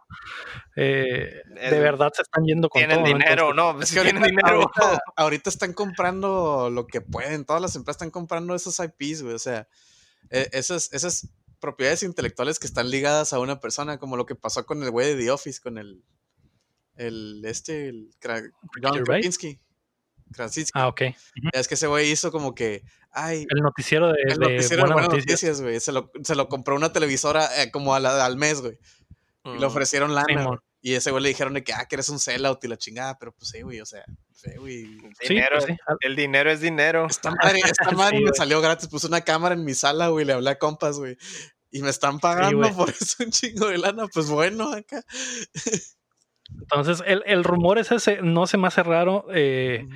Eh, 0.76 1.41
de 1.70 1.80
verdad 1.80 2.12
se 2.16 2.22
están 2.24 2.43
yendo 2.45 2.70
con 2.70 2.80
Tienen 2.80 2.97
todo, 2.97 3.08
¿no? 3.08 3.18
dinero, 3.18 3.50
Entonces, 3.52 3.76
¿no? 3.76 3.82
Es 3.84 3.91
que 3.93 4.02
tienen 4.02 4.24
ahorita, 4.24 4.41
dinero. 4.50 4.72
ahorita- 4.76 5.02
ahorita 5.16 5.50
están 5.50 5.74
comprando 5.74 6.70
lo 6.70 6.88
que 6.88 7.02
pueden. 7.02 7.45
Todas 7.45 7.62
las 7.62 7.76
empresas 7.76 7.97
están 7.97 8.12
comprando 8.12 8.56
esos 8.56 8.80
IPs, 8.80 9.24
güey. 9.24 9.36
O 9.36 9.39
sea, 9.39 9.68
eh, 10.30 10.50
esas, 10.54 10.91
esas 10.93 11.30
propiedades 11.60 12.04
intelectuales 12.04 12.58
que 12.60 12.68
están 12.68 12.89
ligadas 12.89 13.34
a 13.34 13.39
una 13.39 13.60
persona, 13.60 13.97
como 14.00 14.18
lo 14.18 14.26
que 14.26 14.36
pasó 14.36 14.66
con 14.66 14.82
el 14.84 14.91
güey 14.91 15.16
de 15.16 15.24
The 15.24 15.32
Office, 15.32 15.60
con 15.62 15.78
el. 15.78 16.04
El 16.95 17.41
este, 17.45 17.88
el 17.89 18.10
John. 18.82 19.04
Krasinski. 19.06 19.60
Krasinski. 20.34 20.72
Ah, 20.78 20.88
ok. 20.89 21.02
Es 21.54 21.68
que 21.68 21.76
ese 21.76 21.88
güey 21.88 22.12
hizo 22.12 22.32
como 22.32 22.54
que. 22.54 22.84
Ay, 23.12 23.45
El 23.49 23.62
noticiero 23.62 24.07
de, 24.12 24.22
el 24.28 24.39
noticiero 24.39 24.84
de 24.84 24.91
Buenas 24.93 25.07
buenas 25.07 25.26
Noticias. 25.26 25.62
güey. 25.62 25.80
Se 25.80 25.91
lo, 25.91 26.12
se 26.24 26.36
lo 26.36 26.47
compró 26.47 26.76
una 26.76 26.91
televisora 26.93 27.62
eh, 27.62 27.72
como 27.72 27.95
a 27.95 27.99
la- 27.99 28.26
al 28.26 28.38
mes, 28.38 28.62
güey. 28.62 28.78
Y 29.45 29.49
le 29.57 29.60
Mm. 29.60 29.64
ofrecieron 29.64 30.14
lana. 30.16 30.60
Y 30.82 30.93
ese 30.93 31.12
güey 31.12 31.22
le 31.24 31.30
dijeron 31.30 31.53
de 31.53 31.64
que, 31.64 31.74
ah, 31.74 31.86
que 31.89 31.95
eres 31.95 32.07
un 32.10 32.20
sellout 32.20 32.64
y 32.64 32.68
la 32.70 32.78
chingada, 32.78 33.18
pero 33.20 33.34
pues 33.34 33.49
sí, 33.49 33.62
güey, 33.64 33.82
o 33.82 33.86
sea, 33.86 34.03
sí, 34.32 34.51
güey. 34.57 34.86
Sí, 35.20 35.28
Dinero, 35.30 35.57
pues 35.57 35.66
sí. 35.66 35.76
El 36.01 36.16
dinero 36.16 36.49
es 36.51 36.62
dinero. 36.62 37.05
Esta 37.10 37.32
madre, 37.32 37.60
esta 37.66 37.91
madre 37.97 38.18
Sí, 38.20 38.24
me 38.24 38.32
salió 38.34 38.62
gratis, 38.62 38.88
puse 38.88 39.07
una 39.07 39.22
cámara 39.22 39.55
en 39.55 39.66
mi 39.66 39.74
sala, 39.74 40.07
güey, 40.07 40.24
le 40.26 40.34
hablé 40.34 40.51
a 40.51 40.57
compas, 40.60 40.97
güey. 40.99 41.18
Y 41.72 41.82
me 41.82 41.89
están 41.89 42.20
pagando 42.20 42.72
por 42.76 42.89
eso 42.89 43.24
un 43.24 43.32
chingo 43.32 43.68
de 43.68 43.78
lana, 43.80 44.07
pues 44.07 44.30
bueno, 44.30 44.72
acá. 44.72 45.03
Entonces, 46.62 47.03
el, 47.05 47.24
el 47.26 47.43
rumor 47.43 47.78
es 47.78 47.91
ese, 47.91 48.22
no 48.22 48.47
se 48.47 48.57
me 48.57 48.68
hace 48.68 48.84
raro. 48.84 49.26
eh, 49.34 49.88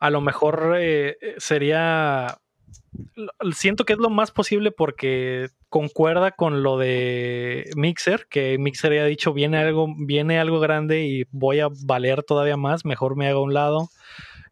a 0.00 0.10
lo 0.10 0.20
mejor 0.20 0.76
eh, 0.78 1.16
sería. 1.38 2.38
Siento 3.52 3.84
que 3.84 3.92
es 3.92 3.98
lo 3.98 4.10
más 4.10 4.30
posible 4.30 4.70
porque 4.70 5.48
concuerda 5.68 6.32
con 6.32 6.62
lo 6.62 6.78
de 6.78 7.70
Mixer, 7.76 8.26
que 8.28 8.58
Mixer 8.58 8.94
ya 8.94 9.02
ha 9.02 9.06
dicho 9.06 9.32
viene 9.32 9.58
algo, 9.58 9.88
viene 9.98 10.38
algo 10.38 10.60
grande 10.60 11.04
y 11.04 11.24
voy 11.30 11.60
a 11.60 11.68
valer 11.84 12.22
todavía 12.22 12.56
más, 12.56 12.84
mejor 12.84 13.16
me 13.16 13.28
hago 13.28 13.40
a 13.40 13.44
un 13.44 13.54
lado. 13.54 13.88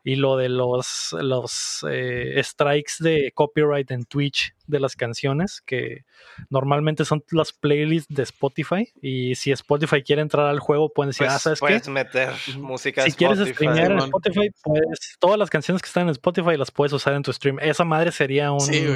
Y 0.09 0.15
lo 0.15 0.37
de 0.37 0.49
los, 0.49 1.17
los 1.21 1.85
eh, 1.91 2.41
strikes 2.45 2.93
de 3.01 3.33
copyright 3.35 3.91
en 3.91 4.05
Twitch 4.05 4.55
de 4.69 4.79
las 4.79 4.95
canciones, 4.95 5.61
que 5.67 6.05
normalmente 6.49 7.05
son 7.05 7.25
las 7.33 7.53
playlists 7.53 8.15
de 8.15 8.23
Spotify. 8.23 8.89
Y 9.03 9.35
si 9.35 9.51
Spotify 9.51 10.05
quiere 10.05 10.23
entrar 10.23 10.47
al 10.47 10.61
juego, 10.61 10.93
pueden 10.93 11.11
decir, 11.11 11.27
Pues, 11.27 11.35
ah, 11.35 11.39
¿sabes 11.41 11.59
qué? 11.59 11.67
puedes 11.67 11.89
meter 11.89 12.31
música 12.57 13.03
si 13.03 13.11
de 13.11 13.17
quieres 13.17 13.39
Spotify. 13.41 13.55
streamear 13.57 13.91
en. 13.91 13.99
Spotify, 13.99 14.51
pues 14.63 15.17
todas 15.19 15.39
las 15.41 15.51
canciones 15.51 15.83
que 15.83 15.89
están 15.89 16.05
en 16.05 16.11
Spotify 16.11 16.57
las 16.57 16.71
puedes 16.71 16.93
usar 16.93 17.15
en 17.15 17.25
tu 17.25 17.33
stream. 17.33 17.59
Esa 17.61 17.85
madre 17.85 18.13
sería 18.13 18.53
un 18.53 18.61
Sí, 18.61 18.87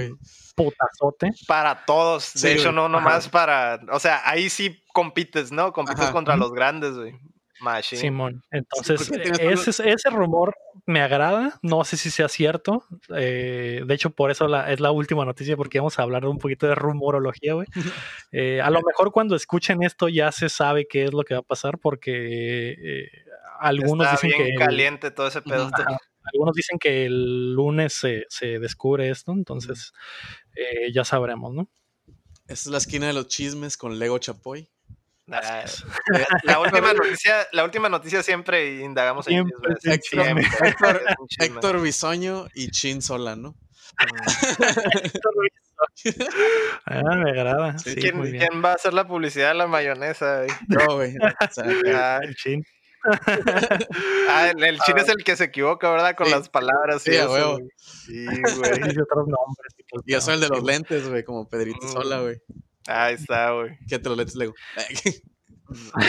putazote. 0.55 1.31
para 1.49 1.85
todos. 1.87 2.35
De 2.35 2.39
Sí, 2.41 2.49
hecho, 2.49 2.63
güey. 2.65 2.75
no 2.77 2.83
Ajá. 2.83 2.89
nomás 2.93 3.29
para. 3.29 3.81
O 3.93 3.99
sea, 3.99 4.23
ahí 4.25 4.49
sí 4.49 4.81
compites, 4.93 5.51
¿no? 5.51 5.73
Compites 5.73 6.05
Ajá. 6.05 6.13
contra 6.13 6.37
los 6.37 6.53
grandes, 6.53 6.95
güey. 6.97 7.15
Machine. 7.61 8.01
Simón. 8.01 8.43
Entonces, 8.51 9.09
todo- 9.09 9.21
ese, 9.51 9.91
ese 9.91 10.11
rumor 10.11 10.55
me 10.87 11.01
agrada. 11.03 11.59
No 11.63 11.85
sé 11.85 11.97
si 11.97 12.11
sea 12.11 12.29
cierto. 12.29 12.85
Eh, 13.15 13.83
de 13.87 13.95
hecho, 13.95 14.11
por 14.11 14.31
eso 14.31 14.49
la- 14.49 14.73
es 14.73 14.81
la 14.81 14.91
última 14.91 15.25
noticia, 15.25 15.57
porque 15.57 15.79
vamos 15.79 15.99
a 15.99 16.03
hablar 16.03 16.25
un 16.27 16.39
poquito 16.39 16.67
de 16.67 16.75
rumorología, 16.75 17.55
güey. 17.55 17.67
Eh, 18.33 18.61
a 18.61 18.71
lo 18.71 18.81
mejor 18.83 19.13
cuando 19.13 19.37
escuchen 19.37 19.83
esto 19.83 20.09
ya 20.09 20.33
se 20.33 20.49
sabe 20.49 20.87
qué 20.89 21.05
es 21.05 21.13
lo 21.13 21.23
que 21.23 21.35
va 21.35 21.41
a 21.41 21.45
pasar, 21.45 21.79
porque 21.79 22.73
eh, 22.73 23.11
algunos 23.61 24.07
Está 24.07 24.27
dicen 24.27 24.39
bien 24.39 24.57
que. 24.57 24.65
caliente 24.65 25.11
todo 25.11 25.29
ese 25.29 25.43
pedo. 25.43 25.69
Ajá. 25.73 25.99
Algunos 26.33 26.55
dicen 26.55 26.79
que 26.79 27.07
el 27.07 27.55
lunes 27.55 27.93
se, 27.95 28.27
se 28.29 28.59
descubre 28.59 29.09
esto, 29.11 29.33
entonces 29.33 29.93
eh, 30.55 30.93
ya 30.93 31.03
sabremos, 31.05 31.53
¿no? 31.55 31.69
Esta 32.43 32.53
es 32.53 32.67
la 32.67 32.79
esquina 32.79 33.07
de 33.07 33.13
los 33.15 33.29
chismes 33.29 33.77
con 33.77 33.99
Lego 33.99 34.19
Chapoy. 34.19 34.69
La 36.45 36.59
última 36.61 36.93
noticia, 36.93 37.47
la 37.53 37.64
última 37.64 37.89
noticia 37.89 38.22
siempre 38.22 38.81
indagamos 38.81 39.26
en 39.28 39.47
Siempre, 39.47 39.76
Siempre, 40.01 40.47
Héctor-. 40.68 41.03
Héctor 41.39 41.81
Bisoño 41.81 42.47
y 42.55 42.70
Chin 42.70 43.01
Sola, 43.03 43.37
¿no? 43.37 43.55
Ah, 46.87 47.14
me 47.16 47.31
agrada. 47.31 47.76
Sí, 47.78 47.95
¿Quién, 47.95 48.16
muy 48.18 48.31
bien. 48.33 48.47
quién 48.49 48.64
va 48.64 48.72
a 48.72 48.74
hacer 48.74 48.93
la 48.93 49.07
publicidad 49.07 49.49
de 49.49 49.55
la 49.55 49.66
mayonesa? 49.66 50.45
güey? 50.45 50.51
No, 50.68 50.95
güey. 50.97 51.14
O 51.16 51.53
sea, 51.53 51.64
Ah, 52.16 52.20
El 52.22 52.35
chin. 52.37 52.64
ah, 54.28 54.51
el, 54.51 54.62
el 54.62 54.78
chin 54.81 54.99
es 54.99 55.09
el 55.09 55.24
que 55.24 55.37
se 55.37 55.45
equivoca, 55.45 55.91
¿verdad? 55.91 56.14
Con 56.16 56.26
Sí. 56.26 56.33
las 56.33 56.49
palabras. 56.49 57.07
y 57.07 57.12
Sí, 57.12 57.16
huevo. 57.18 57.53
güey. 57.59 57.68
Sí, 57.78 58.26
güey. 58.26 58.72
Dice 58.83 59.03
otros 59.03 59.26
nombres. 59.28 59.74
y 59.78 60.11
y 60.11 60.12
yo 60.12 60.20
soy 60.20 60.35
el 60.35 60.41
de 60.41 60.49
los 60.49 60.62
lentes, 60.62 61.09
güey, 61.09 61.24
como 61.24 61.49
Pedrito 61.49 61.87
Mm. 61.87 61.93
Sola, 61.93 62.20
güey. 62.20 62.37
Ahí 62.87 63.14
está, 63.14 63.53
güey. 63.53 63.78
Quédate 63.89 64.09
los 64.09 64.18
lentes, 64.18 64.37
Lego. 64.37 64.55
A 64.76 64.81
ver 66.01 66.09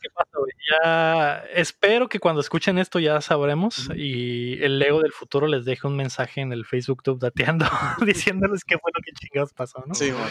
qué 0.00 0.08
pasa, 0.14 0.38
güey. 0.38 0.52
Ya 0.70 1.44
espero 1.54 2.08
que 2.08 2.20
cuando 2.20 2.40
escuchen 2.40 2.78
esto 2.78 2.98
ya 2.98 3.20
sabremos 3.20 3.90
y 3.94 4.62
el 4.62 4.78
Lego 4.78 5.02
del 5.02 5.12
futuro 5.12 5.46
les 5.46 5.64
deje 5.64 5.86
un 5.86 5.96
mensaje 5.96 6.40
en 6.40 6.52
el 6.52 6.64
Facebook 6.64 7.02
Tube 7.02 7.18
dateando 7.20 7.66
diciéndoles 8.06 8.64
qué 8.64 8.78
fue 8.78 8.92
lo 8.94 9.02
que 9.02 9.12
chingados 9.12 9.52
pasó, 9.52 9.82
¿no? 9.86 9.94
sí, 9.94 10.12
man. 10.12 10.30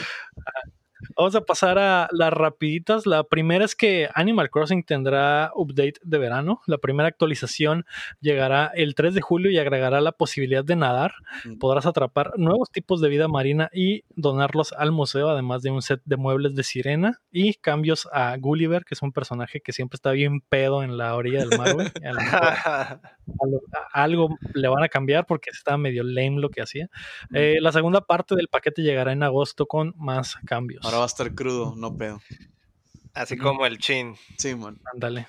Vamos 1.15 1.35
a 1.35 1.41
pasar 1.41 1.77
a 1.79 2.07
las 2.11 2.33
rapiditas. 2.33 3.05
La 3.05 3.23
primera 3.23 3.63
es 3.65 3.75
que 3.75 4.09
Animal 4.13 4.49
Crossing 4.49 4.83
tendrá 4.83 5.51
update 5.55 5.95
de 6.03 6.17
verano. 6.17 6.61
La 6.65 6.77
primera 6.77 7.07
actualización 7.09 7.85
llegará 8.21 8.71
el 8.75 8.95
3 8.95 9.13
de 9.13 9.21
julio 9.21 9.51
y 9.51 9.57
agregará 9.57 10.01
la 10.01 10.11
posibilidad 10.11 10.63
de 10.63 10.75
nadar. 10.75 11.13
Podrás 11.59 11.85
atrapar 11.85 12.33
nuevos 12.37 12.71
tipos 12.71 13.01
de 13.01 13.09
vida 13.09 13.27
marina 13.27 13.69
y 13.73 14.03
donarlos 14.15 14.73
al 14.73 14.91
museo, 14.91 15.29
además 15.29 15.61
de 15.61 15.71
un 15.71 15.81
set 15.81 16.01
de 16.05 16.17
muebles 16.17 16.55
de 16.55 16.63
sirena 16.63 17.19
y 17.31 17.53
cambios 17.55 18.07
a 18.11 18.35
Gulliver, 18.37 18.83
que 18.85 18.93
es 18.95 19.01
un 19.01 19.11
personaje 19.11 19.61
que 19.61 19.73
siempre 19.73 19.95
está 19.97 20.11
bien 20.11 20.41
pedo 20.41 20.83
en 20.83 20.97
la 20.97 21.15
orilla 21.15 21.45
del 21.45 21.57
mar, 21.57 21.73
güey. 21.73 21.87
A 22.03 22.11
lo 22.13 22.19
mejor 22.19 22.41
algo- 23.41 23.61
a- 23.93 24.03
algo 24.03 24.29
le 24.53 24.67
van 24.67 24.83
a 24.83 24.89
cambiar 24.89 25.25
porque 25.25 25.49
está 25.51 25.77
medio 25.77 26.03
lame 26.03 26.39
lo 26.39 26.49
que 26.49 26.61
hacía. 26.61 26.89
Eh, 27.33 27.57
la 27.61 27.71
segunda 27.71 28.01
parte 28.01 28.35
del 28.35 28.47
paquete 28.47 28.81
llegará 28.81 29.11
en 29.11 29.23
agosto 29.23 29.65
con 29.67 29.93
más 29.97 30.35
cambios. 30.45 30.85
Ahora 30.87 30.97
va 30.99 31.03
a 31.03 31.07
estar 31.07 31.33
crudo, 31.35 31.73
no 31.75 31.95
pedo. 31.95 32.19
Así 33.13 33.35
como 33.35 33.65
el 33.65 33.79
chin. 33.79 34.15
Sí, 34.37 34.53
man. 34.55 34.77
Ándale. 34.93 35.27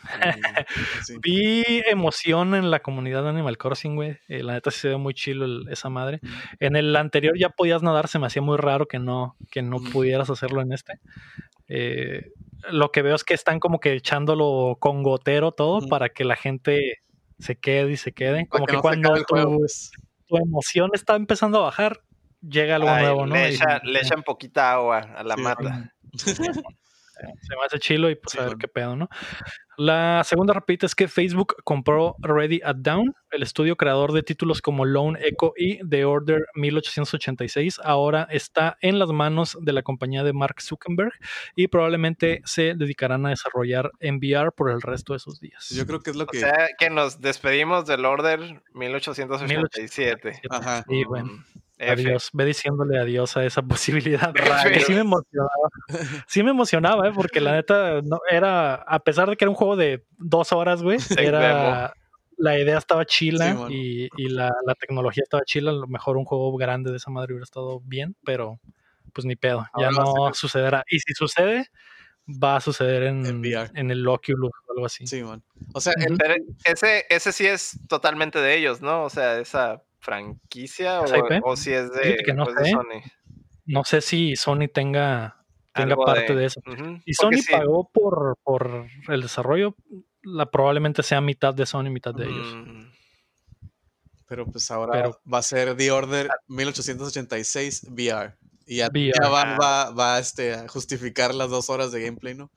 Sí. 1.07 1.15
Vi 1.23 1.65
emoción 1.87 2.55
en 2.55 2.71
la 2.71 2.81
comunidad 2.81 3.23
de 3.23 3.31
Animal 3.31 3.57
Crossing, 3.57 3.95
güey. 3.97 4.19
Eh, 4.29 4.43
la 4.43 4.53
neta 4.53 4.71
sí 4.71 4.81
se 4.81 4.89
ve 4.89 4.97
muy 4.99 5.15
chilo 5.15 5.47
el- 5.47 5.67
esa 5.71 5.89
madre. 5.89 6.21
En 6.61 6.77
el 6.77 6.95
anterior 6.97 7.35
ya 7.39 7.49
podías 7.49 7.83
nadar, 7.83 8.09
se 8.09 8.19
me 8.19 8.27
hacía 8.27 8.43
muy 8.43 8.59
raro 8.59 8.87
que 8.87 8.99
no, 8.99 9.37
que 9.51 9.63
no 9.63 9.79
Mm. 9.79 9.91
pudieras 9.91 10.29
hacerlo 10.29 10.61
en 10.61 10.73
este. 10.73 10.95
Eh, 11.69 12.33
lo 12.71 12.91
que 12.93 13.01
veo 13.03 13.15
es 13.15 13.25
que 13.25 13.33
están 13.35 13.59
como 13.59 13.81
que 13.81 13.95
echándolo 13.95 14.77
con 14.81 15.03
gotero 15.03 15.53
todo 15.53 15.87
para 15.89 16.11
que 16.11 16.25
la 16.25 16.37
gente 16.37 16.99
se 17.39 17.57
quede 17.57 17.93
y 17.93 17.97
se 17.97 18.13
quede. 18.13 18.47
Para 18.47 18.49
Como 18.51 18.67
que 18.67 18.71
que, 18.73 18.77
no 18.77 19.17
se 19.17 19.25
cuando 19.25 19.57
tu, 19.59 19.67
tu 20.27 20.37
emoción 20.37 20.91
está 20.93 21.17
empezando 21.17 21.59
a 21.59 21.63
bajar, 21.63 22.01
llega 22.41 22.77
algo 22.77 22.89
Ay, 22.91 23.03
nuevo, 23.05 23.27
¿no? 23.27 23.35
le, 23.35 23.51
Y- 23.51 23.55
echa- 23.55 23.81
le 23.85 24.01
echan 24.01 24.23
poquita 24.23 24.73
agua 24.73 24.99
a 24.99 25.23
la 25.23 25.35
Sí, 25.37 25.43
mata. 25.43 25.93
se 27.43 27.57
me 27.57 27.65
hace 27.67 27.79
chilo 27.81 28.09
y 28.11 28.15
pues 28.15 28.33
Sí, 28.33 28.39
a 28.39 28.43
ver 28.43 28.51
bueno. 28.51 28.59
qué 28.61 28.69
pedo, 28.69 28.97
¿no? 28.97 29.09
La 29.77 30.23
segunda 30.25 30.53
rapidita 30.55 30.87
es 30.87 30.95
que 30.97 31.07
Facebook 31.07 31.55
compró 31.63 32.17
Ready 32.21 32.61
at 32.65 32.77
Down, 32.77 33.15
el 33.31 33.43
estudio 33.45 33.77
creador 33.77 34.13
de 34.13 34.25
títulos 34.25 34.61
como 34.61 34.85
Lone 34.85 35.19
Echo 35.23 35.53
y 35.57 35.79
The 35.89 36.05
Order 36.05 36.47
1886. 36.55 37.81
Ahora 37.85 38.27
está 38.31 38.77
en 38.81 38.99
las 38.99 39.11
manos 39.11 39.57
de 39.61 39.73
la 39.73 39.83
compañía 39.83 40.25
de 40.25 40.33
Mark 40.33 40.61
Zuckerberg 40.63 41.13
y 41.55 41.69
probablemente 41.69 42.41
se 42.45 42.75
dedicarán 42.75 43.25
a 43.27 43.31
desarrollar 43.31 43.91
en 44.01 44.17
VR 44.17 44.51
por 44.51 44.71
el 44.71 44.81
resto 44.83 45.13
de 45.13 45.21
sus 45.21 45.39
días. 45.41 45.69
Yo 45.71 45.87
creo 45.87 46.01
que 46.01 46.11
es 46.11 46.17
lo 46.17 46.25
O 46.25 46.27
que. 46.27 46.41
sea 46.41 46.69
que 46.77 46.91
nos 46.91 47.21
despedimos 47.21 47.87
del 47.87 48.05
Order 48.05 48.63
1887. 48.75 50.41
Ajá. 50.51 50.85
Sí, 50.89 51.05
bueno. 51.05 51.31
Adiós, 51.79 52.31
ve 52.33 52.45
diciéndole 52.45 52.99
adiós 52.99 53.37
a 53.37 53.45
esa 53.45 53.63
posibilidad. 54.33 54.33
Sí 54.87 54.93
me 54.95 55.01
emocionaba. 55.01 55.51
Sí 56.27 56.43
me 56.43 56.51
emocionaba, 56.51 57.09
¿eh? 57.09 57.13
porque 57.15 57.41
la 57.41 57.53
neta 57.53 58.01
no 58.03 58.21
era, 58.31 58.75
a 58.75 58.99
pesar 59.01 59.31
de 59.31 59.37
que 59.37 59.45
era 59.45 59.51
un 59.51 59.55
juego 59.57 59.77
de 59.77 60.05
dos 60.19 60.53
horas, 60.53 60.83
güey, 60.83 60.99
era 61.17 61.95
la 62.41 62.57
idea 62.59 62.79
estaba 62.79 63.05
chila 63.05 63.47
Sí, 63.51 63.53
bueno. 63.57 63.71
y, 63.75 64.09
y 64.17 64.29
la, 64.29 64.53
la 64.65 64.75
tecnología 64.77 65.23
estaba 65.25 65.43
chila. 65.45 65.71
A 65.71 65.75
lo 65.75 65.87
mejor 65.89 66.17
un 66.17 66.25
juego 66.25 66.57
grande 66.57 66.91
de 66.93 66.97
esa 66.99 67.11
madre 67.11 67.33
hubiera 67.33 67.43
estado 67.45 67.81
bien, 67.81 68.15
pero 68.25 68.61
pues 69.13 69.25
ni 69.25 69.35
pedo. 69.35 69.67
Ya 69.79 69.87
Ahora 69.89 69.91
no 70.29 70.35
sucederá. 70.35 70.85
Y 70.89 71.01
si 71.01 71.15
sucede, 71.15 71.67
va 72.29 72.57
a 72.57 72.61
suceder 72.61 73.03
en, 73.05 73.27
En 73.27 73.41
VR. 73.41 73.71
en 73.75 73.91
el 73.91 74.07
Oculus 74.07 74.53
o 74.69 74.73
algo 74.73 74.87
así. 74.87 75.05
Sí, 75.09 75.23
man. 75.25 75.43
O 75.75 75.81
sea, 75.81 75.95
el- 75.97 76.17
ese, 76.65 77.07
ese 77.11 77.33
sí 77.33 77.45
es 77.47 77.77
totalmente 77.89 78.39
de 78.41 78.57
ellos, 78.57 78.81
¿no? 78.83 79.03
O 79.05 79.11
sea, 79.11 79.41
esa 79.41 79.83
franquicia 79.99 81.01
o, 81.01 81.05
¿Es 81.05 81.13
IP? 81.13 81.41
o 81.45 81.57
si 81.57 81.73
es 81.73 81.93
de, 81.93 82.17
que 82.25 82.33
no 82.35 82.45
pues, 82.45 82.57
de 82.57 82.65
sé. 82.65 82.71
Sony. 82.73 83.03
No 83.67 83.85
sé 83.85 84.01
si 84.01 84.37
Sony 84.37 84.69
tenga, 84.73 85.45
tenga 85.75 85.93
Algo 85.93 86.05
parte 86.05 86.35
de, 86.35 86.47
eso. 86.47 86.61
Porque 86.65 87.01
Sony 87.13 87.33
sí, 87.43 87.53
pagó 87.53 87.91
por, 87.93 88.39
por 88.43 88.87
el 89.09 89.23
desarrollo, 89.23 89.77
la 90.23 90.51
probablemente 90.51 91.03
sea 91.03 91.21
mitad 91.21 91.55
de 91.55 91.67
Sony, 91.67 91.91
mitad 91.91 92.15
de 92.15 92.25
ellos. 92.25 92.55
mm, 92.55 92.91
pero 94.27 94.47
pues 94.47 94.71
ahora 94.71 94.93
Pero- 94.93 95.21
va 95.33 95.39
a 95.39 95.43
ser 95.43 95.77
The 95.77 95.91
Order 95.91 96.29
1886 96.49 97.87
VR. 97.91 98.37
Y 98.67 98.77
ya, 98.77 98.89
VR. 98.89 99.13
ya 99.23 99.29
va, 99.31 99.57
va, 99.57 99.91
va, 99.91 100.19
este, 100.19 100.53
a 100.55 100.69
justificar 100.69 101.35
las 101.35 101.49
dos 101.49 101.71
horas 101.71 101.91
de 101.91 102.03
gameplay, 102.05 102.35
¿no? 102.35 102.51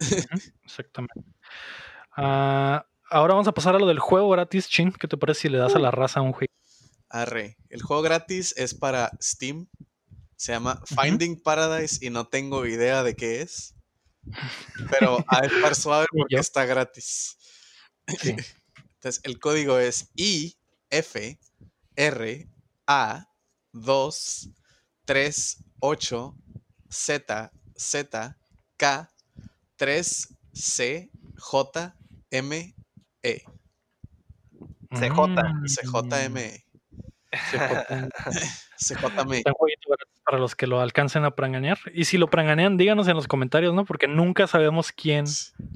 Exactamente. 0.64 1.20
Ah, 2.16 2.86
ahora 3.10 3.34
vamos 3.34 3.48
a 3.48 3.52
pasar 3.52 3.76
a 3.76 3.78
lo 3.78 3.86
del 3.86 3.98
juego 3.98 4.30
gratis, 4.30 4.68
Chin. 4.68 4.92
¿Qué 4.92 5.06
te 5.06 5.16
parece 5.18 5.42
si 5.42 5.48
le 5.50 5.58
das 5.58 5.74
a 5.76 5.78
la 5.78 5.90
raza 5.90 6.22
un 6.22 6.32
juego? 6.32 6.52
Arre. 7.14 7.56
El 7.68 7.80
juego 7.80 8.02
gratis 8.02 8.52
es 8.56 8.74
para 8.74 9.12
Steam. 9.22 9.68
Se 10.36 10.50
llama 10.50 10.82
Finding 10.84 11.40
Paradise 11.40 12.04
y 12.04 12.10
no 12.10 12.26
tengo 12.26 12.66
idea 12.66 13.04
de 13.04 13.14
qué 13.14 13.40
es. 13.40 13.76
Pero 14.90 15.18
de 15.40 15.46
estar 15.46 15.74
suave 15.76 16.06
porque 16.10 16.36
está 16.36 16.64
gratis. 16.64 17.36
Sí. 18.20 18.34
Entonces, 18.94 19.20
el 19.22 19.38
código 19.38 19.78
es 19.78 20.10
I 20.16 20.56
F 20.90 21.38
R 21.94 22.48
A 22.86 23.28
2 23.72 24.50
3 25.04 25.64
8 25.78 26.36
Z 26.90 27.52
Z 27.76 28.38
K 28.76 29.14
3 29.76 30.28
C 30.52 31.10
J 31.36 31.96
M 32.30 32.74
E. 33.22 33.44
CJ, 34.90 35.26
Mm, 35.26 35.64
CJME. 35.66 36.63
CJ. 37.50 38.08
CJME. 38.76 39.38
Está 39.38 39.50
un 39.50 39.54
jueguito 39.54 39.88
gratis 39.88 40.14
para 40.24 40.38
los 40.38 40.54
que 40.56 40.66
lo 40.66 40.80
alcancen 40.80 41.24
a 41.24 41.32
pranganear. 41.34 41.78
Y 41.92 42.04
si 42.06 42.18
lo 42.18 42.28
pranganean, 42.28 42.76
díganos 42.76 43.08
en 43.08 43.14
los 43.16 43.28
comentarios, 43.28 43.74
¿no? 43.74 43.84
Porque 43.84 44.08
nunca 44.08 44.46
sabemos 44.46 44.90
quién. 44.92 45.24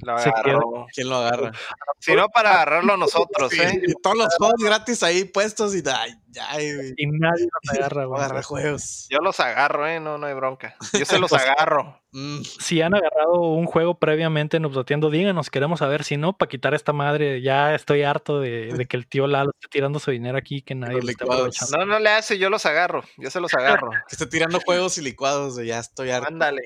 lo 0.01 0.17
Se 0.17 0.31
queda- 0.31 0.39
agarró. 0.41 0.85
¿Quién 0.93 1.09
lo 1.09 1.17
agarra? 1.17 1.51
Si 1.99 2.13
no, 2.15 2.27
para 2.29 2.51
agarrarlo 2.53 2.97
nosotros, 2.97 3.51
Sí, 3.51 3.61
¿eh? 3.61 3.81
y 3.87 3.93
todos 4.01 4.17
los 4.17 4.35
juegos 4.37 4.55
gratis 4.63 5.03
ahí 5.03 5.23
puestos 5.25 5.75
y 5.75 5.83
ay, 5.87 6.13
ay, 6.49 6.75
güey, 6.75 6.93
Y 6.97 7.07
nadie 7.07 7.47
nos 7.51 7.73
agarra, 7.79 8.05
güey. 8.05 8.21
a 8.21 8.25
agarrar 8.25 8.43
juegos. 8.43 9.07
Yo 9.09 9.19
los 9.19 9.39
agarro, 9.39 9.87
¿eh? 9.87 9.99
No, 9.99 10.17
no 10.17 10.27
hay 10.27 10.33
bronca. 10.33 10.75
Yo 10.97 11.05
se 11.05 11.17
los 11.19 11.29
Pues, 11.29 11.43
agarro. 11.43 12.01
Mm, 12.11 12.41
Si 12.43 12.81
han 12.81 12.93
agarrado 12.95 13.41
un 13.41 13.65
juego 13.65 13.99
previamente 13.99 14.57
en 14.57 14.65
Updateando, 14.65 15.09
díganos, 15.09 15.49
queremos 15.49 15.79
saber. 15.79 16.03
Si 16.03 16.17
no, 16.17 16.37
para 16.37 16.49
quitar 16.49 16.73
esta 16.73 16.93
madre, 16.93 17.41
ya 17.41 17.75
estoy 17.75 18.03
harto 18.03 18.39
de, 18.39 18.73
de 18.73 18.85
que 18.87 18.97
el 18.97 19.07
tío 19.07 19.27
Lalo 19.27 19.51
esté 19.51 19.67
tirando 19.69 19.99
su 19.99 20.11
dinero 20.11 20.37
aquí 20.37 20.57
y 20.57 20.61
que 20.61 20.75
nadie 20.75 20.95
Los 20.95 21.03
lo 21.05 21.09
licuados. 21.09 21.35
aprovechando. 21.61 21.77
No, 21.77 21.85
no 21.93 21.99
le 21.99 22.09
hace, 22.09 22.37
yo 22.37 22.49
los 22.49 22.65
agarro. 22.65 23.03
Yo 23.17 23.29
se 23.29 23.39
los 23.39 23.53
agarro. 23.53 23.89
que 23.91 23.97
esté 24.15 24.25
tirando 24.27 24.59
juegos 24.59 24.97
y 24.97 25.01
licuados, 25.01 25.55
ya 25.63 25.79
estoy 25.79 26.09
harto. 26.11 26.27
Ándale. 26.29 26.61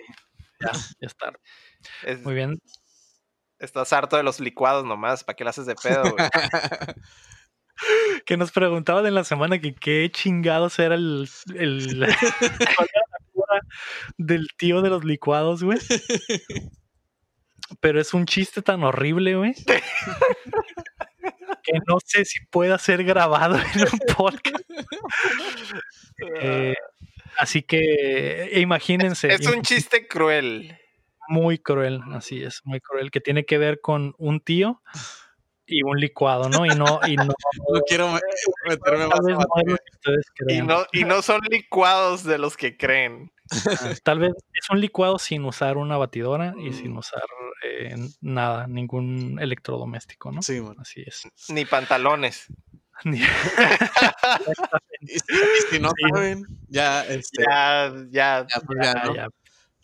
Ya 0.62 0.72
está. 1.02 1.34
Es- 2.04 2.24
Muy 2.24 2.34
bien. 2.36 2.58
estás 3.60 3.92
harto 3.92 4.16
de 4.16 4.24
los 4.24 4.40
licuados 4.40 4.86
nomás. 4.86 5.24
¿Para 5.26 5.36
qué 5.36 5.44
le 5.44 5.50
haces 5.50 5.66
de 5.66 5.76
pedo, 5.76 6.04
güey? 6.04 6.16
Que 8.26 8.38
nos 8.38 8.52
preguntaban 8.52 9.06
en 9.06 9.16
la 9.16 9.24
semana 9.24 9.60
que 9.60 9.74
qué 9.76 10.10
chingados 10.12 10.80
era 10.80 10.96
el, 10.96 11.28
el 11.56 12.00
la 12.00 12.08
del 14.18 14.48
tío 14.58 14.82
de 14.82 14.90
los 14.90 15.04
licuados, 15.04 15.64
güey. 15.64 15.80
Pero 17.80 18.00
es 18.00 18.14
un 18.14 18.26
chiste 18.26 18.62
tan 18.62 18.84
horrible, 18.84 19.36
güey. 19.36 19.54
Que 21.66 21.80
no 21.88 21.96
sé 22.04 22.26
si 22.26 22.46
pueda 22.48 22.78
ser 22.78 23.06
grabado 23.06 23.56
en 23.56 23.82
un 23.84 24.00
podcast. 24.18 24.70
Eh, 26.42 26.76
así 27.38 27.62
que 27.62 28.50
eh, 28.52 28.60
imagínense. 28.60 29.34
es 29.34 29.48
un 29.48 29.62
chiste 29.62 30.06
cruel. 30.06 30.78
muy 31.30 31.58
cruel, 31.58 32.02
así 32.12 32.44
es, 32.44 32.60
muy 32.66 32.82
cruel, 32.82 33.12
que 33.12 33.22
tiene 33.22 33.46
que 33.46 33.58
ver 33.58 33.80
con 33.80 34.14
un 34.18 34.42
tío 34.42 34.82
y 35.66 35.82
un 35.84 35.98
licuado, 36.00 36.50
¿no? 36.50 36.66
Y 36.66 36.70
no, 36.76 37.00
y 37.08 37.16
no, 37.16 37.26
No 37.74 37.82
quiero 37.88 38.12
me- 38.12 38.20
meterme 38.70 39.08
más 39.08 39.20
no 39.22 39.30
es 39.30 39.38
materia. 39.38 39.72
lo 39.72 39.78
que 39.78 39.92
ustedes 39.94 40.26
Y 40.48 40.62
no, 40.62 40.86
y 40.92 41.04
no 41.06 41.22
son 41.22 41.40
licuados 41.50 42.24
de 42.24 42.38
los 42.38 42.58
que 42.58 42.76
creen. 42.78 43.32
Ah, 43.52 43.94
Tal 44.04 44.20
vez 44.20 44.32
es 44.54 44.70
un 44.70 44.80
licuado 44.82 45.20
sin 45.20 45.46
usar 45.46 45.78
una 45.78 45.98
batidora 45.98 46.54
y 46.58 46.70
Mm. 46.70 46.74
sin 46.74 46.98
usar 46.98 47.22
eh, 47.66 47.96
nada, 48.22 48.68
ningún 48.68 49.38
electrodoméstico, 49.40 50.32
¿no? 50.32 50.42
Sí, 50.42 50.60
man. 50.60 50.76
Así 50.80 51.02
es. 51.06 51.24
Ni 51.50 51.64
pantalones. 51.66 52.48
Ni- 53.06 53.22
Y, 55.02 55.20
si- 55.70 55.80
no 55.80 55.92
saben, 56.12 56.46
ya, 56.70 57.04
este, 57.06 57.44
Ya, 57.50 57.94
ya. 58.10 58.48
ya, 58.50 58.62
pues, 58.66 58.80
ya. 59.16 59.28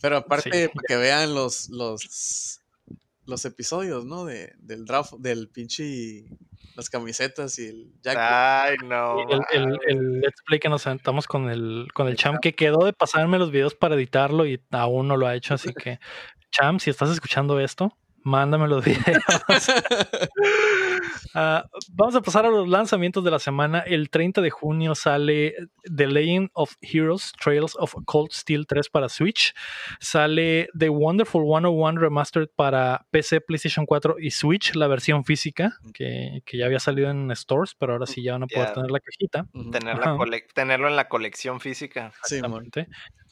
Pero 0.01 0.17
aparte, 0.17 0.49
Sí. 0.67 0.67
para 0.73 0.85
que 0.87 0.95
vean 0.95 1.33
los, 1.35 1.67
los, 1.69 2.58
los 3.29 3.45
episodios, 3.45 4.05
¿no? 4.05 4.25
De, 4.25 4.53
del 4.59 4.85
draft, 4.85 5.13
del 5.19 5.49
pinche, 5.49 6.25
las 6.75 6.89
camisetas 6.89 7.57
y 7.59 7.67
el 7.67 7.91
jacket. 8.01 8.19
Ay, 8.21 8.75
no. 8.85 9.21
el, 9.29 9.41
el- 9.51 9.77
el 9.87 10.19
let's 10.21 10.41
play 10.45 10.59
que 10.59 10.69
nos 10.69 10.85
aventamos 10.87 11.27
con 11.27 11.49
el, 11.49 11.87
con 11.93 12.07
el 12.07 12.15
Cham, 12.17 12.37
que 12.41 12.53
quedó 12.55 12.85
de 12.85 12.93
pasarme 12.93 13.37
los 13.39 13.51
videos 13.51 13.75
para 13.75 13.95
editarlo 13.95 14.45
y 14.45 14.61
aún 14.71 15.07
no 15.07 15.15
lo 15.17 15.27
ha 15.27 15.35
hecho, 15.35 15.53
así 15.53 15.69
que 15.83 15.99
Cham, 16.51 16.79
si 16.79 16.89
estás 16.89 17.09
escuchando 17.11 17.59
esto, 17.59 17.95
Mándame 18.23 18.67
los 18.67 18.83
videos. 18.83 19.23
Ah, 21.35 21.63
vamos 21.91 22.15
a 22.15 22.21
pasar 22.21 22.45
a 22.45 22.49
los 22.49 22.67
lanzamientos 22.67 23.23
de 23.23 23.29
la 23.29 23.37
semana. 23.37 23.79
El 23.79 24.09
30 24.09 24.41
de 24.41 24.49
junio 24.49 24.95
sale 24.95 25.53
The 25.83 26.07
Legend 26.07 26.49
of 26.53 26.73
Heroes 26.81 27.33
Trails 27.39 27.75
of 27.79 27.93
Cold 28.05 28.31
Steel 28.31 28.65
3 28.65 28.89
para 28.89 29.09
Switch. 29.09 29.53
Sale 29.99 30.69
The 30.77 30.89
Wonderful 30.89 31.43
101 31.43 31.99
Remastered 31.99 32.49
para 32.55 33.05
PC, 33.11 33.41
PlayStation 33.41 33.85
4 33.85 34.15
y 34.19 34.31
Switch, 34.31 34.73
la 34.75 34.87
versión 34.87 35.23
física, 35.23 35.77
que, 35.93 36.41
que 36.45 36.57
ya 36.57 36.65
había 36.65 36.79
salido 36.79 37.11
en 37.11 37.29
stores, 37.35 37.75
pero 37.75 37.93
ahora 37.93 38.07
sí 38.07 38.23
ya 38.23 38.33
van 38.33 38.43
a 38.43 38.47
poder 38.47 38.73
tener 38.73 38.91
la 38.91 38.99
cajita. 38.99 39.45
Tener 39.71 39.97
la 39.97 40.17
tenerlo 40.53 40.87
en 40.87 40.95
la 40.95 41.07
colección 41.07 41.59
física. 41.59 42.11
Sí. 42.23 42.35
Exactamente. 42.35 42.87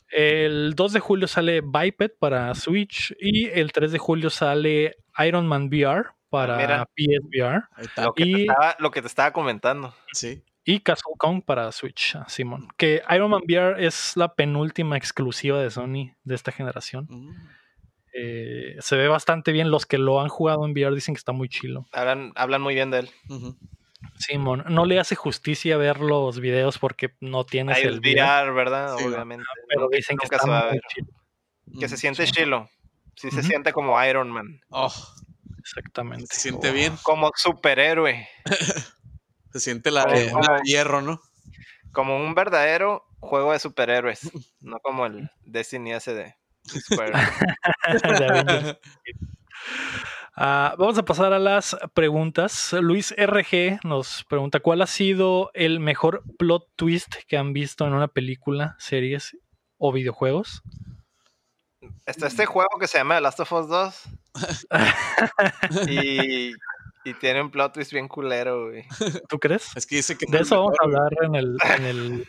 El 0.10 0.74
2 0.76 0.93
de 0.93 0.99
julio 0.99 1.28
sale 1.28 1.62
Biped 1.62 2.12
para 2.20 2.53
Switch 2.55 3.14
y 3.20 3.47
el 3.47 3.72
3 3.72 3.91
de 3.91 3.97
julio 3.97 4.30
sale 4.30 4.95
Iron 5.26 5.47
Man 5.47 5.68
VR 5.68 6.10
para 6.30 6.58
Mira. 6.58 6.86
PSVR. 6.95 7.64
Lo 8.03 8.14
que, 8.14 8.24
te 8.24 8.30
Y- 8.30 8.41
estaba, 8.41 8.76
lo 8.80 8.91
que 8.91 9.01
te 9.01 9.08
estaba 9.08 9.32
comentando. 9.34 9.93
Sí. 10.14 10.43
y 10.70 10.82
Castle 10.82 11.14
Kong 11.18 11.43
para 11.45 11.72
Switch, 11.72 12.16
ah, 12.18 12.26
Simón. 12.28 12.68
Que 12.78 13.01
Iron 13.16 13.32
Man 13.32 13.41
VR 13.47 13.86
es 13.86 14.18
la 14.18 14.36
penúltima 14.36 14.97
exclusiva 14.97 15.62
de 15.62 15.70
Sony 15.72 16.12
de 16.26 16.36
esta 16.36 16.51
generación. 16.51 17.08
Mm. 17.10 17.32
Eh, 18.14 18.76
se 18.80 18.97
ve 18.97 19.08
bastante 19.08 19.51
bien. 19.51 19.72
Los 19.72 19.86
que 19.86 19.97
lo 19.97 20.20
han 20.22 20.28
jugado 20.28 20.66
en 20.66 20.72
VR 20.72 20.93
dicen 20.95 21.14
que 21.16 21.20
está 21.20 21.32
muy 21.32 21.47
chilo. 21.49 21.86
Hablan, 21.93 22.34
hablan 22.36 22.62
muy 22.62 22.74
bien 22.74 22.91
de 22.91 22.99
él. 22.99 23.10
Simón, 24.18 24.64
no 24.70 24.86
le 24.86 24.99
hace 24.99 25.16
justicia 25.16 25.78
ver 25.78 25.99
los 25.99 26.39
videos 26.39 26.78
porque 26.80 27.14
no 27.22 27.45
tienes 27.45 27.78
Hay 27.78 27.84
el 27.84 27.99
VR, 27.99 28.51
¿verdad? 28.51 28.95
Sí, 28.97 29.05
Obviamente. 29.05 29.45
pero 29.70 29.88
dicen 29.89 30.18
que 30.18 30.26
está 30.26 30.39
se 30.39 30.49
va 30.49 30.60
a 30.60 30.64
muy 30.66 30.72
ver. 30.74 30.82
chilo. 30.93 31.08
Que 31.80 31.88
se 31.89 31.95
Mm. 31.95 31.97
siente 31.97 32.26
sí. 32.26 32.32
chilo. 32.32 32.70
Sí 33.16 33.32
se 33.32 33.41
siente 33.43 33.74
como 33.74 34.03
Iron 34.05 34.30
Man. 34.30 34.62
Oh, 34.70 34.93
Exactamente. 35.60 36.28
se 36.30 36.39
siente 36.41 36.72
bien. 36.72 36.95
Como 37.03 37.32
superhéroe. 37.36 38.28
Se 39.53 39.60
siente 39.62 39.91
la, 39.91 40.03
Como- 40.03 40.16
eh, 40.16 40.32
la 40.41 40.62
hierro, 40.64 41.01
¿no? 41.01 41.20
Como 41.93 42.18
un 42.18 42.36
verdadero 42.36 43.05
juego 43.20 43.53
de 43.53 43.60
superhéroes. 43.60 44.20
No 44.62 44.78
como 44.80 45.05
el 45.05 45.30
Destiny 45.45 45.91
de 45.93 46.36
Square. 46.68 47.14
Ah, 50.40 50.76
vamos 50.78 50.96
a 51.00 51.04
pasar 51.04 51.34
a 51.34 51.40
las 51.40 51.76
preguntas. 51.96 52.72
Luis 52.80 53.12
RG 53.18 53.80
nos 53.84 54.24
pregunta: 54.30 54.60
¿Cuál 54.60 54.84
ha 54.84 54.86
sido 54.86 55.50
el 55.56 55.80
mejor 55.80 56.22
plot 56.38 56.68
twist 56.76 57.16
que 57.28 57.38
han 57.38 57.54
visto 57.54 57.88
en 57.88 57.94
una 57.94 58.08
película, 58.08 58.76
series 58.78 59.36
o 59.80 59.92
videojuegos? 59.92 60.62
Está 62.06 62.28
este 62.28 62.46
juego 62.46 62.70
que 62.80 62.86
se 62.86 63.00
llama 63.00 63.16
The 63.16 63.22
Last 63.22 63.40
of 63.40 63.52
Us 63.52 63.68
2. 63.68 64.04
y, 65.90 66.54
y 67.08 67.14
tiene 67.14 67.41
un 67.41 67.49
plot 67.49 67.74
twist 67.74 67.93
bien 67.93 68.10
culero, 68.10 68.66
güey. 68.66 68.84
¿Tú 69.30 69.39
crees? 69.39 69.76
Es 69.78 69.86
que 69.86 69.95
dice 69.97 70.18
que 70.18 70.26
De 70.30 70.39
es 70.39 70.47
eso 70.47 70.58
vamos 70.58 70.76
a 70.82 70.84
hablar 70.84 71.10
en 71.22 71.36
el, 71.36 71.58
en 71.78 71.86
el, 71.86 72.28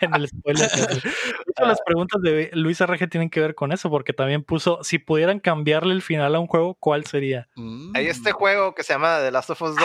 en 0.00 0.14
el 0.14 0.28
spoiler. 0.28 0.70
De 0.70 0.94
hecho, 0.96 1.66
las 1.66 1.80
preguntas 1.82 2.20
de 2.20 2.50
Luis 2.52 2.80
RG 2.80 3.08
tienen 3.08 3.30
que 3.30 3.38
ver 3.40 3.54
con 3.54 3.70
eso, 3.70 3.90
porque 3.90 4.12
también 4.12 4.42
puso: 4.42 4.82
si 4.82 4.98
pudieran 4.98 5.38
cambiarle 5.38 5.94
el 5.94 6.02
final 6.02 6.34
a 6.34 6.40
un 6.40 6.48
juego, 6.48 6.74
¿cuál 6.74 7.06
sería? 7.06 7.48
Mm. 7.54 7.94
Hay 7.94 8.08
este 8.08 8.32
juego 8.32 8.74
que 8.74 8.82
se 8.82 8.94
llama 8.94 9.20
The 9.20 9.30
Last 9.30 9.50
of 9.50 9.62
Us 9.62 9.76
2. 9.76 9.84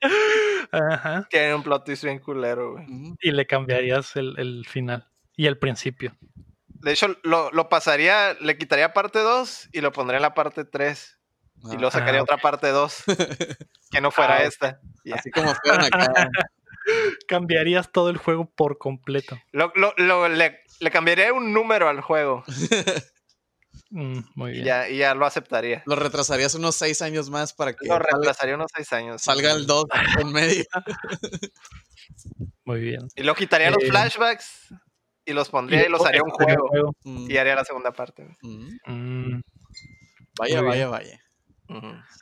Ajá. 0.70 1.26
tiene 1.28 1.54
un 1.54 1.62
plot 1.62 1.84
twist 1.84 2.04
bien 2.04 2.18
culero, 2.18 2.72
güey. 2.72 2.86
Mm. 2.86 3.16
Y 3.20 3.30
le 3.32 3.46
cambiarías 3.46 4.16
el, 4.16 4.38
el 4.38 4.64
final 4.66 5.06
y 5.36 5.46
el 5.46 5.58
principio. 5.58 6.16
De 6.80 6.92
hecho, 6.92 7.16
lo, 7.22 7.50
lo 7.52 7.68
pasaría, 7.68 8.34
le 8.40 8.56
quitaría 8.56 8.92
parte 8.92 9.18
2 9.20 9.68
y 9.72 9.80
lo 9.80 9.92
pondría 9.92 10.16
en 10.18 10.22
la 10.22 10.34
parte 10.34 10.64
3. 10.64 11.18
Y 11.72 11.74
luego 11.74 11.90
sacaría 11.90 12.20
Ah, 12.20 12.22
otra 12.22 12.36
parte 12.38 12.68
2. 12.68 13.04
que 13.90 14.00
no 14.00 14.10
fuera 14.12 14.36
Ah, 14.36 14.42
esta. 14.44 14.80
Ya. 15.04 15.16
Así 15.16 15.30
como 15.30 15.52
fueron 15.56 15.84
acá. 15.84 16.12
Cambiarías 17.28 17.90
todo 17.92 18.10
el 18.10 18.16
juego 18.16 18.48
por 18.48 18.78
completo. 18.78 19.38
Lo, 19.52 19.72
lo- 19.74 19.92
lo- 19.98 20.28
le, 20.28 20.60
le 20.80 20.90
cambiaría 20.90 21.32
un 21.32 21.52
número 21.52 21.88
al 21.88 22.00
juego. 22.00 22.44
Mm, 23.90 24.18
muy 24.34 24.50
Y 24.50 24.52
bien. 24.54 24.64
ya, 24.66 24.88
y 24.90 24.98
ya 24.98 25.14
lo 25.14 25.24
aceptaría. 25.24 25.82
Lo 25.86 25.96
retrasarías 25.96 26.54
unos 26.54 26.74
seis 26.74 27.00
años 27.00 27.30
más 27.30 27.54
para 27.54 27.72
que 27.72 27.86
Lo 27.86 27.94
salga, 27.94 28.10
reemplazaría 28.10 28.54
unos 28.54 28.70
6 28.76 28.92
años. 28.92 29.22
salga 29.22 29.50
el 29.52 29.66
2 29.66 29.84
en 30.20 30.30
medio. 30.32 30.64
Muy 32.66 32.80
bien. 32.80 33.08
Y 33.16 33.22
lo 33.22 33.34
quitaría 33.34 33.70
los 33.70 33.82
Eh, 33.82 33.88
flashbacks 33.88 34.74
y 35.28 35.34
los 35.34 35.50
pondría 35.50 35.86
y 35.86 35.90
los 35.90 36.04
haría 36.06 36.22
un 36.22 36.30
juego. 36.30 36.94
Mm. 37.04 37.30
Y 37.30 37.36
haría 37.36 37.54
la 37.54 37.64
segunda 37.64 37.92
parte. 37.92 38.26
Mm. 38.42 38.68
Mm, 38.86 39.42
Vaya, 40.38 40.62
vaya, 40.62 40.88
vaya. 40.88 41.20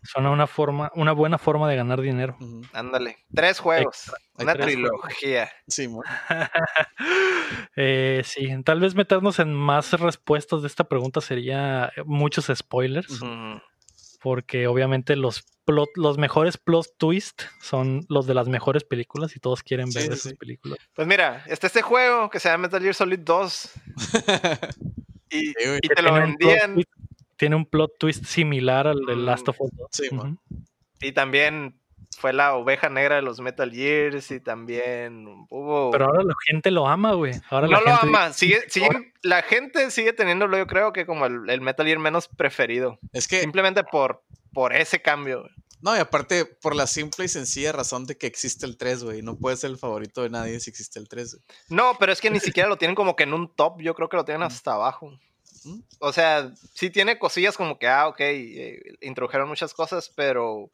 Suena 0.02 0.30
una 0.30 0.48
forma, 0.48 0.90
una 0.96 1.12
buena 1.12 1.38
forma 1.38 1.68
de 1.68 1.76
ganar 1.76 2.00
dinero. 2.00 2.36
Ándale. 2.72 3.18
Tres 3.32 3.60
juegos. 3.60 4.10
Hay 4.36 4.42
Una 4.44 4.54
tres 4.54 4.66
trilogía. 4.66 5.48
Sí. 5.68 5.88
Eh, 7.76 8.22
sí, 8.24 8.48
tal 8.64 8.80
vez 8.80 8.94
meternos 8.94 9.38
en 9.38 9.52
más 9.54 9.92
respuestas 9.92 10.62
de 10.62 10.68
esta 10.68 10.84
pregunta 10.84 11.20
sería 11.20 11.92
muchos 12.06 12.50
spoilers, 12.52 13.20
Ujú. 13.20 13.60
Porque 14.20 14.66
obviamente 14.66 15.16
los 15.16 15.44
plot, 15.64 15.88
los 15.96 16.18
mejores 16.18 16.56
plot 16.58 16.86
twist 16.98 17.42
son 17.60 18.04
los 18.08 18.26
de 18.26 18.34
las 18.34 18.48
mejores 18.48 18.84
películas 18.84 19.34
y 19.36 19.40
todos 19.40 19.62
quieren 19.62 19.86
ver 19.90 20.02
sí, 20.04 20.08
esas 20.08 20.20
sí. 20.20 20.34
películas. 20.34 20.78
Pues 20.94 21.06
mira, 21.08 21.44
está 21.48 21.66
este 21.66 21.82
juego 21.82 22.30
que 22.30 22.40
se 22.40 22.48
llama 22.48 22.62
Metal 22.62 22.80
Gear 22.82 22.94
Solid 22.94 23.20
2. 23.20 23.70
Y, 25.28 25.52
te 25.54 26.02
lo 26.02 26.14
tiene 26.14 26.24
un 26.24 26.36
plot 26.36 26.48
vendían. 26.48 26.74
twist- 26.76 26.88
tiene 27.36 27.56
un 27.56 27.66
plot 27.66 27.98
twist 27.98 28.24
similar 28.24 28.86
al 28.86 29.00
de 29.04 29.16
Mm, 29.16 29.24
Last 29.24 29.48
of 29.48 29.60
Us 29.60 29.70
2. 29.76 29.88
Sí. 29.90 30.08
Ujú. 30.14 30.38
Y 31.00 31.12
también 31.12 31.78
fue 32.18 32.32
la 32.32 32.54
oveja 32.54 32.88
negra 32.88 33.16
de 33.16 33.22
los 33.22 33.40
Metal 33.40 33.70
Gears. 33.70 34.30
Y 34.30 34.40
también 34.40 35.26
hubo. 35.50 35.90
Pero 35.90 36.06
ahora 36.06 36.22
la 36.24 36.34
gente 36.46 36.70
lo 36.70 36.86
ama, 36.88 37.12
güey. 37.14 37.34
Ahora 37.50 37.66
la 37.68 37.78
no 37.78 37.84
lo 37.84 37.96
gente 37.96 38.06
ama. 38.08 38.32
Sigue, 38.32 38.64
sigue- 38.68 39.12
la 39.22 39.42
gente 39.42 39.90
sigue 39.90 40.12
teniéndolo, 40.12 40.56
yo 40.58 40.66
creo 40.66 40.92
que 40.92 41.06
como 41.06 41.26
el, 41.26 41.48
el 41.50 41.60
Metal 41.60 41.86
Gear 41.86 41.98
menos 41.98 42.28
preferido. 42.28 42.98
Es 43.12 43.28
que, 43.28 43.40
Simplemente 43.40 43.82
por, 43.84 44.22
por 44.52 44.74
ese 44.74 45.00
cambio. 45.02 45.40
güey. 45.40 45.52
no, 45.80 45.96
y 45.96 45.98
aparte, 46.00 46.44
por 46.46 46.74
la 46.74 46.86
simple 46.86 47.24
y 47.24 47.28
sencilla 47.28 47.72
razón 47.72 48.06
de 48.06 48.16
que 48.16 48.26
existe 48.26 48.66
el 48.66 48.76
3, 48.76 49.04
güey. 49.04 49.22
No 49.22 49.36
puede 49.36 49.56
ser 49.56 49.70
el 49.70 49.78
favorito 49.78 50.22
de 50.22 50.30
nadie 50.30 50.58
si 50.60 50.70
existe 50.70 50.98
el 50.98 51.08
3. 51.08 51.34
güey. 51.34 51.44
No, 51.68 51.96
pero 51.98 52.12
es 52.12 52.20
que 52.20 52.30
ni 52.30 52.40
siquiera 52.40 52.68
lo 52.68 52.76
tienen 52.78 52.94
como 52.94 53.14
que 53.16 53.24
en 53.24 53.34
un 53.34 53.54
top. 53.54 53.80
Yo 53.82 53.94
creo 53.94 54.08
que 54.08 54.16
lo 54.16 54.24
tienen 54.24 54.42
hasta 54.42 54.72
abajo. 54.74 55.10
¿Mm? 55.64 55.80
O 55.98 56.12
sea, 56.12 56.52
sí 56.74 56.90
tiene 56.90 57.18
cosillas 57.18 57.56
como 57.56 57.78
que, 57.78 57.88
ah, 57.88 58.06
ok, 58.08 58.20
eh, 58.20 58.80
introdujeron 59.00 59.48
muchas 59.48 59.74
cosas, 59.74 60.12
pero 60.14 60.70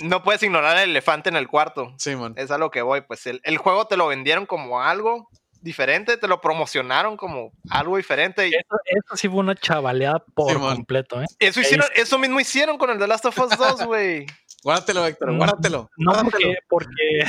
no 0.00 0.22
puedes 0.22 0.42
ignorar 0.42 0.76
el 0.78 0.90
elefante 0.90 1.28
en 1.28 1.36
el 1.36 1.48
cuarto. 1.48 1.94
Sí, 1.98 2.14
man. 2.16 2.34
Es 2.36 2.50
a 2.50 2.58
lo 2.58 2.70
que 2.70 2.82
voy. 2.82 3.00
Pues 3.02 3.26
el, 3.26 3.40
el 3.44 3.58
juego 3.58 3.86
te 3.86 3.96
lo 3.96 4.06
vendieron 4.08 4.46
como 4.46 4.80
algo 4.82 5.28
diferente, 5.60 6.16
te 6.16 6.28
lo 6.28 6.40
promocionaron 6.40 7.16
como 7.16 7.50
algo 7.70 7.96
diferente. 7.96 8.46
Y 8.48 8.50
Eso, 8.54 8.76
eso 8.86 9.16
sí 9.16 9.28
fue 9.28 9.38
una 9.40 9.54
chavaleada 9.56 10.22
por 10.34 10.58
completo, 10.58 11.20
¿eh? 11.20 11.26
eso, 11.40 11.60
hicieron, 11.60 11.86
eso 11.96 12.16
mismo 12.18 12.38
hicieron 12.38 12.78
con 12.78 12.90
el 12.90 12.98
The 12.98 13.06
Last 13.08 13.24
of 13.26 13.38
Us 13.38 13.50
2, 13.58 13.84
güey. 13.86 14.26
Guárdatelo, 14.62 15.04
Héctor, 15.06 15.30
No. 15.32 15.36
guárdatelo. 15.38 15.90
No 15.96 16.12
Guárdatelo. 16.12 16.54
porque, 16.68 16.94
porque 16.98 17.24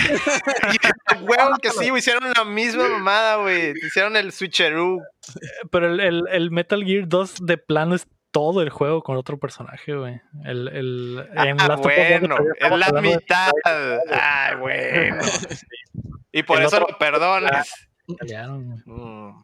Y, 0.73 1.23
Huevo 1.25 1.57
que 1.61 1.69
sí, 1.71 1.91
hicieron 1.97 2.31
la 2.35 2.43
misma 2.43 2.87
mamada, 2.87 3.35
güey. 3.37 3.73
Hicieron 3.85 4.15
el 4.15 4.31
switcheroo. 4.31 4.99
pero 5.71 5.87
el, 5.93 5.99
el- 5.99 6.23
el 6.31 6.51
Metal 6.51 6.83
Gear 6.83 7.07
2 7.07 7.35
de 7.41 7.57
plano 7.57 7.95
es 7.95 8.07
todo 8.31 8.61
el 8.61 8.69
juego 8.69 9.01
con 9.01 9.17
otro 9.17 9.37
personaje, 9.39 9.95
güey. 9.95 10.21
El, 10.45 10.67
el, 10.69 11.27
en 11.33 11.59
Ah, 11.61 11.67
Last 11.67 11.85
of 11.85 11.91
Us 11.91 11.97
2 11.97 12.19
bueno, 12.19 12.35
es 12.55 12.59
la 12.61 12.67
hablando 12.67 13.01
de- 13.01 13.15
mitad. 13.15 13.51
Ay, 14.11 14.55
bueno. 14.57 15.17
Y 16.31 16.43
por 16.43 16.59
El 16.59 16.67
eso 16.67 16.75
otro- 16.77 16.87
lo 16.91 16.97
perdones. 16.97 17.73
Italiano. 18.07 18.59
Mm. 18.85 19.43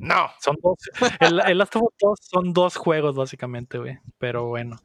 No. 0.00 0.30
Son 0.40 0.56
dos. 0.62 0.76
El, 1.20 1.40
el 1.44 1.58
Last 1.58 1.74
of 1.76 1.82
Us 1.82 1.94
2 2.00 2.18
son 2.22 2.52
dos 2.52 2.76
juegos, 2.76 3.16
básicamente, 3.16 3.78
güey. 3.78 3.98
Pero 4.18 4.46
bueno. 4.46 4.76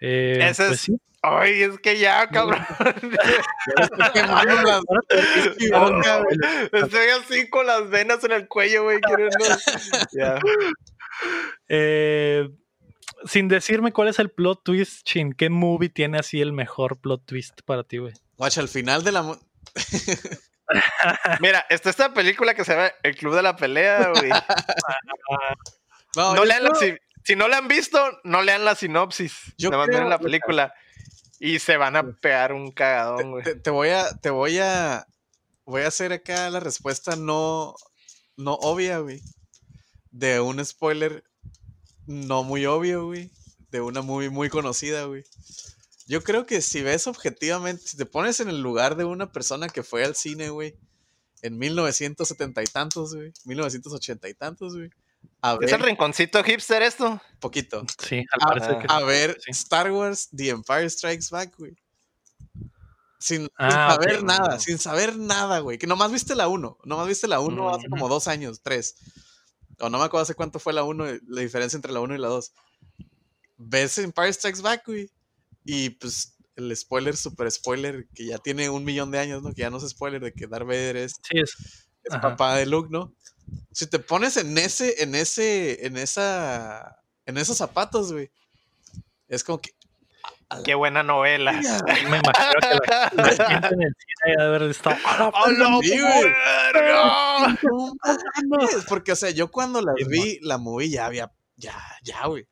Eh, 0.00 0.38
Ese 0.40 0.66
pues 0.66 0.74
es- 0.78 0.80
sí. 0.82 0.96
Ay, 1.22 1.62
es 1.62 1.78
que 1.80 1.98
ya, 1.98 2.28
cabrón. 2.28 2.64
Estoy 6.72 7.06
así 7.20 7.48
con 7.50 7.66
las 7.66 7.88
venas 7.90 8.22
en 8.24 8.32
el 8.32 8.48
cuello, 8.48 8.84
güey. 8.84 9.00
queriendo- 9.00 9.36
Ya. 10.12 10.38
Eh, 11.68 12.48
sin 13.26 13.48
decirme 13.48 13.92
cuál 13.92 14.08
es 14.08 14.18
el 14.18 14.30
plot 14.30 14.62
twist, 14.64 15.04
Chin, 15.04 15.32
¿qué 15.32 15.50
movie 15.50 15.88
tiene 15.88 16.18
así 16.18 16.40
el 16.40 16.52
mejor 16.52 16.98
plot 16.98 17.24
twist 17.26 17.60
para 17.64 17.82
ti, 17.84 17.98
güey? 17.98 18.14
Guacha, 18.36 18.60
al 18.60 18.68
final 18.68 19.02
de 19.04 19.12
la. 19.12 19.38
Mira, 21.40 21.64
está 21.70 21.90
esta 21.90 22.12
película 22.12 22.54
que 22.54 22.64
se 22.64 22.72
llama 22.74 22.90
El 23.02 23.16
Club 23.16 23.34
de 23.34 23.42
la 23.42 23.56
Pelea, 23.56 24.12
güey. 24.14 24.30
No, 26.16 26.34
No 26.34 26.44
lean 26.44 26.64
la- 26.64 26.74
si, 26.74 26.94
si 27.22 27.36
no 27.36 27.48
la 27.48 27.58
han 27.58 27.68
visto, 27.68 27.98
no 28.24 28.42
lean 28.42 28.64
la 28.64 28.74
sinopsis. 28.74 29.54
Yo 29.58 29.70
Nada 29.70 29.82
más 29.86 29.94
creo- 29.94 30.08
la 30.08 30.18
película. 30.18 30.74
Y 31.38 31.58
se 31.60 31.76
van 31.76 31.96
a 31.96 32.12
pegar 32.18 32.52
un 32.52 32.72
cagadón, 32.72 33.30
güey. 33.32 33.44
te, 33.44 33.54
te 33.54 33.70
voy 33.70 33.90
a. 33.90 34.16
Te 34.18 34.30
voy 34.30 34.58
a. 34.58 35.06
Voy 35.64 35.82
a 35.82 35.88
hacer 35.88 36.12
acá 36.12 36.48
la 36.50 36.60
respuesta 36.60 37.14
no. 37.14 37.74
No 38.36 38.54
obvia, 38.54 38.98
güey. 38.98 39.20
De 40.10 40.40
un 40.40 40.64
spoiler 40.64 41.22
no 42.08 42.42
muy 42.42 42.66
obvio, 42.66 43.06
güey. 43.06 43.30
De 43.70 43.80
una 43.80 44.00
muy, 44.02 44.30
muy 44.30 44.48
conocida, 44.48 45.04
güey. 45.04 45.24
Yo 46.06 46.24
creo 46.24 46.46
que 46.46 46.62
si 46.62 46.82
ves 46.82 47.06
objetivamente, 47.06 47.86
si 47.86 47.96
te 47.98 48.06
pones 48.06 48.40
en 48.40 48.48
el 48.48 48.60
lugar 48.62 48.96
de 48.96 49.04
una 49.04 49.30
persona 49.30 49.68
que 49.68 49.82
fue 49.82 50.04
al 50.04 50.16
cine, 50.16 50.48
güey, 50.48 50.74
en 51.42 51.58
1970 51.58 52.62
y 52.62 52.66
tantos, 52.66 53.14
güey, 53.14 53.32
1980 53.44 54.28
y 54.28 54.34
tantos, 54.34 54.74
güey. 54.74 54.90
A 55.42 55.58
¿Es 55.60 55.72
el 55.72 55.80
rinconcito 55.80 56.42
hipster 56.42 56.80
esto? 56.82 57.20
poquito. 57.40 57.84
Sí, 58.08 58.24
al 58.30 58.40
A, 58.40 58.46
parecer 58.46 58.78
que 58.78 58.86
a 58.88 58.98
sí. 59.00 59.04
ver 59.04 59.38
sí. 59.44 59.50
Star 59.50 59.92
Wars 59.92 60.28
The 60.34 60.48
Empire 60.48 60.88
Strikes 60.88 61.26
Back, 61.30 61.54
güey. 61.58 61.76
Sin, 63.20 63.48
Ah, 63.58 63.94
saber 63.94 64.22
nada, 64.22 64.58
sin 64.60 64.78
saber 64.78 65.16
nada, 65.16 65.58
güey. 65.58 65.76
Que 65.76 65.86
nomás 65.88 66.10
viste 66.12 66.34
la 66.36 66.46
1. 66.48 66.78
Nomás 66.84 67.06
viste 67.08 67.26
la 67.28 67.40
1 67.40 67.68
hace 67.74 67.86
Ujú. 67.88 67.90
como 67.90 68.08
dos 68.08 68.28
años, 68.28 68.60
tres. 68.62 68.94
O 69.80 69.88
no 69.90 69.98
me 69.98 70.04
acuerdo 70.04 70.22
hace 70.22 70.34
cuánto 70.34 70.58
fue 70.58 70.72
la 70.72 70.84
1, 70.84 71.04
la 71.28 71.40
diferencia 71.40 71.76
entre 71.76 71.92
la 71.92 72.00
1 72.00 72.14
y 72.14 72.18
la 72.18 72.28
2. 72.28 72.52
Ves 73.56 73.98
Empire 73.98 74.32
Strikes 74.32 74.62
Back, 74.62 74.86
güey. 74.86 75.10
Y 75.64 75.90
pues 75.90 76.36
el 76.56 76.76
spoiler, 76.76 77.16
super 77.16 77.50
spoiler, 77.50 78.08
que 78.14 78.26
ya 78.26 78.38
tiene 78.38 78.70
un 78.70 78.84
millón 78.84 79.10
de 79.10 79.18
años, 79.18 79.42
¿no? 79.42 79.52
Que 79.52 79.62
ya 79.62 79.70
no 79.70 79.78
es 79.78 79.88
spoiler 79.88 80.20
de 80.22 80.32
que 80.32 80.46
Darth 80.46 80.66
Vader 80.66 80.96
es 80.96 81.12
Sí, 81.22 81.38
es. 81.38 81.88
es 82.04 82.16
papá 82.20 82.56
de 82.56 82.66
Luke, 82.66 82.88
¿no? 82.90 83.14
Si 83.72 83.86
te 83.86 83.98
pones 83.98 84.36
en 84.36 84.56
ese, 84.58 85.02
en 85.02 85.14
ese, 85.14 85.86
en 85.86 85.96
esa, 85.96 87.02
en 87.26 87.38
esos 87.38 87.56
zapatos, 87.56 88.12
güey, 88.12 88.30
es 89.28 89.44
como 89.44 89.60
que. 89.60 89.70
Qué 90.64 90.74
buena 90.74 91.02
novela. 91.02 91.52
"Ya, 91.60 91.78
Me 92.10 92.18
imagino 92.18 92.60
que 92.60 93.16
la, 93.16 93.48
gente 93.48 93.68
en 93.74 93.82
el 93.82 93.94
cine 93.98 94.42
haber 94.42 94.62
estado. 94.62 94.96
"A 95.04 95.18
la 95.18 95.26
¡A 95.34 95.50
la 95.52 95.78
Sí, 95.82 96.00
güey. 96.00 96.24
verga! 96.72 97.58
no 97.62 97.94
mames", 98.48 98.84
Porque, 98.88 99.12
o 99.12 99.16
sea, 99.16 99.30
yo 99.30 99.50
cuando 99.50 99.80
la 99.82 99.92
vi, 100.08 100.38
la 100.42 100.58
movie 100.58 100.88
ya 100.90 101.06
había, 101.06 101.30
ya, 101.56 101.76
ya, 102.02 102.26
güey. 102.26 102.46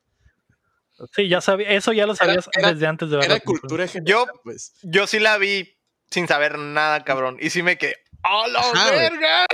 Sí, 1.15 1.27
ya 1.27 1.41
sabía, 1.41 1.69
eso 1.69 1.93
ya 1.93 2.05
lo 2.07 2.15
sabías 2.15 2.49
era- 2.57 2.71
desde 2.73 2.87
antes 2.87 3.09
de 3.09 3.17
ver 3.17 3.25
Era 3.25 3.35
la 3.35 3.39
cultura 3.41 3.87
general, 3.87 4.25
pues. 4.43 4.73
Yo 4.83 5.05
sí 5.07 5.19
la 5.19 5.37
vi 5.37 5.77
sin 6.09 6.27
saber 6.27 6.57
nada, 6.57 7.03
cabrón. 7.03 7.37
Y 7.39 7.49
sí 7.51 7.61
me 7.63 7.77
quedé. 7.77 7.97
¡A 8.23 8.47
la 8.47 8.59
Ajá, 8.59 8.91
verga! 8.91 9.45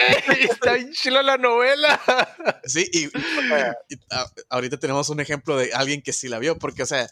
Está 0.50 0.74
bien 0.74 0.94
chila 0.94 1.22
la 1.22 1.38
novela. 1.38 2.00
Sí, 2.64 2.88
y, 2.94 3.06
y 3.08 3.96
a- 4.10 4.26
ahorita 4.50 4.78
tenemos 4.78 5.10
un 5.10 5.20
ejemplo 5.20 5.58
de 5.58 5.74
alguien 5.74 6.02
que 6.02 6.14
sí 6.14 6.30
la 6.30 6.40
vio, 6.40 6.58
porque, 6.58 6.84
o 6.84 6.86
sea, 6.86 7.10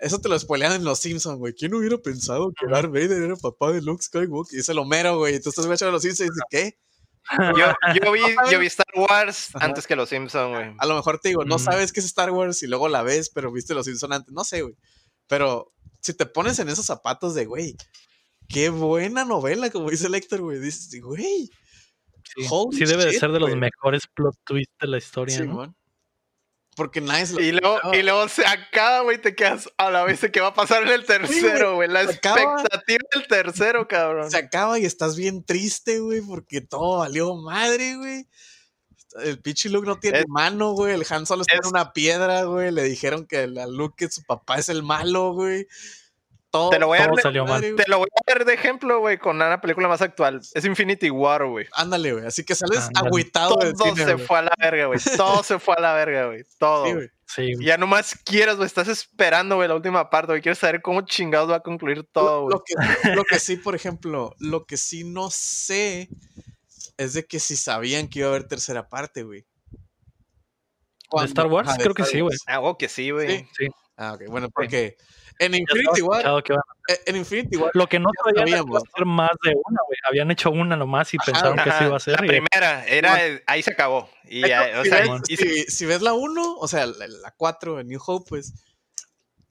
eso 0.00 0.20
te 0.20 0.28
lo 0.28 0.38
spoilean 0.38 0.72
en 0.72 0.84
Los 0.84 1.00
Simpsons, 1.00 1.38
güey. 1.38 1.54
¿Quién 1.54 1.74
hubiera 1.74 1.98
pensado 1.98 2.52
que 2.58 2.66
Darth 2.66 2.90
Vader 2.90 3.22
era 3.22 3.36
papá 3.36 3.72
de 3.72 3.82
Luke 3.82 4.02
Skywalker? 4.02 4.56
Y 4.56 4.60
es 4.60 4.68
el 4.68 4.78
Homero, 4.78 5.18
güey. 5.18 5.36
Y 5.36 5.40
tú 5.40 5.50
estás 5.50 5.66
viendo 5.66 5.90
Los 5.90 6.02
Simpsons 6.02 6.20
y 6.20 6.30
dices, 6.30 6.44
¿qué? 6.50 6.78
Yo, 7.56 7.74
yo, 8.02 8.12
vi, 8.12 8.20
yo 8.50 8.58
vi 8.58 8.66
Star 8.66 8.86
Wars 8.94 9.50
Ajá. 9.54 9.66
antes 9.66 9.86
que 9.86 9.96
Los 9.96 10.08
Simpsons, 10.08 10.56
güey. 10.56 10.74
A 10.78 10.86
lo 10.86 10.96
mejor 10.96 11.18
te 11.18 11.28
digo, 11.28 11.44
no 11.44 11.58
sabes 11.58 11.92
qué 11.92 12.00
es 12.00 12.06
Star 12.06 12.30
Wars 12.30 12.62
y 12.62 12.66
luego 12.66 12.88
la 12.88 13.02
ves, 13.02 13.30
pero 13.30 13.52
viste 13.52 13.74
Los 13.74 13.86
Simpsons 13.86 14.14
antes. 14.14 14.32
No 14.32 14.44
sé, 14.44 14.62
güey. 14.62 14.74
Pero 15.26 15.72
si 16.00 16.14
te 16.14 16.26
pones 16.26 16.58
en 16.58 16.68
esos 16.68 16.86
zapatos 16.86 17.34
de, 17.34 17.44
güey, 17.44 17.76
qué 18.48 18.70
buena 18.70 19.24
novela, 19.24 19.70
como 19.70 19.90
dice 19.90 20.06
el 20.06 20.14
Héctor, 20.14 20.40
güey. 20.40 20.58
Dices, 20.58 21.00
güey. 21.02 21.50
Sí, 22.34 22.46
sí 22.72 22.84
debe 22.84 23.06
de 23.06 23.12
ser 23.12 23.32
de 23.32 23.40
los 23.40 23.54
mejores 23.56 24.06
plot 24.14 24.36
twists 24.44 24.74
de 24.80 24.86
la 24.86 24.98
historia, 24.98 25.38
¿no? 25.40 25.44
Simón. 25.44 25.76
Porque 26.76 27.00
nadie 27.00 27.26
se 27.26 27.34
lo 27.34 27.40
Y 27.40 27.52
luego, 27.52 27.78
y 27.92 28.02
luego 28.02 28.28
se 28.28 28.46
acaba, 28.46 29.00
güey, 29.00 29.20
te 29.20 29.34
quedas 29.34 29.68
a 29.76 29.90
la 29.90 30.04
vez 30.04 30.20
de 30.20 30.30
qué 30.30 30.40
va 30.40 30.48
a 30.48 30.54
pasar 30.54 30.82
en 30.84 30.88
el 30.90 31.04
tercero, 31.04 31.74
güey. 31.74 31.88
La 31.88 32.04
se 32.06 32.14
acaba. 32.14 32.40
expectativa 32.40 32.98
del 33.14 33.26
tercero, 33.26 33.88
cabrón. 33.88 34.30
se 34.30 34.36
acaba 34.38 34.78
y 34.78 34.84
estás 34.84 35.16
bien 35.16 35.44
triste, 35.44 35.98
güey, 35.98 36.20
porque 36.20 36.60
todo 36.60 36.98
valió 36.98 37.34
madre, 37.34 37.96
güey. 37.96 38.26
El 39.24 39.40
pinche 39.40 39.68
Luke 39.68 39.88
no 39.88 39.98
tiene 39.98 40.20
Es- 40.20 40.28
mano, 40.28 40.70
güey. 40.72 40.94
El 40.94 41.04
Han 41.10 41.26
solo 41.26 41.42
está 41.42 41.56
en 41.56 41.66
una 41.66 41.92
piedra, 41.92 42.44
güey. 42.44 42.70
Le 42.70 42.84
dijeron 42.84 43.26
que 43.26 43.38
a 43.38 43.66
Luke 43.66 44.06
que 44.06 44.10
su 44.12 44.22
papá 44.22 44.58
es 44.58 44.68
el 44.68 44.84
malo, 44.84 45.32
güey. 45.32 45.66
Todo, 46.50 46.70
Te 46.70 46.80
lo 46.80 46.88
voy 46.88 46.98
a 46.98 47.04
Todo 47.04 47.14
dar- 47.14 47.22
salió 47.22 47.44
mal. 47.44 47.52
madre, 47.52 47.72
güey. 47.72 47.84
Te 47.84 47.90
lo 47.90 47.98
voy 47.98 48.08
a 48.12 48.32
dar 48.34 48.44
de 48.44 48.54
ejemplo, 48.54 48.98
güey, 48.98 49.18
con 49.18 49.36
una 49.36 49.60
película 49.60 49.86
más 49.86 50.02
actual. 50.02 50.40
Es 50.52 50.64
Infinity 50.64 51.08
War, 51.08 51.46
güey. 51.46 51.66
Ándale, 51.72 52.12
güey. 52.12 52.26
Así 52.26 52.44
que 52.44 52.56
sales 52.56 52.86
Ándale. 52.88 53.06
agüitado 53.08 53.56
del 53.56 53.72
Todo 53.74 53.84
cine, 53.94 54.04
se 54.04 54.18
fue 54.18 54.38
a 54.38 54.42
la 54.42 54.52
verga, 54.58 54.86
güey. 54.86 54.98
Todo 55.16 55.42
se 55.44 55.58
fue 55.60 55.74
a 55.76 55.80
la 55.80 55.92
verga, 55.94 56.26
güey. 56.26 56.44
Todo. 56.58 56.86
Sí, 56.86 56.92
güey. 56.92 57.06
güey. 57.06 57.10
Sí, 57.26 57.64
ya 57.64 57.76
nomás 57.78 58.16
quieres, 58.24 58.56
güey. 58.56 58.66
Estás 58.66 58.88
esperando, 58.88 59.54
güey, 59.54 59.68
la 59.68 59.76
última 59.76 60.10
parte, 60.10 60.32
güey. 60.32 60.42
Quieres 60.42 60.58
saber 60.58 60.82
cómo 60.82 61.02
chingados 61.02 61.48
va 61.48 61.56
a 61.56 61.60
concluir 61.60 62.04
todo, 62.12 62.48
Lo, 62.48 62.58
güey. 62.58 62.74
lo 62.76 63.00
que, 63.02 63.14
lo 63.14 63.24
que 63.24 63.38
sí, 63.38 63.56
por 63.56 63.76
ejemplo, 63.76 64.34
lo 64.40 64.66
que 64.66 64.76
sí 64.76 65.04
no 65.04 65.30
sé 65.30 66.08
es 66.96 67.14
de 67.14 67.24
que 67.26 67.38
si 67.38 67.54
sabían 67.54 68.08
que 68.08 68.18
iba 68.18 68.28
a 68.28 68.30
haber 68.32 68.48
tercera 68.48 68.88
parte, 68.88 69.22
güey. 69.22 69.46
¿De 71.12 71.24
Star 71.26 71.46
Wars? 71.46 71.76
De 71.76 71.82
Creo 71.84 71.94
que 71.94 72.04
sí, 72.04 72.20
güey. 72.20 72.36
Ah, 72.48 72.58
oh, 72.60 72.76
que 72.76 72.88
sí, 72.88 73.10
güey. 73.12 73.38
Sí. 73.38 73.48
Sí. 73.58 73.66
Ah, 73.96 74.14
ok. 74.14 74.22
Bueno, 74.28 74.48
porque 74.50 74.96
en 75.40 75.54
Infinity 75.54 76.02
War, 76.02 76.24
eh, 76.88 77.00
en 77.06 77.16
Infinity 77.16 77.56
War, 77.56 77.70
Lo 77.74 77.88
que 77.88 77.98
no 77.98 78.10
sabían 78.24 78.48
a 78.54 78.80
ser 78.94 79.04
más 79.06 79.30
de 79.42 79.50
una, 79.50 79.80
güey. 79.86 79.98
Habían 80.08 80.30
hecho 80.30 80.50
una 80.50 80.76
nomás 80.76 81.12
y 81.14 81.16
Ajá, 81.16 81.24
pensaron 81.32 81.56
que 81.56 81.70
así 81.70 81.84
iba 81.84 81.96
a 81.96 82.00
ser. 82.00 82.20
La 82.20 82.26
y- 82.26 82.28
primera, 82.28 82.86
era, 82.86 83.24
el- 83.24 83.42
ahí 83.46 83.62
se 83.62 83.72
acabó. 83.72 84.08
Y, 84.24 84.42
Es 84.44 84.48
ya, 84.48 84.68
como 84.70 84.80
o 84.80 84.84
si, 84.84 84.90
sea, 84.90 85.00
ves, 85.00 85.20
y- 85.28 85.36
si- 85.36 85.62
si 85.64 85.86
ves 85.86 86.02
la 86.02 86.12
1, 86.12 86.56
o 86.58 86.68
sea, 86.68 86.86
la, 86.86 87.08
la 87.08 87.30
4 87.36 87.80
en 87.80 87.88
New 87.88 88.00
Hope, 88.06 88.26
pues 88.28 88.52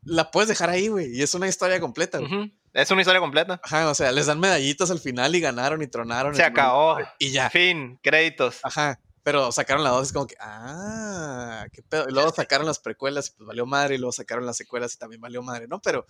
la 0.04 0.32
puedes 0.32 0.48
dejar 0.48 0.70
ahí, 0.70 0.88
güey. 0.88 1.08
Y 1.14 1.22
es 1.22 1.34
una 1.34 1.48
historia 1.48 1.80
completa, 1.80 2.20
güey. 2.20 2.54
Es 2.74 2.92
una 2.92 3.02
historia 3.02 3.20
completa. 3.20 3.60
Ajá, 3.64 3.90
o 3.90 3.96
sea, 3.96 4.12
les 4.12 4.28
dan 4.28 4.40
medallitas 4.40 4.92
al 4.92 5.00
final 5.00 5.36
y 5.36 5.40
ganaron 5.42 5.82
y 5.82 5.88
tronaron. 5.88 6.36
Se 6.36 6.44
acabó. 6.44 6.98
Y 7.18 7.32
ya. 7.32 7.50
Fin, 7.50 8.00
créditos. 8.04 8.60
Ajá. 8.64 9.00
Pero 9.24 9.52
sacaron 9.52 9.84
la 9.84 9.90
2, 9.92 10.08
es 10.08 10.14
como 10.14 10.28
que, 10.28 10.36
ah, 10.40 11.66
qué 11.74 11.82
pedo. 11.84 12.06
Y 12.10 12.14
luego 12.14 12.32
sacaron 12.32 12.66
las 12.66 12.80
precuelas 12.80 13.28
y 13.30 13.32
pues 13.38 13.48
valió 13.48 13.66
madre. 13.66 13.96
Y 13.96 13.98
luego 13.98 14.12
sacaron 14.12 14.46
las 14.46 14.58
secuelas 14.58 14.94
y 14.94 14.98
también 14.98 15.22
valió 15.22 15.42
madre, 15.42 15.68
¿no? 15.68 15.82
Pero. 15.82 16.06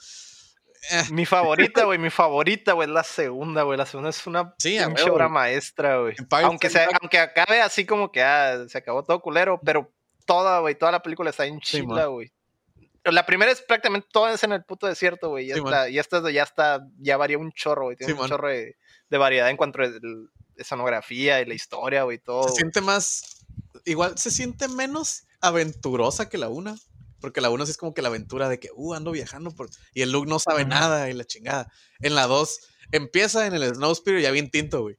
eh, 0.92 1.04
Mi 1.12 1.26
favorita, 1.26 1.84
güey, 1.86 1.98
mi 2.00 2.10
favorita, 2.10 2.74
güey, 2.74 2.88
es 2.88 2.94
la 2.94 3.04
segunda, 3.04 3.64
güey. 3.64 3.78
La 3.78 3.86
segunda 3.86 4.12
es 4.12 4.26
una 4.28 4.54
Sí, 4.60 4.78
pinche 4.86 5.10
obra 5.10 5.28
maestra, 5.28 5.98
güey. 6.00 6.16
Aunque, 6.44 6.70
sea, 6.70 6.88
aunque 7.02 7.20
acabe 7.20 7.62
así 7.62 7.86
como 7.86 8.12
que 8.12 8.22
ah, 8.24 8.66
se 8.68 8.78
acabó 8.78 9.04
todo 9.04 9.20
culero, 9.22 9.60
pero 9.64 9.92
toda, 10.26 10.60
güey, 10.60 10.76
toda 10.76 10.92
la 10.92 11.02
película 11.02 11.32
está 11.32 11.46
en 11.46 11.60
chila, 11.60 12.06
güey. 12.06 12.32
La 13.06 13.26
primera 13.26 13.52
es 13.52 13.62
prácticamente 13.62 14.08
toda 14.12 14.34
es 14.34 14.44
en 14.44 14.52
el 14.52 14.64
puto 14.64 14.86
desierto, 14.86 15.30
güey. 15.30 15.50
Y, 15.50 15.54
Sí, 15.54 15.60
esta, 15.60 15.90
y 15.90 15.98
esta 16.00 16.30
ya 16.32 16.44
está, 16.44 16.86
ya 17.00 17.18
varía 17.18 17.38
un 17.40 17.52
chorro, 17.54 17.86
güey. 17.86 17.96
Tiene 17.98 18.12
Sí, 18.12 18.14
un 18.14 18.20
man. 18.20 18.30
chorro 18.30 18.50
de, 18.50 18.78
de 19.10 19.18
variedad 19.18 19.50
en 19.50 19.58
cuanto 19.58 19.82
a 19.82 19.86
el- 19.86 20.30
escenografía 20.60 21.42
y 21.42 21.46
la 21.46 21.54
historia, 21.54 22.04
güey, 22.04 22.18
todo. 22.20 22.48
se 22.50 22.56
siente 22.56 22.82
más. 22.82 23.46
Igual 23.86 24.18
se 24.18 24.32
siente 24.32 24.68
menos 24.68 25.24
aventurosa 25.42 26.30
que 26.30 26.38
la 26.38 26.50
1. 26.50 26.76
Porque 27.22 27.42
la 27.42 27.50
1 27.50 27.66
sí 27.66 27.72
es 27.72 27.78
como 27.78 27.94
que 27.94 28.02
la 28.02 28.08
aventura 28.08 28.48
de 28.48 28.60
que, 28.60 28.70
uh, 28.74 28.94
ando 28.94 29.12
viajando. 29.12 29.52
Por... 29.52 29.70
Y 29.94 30.04
el 30.04 30.12
Luke 30.12 30.30
no 30.30 30.40
sabe 30.40 30.64
nada 30.66 31.10
y 31.10 31.14
la 31.14 31.26
chingada. 31.26 31.70
En 32.00 32.16
la 32.16 32.28
2 32.28 32.60
empieza 32.92 33.46
en 33.46 33.54
el 33.54 33.76
Snowspeeder 33.76 34.22
ya 34.22 34.32
bien 34.32 34.50
tinto, 34.50 34.82
güey. 34.82 34.98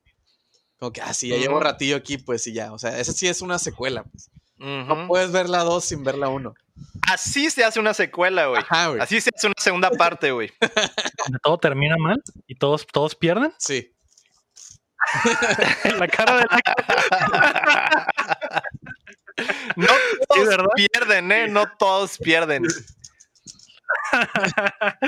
Como 0.78 0.92
que, 0.92 1.00
ah, 1.00 1.14
sí, 1.14 1.28
ya 1.28 1.36
llevo 1.36 1.56
Ujú. 1.56 1.64
ratillo 1.64 1.96
aquí, 1.96 2.18
pues 2.18 2.46
y 2.46 2.52
ya. 2.52 2.72
O 2.72 2.78
sea, 2.78 2.98
esa 2.98 3.12
sí 3.12 3.26
es 3.26 3.40
una 3.40 3.58
secuela. 3.58 4.04
Pues. 4.04 4.30
No 4.58 5.06
puedes 5.08 5.32
ver 5.32 5.48
la 5.48 5.64
2 5.64 5.82
sin 5.82 6.04
ver 6.04 6.18
la 6.18 6.28
1. 6.28 6.52
Así 7.08 7.50
se 7.50 7.64
hace 7.64 7.80
una 7.80 7.94
secuela, 7.94 8.46
güey. 8.46 8.60
Ajá, 8.60 8.88
güey. 8.88 9.00
Así 9.00 9.20
se 9.20 9.30
hace 9.34 9.46
una 9.46 9.54
segunda 9.58 9.90
parte, 9.90 10.32
güey. 10.32 10.50
donde 11.24 11.38
todo 11.42 11.58
termina 11.58 11.96
mal 11.98 12.22
y 12.46 12.54
todos, 12.54 12.86
todos 12.86 13.14
pierden. 13.14 13.52
Sí. 13.58 13.94
la 15.98 16.08
cara 16.08 16.38
de 16.40 16.46
No 19.76 19.86
todos 20.28 20.58
pierden, 20.74 21.32
¿eh? 21.32 21.48
No 21.48 21.66
todos 21.78 22.18
pierden. 22.18 22.64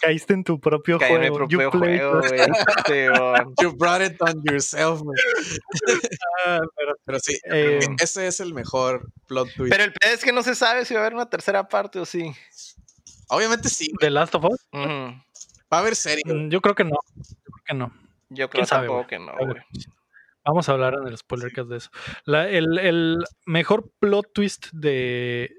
caíste 0.00 0.34
en 0.34 0.44
tu 0.44 0.60
propio 0.60 0.98
Caí 0.98 1.12
en 1.14 1.20
mi 1.20 1.28
juego. 1.28 1.48
You 1.48 1.58
propio 1.58 1.80
played 1.80 2.00
juego, 2.00 2.20
güey. 2.28 2.40
You 3.62 3.72
brought 3.76 4.02
it 4.02 4.20
on 4.20 4.42
yourself, 4.44 5.02
man. 5.02 5.14
Ah, 6.44 6.60
pero- 6.76 6.94
Pero 7.04 7.18
sí, 7.20 7.38
Eh, 7.50 7.80
ese 8.00 8.26
es 8.26 8.40
el 8.40 8.52
mejor 8.54 9.08
plot 9.28 9.48
twist. 9.56 9.72
Pero 9.72 9.84
el 9.84 9.92
pedo 9.92 10.12
es 10.12 10.24
que 10.24 10.32
no 10.32 10.42
se 10.42 10.54
sabe 10.54 10.84
si 10.84 10.94
va 10.94 11.00
a 11.00 11.04
haber 11.04 11.14
una 11.14 11.28
tercera 11.30 11.68
parte 11.68 11.98
o 12.00 12.04
sí. 12.04 12.32
Obviamente 13.28 13.68
sí. 13.68 13.92
The 14.00 14.10
Last 14.10 14.34
of 14.34 14.44
Us. 14.44 14.60
Va 14.72 15.14
a 15.70 15.78
haber 15.78 15.96
serie. 15.96 16.22
mm, 16.26 16.50
yo 16.50 16.60
creo 16.60 16.74
que 16.74 16.84
no. 16.84 16.96
Yo 17.16 17.52
creo 17.52 17.64
que 17.66 17.74
no. 17.74 17.92
Yo 18.34 18.48
creo 18.50 19.06
que 19.06 19.18
no, 19.18 19.32
güey. 19.38 19.62
Vamos 20.44 20.68
a 20.68 20.72
hablar 20.72 20.94
en 21.00 21.06
el 21.06 21.16
spoiler 21.16 21.52
cast 21.52 21.68
de 21.68 21.76
eso. 21.76 21.90
La- 22.24 22.48
el, 22.48 22.78
el 22.78 23.18
mejor 23.46 23.90
plot 24.00 24.32
twist 24.32 24.68
de 24.72 25.54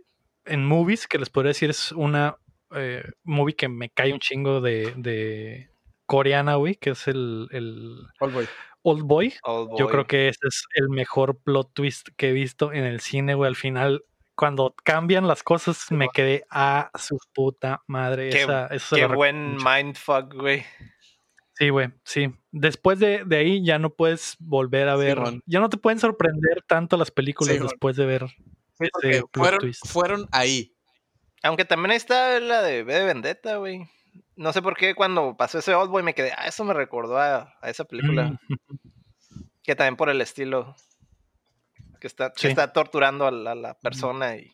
en 0.46 0.66
movies 0.66 1.08
que 1.08 1.18
les 1.18 1.30
podría 1.30 1.50
decir 1.52 1.70
es 1.70 1.94
una 1.94 2.36
eh, 2.76 3.04
movie 3.24 3.56
que 3.56 3.70
me 3.70 3.90
cae 3.90 4.12
un 4.12 4.20
chingo 4.20 4.60
de, 4.60 4.94
de 4.98 5.70
coreana, 6.06 6.56
güey, 6.56 6.76
que 6.76 6.90
es 6.92 7.08
el, 7.08 7.48
el 7.52 7.98
Old 8.20 8.34
boy. 8.34 8.48
Old 8.86 9.04
Boy. 9.04 9.34
Old 9.44 9.80
Yo 9.80 9.88
creo 9.88 10.06
que 10.06 10.28
ese 10.28 10.46
es 10.46 10.66
el 10.76 10.90
mejor 10.90 11.38
plot 11.38 11.74
twist 11.74 12.10
que 12.18 12.30
he 12.30 12.34
visto 12.34 12.74
en 12.74 12.84
el 12.84 13.00
cine, 13.00 13.34
güey. 13.36 13.48
Al 13.48 13.56
final, 13.56 14.04
cuando 14.36 14.76
cambian 14.84 15.26
las 15.26 15.42
cosas, 15.44 15.90
me 15.92 16.10
quedé 16.10 16.44
a 16.50 16.92
su 17.00 17.18
puta 17.34 17.82
madre. 17.88 18.30
Qué- 18.30 18.42
Esa, 18.42 18.68
buen 19.08 19.54
mucho. 19.54 19.66
mindfuck, 19.70 20.34
güey. 20.34 20.66
Sí, 21.64 21.70
güey, 21.70 21.92
sí. 22.04 22.34
Después 22.52 23.00
de, 23.00 23.24
de 23.26 23.38
ahí 23.38 23.64
ya 23.64 23.80
no 23.80 23.90
puedes 23.92 24.36
volver 24.40 24.90
a 24.90 24.96
ver, 24.98 25.18
ya 25.46 25.60
no 25.62 25.70
te 25.70 25.78
pueden 25.78 25.98
sorprender 26.00 26.62
tanto 26.68 26.98
las 26.98 27.10
películas 27.10 27.58
después 27.58 27.96
de 27.96 28.06
ver 28.06 28.28
Sí, 28.80 28.88
Ese 29.02 29.24
fueron, 29.32 29.60
twist. 29.62 29.88
fueron 29.88 30.28
ahí. 30.32 30.76
Aunque 31.42 31.64
también 31.64 31.92
está 31.92 32.40
la 32.42 32.62
de 32.62 32.84
B 32.84 32.94
de 32.94 33.06
Vendetta, 33.06 33.58
güey. 33.58 33.88
No 34.36 34.52
sé 34.52 34.62
por 34.62 34.76
qué 34.76 34.94
cuando 34.96 35.38
pasó 35.38 35.60
ese 35.60 35.74
Old 35.74 35.90
Boy 35.92 36.04
me 36.04 36.14
quedé, 36.14 36.34
ah, 36.38 36.48
eso 36.48 36.66
me 36.66 36.74
recordó 36.74 37.18
a, 37.18 37.54
a 37.62 37.70
esa 37.70 37.86
película. 37.86 38.38
Mm, 38.50 38.56
Que 39.64 39.76
también 39.76 39.96
por 39.96 40.10
el 40.10 40.20
estilo. 40.20 40.76
Que 42.02 42.08
está, 42.08 42.34
que 42.34 42.50
está 42.50 42.74
torturando 42.74 43.26
a 43.28 43.32
la, 43.32 43.52
a 43.52 43.56
la 43.56 43.74
persona 43.80 44.36
y 44.36 44.52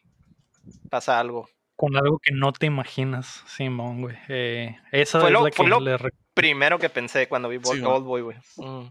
pasa 0.92 1.20
algo. 1.20 1.50
Con 1.76 1.96
algo 1.96 2.20
que 2.22 2.34
no 2.34 2.52
te 2.52 2.68
imaginas, 2.68 3.44
Simón, 3.48 4.02
güey. 4.02 4.18
Eh, 4.28 4.78
esa 4.92 5.20
Fue 5.22 5.30
es 5.30 5.34
lo- 5.34 5.44
la 5.46 5.50
que 5.52 5.64
lo- 5.64 5.80
le 5.80 5.98
re- 5.98 6.12
Primero 6.40 6.80
que 6.80 6.90
pensé 6.90 7.28
cuando 7.28 7.50
vi 7.50 7.60
Sí. 7.64 7.82
Old 7.84 8.06
Boy, 8.06 8.22
güey. 8.22 8.38
Mm. 8.58 8.88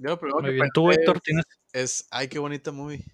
Yo 0.00 0.10
lo 0.10 0.18
primero 0.18 0.40
Muy 0.40 0.50
que 0.50 0.54
bien. 0.54 0.68
Tú, 0.74 0.90
Héctor, 0.90 1.20
tienes, 1.20 1.44
Es, 1.72 2.06
ay, 2.10 2.28
qué 2.28 2.38
bonita 2.38 2.72
movie. 2.72 3.04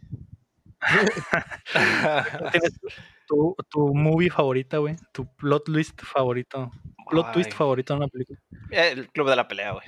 tienes 2.53 2.81
tu, 3.27 3.57
tu 3.69 3.95
movie 3.95 4.31
favorita, 4.31 4.79
güey. 4.79 4.97
Tu 5.13 5.27
plot 5.37 5.65
twist 5.65 6.01
favorito. 6.03 6.71
Plot 7.09 7.33
twist 7.33 7.53
favorito 7.53 7.95
de 7.95 7.99
una 7.99 8.09
película. 8.09 8.39
El 8.71 9.09
Club 9.11 9.29
de 9.31 9.37
la 9.37 9.49
Pelea, 9.49 9.73
güey. 9.73 9.87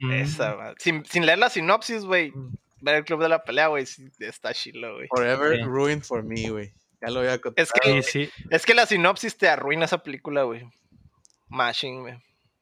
Mm. 0.00 0.12
Esa, 0.12 0.54
güey. 0.54 0.74
sin, 0.78 1.04
sin 1.04 1.26
leer 1.26 1.38
la 1.38 1.50
sinopsis, 1.50 2.04
güey. 2.04 2.32
Ver 2.80 2.96
el 2.96 3.04
Club 3.04 3.20
de 3.22 3.28
la 3.28 3.42
Pelea, 3.42 3.68
güey, 3.68 3.86
sí, 3.86 4.08
está 4.20 4.54
chilo, 4.54 4.94
güey. 4.94 5.08
Forever 5.08 5.60
ruined 5.64 6.02
for 6.04 6.22
me, 6.22 6.48
güey. 6.50 6.72
Ya 7.00 7.10
lo 7.10 7.20
voy 7.20 7.28
a 7.28 7.40
contar. 7.40 7.62
Es 7.62 7.72
que, 7.72 8.02
Sí, 8.02 8.26
sí. 8.26 8.44
es 8.50 8.66
que 8.66 8.74
la 8.74 8.86
sinopsis 8.86 9.36
te 9.36 9.48
arruina 9.48 9.84
esa 9.84 9.98
película, 10.02 10.42
güey. 10.44 10.64
Mashing, 11.48 12.00
güey. 12.02 12.14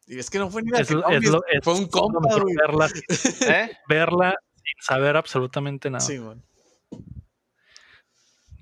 Y 0.07 0.19
es 0.19 0.31
que 0.31 0.39
no 0.39 0.51
fue 0.51 0.62
ni 0.62 0.70
la 0.70 0.81
Es, 0.81 0.91
lo- 0.91 1.01
sinopsis, 1.03 1.24
es 1.27 1.31
lo- 1.33 1.43
es 1.47 1.61
fue 1.65 1.74
un 1.74 1.89
compa, 1.89 2.28
verla, 2.61 2.89
¿Eh? 3.49 3.70
verla 3.89 4.35
sin 4.55 4.83
saber 4.83 5.16
absolutamente 5.16 5.91
nada. 5.91 6.01
Sí, 6.01 6.19
man. 6.19 6.43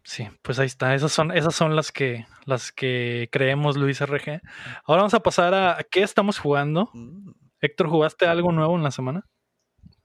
Sí, 0.05 0.29
pues 0.43 0.59
ahí 0.59 0.67
está. 0.67 0.95
Esas 0.95 1.13
son, 1.13 1.33
esas 1.33 1.55
son 1.55 1.75
las 1.77 1.91
que, 1.91 2.27
las 2.45 2.73
que 2.73 3.29
creemos 3.33 3.77
Luis 3.77 4.01
RG. 4.01 4.41
Ahora 4.85 5.03
vamos 5.03 5.15
a 5.15 5.21
pasar 5.23 5.55
a, 5.55 5.79
a 5.79 5.83
qué 5.83 6.03
estamos 6.03 6.39
jugando. 6.39 6.91
Mm. 6.93 7.31
Héctor, 7.61 7.89
¿jugaste 7.89 8.27
algo 8.27 8.53
nuevo 8.53 8.77
en 8.77 8.83
la 8.83 8.91
semana? 8.91 9.27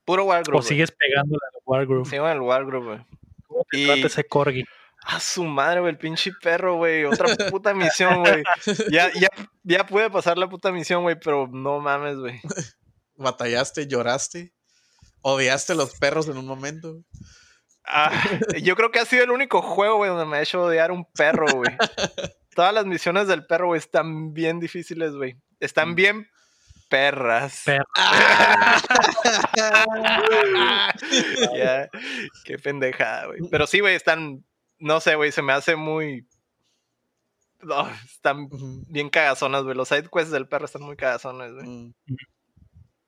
Puro 0.06 0.24
Wargroove. 0.24 0.60
¿O 0.60 0.62
sigues 0.62 0.92
pegándole 0.92 1.40
al 1.54 1.62
Wargroove? 1.66 2.10
Sigo 2.10 2.26
en 2.28 2.34
el 2.38 2.42
Wargroove, 2.42 2.86
güey. 2.86 3.00
¿Cómo 3.48 3.66
te 3.70 3.80
y- 3.80 3.86
trata 3.86 4.08
ese 4.08 4.24
corgi? 4.24 4.64
A 5.06 5.20
su 5.20 5.46
madre, 5.46 5.80
güey, 5.80 5.92
el 5.92 5.98
pinche 5.98 6.32
perro, 6.42 6.76
güey. 6.76 7.06
Otra 7.06 7.28
puta 7.52 7.74
misión, 7.74 8.22
güey. 8.22 8.44
Ya, 8.92 9.12
ya, 9.14 9.30
ya 9.64 9.86
pude 9.86 10.10
pasar 10.10 10.38
la 10.38 10.50
puta 10.50 10.72
misión, 10.72 11.04
güey, 11.04 11.18
pero 11.20 11.48
no 11.48 11.80
mames, 11.80 12.18
güey. 12.18 12.42
Batallaste, 13.16 13.88
lloraste. 13.88 14.54
Odiaste 15.22 15.74
a 15.74 15.76
los 15.76 15.96
perros 15.96 16.28
en 16.28 16.38
un 16.38 16.46
momento. 16.46 17.02
Ah, 17.86 18.12
yo 18.62 18.76
creo 18.76 18.92
que 18.92 19.00
ha 19.00 19.06
sido 19.06 19.24
el 19.24 19.32
único 19.32 19.62
juego, 19.62 19.98
güey, 19.98 20.10
donde 20.10 20.26
me 20.26 20.38
ha 20.38 20.42
hecho 20.42 20.62
odiar 20.62 20.92
un 20.92 21.06
perro, 21.06 21.48
güey. 21.48 21.76
Todas 22.56 22.74
las 22.74 22.86
misiones 22.86 23.28
del 23.28 23.46
perro, 23.46 23.68
güey, 23.68 23.80
están 23.80 24.34
bien 24.34 24.60
difíciles, 24.60 25.14
güey. 25.14 25.38
Están 25.60 25.96
bien 25.96 26.28
perras. 26.90 27.64
Perro. 27.66 27.86
Ya, 31.56 31.90
qué 32.46 32.58
pendejada, 32.58 33.28
güey. 33.28 33.40
Pero 33.50 33.68
sí, 33.68 33.80
güey, 33.80 33.96
están, 33.96 34.44
no 34.80 35.00
sé, 35.00 35.16
güey, 35.16 35.32
se 35.32 35.42
me 35.42 35.54
hace 35.54 35.76
muy... 35.76 36.28
No, 37.62 37.90
están 38.06 38.48
bien 38.88 39.10
cagazonas, 39.10 39.64
güey. 39.64 39.76
Los 39.76 39.90
side 39.90 40.10
quests 40.12 40.32
del 40.32 40.48
perro 40.48 40.66
están 40.66 40.82
muy 40.82 40.96
cagazones, 40.96 41.54
güey. 41.54 41.68
Mm. 41.68 41.94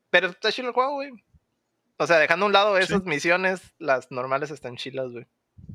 Pero 0.10 0.28
está 0.28 0.52
chido 0.52 0.68
el 0.68 0.74
juego, 0.74 0.96
güey. 0.96 1.12
O 1.98 2.06
sea, 2.06 2.18
dejando 2.18 2.46
a 2.46 2.48
un 2.48 2.54
lado 2.54 2.78
esas 2.78 3.06
misiones, 3.06 3.74
las 3.78 4.12
normales 4.12 4.52
están 4.52 4.76
chilas, 4.76 5.12
güey. 5.12 5.26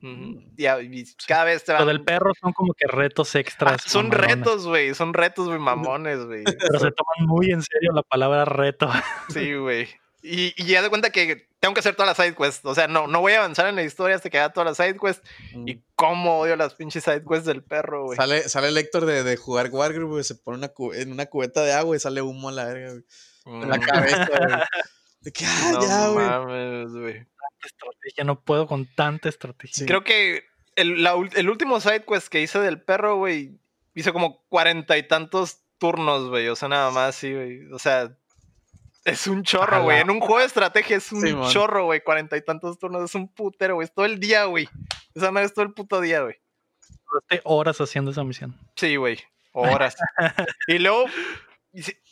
Ujú. 0.02 0.42
y, 0.56 1.04
cada 1.26 1.44
vez 1.44 1.64
te 1.64 1.72
Lo 1.72 1.78
van... 1.78 1.86
del 1.86 2.04
perro 2.04 2.32
son 2.40 2.52
como 2.52 2.74
que 2.74 2.86
retos 2.88 3.34
Ah, 3.34 3.38
extras. 3.38 3.82
son 3.86 4.08
mamalones. 4.08 4.36
retos, 4.36 4.66
güey. 4.66 4.94
Son 4.94 5.14
retos, 5.14 5.46
güey, 5.46 5.58
mamones, 5.58 6.24
güey. 6.26 6.44
Pero 6.44 6.78
se 6.80 6.90
toman 6.90 7.26
muy 7.26 7.50
en 7.52 7.62
serio 7.62 7.92
la 7.92 8.02
palabra 8.02 8.44
reto. 8.44 8.90
Sí, 9.28 9.54
güey. 9.54 9.88
Y, 10.22 10.54
y 10.56 10.66
ya 10.66 10.82
de 10.82 10.88
cuenta 10.88 11.10
que 11.10 11.48
tengo 11.60 11.74
que 11.74 11.80
hacer 11.80 11.94
todas 11.94 12.16
las 12.16 12.26
side 12.26 12.36
quests. 12.36 12.64
O 12.64 12.74
sea, 12.74 12.88
no, 12.88 13.06
no 13.06 13.20
voy 13.20 13.32
a 13.34 13.38
avanzar 13.38 13.66
en 13.68 13.76
la 13.76 13.82
historia 13.84 14.16
hasta 14.16 14.30
que 14.30 14.38
haga 14.38 14.52
todas 14.52 14.66
las 14.66 14.76
side 14.76 14.98
quests. 14.98 15.22
Mm. 15.52 15.68
Y 15.68 15.82
cómo 15.94 16.40
odio 16.40 16.56
las 16.56 16.74
pinches 16.74 17.04
side 17.04 17.22
quests 17.28 17.44
del 17.46 17.62
perro, 17.62 18.04
güey. 18.04 18.16
Sale, 18.16 18.48
sale 18.48 18.68
el 18.68 18.78
Héctor 18.78 19.06
de, 19.06 19.22
de 19.22 19.36
jugar 19.36 19.68
Wargroove, 19.70 20.10
güey. 20.10 20.24
Se 20.24 20.34
pone 20.34 20.58
una 20.58 20.72
en 20.96 21.12
una 21.12 21.26
cubeta 21.26 21.62
de 21.62 21.72
agua 21.72 21.94
y 21.96 22.00
sale 22.00 22.22
humo 22.22 22.48
a 22.48 22.52
la 22.52 22.64
verga, 22.64 22.90
güey. 22.92 23.04
En 23.62 23.68
la 23.70 23.76
Mm, 23.76 23.80
cabeza, 23.80 24.26
güey. 24.26 24.60
De 25.20 25.32
que, 25.32 25.44
ah, 25.44 25.70
no 25.72 25.80
ya, 25.82 26.08
güey. 26.08 26.26
mames, 26.26 26.90
güey. 26.92 27.26
Estrategia, 27.64 28.24
no 28.24 28.40
puedo 28.44 28.66
con 28.66 28.86
tanta 28.94 29.28
estrategia. 29.28 29.74
Sí. 29.74 29.86
Creo 29.86 30.04
que 30.04 30.44
el, 30.76 31.02
la 31.02 31.14
el 31.34 31.48
último 31.50 31.80
side 31.80 32.04
quest 32.04 32.28
que 32.28 32.40
hice 32.42 32.58
del 32.60 32.80
perro, 32.80 33.16
güey, 33.16 33.58
hice 33.94 34.12
como 34.12 34.44
cuarenta 34.48 34.96
y 34.98 35.02
tantos 35.08 35.62
turnos, 35.78 36.28
güey. 36.28 36.46
O 36.48 36.54
sea, 36.54 36.68
nada 36.68 36.90
más, 36.92 37.16
sí, 37.16 37.32
güey. 37.34 37.72
O 37.72 37.78
sea, 37.80 38.16
es 39.06 39.26
un 39.26 39.42
chorro, 39.42 39.84
güey. 39.84 40.00
En 40.00 40.10
un 40.10 40.20
juego 40.20 40.40
de 40.40 40.46
estrategia 40.46 40.96
es 40.96 41.10
un 41.12 41.22
Sí, 41.22 41.34
chorro, 41.52 41.84
güey. 41.86 42.02
Cuarenta 42.02 42.36
y 42.36 42.42
tantos 42.42 42.78
turnos, 42.78 43.02
es 43.04 43.14
un 43.14 43.28
putero, 43.28 43.76
güey. 43.76 43.86
Es 43.86 43.94
todo 43.94 44.04
el 44.04 44.18
día, 44.20 44.44
güey. 44.44 44.68
Esa 45.14 45.30
madre 45.30 45.46
es 45.46 45.54
todo 45.54 45.64
el 45.64 45.72
puto 45.72 46.00
día, 46.00 46.20
güey. 46.22 46.36
Horas 47.44 47.80
haciendo 47.80 48.10
esa 48.10 48.24
misión. 48.24 48.58
Sí, 48.76 48.96
güey. 48.96 49.18
Horas. 49.52 49.96
y 50.68 50.78
luego 50.78 51.06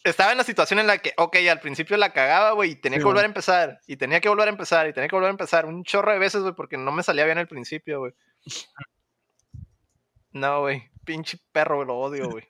estaba 0.04 0.32
en 0.32 0.38
la 0.38 0.44
situación 0.44 0.78
en 0.78 0.86
la 0.86 0.98
que, 0.98 1.12
ok, 1.16 1.36
al 1.50 1.60
principio 1.60 1.96
la 1.96 2.12
cagaba, 2.12 2.52
güey, 2.52 2.70
y 2.72 2.76
tenía 2.76 2.98
Sí, 2.98 3.00
que 3.02 3.06
volver 3.06 3.22
man. 3.22 3.24
a 3.24 3.32
empezar. 3.32 3.80
Y 3.86 3.96
tenía 3.96 4.20
que 4.20 4.28
volver 4.28 4.48
a 4.48 4.50
empezar. 4.52 4.88
Y 4.88 4.92
tenía 4.92 5.08
que 5.08 5.16
volver 5.16 5.28
a 5.28 5.32
empezar. 5.32 5.66
Un 5.66 5.84
chorro 5.84 6.12
de 6.12 6.18
veces, 6.18 6.42
güey, 6.42 6.54
porque 6.54 6.76
no 6.78 6.92
me 6.92 7.02
salía 7.02 7.24
bien 7.24 7.38
al 7.38 7.48
principio, 7.48 7.98
güey. 8.00 8.12
No, 10.32 10.60
güey. 10.60 10.90
Pinche 11.04 11.38
perro, 11.52 11.76
güey, 11.76 11.86
lo 11.86 11.96
odio, 11.98 12.30
güey. 12.30 12.44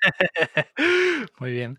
Muy 1.40 1.52
bien. 1.52 1.78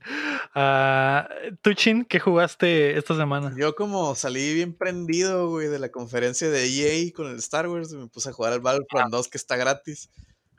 Ah, 0.55 1.29
¿Tú, 1.61 1.73
Chin, 1.73 2.05
qué 2.05 2.19
jugaste 2.19 2.97
esta 2.97 3.15
semana? 3.15 3.53
Yo 3.57 3.75
como 3.75 4.15
salí 4.15 4.53
bien 4.53 4.75
prendido, 4.75 5.49
güey, 5.49 5.67
de 5.67 5.79
la 5.79 5.89
conferencia 5.89 6.49
de 6.49 6.65
EA 6.65 7.13
con 7.13 7.27
el 7.27 7.37
Star 7.37 7.67
Wars, 7.67 7.93
me 7.93 8.07
puse 8.07 8.29
a 8.29 8.33
jugar 8.33 8.53
al 8.53 8.61
Battlefront 8.61 9.11
2 9.11 9.27
que 9.27 9.37
está 9.37 9.55
gratis. 9.55 10.09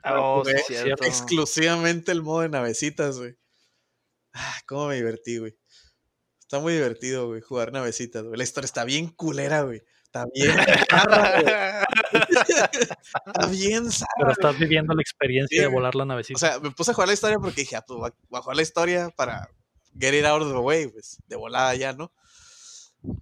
Oh, 0.03 0.43
sí, 0.45 0.73
cierto. 0.73 1.05
Exclusivamente 1.05 2.11
el 2.11 2.23
modo 2.23 2.41
de 2.41 2.49
navecitas, 2.49 3.17
güey. 3.17 3.35
Ah, 4.33 4.55
cómo 4.65 4.87
me 4.87 4.95
divertí, 4.95 5.37
güey. 5.37 5.55
Está 6.39 6.59
muy 6.59 6.73
divertido, 6.73 7.27
güey, 7.27 7.41
jugar 7.41 7.71
navecitas, 7.71 8.23
güey. 8.23 8.37
La 8.37 8.43
historia 8.43 8.65
está 8.65 8.83
bien 8.83 9.07
culera, 9.07 9.61
güey. 9.61 9.81
Está 10.03 10.25
bien. 10.33 10.53
Está 12.47 13.47
bien 13.47 13.91
zarra, 13.91 14.07
Pero 14.17 14.31
estás 14.31 14.59
viviendo 14.59 14.93
la 14.93 15.01
experiencia 15.01 15.57
Sí, 15.57 15.61
de 15.61 15.67
volar 15.67 15.95
la 15.95 16.05
navecita. 16.05 16.37
O 16.37 16.39
sea, 16.39 16.59
me 16.59 16.71
puse 16.71 16.91
a 16.91 16.93
jugar 16.93 17.07
la 17.07 17.13
historia 17.13 17.37
porque 17.39 17.61
dije, 17.61 17.75
ah, 17.75 17.83
pues 17.87 17.99
voy 17.99 18.11
a- 18.39 18.41
jugar 18.41 18.55
la 18.55 18.61
historia 18.63 19.09
para 19.09 19.49
get 19.99 20.13
it 20.13 20.25
out 20.25 20.41
of 20.41 20.49
the 20.51 20.57
way, 20.59 20.87
pues, 20.87 21.17
de 21.27 21.35
volada 21.35 21.75
ya, 21.75 21.93
¿no? 21.93 22.11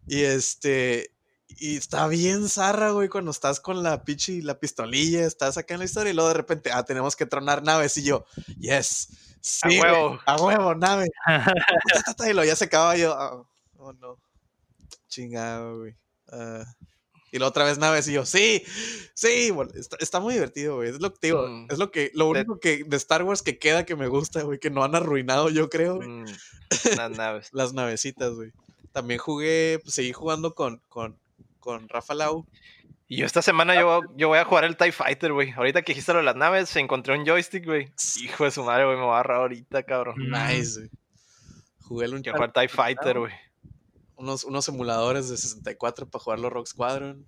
Y 0.07 0.21
este, 0.23 1.15
y 1.47 1.77
está 1.77 2.07
bien 2.07 2.47
zarra, 2.49 2.91
güey, 2.91 3.09
cuando 3.09 3.31
estás 3.31 3.59
con 3.59 3.81
la 3.81 4.03
pichi, 4.03 4.41
la 4.41 4.59
pistolilla, 4.59 5.25
estás 5.25 5.57
acá 5.57 5.73
en 5.73 5.79
la 5.79 5.85
historia 5.85 6.11
y 6.11 6.13
luego 6.15 6.27
de 6.29 6.35
repente, 6.35 6.71
ah, 6.71 6.83
tenemos 6.83 7.15
que 7.15 7.25
tronar 7.25 7.63
naves 7.63 7.97
y 7.97 8.03
yo, 8.03 8.25
yes, 8.59 9.07
sí, 9.41 9.59
A 9.63 9.67
güey, 9.67 9.79
huevo. 9.81 10.19
a 10.25 10.35
huevo, 10.41 10.75
nave. 10.75 11.07
Y 12.29 12.33
luego 12.33 12.43
ya 12.43 12.55
se 12.55 12.65
acaba 12.65 12.95
y 12.97 13.01
yo, 13.01 13.13
ah, 13.13 13.41
oh, 13.77 13.93
no, 13.93 14.17
chingado, 15.07 15.79
güey. 15.79 15.95
ah. 16.31 16.63
Y 17.31 17.39
la 17.39 17.47
otra 17.47 17.63
vez 17.65 17.77
naves 17.77 18.07
y 18.07 18.13
yo, 18.13 18.25
sí, 18.25 18.63
sí, 19.13 19.51
bueno, 19.51 19.71
está, 19.75 19.97
está 19.99 20.19
muy 20.19 20.33
divertido, 20.33 20.75
güey. 20.77 20.89
Es 20.89 20.99
lo 21.01 21.13
que 21.13 21.27
digo, 21.27 21.47
Mm. 21.47 21.67
es 21.69 21.77
lo 21.77 21.91
que, 21.91 22.11
lo 22.13 22.27
único 22.27 22.59
que 22.59 22.83
de 22.85 22.97
Star 22.97 23.23
Wars 23.23 23.41
que 23.41 23.57
queda 23.59 23.85
que 23.85 23.95
me 23.95 24.07
gusta, 24.07 24.41
güey, 24.43 24.59
que 24.59 24.69
no 24.69 24.83
han 24.83 24.95
arruinado, 24.95 25.49
yo 25.49 25.69
creo, 25.69 25.99
Mm, 26.01 26.25
Las 27.07 27.11
naves. 27.11 27.49
las 27.51 27.73
navecitas, 27.73 28.33
güey. 28.33 28.51
También 28.91 29.19
jugué, 29.19 29.79
pues, 29.83 29.93
seguí 29.95 30.13
jugando 30.13 30.53
con, 30.55 30.81
con, 30.89 31.19
con 31.59 31.87
Rafa 31.89 32.13
Lau. 32.15 32.45
Y 33.07 33.17
yo 33.17 33.25
esta 33.25 33.41
semana 33.41 33.73
yo, 33.73 34.01
yo 34.15 34.27
voy 34.27 34.37
a 34.37 34.45
jugar 34.45 34.65
el 34.65 34.77
TIE 34.77 34.91
Fighter, 34.91 35.33
güey. 35.33 35.51
Ahorita 35.51 35.81
que 35.81 35.93
dijiste 35.93 36.11
lo 36.13 36.19
de 36.19 36.25
las 36.25 36.35
naves, 36.35 36.75
encontré 36.75 37.17
un 37.17 37.25
joystick, 37.25 37.65
güey. 37.65 37.91
Hijo 38.21 38.43
de 38.45 38.51
su 38.51 38.63
madre, 38.63 38.85
güey, 38.85 38.97
me 38.97 39.03
voy 39.03 39.11
a 39.11 39.15
agarrar 39.15 39.37
ahorita, 39.37 39.81
cabrón. 39.83 40.15
Nice, 40.29 40.79
güey. 40.79 40.89
Jugué 41.81 42.05
el 42.05 42.21
Quiero 42.21 42.37
jugar 42.37 42.53
TIE 42.53 42.67
Fighter, 42.67 43.17
güey. 43.17 43.33
Unos, 44.19 44.43
unos 44.43 44.67
emuladores 44.67 45.29
de 45.29 45.37
64 45.37 46.09
para 46.09 46.23
jugar 46.23 46.39
los 46.39 46.51
Rock 46.51 46.67
Squadron. 46.67 47.25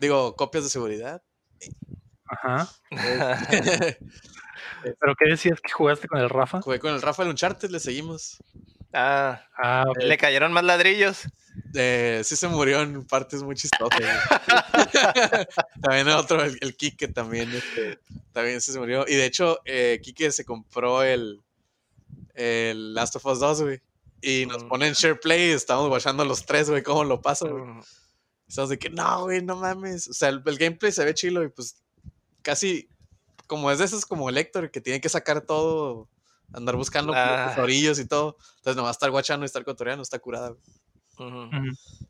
Digo, 0.00 0.34
copias 0.36 0.64
de 0.64 0.70
seguridad. 0.70 1.22
Ajá. 2.26 2.68
¿Pero 4.82 5.14
qué 5.18 5.30
decías 5.30 5.60
que 5.60 5.72
jugaste 5.72 6.08
con 6.08 6.18
el 6.20 6.30
Rafa? 6.30 6.60
Jugué 6.62 6.78
con 6.78 6.94
el 6.94 7.02
Rafa 7.02 7.22
el 7.22 7.30
Uncharted, 7.30 7.70
le 7.70 7.80
seguimos. 7.80 8.38
ah, 8.92 9.42
Ah, 9.56 9.84
le 9.98 10.16
cayeron 10.16 10.52
más 10.52 10.64
ladrillos. 10.64 11.22
Eh, 11.74 12.20
sí 12.24 12.36
se 12.36 12.48
murió 12.48 12.82
en 12.82 13.04
partes 13.06 13.42
muy 13.42 13.54
chistosas. 13.54 14.00
también 15.82 16.08
el 16.08 16.14
otro, 16.14 16.42
el, 16.42 16.58
el 16.60 16.76
Kike 16.76 17.08
también, 17.08 17.50
este, 17.52 17.98
también 18.32 18.60
se 18.60 18.78
murió. 18.78 19.04
Y 19.08 19.14
de 19.14 19.24
hecho, 19.26 19.58
eh, 19.64 20.00
Kike 20.02 20.30
se 20.32 20.44
compró 20.44 21.02
el, 21.02 21.42
el 22.34 22.94
Last 22.94 23.16
of 23.16 23.26
Us 23.26 23.40
2, 23.40 23.62
güey. 23.62 23.80
Y 24.26 24.46
nos 24.46 24.64
ponen 24.64 24.92
share 24.94 25.20
play 25.20 25.50
y 25.50 25.52
estamos 25.52 25.90
watchando 25.90 26.24
los 26.24 26.46
tres, 26.46 26.70
güey, 26.70 26.82
cómo 26.82 27.04
lo 27.04 27.20
paso, 27.20 27.48
güey. 27.50 27.64
Mm, 27.64 27.80
sea, 28.48 28.66
de 28.66 28.78
que 28.78 28.90
no, 28.90 29.22
güey, 29.24 29.42
no 29.42 29.56
mames. 29.56 30.08
O 30.08 30.12
sea, 30.14 30.28
el, 30.30 30.42
el 30.46 30.58
gameplay 30.58 30.92
se 30.92 31.04
ve 31.04 31.12
chilo 31.14 31.42
y 31.44 31.48
pues 31.48 31.76
casi 32.42 32.88
como 33.46 33.70
es 33.70 33.78
de 33.78 33.84
esos 33.84 34.06
como 34.06 34.28
el 34.30 34.38
Héctor 34.38 34.70
que 34.70 34.80
tiene 34.80 35.00
que 35.00 35.08
sacar 35.08 35.42
todo, 35.42 36.08
andar 36.52 36.76
buscando 36.76 37.12
Ah. 37.14 37.46
los 37.48 37.58
orillos 37.58 37.98
y 37.98 38.06
todo. 38.06 38.36
Entonces 38.58 38.76
nomás 38.76 38.96
estar 38.96 39.10
guachando 39.10 39.44
y 39.44 39.48
estar 39.48 39.64
cotoreando, 39.64 40.02
está 40.02 40.18
curada. 40.18 40.50
güey. 40.50 40.60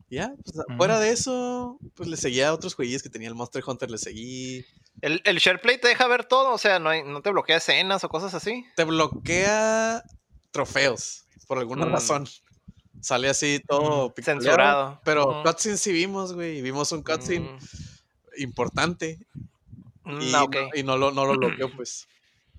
Ya, 0.09 0.32
pues 0.43 0.57
Ujú. 0.66 0.77
fuera 0.78 0.99
de 1.01 1.11
eso, 1.11 1.78
pues 1.95 2.09
le 2.09 2.16
seguía 2.16 2.49
a 2.49 2.55
otros 2.55 2.74
jueguillos 2.74 3.03
que 3.03 3.11
tenía 3.11 3.28
el 3.28 3.35
Monster 3.35 3.62
Hunter, 3.66 3.91
le 3.91 3.99
seguí. 3.99 4.65
El, 5.03 5.20
el 5.24 5.39
SharePlay 5.39 5.78
te 5.81 5.89
deja 5.89 6.07
ver 6.07 6.24
todo, 6.24 6.53
o 6.53 6.59
sea, 6.59 6.78
no, 6.78 6.89
hay- 6.91 7.03
no 7.03 7.20
te 7.20 7.31
bloquea 7.31 7.57
escenas 7.59 8.03
o 8.05 8.09
cosas 8.09 8.32
así. 8.35 8.65
Te 8.77 8.85
bloquea 8.85 10.03
trofeos, 10.53 11.24
por 11.55 11.61
alguna 11.61 11.87
Mm. 11.87 11.93
razón. 11.93 12.29
Sale 13.01 13.29
así 13.29 13.61
todo 13.67 14.13
pixeleado, 14.15 14.43
Censurado. 14.45 15.01
Pero 15.05 15.29
Ujú. 15.29 15.43
cutscenes 15.45 15.81
sí 15.81 15.93
vimos, 15.93 16.33
güey. 16.33 16.63
Vimos 16.63 16.91
un 16.93 17.03
cutscene 17.03 17.51
Mm. 17.53 17.59
importante 18.43 19.19
Mm, 20.05 20.21
y, 20.21 20.35
ah, 20.35 20.45
no, 20.53 20.69
y 20.75 20.83
no 20.83 20.97
lo, 20.99 21.13
no 21.13 21.25
lo 21.25 21.33
bloqueó, 21.39 21.71
pues. 21.75 22.07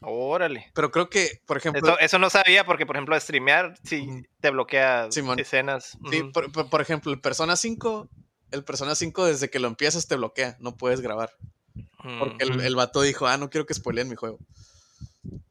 Órale. 0.02 0.72
Pero 0.74 0.92
creo 0.92 1.10
que, 1.10 1.42
por 1.46 1.58
ejemplo, 1.58 1.82
Eso, 1.88 2.00
eso 2.00 2.20
no 2.20 2.30
sabía 2.30 2.66
porque, 2.66 2.86
por 2.86 2.96
ejemplo, 2.96 3.20
streamear 3.20 3.78
sí 3.84 4.08
te 4.40 4.50
bloquea 4.52 5.08
Simón. 5.12 5.40
escenas. 5.40 5.98
sí, 6.12 6.24
por, 6.24 6.52
por- 6.52 6.70
por 6.70 6.82
ejemplo, 6.82 7.12
el 7.12 7.20
Persona 7.22 7.56
5, 7.56 8.08
el 8.52 8.64
Persona 8.64 8.94
5 8.96 9.26
desde 9.26 9.50
que 9.50 9.60
lo 9.60 9.68
empiezas 9.68 10.08
te 10.08 10.16
bloquea, 10.16 10.58
no 10.60 10.76
puedes 10.76 11.02
grabar. 11.02 11.32
Porque 12.20 12.44
el, 12.46 12.62
el 12.62 12.76
vato 12.76 13.02
dijo, 13.02 13.26
ah, 13.28 13.38
no 13.38 13.50
quiero 13.50 13.66
que 13.66 13.74
spoileen 13.74 14.10
mi 14.10 14.16
juego. 14.16 14.38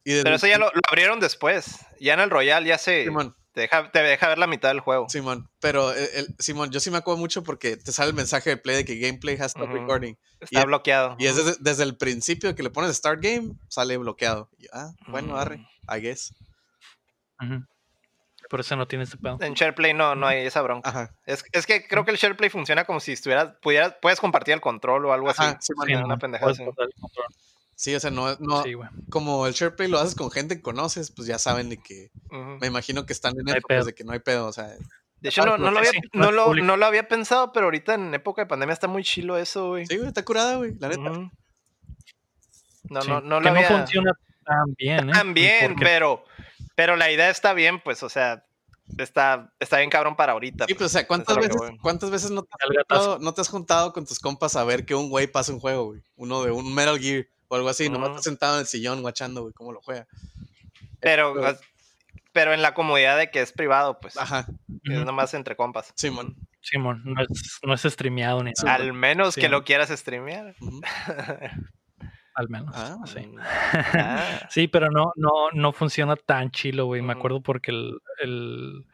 Y 0.03 0.21
Pero 0.23 0.35
eso 0.35 0.47
ya 0.47 0.57
lo, 0.57 0.65
lo 0.71 0.81
abrieron 0.89 1.19
después. 1.19 1.79
Ya 1.99 2.13
en 2.13 2.19
el 2.19 2.29
Royal 2.29 2.63
ya 2.65 2.77
se 2.77 3.03
Simón, 3.05 3.35
te 3.53 3.61
deja, 3.61 3.91
te 3.91 4.03
deja 4.03 4.27
ver 4.27 4.37
la 4.37 4.47
mitad 4.47 4.69
del 4.69 4.79
juego. 4.81 5.09
Simón. 5.09 5.49
Pero, 5.59 5.91
el- 5.93 6.09
el- 6.13 6.35
Simón, 6.39 6.71
yo 6.71 6.79
sí 6.79 6.91
me 6.91 6.97
acuerdo 6.97 7.19
mucho 7.19 7.43
porque 7.43 7.77
te 7.77 7.91
sale 7.91 8.09
el 8.09 8.15
mensaje 8.15 8.51
de 8.51 8.57
play 8.57 8.75
de 8.77 8.85
que 8.85 8.97
gameplay 8.99 9.35
has 9.39 9.51
stopped 9.51 9.73
recording. 9.73 10.15
Está 10.39 10.61
y- 10.61 10.65
bloqueado. 10.65 11.15
Y 11.19 11.27
es 11.27 11.35
desde, 11.37 11.55
desde 11.59 11.83
el 11.83 11.97
principio 11.97 12.53
que 12.55 12.63
le 12.63 12.69
pones 12.69 12.95
start 12.95 13.21
game, 13.21 13.53
sale 13.67 13.97
bloqueado. 13.97 14.49
Y 14.57 14.65
ah, 14.73 14.91
bueno, 15.07 15.33
Mm. 15.33 15.37
arre, 15.37 15.67
I 15.89 15.99
guess. 16.01 16.33
Por 18.49 18.59
eso 18.59 18.75
no 18.75 18.87
tiene 18.87 19.05
ese 19.05 19.17
pedo. 19.17 19.37
En 19.41 19.53
SharePlay 19.55 19.93
no, 19.95 20.13
no 20.15 20.27
hay 20.27 20.45
esa 20.45 20.61
bronca. 20.61 20.87
Ajá. 20.89 21.15
Es, 21.25 21.43
es 21.51 21.65
que 21.65 21.87
creo 21.87 22.05
que 22.05 22.11
el 22.11 22.17
SharePlay 22.17 22.49
funciona 22.51 22.85
como 22.85 22.99
si 22.99 23.13
estuvieras, 23.13 23.55
pudieras, 23.61 23.95
puedes 24.01 24.19
compartir 24.19 24.53
el 24.53 24.61
control 24.61 25.05
o 25.07 25.13
algo 25.13 25.29
así. 25.29 25.41
Ajá, 25.41 25.57
Simón. 25.59 25.87
Sí, 25.87 25.95
una 25.95 26.07
no, 26.07 26.19
pendejada 26.19 26.53
Sí, 27.75 27.93
o 27.93 27.99
sea, 27.99 28.09
no, 28.09 28.35
no 28.39 28.63
Sí, 28.63 28.73
como 29.09 29.47
el 29.47 29.53
SharePlay 29.53 29.89
lo 29.89 29.99
haces 29.99 30.15
con 30.15 30.31
gente 30.31 30.55
que 30.55 30.61
conoces, 30.61 31.11
pues 31.11 31.27
ya 31.27 31.37
saben 31.37 31.69
de 31.69 31.77
que, 31.77 32.09
me 32.31 32.67
imagino 32.67 33.05
que 33.05 33.13
están 33.13 33.37
en 33.37 33.45
No 33.45 33.53
épocas 33.53 33.85
de 33.85 33.93
que 33.93 34.03
no 34.05 34.13
hay 34.13 34.19
pedo, 34.19 34.47
o 34.47 34.53
sea, 34.53 34.73
De 35.19 35.29
hecho, 35.29 35.45
no, 35.45 35.57
no, 35.57 35.71
lo 35.71 35.79
había, 35.79 35.91
sí, 35.91 35.99
no, 36.13 36.31
lo, 36.31 36.53
no 36.55 36.77
lo 36.77 36.85
había 36.85 37.07
pensado, 37.07 37.51
pero 37.51 37.65
ahorita 37.65 37.95
en 37.95 38.13
época 38.13 38.43
de 38.43 38.47
pandemia 38.47 38.73
está 38.73 38.87
muy 38.87 39.03
chilo 39.03 39.37
eso, 39.37 39.69
güey. 39.69 39.85
sí, 39.85 39.97
güey, 39.97 40.07
está 40.07 40.23
curada, 40.23 40.55
güey, 40.55 40.73
la 40.79 40.87
neta. 40.89 41.09
No, 42.89 43.01
Sí. 43.01 43.09
no, 43.09 43.19
no 43.21 43.39
que 43.39 43.45
lo 43.45 43.51
no 43.51 43.57
había... 43.57 43.67
funciona 43.67 44.11
tan 44.45 44.73
bien, 44.77 45.09
¿eh? 45.09 45.13
Porque- 45.67 45.83
pero, 45.83 46.23
pero 46.75 46.95
la 46.95 47.11
idea 47.11 47.29
está 47.29 47.53
bien, 47.53 47.81
pues, 47.83 48.03
o 48.03 48.09
sea, 48.09 48.45
está, 48.97 49.51
está 49.59 49.77
bien 49.79 49.89
cabrón 49.89 50.15
para 50.15 50.33
ahorita. 50.33 50.65
Sí, 50.67 50.75
pues, 50.75 50.85
o 50.85 50.89
sea, 50.89 51.07
¿cuántas 51.07 51.35
veces. 51.37 51.55
¿cuántas 51.81 52.11
veces 52.11 52.31
no 52.31 52.43
te, 52.43 52.49
has 52.53 52.69
juntado, 52.69 53.19
no 53.19 53.33
te 53.33 53.41
has 53.41 53.49
juntado 53.49 53.91
con 53.93 54.05
tus 54.05 54.19
compas 54.19 54.55
a 54.55 54.63
ver 54.63 54.85
que 54.85 54.93
un 54.95 55.09
güey 55.09 55.27
pasa 55.27 55.51
un 55.51 55.59
juego, 55.59 55.85
güey? 55.85 56.01
Uno 56.15 56.43
de 56.43 56.51
un 56.51 56.73
Metal 56.73 56.99
Gear 56.99 57.25
o 57.47 57.55
algo 57.55 57.69
así, 57.69 57.89
nomás 57.89 58.09
Ujú. 58.09 58.17
estás 58.17 58.23
sentado 58.25 58.55
en 58.55 58.61
el 58.61 58.65
sillón 58.67 59.01
guachando, 59.01 59.41
güey, 59.43 59.53
cómo 59.53 59.71
lo 59.71 59.81
juega. 59.81 60.07
Pero, 60.99 61.33
Pero- 61.33 61.57
pero 62.33 62.53
en 62.53 62.61
la 62.61 62.73
comodidad 62.73 63.17
de 63.17 63.29
que 63.31 63.41
es 63.41 63.51
privado, 63.51 63.99
pues, 63.99 64.17
Ajá, 64.17 64.47
es 64.83 65.05
nomás 65.05 65.33
entre 65.33 65.55
compas. 65.55 65.93
Simón. 65.95 66.35
Simón, 66.61 67.01
no 67.05 67.21
es, 67.21 67.59
no 67.63 67.73
es 67.75 67.81
streameado 67.83 68.43
ni 68.43 68.51
nada, 68.63 68.75
Al 68.75 68.91
menos 68.93 69.35
Sí. 69.35 69.41
que 69.41 69.49
lo 69.49 69.63
quieras 69.63 69.89
streamear. 69.89 70.55
Al 72.35 72.49
menos. 72.49 72.75
Ah, 72.75 72.97
sí. 73.05 73.31
Ah, 73.39 73.39
Sí, 74.49 74.67
pero 74.67 74.89
no, 74.91 75.13
no, 75.15 75.31
no 75.53 75.71
funciona 75.71 76.15
tan 76.17 76.51
chilo, 76.51 76.85
güey. 76.85 77.01
Me 77.01 77.13
acuerdo 77.13 77.41
porque 77.41 77.71
el, 77.71 77.97
el- 78.21 78.85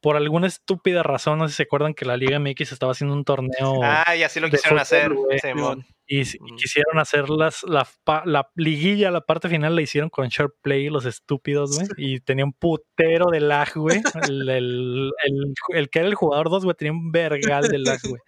por 0.00 0.16
alguna 0.16 0.46
estúpida 0.46 1.02
razón, 1.02 1.38
no 1.38 1.46
sé 1.48 1.52
si 1.52 1.56
se 1.58 1.62
acuerdan 1.64 1.92
que 1.94 2.04
la 2.04 2.16
Liga 2.16 2.38
MX 2.38 2.72
estaba 2.72 2.92
haciendo 2.92 3.14
un 3.14 3.24
torneo 3.24 3.80
Ah, 3.82 4.14
y 4.16 4.22
así 4.22 4.38
lo 4.40 4.48
quisieron 4.48 4.78
fútbol, 4.78 4.82
hacer. 4.82 5.12
güey. 5.14 5.38
Simón. 5.40 5.86
y, 6.06 6.22
quisieron 6.56 6.98
hacer 7.00 7.28
las, 7.28 7.64
la, 7.64 8.48
liguilla, 8.54 9.10
la 9.10 9.20
parte 9.20 9.48
final 9.48 9.74
la 9.76 9.82
hicieron 9.82 10.08
con 10.08 10.28
Short 10.28 10.54
Play, 10.62 10.88
los 10.88 11.04
estúpidos, 11.04 11.76
güey. 11.76 11.88
Y 11.96 12.20
tenía 12.20 12.44
un 12.44 12.52
putero 12.52 13.26
de 13.30 13.40
lag, 13.40 13.72
güey. 13.74 14.00
El, 14.28 14.48
el- 14.48 15.12
el- 15.26 15.54
el 15.74 15.90
que 15.90 15.98
era 15.98 16.08
el 16.08 16.14
jugador 16.14 16.48
2, 16.48 16.64
güey, 16.64 16.76
tenía 16.76 16.92
un 16.92 17.10
vergal 17.12 17.64
de 17.68 17.78
lag, 17.78 17.98
güey. 18.08 18.22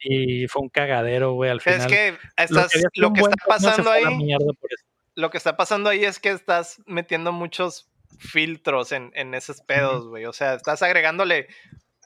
Y 0.00 0.46
fue 0.48 0.62
un 0.62 0.68
cagadero, 0.68 1.32
güey, 1.32 1.50
al 1.50 1.60
final. 1.60 1.80
Es 1.80 1.86
que 1.86 2.10
Lo 2.52 2.60
estás, 2.60 2.72
que 2.72 3.00
lo 3.00 3.12
que 3.12 3.20
está 3.20 3.44
pasando 3.46 3.90
ahí, 3.90 4.04
lo 5.14 5.30
que 5.30 5.36
está 5.38 5.56
pasando 5.56 5.88
ahí 5.90 6.04
es 6.04 6.18
que 6.20 6.30
estás 6.30 6.80
metiendo 6.86 7.32
muchos 7.32 7.88
filtros 8.18 8.92
en, 8.92 9.10
en 9.14 9.34
esos 9.34 9.60
pedos, 9.62 10.06
güey. 10.08 10.24
O 10.26 10.32
sea, 10.32 10.54
estás 10.54 10.82
agregándole 10.82 11.48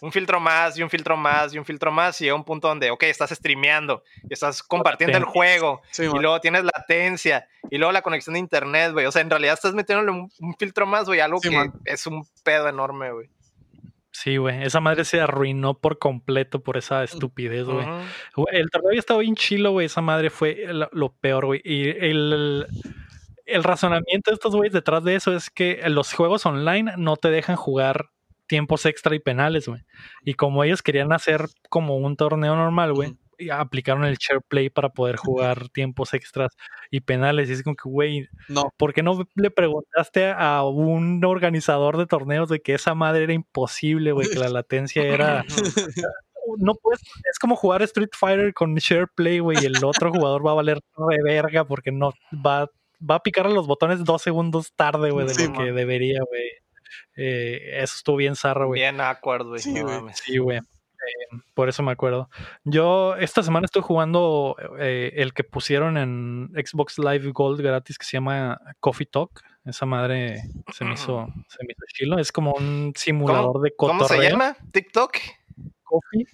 un 0.01 0.11
filtro 0.11 0.41
más 0.41 0.77
y 0.77 0.83
un 0.83 0.91
filtro 0.91 1.16
más 1.16 1.55
y 1.55 1.59
un 1.59 1.65
filtro 1.65 1.93
más 1.93 2.20
y 2.20 2.24
llega 2.24 2.35
un 2.35 2.45
punto 2.45 2.66
donde, 2.66 2.91
ok, 2.91 3.05
estás 3.05 3.31
streameando 3.31 4.03
y 4.29 4.33
estás 4.35 4.61
compartiendo 4.61 5.16
el 5.16 5.24
juego 5.24 5.81
y 5.97 6.19
luego 6.19 6.41
tienes 6.41 6.65
latencia 6.65 7.47
y 7.70 7.79
luego 7.79 7.93
la 7.93 8.03
conexión 8.03 8.35
de 8.35 8.41
internet, 8.41 8.93
güey. 8.93 9.07
O 9.07 9.12
sea, 9.12 9.23
en 9.23 9.31
realidad 9.31 9.55
estás 9.55 9.74
metiéndole 9.74 10.11
un, 10.11 10.29
un 10.41 10.55
filtro 10.59 10.87
más, 10.87 11.07
güey, 11.07 11.20
algo 11.20 11.39
Sí, 11.39 11.51
que 11.51 11.57
man. 11.57 11.73
es 11.85 12.07
un 12.09 12.27
pedo 12.43 12.69
enorme, 12.69 13.12
güey. 13.12 13.31
Sí, 14.11 14.37
güey. 14.37 14.62
Esa 14.62 14.81
madre 14.81 15.05
se 15.05 15.20
arruinó 15.20 15.79
por 15.79 15.99
completo 15.99 16.62
por 16.62 16.77
esa 16.77 17.03
estupidez, 17.03 17.65
güey. 17.65 17.87
El 18.51 18.70
torneo 18.70 18.91
había 18.91 19.01
estado 19.01 19.20
bien 19.20 19.37
chilo, 19.37 19.70
güey. 19.70 19.87
Esa 19.87 20.03
madre 20.03 20.31
fue 20.31 20.66
lo, 20.69 20.89
lo 20.93 21.12
peor, 21.15 21.47
güey. 21.47 21.62
Y 21.65 21.89
el, 21.89 22.33
el 22.33 22.66
razonamiento 23.61 24.31
de 24.31 24.35
estos 24.35 24.55
güeyes 24.55 24.73
detrás 24.73 25.05
de 25.05 25.15
eso 25.15 25.35
es 25.35 25.51
que 25.51 25.81
los 25.89 26.12
juegos 26.12 26.47
online 26.47 26.93
no 26.97 27.16
te 27.16 27.31
dejan 27.31 27.57
jugar 27.57 28.11
tiempos 28.47 28.87
extra 28.87 29.15
y 29.15 29.19
penales, 29.19 29.69
güey. 29.69 29.83
Y 30.24 30.35
como 30.35 30.65
ellos 30.65 30.83
querían 30.83 31.12
hacer 31.12 31.47
como 31.69 31.97
un 31.97 32.16
torneo 32.16 32.55
normal, 32.55 32.93
güey, 32.93 33.16
aplicaron 33.51 34.05
el 34.05 34.16
share 34.16 34.43
play 34.47 34.70
para 34.70 34.91
poder 34.91 35.16
jugar 35.16 35.69
tiempos 35.70 36.15
extras 36.15 36.53
y 36.91 37.01
penales. 37.01 37.49
Y 37.49 37.53
es 37.53 37.62
como 37.62 37.77
que, 37.77 37.89
güey, 37.89 38.29
No, 38.49 38.73
¿por 38.77 38.93
qué 38.93 39.03
no 39.03 39.27
le 39.35 39.51
preguntaste 39.51 40.33
a 40.37 40.65
un 40.65 41.24
organizador 41.24 41.97
de 41.97 42.07
torneos 42.07 42.49
de 42.49 42.61
que 42.61 42.74
esa 42.74 42.95
madre 42.95 43.24
era 43.24 43.33
imposible, 43.33 44.12
güey? 44.12 44.29
Que 44.29 44.39
la 44.39 44.49
latencia 44.51 45.03
era 45.03 45.45
no 46.59 46.74
puedes, 46.74 47.01
es 47.31 47.39
como 47.39 47.57
jugar 47.57 47.83
Street 47.83 48.11
Fighter 48.12 48.53
con 48.53 48.74
share 48.74 49.09
play, 49.15 49.39
güey, 49.39 49.59
y 49.62 49.66
el 49.66 49.83
otro 49.85 50.11
jugador 50.11 50.47
va 50.47 50.53
a 50.53 50.55
valer 50.55 50.81
re 50.97 51.23
verga 51.23 51.65
porque 51.65 51.93
no 51.93 52.12
va, 52.45 52.69
va 53.09 53.16
a 53.16 53.23
picar 53.23 53.47
a 53.47 53.51
los 53.51 53.66
botones 53.66 54.05
dos 54.05 54.23
segundos 54.23 54.73
tarde, 54.74 55.11
güey, 55.11 55.27
de 55.27 55.35
Sí, 55.35 55.47
lo 55.49 55.53
que 55.55 55.73
debería, 55.73 56.20
güey. 56.29 56.45
Eh, 57.16 57.81
eso 57.83 57.97
estuvo 57.97 58.16
bien 58.16 58.37
zarra, 58.37 58.65
güey. 58.65 58.81
Bien 58.81 59.01
awkward, 59.01 59.47
güey. 59.47 59.61
Sí, 59.61 59.81
güey. 59.81 60.01
Sí. 60.15 60.37
Eh, 61.03 61.39
por 61.55 61.69
eso 61.69 61.83
me 61.83 61.91
acuerdo. 61.93 62.29
Yo 62.65 63.16
esta 63.16 63.43
semana 63.43 63.65
estoy 63.65 63.83
jugando 63.83 64.57
eh, 64.79 65.12
el 65.16 65.35
que 65.35 65.43
pusieron 65.43 65.97
en 65.97 66.51
Xbox 66.55 66.99
Live 66.99 67.31
Gold 67.33 67.61
gratis 67.61 67.99
que 67.99 68.07
se 68.07 68.12
llama 68.12 68.61
Coffee 68.79 69.07
Talk. 69.07 69.43
Esa 69.65 69.85
madre 69.87 70.43
se 70.73 70.85
me 70.85 70.95
hizo, 70.95 71.27
se 71.49 71.59
me 71.65 71.73
hizo 71.73 71.85
chilo. 71.93 72.19
Es 72.19 72.31
como 72.33 72.53
un 72.53 72.93
simulador 72.97 73.61
de 73.62 73.74
¿Cómo 73.77 73.99
cotorreo. 73.99 74.23
se 74.23 74.31
llama? 74.31 74.57
¿TikTok? 74.73 75.12
Coffee 75.83 76.27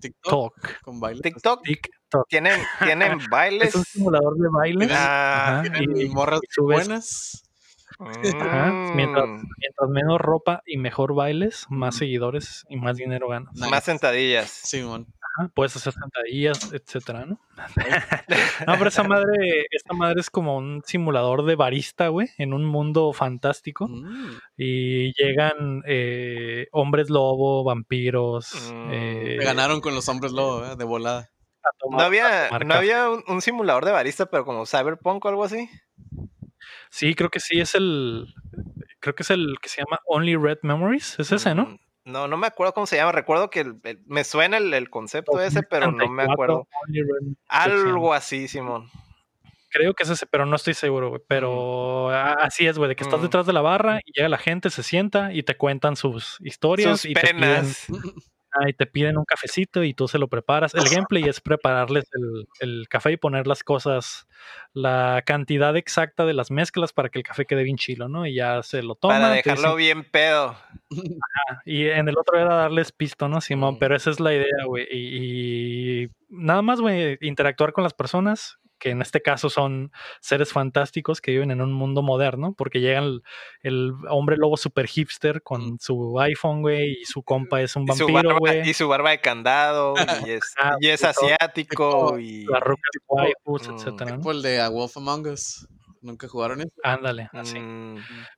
TikTok 0.00 0.54
Talk. 0.62 0.82
con 0.82 1.00
baile. 1.00 1.20
¿TikTok? 1.22 1.62
TikTok. 1.62 1.99
¿Tienen, 2.28 2.60
tienen 2.84 3.18
bailes? 3.30 3.68
Es 3.68 3.74
un 3.76 3.84
simulador 3.84 4.36
de 4.36 4.48
baile. 4.52 4.88
Ah, 4.90 5.60
Ajá, 5.60 5.62
Tienen 5.62 5.96
y- 6.00 6.08
morras 6.10 6.40
y 6.42 6.62
buenas. 6.62 7.42
Ajá, 7.98 8.72
mientras, 8.94 9.26
mm, 9.28 9.42
mientras 9.58 9.90
menos 9.90 10.18
ropa 10.20 10.62
y 10.64 10.78
mejor 10.78 11.14
bailes, 11.14 11.66
más 11.68 11.96
seguidores 11.96 12.64
y 12.70 12.76
más 12.76 12.96
dinero 12.96 13.28
ganas. 13.28 13.52
Nice. 13.54 13.68
Más 13.68 13.84
sentadillas. 13.84 14.48
Simón. 14.50 15.06
Ajá, 15.36 15.50
Puedes 15.54 15.76
hacer 15.76 15.92
sentadillas, 15.92 16.72
etcétera, 16.72 17.26
¿no? 17.26 17.38
No, 18.66 18.74
pero 18.78 18.88
esa 18.88 19.02
madre, 19.02 19.66
esta 19.70 19.92
madre 19.92 20.20
es 20.20 20.30
como 20.30 20.56
un 20.56 20.82
simulador 20.86 21.44
de 21.44 21.56
barista, 21.56 22.08
güey, 22.08 22.28
en 22.38 22.54
un 22.54 22.64
mundo 22.64 23.12
fantástico. 23.12 23.86
Mm. 23.88 24.38
Y 24.56 25.12
llegan 25.22 25.82
eh, 25.86 26.68
hombres 26.72 27.10
lobo, 27.10 27.64
vampiros. 27.64 28.70
Mm, 28.72 28.88
eh, 28.92 29.36
Me 29.38 29.44
ganaron 29.44 29.80
con 29.82 29.94
los 29.94 30.08
hombres 30.08 30.32
lobo, 30.32 30.64
¿eh? 30.64 30.76
de 30.76 30.84
volada. 30.84 31.28
Tomar- 31.78 31.98
No 32.00 32.04
había, 32.06 32.50
no 32.64 32.74
había 32.74 33.08
un, 33.10 33.22
un 33.26 33.40
simulador 33.42 33.84
de 33.84 33.92
barista, 33.92 34.26
pero 34.26 34.44
como 34.44 34.66
Cyberpunk 34.66 35.24
o 35.24 35.28
algo 35.28 35.44
así. 35.44 35.68
Sí, 36.90 37.14
creo 37.14 37.30
que 37.30 37.40
sí, 37.40 37.60
es 37.60 37.74
el. 37.74 38.26
Creo 39.00 39.14
que 39.14 39.22
es 39.22 39.30
el 39.30 39.56
que 39.62 39.68
se 39.68 39.80
llama 39.82 40.00
Only 40.06 40.36
Red 40.36 40.58
Memories. 40.62 41.18
Es 41.18 41.32
ese, 41.32 41.54
¿no? 41.54 41.64
Mm, 41.66 41.78
No, 42.06 42.26
no 42.28 42.36
me 42.36 42.46
acuerdo 42.46 42.72
cómo 42.74 42.86
se 42.86 42.96
llama. 42.96 43.12
Recuerdo 43.12 43.50
que 43.50 43.60
el- 43.60 43.80
el- 43.84 44.02
me 44.06 44.24
suena 44.24 44.56
el, 44.56 44.72
el 44.74 44.90
concepto 44.90 45.40
ese, 45.40 45.62
pero 45.62 45.86
no 45.92 46.08
me 46.08 46.24
2034, 46.24 46.32
acuerdo. 46.32 46.66
Algo 47.48 48.14
así, 48.14 48.48
Simón. 48.48 48.90
Creo 49.72 49.94
que 49.94 50.02
es 50.02 50.10
ese, 50.10 50.26
pero 50.26 50.46
no 50.46 50.56
estoy 50.56 50.74
seguro, 50.74 51.10
güey. 51.10 51.22
Pero 51.28 52.10
a- 52.10 52.32
así 52.32 52.66
es, 52.66 52.76
güey, 52.76 52.88
de 52.88 52.96
que 52.96 53.04
estás 53.04 53.20
Mm. 53.20 53.22
detrás 53.22 53.46
de 53.46 53.52
la 53.52 53.60
barra 53.60 54.00
y 54.04 54.12
llega 54.12 54.28
la 54.28 54.38
gente, 54.38 54.68
se 54.70 54.82
sienta 54.82 55.32
y 55.32 55.44
te 55.44 55.56
cuentan 55.56 55.94
sus 55.96 56.38
historias 56.40 57.02
Sus 57.02 57.10
y 57.10 57.14
te 57.14 57.20
piden, 57.20 57.36
penas. 57.40 57.86
y 58.68 58.72
te 58.72 58.86
piden 58.86 59.16
un 59.18 59.24
cafecito 59.24 59.84
y 59.84 59.94
tú 59.94 60.08
se 60.08 60.18
lo 60.18 60.28
preparas. 60.28 60.74
El 60.74 60.88
gameplay 60.88 61.24
es 61.24 61.40
prepararles 61.40 62.04
el, 62.12 62.48
el 62.60 62.88
café 62.88 63.12
y 63.12 63.16
poner 63.16 63.46
las 63.46 63.62
cosas, 63.62 64.26
la 64.72 65.22
cantidad 65.24 65.76
exacta 65.76 66.24
de 66.26 66.34
las 66.34 66.50
mezclas 66.50 66.92
para 66.92 67.08
que 67.08 67.18
el 67.20 67.24
café 67.24 67.46
quede 67.46 67.62
bien 67.62 67.76
chilo, 67.76 68.08
¿no? 68.08 68.26
Y 68.26 68.34
ya 68.34 68.62
se 68.62 68.82
lo 68.82 68.94
toman. 68.96 69.20
Para 69.22 69.34
dejarlo 69.34 69.76
dicen- 69.76 69.76
bien 69.76 70.04
pedo. 70.04 70.56
y 71.64 71.86
en 71.86 72.08
el 72.08 72.18
otro 72.18 72.38
era 72.38 72.54
darles 72.54 72.92
pisto, 72.92 73.28
¿no, 73.28 73.40
Simón? 73.40 73.74
Mm. 73.74 73.78
Pero 73.78 73.96
esa 73.96 74.10
es 74.10 74.20
la 74.20 74.34
idea, 74.34 74.64
güey. 74.66 74.86
Y, 74.90 76.02
y 76.04 76.08
nada 76.28 76.62
más, 76.62 76.80
güey, 76.80 77.18
interactuar 77.20 77.72
con 77.72 77.84
las 77.84 77.94
personas, 77.94 78.58
que 78.80 78.90
en 78.90 79.02
este 79.02 79.22
caso 79.22 79.48
son 79.50 79.92
seres 80.20 80.52
fantásticos 80.52 81.20
que 81.20 81.30
viven 81.30 81.52
en 81.52 81.60
un 81.60 81.72
mundo 81.72 82.02
moderno, 82.02 82.54
porque 82.58 82.80
llega 82.80 82.98
el, 82.98 83.22
el 83.62 83.92
hombre 84.08 84.36
lobo 84.36 84.56
super 84.56 84.88
hipster 84.88 85.42
con 85.42 85.78
su 85.78 86.18
iPhone, 86.18 86.62
güey, 86.62 86.98
y 87.00 87.04
su 87.04 87.22
compa 87.22 87.60
es 87.60 87.76
un 87.76 87.86
vampiro, 87.86 88.38
güey. 88.38 88.68
y 88.68 88.74
su 88.74 88.88
barba 88.88 89.10
de 89.10 89.20
candado. 89.20 89.94
Y 90.26 90.30
es, 90.30 90.54
y 90.80 90.88
asiático. 90.90 92.18
Y, 92.18 92.46
Las 92.46 92.62
rucas 92.62 92.90
waifus, 93.06 93.68
Mm, 93.68 93.74
etcétera, 93.74 94.16
¿no? 94.16 94.40
De 94.40 94.60
A 94.60 94.68
Wolf 94.70 94.96
Among 94.96 95.26
Us. 95.28 95.66
¿Nunca 96.02 96.28
jugaron 96.28 96.60
eso? 96.60 96.70
Ándale, 96.82 97.28
así. 97.32 97.58
Mm, 97.58 97.96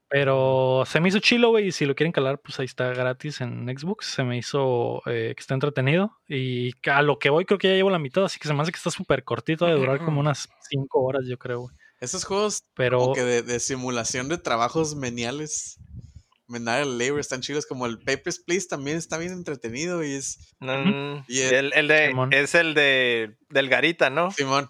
Pero 0.08 0.82
se 0.86 1.00
me 1.00 1.08
hizo 1.08 1.20
chilo, 1.20 1.50
güey, 1.50 1.68
y 1.68 1.72
si 1.72 1.86
lo 1.86 1.94
quieren 1.94 2.12
calar, 2.12 2.40
pues 2.40 2.58
ahí 2.58 2.66
está 2.66 2.88
gratis 2.92 3.40
en 3.40 3.66
Xbox. 3.68 4.06
Se 4.06 4.24
me 4.24 4.36
hizo 4.36 5.00
eh, 5.06 5.32
que 5.36 5.40
está 5.40 5.54
entretenido. 5.54 6.18
Y 6.28 6.72
a 6.90 7.02
lo 7.02 7.18
que 7.18 7.30
voy, 7.30 7.44
creo 7.44 7.58
que 7.58 7.68
ya 7.68 7.74
llevo 7.74 7.90
la 7.90 7.98
mitad, 8.00 8.24
así 8.24 8.38
que 8.40 8.48
se 8.48 8.54
me 8.54 8.62
hace 8.62 8.72
que 8.72 8.76
está 8.78 8.90
súper 8.90 9.22
cortito, 9.24 9.64
de 9.66 9.72
durar 9.74 10.04
como 10.04 10.20
unas 10.20 10.48
5 10.70 11.00
horas, 11.02 11.22
yo 11.28 11.38
creo, 11.38 11.60
güey. 11.60 11.76
Esos 12.00 12.24
juegos 12.24 12.64
Pero 12.74 12.98
como 12.98 13.14
que 13.14 13.22
de, 13.22 13.42
de 13.42 13.60
simulación 13.60 14.28
de 14.28 14.38
trabajos 14.38 14.96
meniales. 14.96 15.78
Menal 16.48 16.98
labor 16.98 17.20
están 17.20 17.40
chidos. 17.40 17.64
Como 17.64 17.86
el 17.86 17.98
Papers, 18.00 18.40
Please 18.40 18.66
también 18.68 18.98
está 18.98 19.16
bien 19.16 19.32
entretenido 19.32 20.04
y 20.04 20.12
es 20.12 20.52
mm, 20.58 21.22
Y 21.28 21.38
el- 21.42 21.54
el, 21.54 21.72
el 21.74 21.88
de, 21.88 22.08
Simón. 22.08 22.32
es 22.32 22.54
el 22.56 22.74
de 22.74 23.36
del 23.48 23.68
Garita, 23.70 24.10
¿no? 24.10 24.32
Simón. 24.32 24.68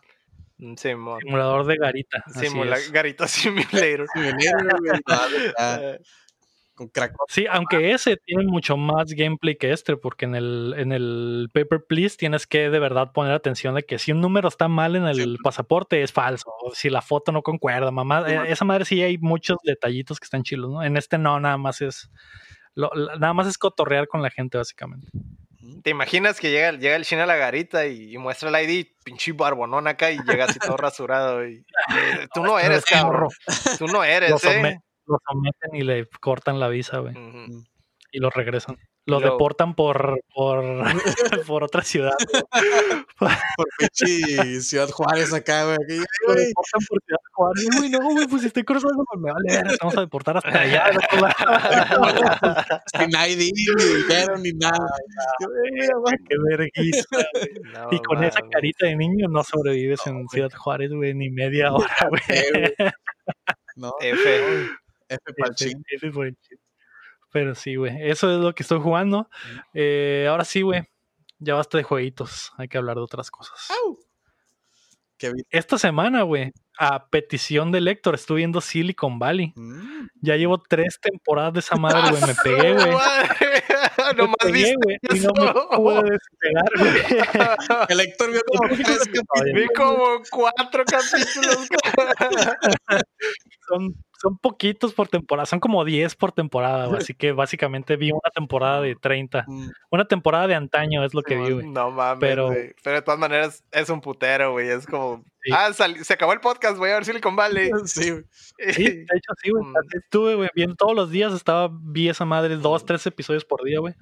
Mm, 0.58 0.74
Simón. 0.76 1.20
simulador 1.22 1.66
de 1.66 1.76
garita. 1.76 2.22
así 2.26 2.46
Simula- 2.46 2.76
es. 2.76 2.90
Garita 2.92 3.26
Simulator. 3.28 4.06
Eh, 5.58 5.98
con 6.74 6.88
crack. 6.88 7.12
Sí, 7.28 7.44
aunque 7.50 7.92
ese 7.92 8.16
tiene 8.16 8.44
mucho 8.44 8.78
más 8.78 9.12
gameplay 9.12 9.56
que 9.56 9.72
este, 9.72 9.96
porque 9.98 10.24
en 10.24 10.34
el, 10.34 10.74
en 10.78 10.92
el 10.92 11.50
Paper 11.52 11.84
Please 11.86 12.16
tienes 12.16 12.46
que 12.46 12.70
de 12.70 12.78
verdad 12.78 13.12
poner 13.12 13.32
atención 13.34 13.74
de 13.74 13.82
que 13.82 13.98
si 13.98 14.10
un 14.12 14.22
número 14.22 14.48
está 14.48 14.68
mal 14.68 14.96
en 14.96 15.04
el 15.06 15.16
Sí. 15.16 15.36
pasaporte 15.44 16.02
es 16.02 16.12
falso, 16.12 16.50
o 16.62 16.74
si 16.74 16.88
la 16.88 17.02
foto 17.02 17.30
no 17.30 17.42
concuerda, 17.42 17.90
mamá. 17.90 18.24
Sí, 18.26 18.32
eh, 18.32 18.36
man. 18.36 18.46
esa 18.46 18.64
madre 18.64 18.84
sí 18.86 19.02
hay 19.02 19.18
muchos 19.18 19.58
detallitos 19.64 20.18
que 20.18 20.24
están 20.24 20.44
chilos, 20.44 20.70
¿no? 20.70 20.82
En 20.82 20.96
este 20.96 21.18
no, 21.18 21.38
nada 21.40 21.58
más 21.58 21.82
es. 21.82 22.10
lo- 22.74 22.90
nada 23.18 23.34
más 23.34 23.46
es 23.46 23.58
cotorrear 23.58 24.08
con 24.08 24.22
la 24.22 24.30
gente, 24.30 24.56
básicamente. 24.56 25.08
¿Te 25.82 25.90
imaginas 25.90 26.40
que 26.40 26.50
llega, 26.50 26.72
llega 26.72 26.96
el 26.96 27.04
chino 27.04 27.22
a 27.22 27.26
la 27.26 27.36
garita 27.36 27.86
y, 27.86 28.14
y 28.14 28.18
muestra 28.18 28.48
el 28.48 28.68
ID, 28.68 28.86
pinche 29.04 29.32
barbonón 29.32 29.86
acá 29.86 30.10
y 30.10 30.18
llega 30.18 30.46
así 30.46 30.58
todo 30.58 30.76
rasurado? 30.76 31.46
Y, 31.46 31.64
eh, 31.94 32.28
tú 32.34 32.42
no 32.42 32.58
eres, 32.58 32.84
cabrón. 32.84 33.30
Tú 33.78 33.86
no 33.86 34.02
eres, 34.02 34.30
Lo, 34.30 34.50
¿eh? 34.50 34.78
lo 35.06 35.18
someten 35.26 35.74
y 35.74 35.82
le 35.82 36.08
cortan 36.20 36.58
la 36.58 36.68
visa, 36.68 36.98
güey, 36.98 37.14
y 38.10 38.18
lo 38.18 38.30
regresan. 38.30 38.76
Lo 39.04 39.18
deportan 39.18 39.74
por, 39.74 40.20
por, 40.32 40.62
por 41.46 41.64
otra 41.64 41.82
ciudad. 41.82 42.12
güey. 43.18 43.32
Por 43.56 43.66
pinche 43.78 44.60
Ciudad 44.60 44.88
Juárez 44.90 45.32
acá, 45.34 45.64
güey. 45.64 45.74
aquí, 45.84 45.96
Lo 46.26 46.34
deportan 46.34 46.80
por 46.88 47.02
Ciudad 47.04 47.20
Juárez. 47.32 47.68
Güey, 47.78 47.90
no, 47.90 47.98
güey, 48.12 48.26
pues 48.28 48.42
si 48.42 48.46
estoy 48.48 48.62
cruzando, 48.64 49.02
pues 49.10 49.20
me 49.20 49.32
vale 49.32 49.62
ver, 49.68 49.76
vamos 49.80 49.96
a 49.96 50.00
deportar 50.02 50.36
hasta 50.36 50.60
allá. 50.60 50.84
Sin 52.96 53.10
ID, 53.10 53.50
ni 53.52 53.84
dinero, 54.02 54.38
ni 54.38 54.52
nada. 54.52 54.86
Qué 56.28 56.36
vergüenza. 56.48 57.08
No 57.72 57.88
Y 57.90 57.98
con 58.00 58.22
esa 58.22 58.38
mames. 58.40 58.52
carita 58.52 58.86
de 58.86 58.96
niño 58.96 59.26
no 59.28 59.42
sobrevives 59.42 60.00
No, 60.06 60.12
en 60.12 60.16
güey. 60.18 60.28
Ciudad 60.32 60.50
Juárez, 60.56 60.90
güey, 60.92 61.14
ni 61.14 61.30
media 61.30 61.72
hora, 61.72 61.96
güey. 62.08 62.20
No, 63.76 63.92
F. 64.00 64.68
F 65.08 65.20
pa'l 65.36 65.50
Ese- 65.52 65.68
ching. 65.70 65.82
ese 65.90 66.10
fue 66.12 66.28
el 66.28 66.36
chiste. 66.36 66.61
Pero 67.32 67.54
sí, 67.54 67.76
güey, 67.76 67.96
eso 68.00 68.30
es 68.30 68.38
lo 68.40 68.54
que 68.54 68.62
estoy 68.62 68.80
jugando. 68.80 69.28
Eh, 69.72 70.26
ahora 70.28 70.44
sí, 70.44 70.62
güey, 70.62 70.82
ya 71.38 71.54
basta 71.54 71.78
de 71.78 71.84
jueguitos, 71.84 72.52
hay 72.58 72.68
que 72.68 72.78
hablar 72.78 72.96
de 72.96 73.02
otras 73.02 73.30
cosas. 73.30 73.68
Esta 75.50 75.78
semana, 75.78 76.22
güey, 76.22 76.52
a 76.78 77.06
petición 77.08 77.70
de 77.70 77.78
Héctor, 77.78 78.14
estuve 78.14 78.38
viendo 78.38 78.60
Silicon 78.60 79.18
Valley. 79.18 79.52
Mm. 79.54 80.08
Ya 80.20 80.36
llevo 80.36 80.58
tres 80.60 80.98
temporadas 81.00 81.52
de 81.52 81.60
esa 81.60 81.76
madre, 81.76 82.10
güey, 82.10 82.22
me 82.22 82.34
pegué, 82.42 82.74
güey. 82.74 82.90
Me 82.90 84.14
Nomás 84.16 84.36
pegué, 84.40 84.74
güey, 84.82 84.98
y 85.02 85.20
no 85.20 85.32
me 85.32 85.52
pude 85.76 86.10
despegar, 86.10 86.70
güey. 86.78 86.92
El 87.88 88.00
Héctor 88.00 88.32
vio 88.32 88.40
como 88.46 88.68
tres. 88.68 89.10
Vi 89.54 89.66
como 89.76 90.22
cuatro 90.30 90.84
capítulos. 90.84 91.68
Son, 93.68 93.94
son 94.22 94.38
poquitos 94.38 94.94
por 94.94 95.08
temporada, 95.08 95.46
son 95.46 95.58
como 95.58 95.84
10 95.84 96.14
por 96.14 96.30
temporada, 96.30 96.86
güey. 96.86 96.98
Así 96.98 97.12
que 97.12 97.32
básicamente 97.32 97.96
vi 97.96 98.12
una 98.12 98.30
temporada 98.32 98.80
de 98.80 98.94
30. 98.94 99.44
Mm. 99.48 99.68
Una 99.90 100.04
temporada 100.06 100.46
de 100.46 100.54
antaño 100.54 101.04
es 101.04 101.12
lo 101.12 101.22
que 101.22 101.34
vi, 101.36 101.50
güey. 101.50 101.68
No 101.68 101.90
mames, 101.90 102.20
Pero- 102.20 102.46
güey. 102.46 102.72
Pero 102.84 102.96
de 102.96 103.02
todas 103.02 103.18
maneras 103.18 103.64
es 103.72 103.90
un 103.90 104.00
putero, 104.00 104.52
güey. 104.52 104.68
Es 104.68 104.86
como. 104.86 105.24
Sí. 105.42 105.50
Ah, 105.52 105.72
se 105.72 106.12
acabó 106.12 106.32
el 106.32 106.40
podcast, 106.40 106.78
voy 106.78 106.90
a 106.90 106.94
ver 106.94 107.04
Silicon 107.04 107.34
Valley. 107.34 107.70
Sí, 107.86 108.10
güey. 108.10 108.24
Sí, 108.72 108.84
de 108.84 109.02
hecho 109.02 109.32
sí, 109.42 109.50
güey. 109.50 109.64
Mm. 109.64 109.74
Estuve, 109.92 110.34
güey, 110.36 110.50
viendo 110.54 110.76
todos 110.76 110.94
los 110.94 111.10
días, 111.10 111.32
estaba, 111.32 111.68
vi 111.72 112.08
esa 112.08 112.24
madre 112.24 112.56
dos, 112.56 112.86
tres 112.86 113.04
episodios 113.06 113.44
por 113.44 113.64
día, 113.64 113.80
güey. 113.80 113.94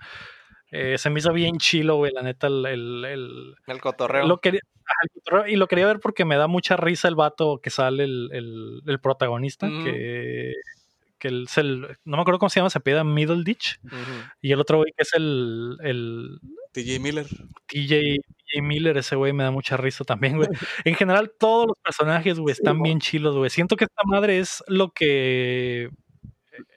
Eh, 0.73 0.99
se 0.99 1.11
me 1.11 1.19
hizo 1.21 1.33
bien 1.33 1.59
chilo, 1.59 1.97
güey, 1.97 2.13
la 2.13 2.23
neta, 2.23 2.47
el, 2.47 2.65
el- 2.67 3.05
el- 3.05 3.55
El 3.67 3.81
cotorreo. 3.81 4.27
lo 4.27 4.39
quería, 4.39 4.61
ajá, 4.87 4.95
el 5.05 5.11
cotorreo, 5.11 5.47
y 5.49 5.57
lo 5.57 5.67
quería 5.67 5.87
ver 5.87 6.01
porque 6.01 6.25
me 6.25 6.37
da 6.37 6.47
mucha 6.47 6.77
risa 6.77 7.09
el 7.09 7.15
vato 7.17 7.59
que 7.63 7.71
sale 7.71 8.05
el, 8.05 8.29
el- 8.33 8.81
el 8.87 9.01
protagonista, 9.01 9.67
Ujú. 9.69 9.85
que, 9.85 10.53
que 11.19 11.29
él 11.29 11.45
es 11.49 11.59
el, 11.59 11.81
no 12.05 12.17
me 12.17 12.21
acuerdo 12.23 12.39
cómo 12.39 12.51
se 12.51 12.61
llama, 12.61 12.71
se 12.71 12.81
pida 12.81 13.05
Middle 13.05 13.43
Ditch, 13.45 13.81
y 14.41 14.53
el 14.53 14.61
otro 14.61 14.79
güey 14.79 14.93
que 14.97 15.03
es 15.03 15.13
el, 15.15 15.77
el 15.83 16.39
TJ 16.73 16.99
Miller. 17.01 17.27
TJ, 17.67 18.17
TJ 18.47 18.63
Miller, 18.63 18.97
ese 18.97 19.17
güey 19.17 19.33
me 19.33 19.43
da 19.45 19.51
mucha 19.51 19.77
risa 19.77 20.05
también, 20.05 20.37
güey. 20.37 20.49
En 20.85 20.95
general, 20.95 21.33
todos 21.39 21.67
los 21.67 21.77
personajes, 21.83 22.39
güey, 22.39 22.53
están 22.53 22.81
bien 22.81 23.01
chilos, 23.01 23.37
güey. 23.37 23.51
Siento 23.51 23.77
que 23.77 23.85
esta 23.85 24.03
madre 24.07 24.39
es 24.39 24.63
lo 24.69 24.93
que. 24.93 25.91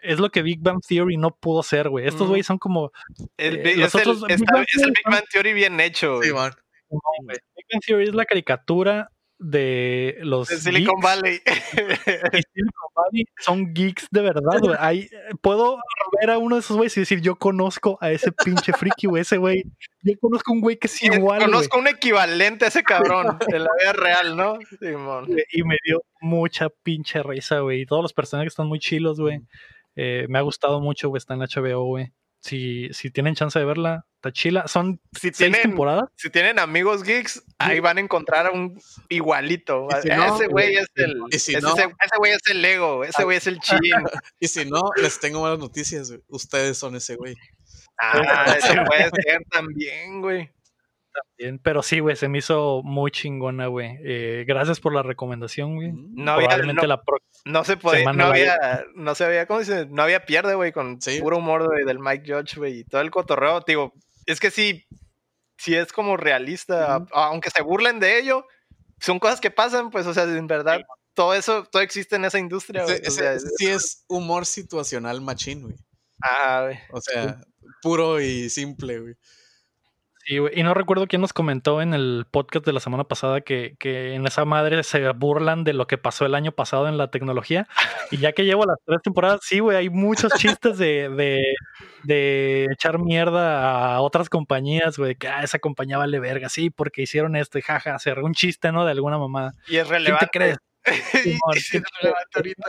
Es 0.01 0.19
lo 0.19 0.29
que 0.29 0.41
Big 0.41 0.59
Bang 0.61 0.79
Theory 0.87 1.17
no 1.17 1.31
pudo 1.35 1.63
ser, 1.63 1.89
güey. 1.89 2.07
Estos 2.07 2.27
güeyes 2.27 2.45
son 2.45 2.57
como. 2.57 2.91
El 3.37 3.57
Eh, 3.57 3.71
es, 3.83 3.95
el, 3.95 4.01
otros 4.01 4.21
Big 4.23 4.31
está- 4.35 4.53
Bang 4.53 4.65
es 4.67 4.73
el 4.75 4.79
Theory 4.81 4.91
Big 4.93 5.03
son- 5.03 5.11
Bang 5.11 5.23
Theory 5.31 5.53
bien 5.53 5.79
hecho, 5.79 6.15
güey. 6.17 6.29
Sí, 6.29 6.33
man. 6.35 6.51
no, 6.89 6.99
güey. 7.25 7.37
Big 7.55 7.65
Bang 7.71 7.81
Theory 7.85 8.03
es 8.09 8.15
la 8.15 8.25
caricatura 8.25 9.09
de 9.39 10.17
los. 10.21 10.47
De 10.47 10.57
Silicon 10.57 10.95
geeks, 10.95 11.03
Valley. 11.03 11.41
Silicon 12.13 12.89
Valley 12.95 13.25
son 13.39 13.73
geeks 13.73 14.07
de 14.11 14.21
verdad, 14.21 14.59
güey. 14.61 14.75
Ahí, 14.79 14.99
eh, 15.11 15.35
puedo 15.41 15.79
ver 16.21 16.29
a 16.31 16.37
uno 16.37 16.55
de 16.55 16.61
esos 16.61 16.77
güeyes 16.77 16.95
y 16.97 17.01
decir, 17.01 17.21
yo 17.21 17.35
conozco 17.35 17.97
a 18.01 18.11
ese 18.11 18.31
pinche 18.31 18.73
friki, 18.73 19.07
güey. 19.07 19.21
Ese 19.21 19.37
güey. 19.37 19.63
Yo 20.03 20.13
conozco 20.21 20.51
un 20.53 20.61
güey 20.61 20.77
que 20.77 20.87
es 20.87 21.01
igual. 21.03 21.41
Conozco 21.41 21.77
un 21.79 21.87
equivalente 21.87 22.65
a 22.65 22.67
ese 22.69 22.83
cabrón 22.83 23.37
en 23.55 23.63
la 23.63 23.69
vida 23.79 23.93
real, 23.93 24.35
¿no? 24.37 24.59
Simón. 24.79 25.27
y 25.51 25.63
me 25.63 25.77
dio 25.83 26.01
mucha 26.21 26.69
pinche 26.83 27.21
risa, 27.23 27.59
güey. 27.59 27.81
Y 27.81 27.85
todos 27.85 28.01
los 28.01 28.13
personajes 28.13 28.53
están 28.53 28.67
muy 28.67 28.79
chilos, 28.79 29.19
güey. 29.19 29.39
Eh, 29.95 30.25
me 30.29 30.39
ha 30.39 30.41
gustado 30.41 30.79
mucho, 30.81 31.09
güey. 31.09 31.17
Está 31.19 31.33
en 31.35 31.41
HBO, 31.41 31.83
güey. 31.85 32.13
Si, 32.39 32.89
si 32.91 33.09
tienen 33.09 33.35
chance 33.35 33.57
de 33.57 33.63
verla, 33.63 34.05
está 34.15 34.33
chila. 34.33 34.67
Son 34.67 34.99
Si 35.13 35.21
seis 35.27 35.37
tienen, 35.37 35.61
temporadas. 35.61 36.09
si 36.17 36.29
tienen 36.29 36.59
amigos 36.59 37.03
geeks, 37.03 37.41
ahí 37.57 37.79
van 37.79 37.97
a 37.97 38.01
encontrar 38.01 38.47
a 38.47 38.51
un 38.51 38.77
igualito. 39.07 39.87
Y 39.99 40.01
si 40.01 40.09
no, 40.09 40.35
ese 40.35 40.47
güey 40.47 40.75
es 40.75 40.87
el. 40.95 41.21
y 41.31 41.39
si 41.39 41.51
ese, 41.55 41.61
no- 41.61 41.73
ese- 41.73 41.83
ese 41.83 42.17
güey 42.17 42.31
es 42.33 42.41
el 42.49 42.61
Lego. 42.61 43.03
Ese 43.05 43.23
güey 43.23 43.37
es 43.37 43.47
el 43.47 43.59
chin. 43.61 43.79
Y 44.41 44.47
si 44.49 44.65
no, 44.65 44.81
les 45.01 45.19
tengo 45.21 45.39
buenas 45.39 45.59
noticias. 45.59 46.09
güey. 46.09 46.21
Ustedes 46.27 46.77
son 46.77 46.95
ese 46.97 47.15
güey. 47.15 47.35
Ah, 48.01 48.45
eso 48.57 48.73
puede 48.87 49.09
ser 49.23 49.41
también, 49.49 50.19
güey. 50.21 50.49
Pero 51.63 51.83
sí, 51.83 51.99
güey, 51.99 52.15
se 52.15 52.27
me 52.29 52.37
hizo 52.39 52.81
muy 52.83 53.11
chingona, 53.11 53.67
güey. 53.67 53.97
Eh, 54.03 54.45
gracias 54.47 54.79
por 54.79 54.93
la 54.93 55.03
recomendación, 55.03 55.75
güey. 55.75 55.91
Mm. 55.91 56.23
No 56.23 56.31
había, 56.33 56.47
Probablemente 56.47 56.81
no, 56.83 56.87
la 56.87 57.01
próxima. 57.03 57.41
no 57.45 57.63
se 57.63 57.77
podía, 57.77 58.13
no 58.13 58.25
había, 58.25 58.85
no 58.95 59.15
se 59.15 59.25
había, 59.25 59.45
¿cómo 59.45 59.59
dice? 59.59 59.85
No 59.87 60.03
había 60.03 60.25
pierde, 60.25 60.55
güey, 60.55 60.71
con 60.71 61.01
Sí. 61.01 61.19
puro 61.21 61.37
humor 61.37 61.65
güey, 61.67 61.83
del 61.85 61.99
Mike 61.99 62.31
Judge, 62.33 62.57
güey, 62.57 62.79
y 62.79 62.83
todo 62.85 63.01
el 63.01 63.11
cotorreo, 63.11 63.61
digo, 63.67 63.93
es 64.25 64.39
que 64.39 64.51
sí, 64.51 64.85
sí 65.57 65.75
es 65.75 65.91
como 65.91 66.15
realista, 66.17 67.05
aunque 67.11 67.49
se 67.49 67.61
burlen 67.61 67.99
de 67.99 68.19
ello, 68.19 68.45
son 68.99 69.19
cosas 69.19 69.41
que 69.41 69.51
pasan, 69.51 69.89
pues, 69.91 70.07
o 70.07 70.13
sea, 70.13 70.23
en 70.23 70.47
verdad, 70.47 70.79
todo 71.13 71.33
eso, 71.33 71.65
todo 71.65 71.81
existe 71.81 72.15
en 72.15 72.25
esa 72.25 72.39
industria, 72.39 72.83
güey, 72.83 73.01
o 73.05 73.11
sea, 73.11 73.37
sí 73.39 73.67
es 73.67 74.05
humor 74.07 74.45
situacional 74.45 75.19
machín, 75.21 75.63
güey. 75.63 75.75
ah, 76.23 76.61
güey. 76.65 76.79
O 76.91 77.01
sea, 77.01 77.41
puro 77.81 78.21
y 78.21 78.49
simple, 78.49 78.99
güey. 78.99 79.15
Sí, 80.25 80.37
güey. 80.37 80.57
Y 80.57 80.63
no 80.63 80.73
recuerdo 80.73 81.07
quién 81.07 81.21
nos 81.21 81.33
comentó 81.33 81.81
en 81.81 81.93
el 81.93 82.25
podcast 82.31 82.65
de 82.65 82.71
la 82.71 82.79
semana 82.79 83.03
pasada 83.03 83.41
que, 83.41 83.75
que 83.77 84.13
en 84.13 84.25
esa 84.25 84.45
madre 84.45 84.83
se 84.83 85.09
burlan 85.09 85.65
de 85.65 85.73
lo 85.73 85.85
que 85.85 85.97
pasó 85.97 86.25
el 86.25 86.33
año 86.33 86.53
pasado 86.53 86.87
en 86.87 86.97
la 86.97 87.11
tecnología. 87.11 87.67
Y 88.09 88.17
ya 88.17 88.31
que 88.31 88.45
llevo 88.45 88.65
las 88.65 88.77
tres 88.85 89.01
temporadas, 89.01 89.41
sí, 89.43 89.59
güey, 89.59 89.75
hay 89.77 89.89
muchos 89.89 90.31
chistes 90.37 90.77
de, 90.77 91.09
de, 91.09 91.43
de 92.03 92.67
echar 92.71 92.99
mierda 92.99 93.95
a 93.95 93.99
otras 94.01 94.29
compañías, 94.29 94.97
güey, 94.97 95.15
que 95.15 95.27
ah, 95.27 95.43
esa 95.43 95.59
compañía 95.59 95.97
vale 95.97 96.19
verga, 96.19 96.47
sí, 96.47 96.69
porque 96.69 97.01
hicieron 97.01 97.35
esto 97.35 97.57
y 97.57 97.61
jaja, 97.61 97.93
hacer 97.95 98.19
un 98.19 98.33
chiste, 98.33 98.71
¿no? 98.71 98.85
De 98.85 98.91
alguna 98.91 99.17
mamada. 99.17 99.53
Y 99.67 99.75
es 99.77 99.83
¿Quién 99.87 99.89
relevante. 99.89 100.25
te 100.27 100.31
crees? 100.31 100.57
Sí, 101.11 101.37
¿quién 101.51 101.57
es 101.57 101.69
te 101.69 101.81
crees? 101.81 101.83
relevante 102.01 102.29
ahorita, 102.35 102.63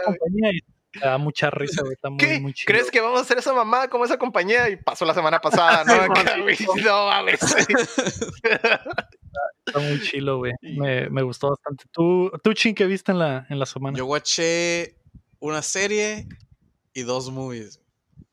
Te 0.94 1.06
da 1.06 1.18
mucha 1.18 1.50
risa, 1.50 1.82
güey. 1.82 1.94
Está 1.94 2.08
muy, 2.10 2.18
¿Qué? 2.18 2.40
muy 2.40 2.52
chido. 2.54 2.66
¿Crees 2.66 2.90
que 2.90 3.00
vamos 3.00 3.18
a 3.18 3.22
hacer 3.22 3.38
esa 3.38 3.52
mamada 3.52 3.88
como 3.88 4.04
esa 4.04 4.18
compañía? 4.18 4.68
Y 4.70 4.76
pasó 4.76 5.04
la 5.04 5.14
semana 5.14 5.40
pasada, 5.40 5.84
¿no? 5.84 5.94
No 6.84 7.06
mames. 7.06 7.40
Está 9.66 9.78
muy 9.80 10.00
chilo, 10.02 10.38
güey. 10.38 10.52
Me, 10.62 11.08
me 11.10 11.22
gustó 11.22 11.50
bastante. 11.50 11.84
¿Tú, 11.90 12.30
tú 12.42 12.52
Chin, 12.52 12.74
qué 12.74 12.86
viste 12.86 13.12
en 13.12 13.18
la, 13.18 13.46
en 13.48 13.58
la 13.58 13.66
semana? 13.66 13.96
Yo 13.98 14.06
watché 14.06 14.96
una 15.40 15.62
serie 15.62 16.28
y 16.92 17.02
dos 17.02 17.30
movies, 17.30 17.80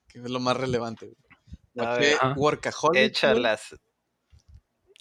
que 0.08 0.20
es 0.20 0.30
lo 0.30 0.40
más 0.40 0.58
relevante. 0.58 1.06
güey. 1.08 1.18
Watché 1.74 2.00
ver. 2.00 2.18
Workaholic. 2.36 3.02
Échalas. 3.02 3.76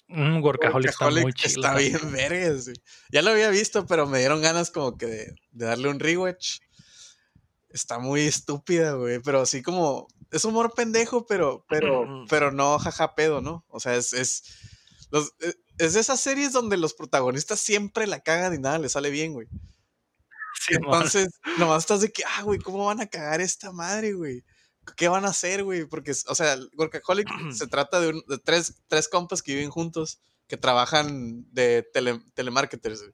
Un 0.07 0.41
workaholic 0.43 0.89
está 0.89 1.09
muy 1.09 1.31
chido. 1.33 1.61
Está 1.61 1.75
bien 1.77 2.11
vergas, 2.11 2.65
güey. 2.65 2.75
Ya 3.11 3.21
lo 3.21 3.31
había 3.31 3.49
visto, 3.49 3.85
pero 3.85 4.07
me 4.07 4.19
dieron 4.19 4.41
ganas 4.41 4.69
como 4.71 4.97
que 4.97 5.05
de, 5.05 5.35
de 5.51 5.65
darle 5.65 5.87
un 5.89 5.99
rewatch. 5.99 6.59
Está 7.73 7.99
muy 7.99 8.21
estúpida, 8.21 8.93
güey. 8.93 9.19
Pero 9.19 9.41
así 9.41 9.61
como. 9.61 10.07
Es 10.31 10.45
humor 10.45 10.73
pendejo, 10.75 11.25
pero, 11.25 11.65
pero, 11.67 12.25
pero 12.29 12.51
no 12.51 12.79
jaja 12.79 13.15
pedo, 13.15 13.41
¿no? 13.41 13.65
O 13.69 13.79
sea, 13.79 13.95
es. 13.95 14.13
Es, 14.13 14.43
los- 15.11 15.33
eh, 15.41 15.53
es 15.77 15.93
de 15.93 15.99
esas 15.99 16.19
series 16.21 16.53
donde 16.53 16.77
los 16.77 16.93
protagonistas 16.93 17.59
siempre 17.59 18.05
la 18.07 18.19
cagan 18.21 18.53
y 18.53 18.59
nada 18.59 18.77
les 18.79 18.91
sale 18.93 19.09
bien, 19.09 19.33
güey. 19.33 19.47
Entonces, 20.69 21.29
nomás 21.57 21.83
estás 21.83 22.01
de 22.01 22.11
que, 22.11 22.23
ah, 22.25 22.43
güey, 22.43 22.59
¿cómo 22.59 22.85
van 22.85 23.01
a 23.01 23.07
cagar 23.07 23.41
esta 23.41 23.71
madre, 23.71 24.13
güey? 24.13 24.43
¿Qué 24.95 25.07
van 25.07 25.25
a 25.25 25.29
hacer, 25.29 25.63
güey? 25.63 25.85
Porque, 25.85 26.11
o 26.27 26.35
sea, 26.35 26.55
Workaholic 26.77 27.27
se 27.57 27.67
trata 27.67 27.99
de, 27.99 28.09
un- 28.09 28.23
de 28.27 28.37
tres, 28.37 28.75
tres 28.87 29.07
compas 29.09 29.41
que 29.41 29.55
viven 29.55 29.69
juntos, 29.71 30.21
que 30.47 30.57
trabajan 30.57 31.45
de 31.51 31.83
tele- 31.93 32.23
telemarketers, 32.35 33.01
güey. 33.01 33.13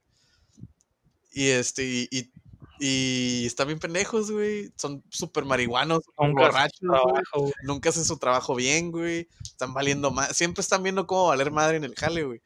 Y 1.31 1.47
este, 1.49 1.83
y, 1.85 2.07
y, 2.11 2.31
y 2.79 3.45
están 3.45 3.67
bien 3.67 3.79
pendejos, 3.79 4.31
güey. 4.31 4.71
Son 4.75 5.03
súper 5.09 5.45
marihuanos, 5.45 6.01
hacen 6.17 6.33
borrachos, 6.33 6.79
su 6.79 7.39
güey. 7.41 7.53
Nunca 7.63 7.89
hacen 7.89 8.05
su 8.05 8.17
trabajo 8.17 8.55
bien, 8.55 8.91
güey. 8.91 9.27
Están 9.41 9.73
valiendo 9.73 10.11
más. 10.11 10.35
Siempre 10.35 10.61
están 10.61 10.83
viendo 10.83 11.07
cómo 11.07 11.27
valer 11.27 11.51
madre 11.51 11.77
en 11.77 11.83
el 11.83 11.95
jale, 11.95 12.23
güey. 12.23 12.41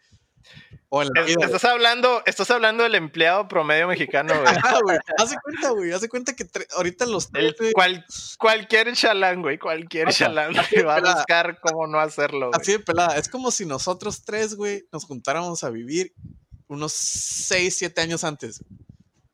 O 0.94 1.02
en 1.04 1.10
la 1.14 1.22
Es- 1.22 1.28
vida. 1.28 1.36
güey. 1.38 1.46
Estás 1.48 1.66
hablando, 1.72 2.22
estás 2.26 2.52
hablando 2.52 2.84
del 2.84 2.96
empleado 2.96 3.48
promedio 3.48 3.88
mexicano, 3.88 4.34
güey. 4.34 4.48
Ajá, 4.48 4.80
güey. 4.84 4.98
Haz 5.18 5.30
de 5.30 5.38
cuenta, 5.42 5.70
güey. 5.70 5.92
Haz 5.92 6.02
de 6.02 6.10
cuenta 6.10 6.36
que 6.36 6.46
ahorita 6.76 7.06
los 7.06 7.32
tres, 7.32 7.54
cual- 7.74 8.06
cualquier 8.38 8.94
chalán, 8.94 9.42
güey, 9.42 9.58
cualquier 9.58 10.10
Ajá. 10.10 10.18
chalán 10.18 10.54
güey, 10.54 10.84
va 10.88 10.98
a 10.98 11.16
buscar 11.16 11.60
cómo 11.62 11.88
no 11.88 12.00
hacerlo, 12.00 12.50
güey. 12.50 12.60
Así 12.62 12.72
de 12.74 12.80
pelada. 12.80 13.18
Es 13.18 13.30
como 13.30 13.52
si 13.52 13.66
nosotros 13.66 14.24
tres, 14.26 14.56
güey, 14.56 14.86
nos 14.92 15.06
juntáramos 15.06 15.64
a 15.64 15.70
vivir 15.70 16.14
unos 16.68 16.92
6, 16.94 17.76
7 17.78 18.02
años 18.02 18.24
antes 18.24 18.64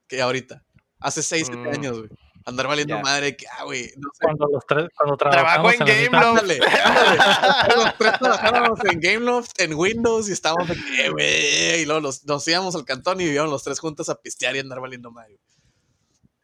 que 0.07 0.21
ahorita. 0.21 0.63
Hace 0.99 1.21
6, 1.23 1.47
7 1.47 1.61
Mm. 1.69 1.73
años, 1.73 1.97
güey. 1.99 2.09
Andar 2.45 2.67
valiendo 2.67 2.95
Ya. 2.95 3.01
madre 3.01 3.35
que, 3.35 3.45
ah, 3.47 3.63
güey, 3.65 3.91
no 3.97 4.09
sé. 4.13 4.19
Cuando 4.21 4.47
los 4.51 4.65
tres, 4.65 4.87
cuando 4.95 5.17
Trabajo 5.17 5.37
trabajamos 5.43 5.73
en 5.73 5.79
la 5.79 5.85
Game 5.85 6.01
misma- 6.01 6.21
Loft. 6.21 6.39
Ándale, 6.39 6.59
ándale. 6.63 7.17
Los 7.75 7.97
tres 7.97 8.11
trabajábamos 8.19 8.79
en 8.85 8.99
Gameloft, 9.01 9.51
en 9.59 9.73
Windows 9.73 10.29
y 10.29 10.31
estábamos 10.31 10.69
eh, 10.69 11.09
güey. 11.11 11.81
Y 11.81 11.85
luego 11.85 11.99
los- 11.99 12.23
nos 12.25 12.47
íbamos 12.47 12.73
al 12.75 12.85
cantón 12.85 13.19
y 13.19 13.25
vivíamos 13.25 13.51
los 13.51 13.63
tres 13.63 13.79
juntos 13.79 14.07
a 14.07 14.15
pistear 14.21 14.55
y 14.55 14.59
andar 14.59 14.79
valiendo 14.79 15.11
madre. 15.11 15.37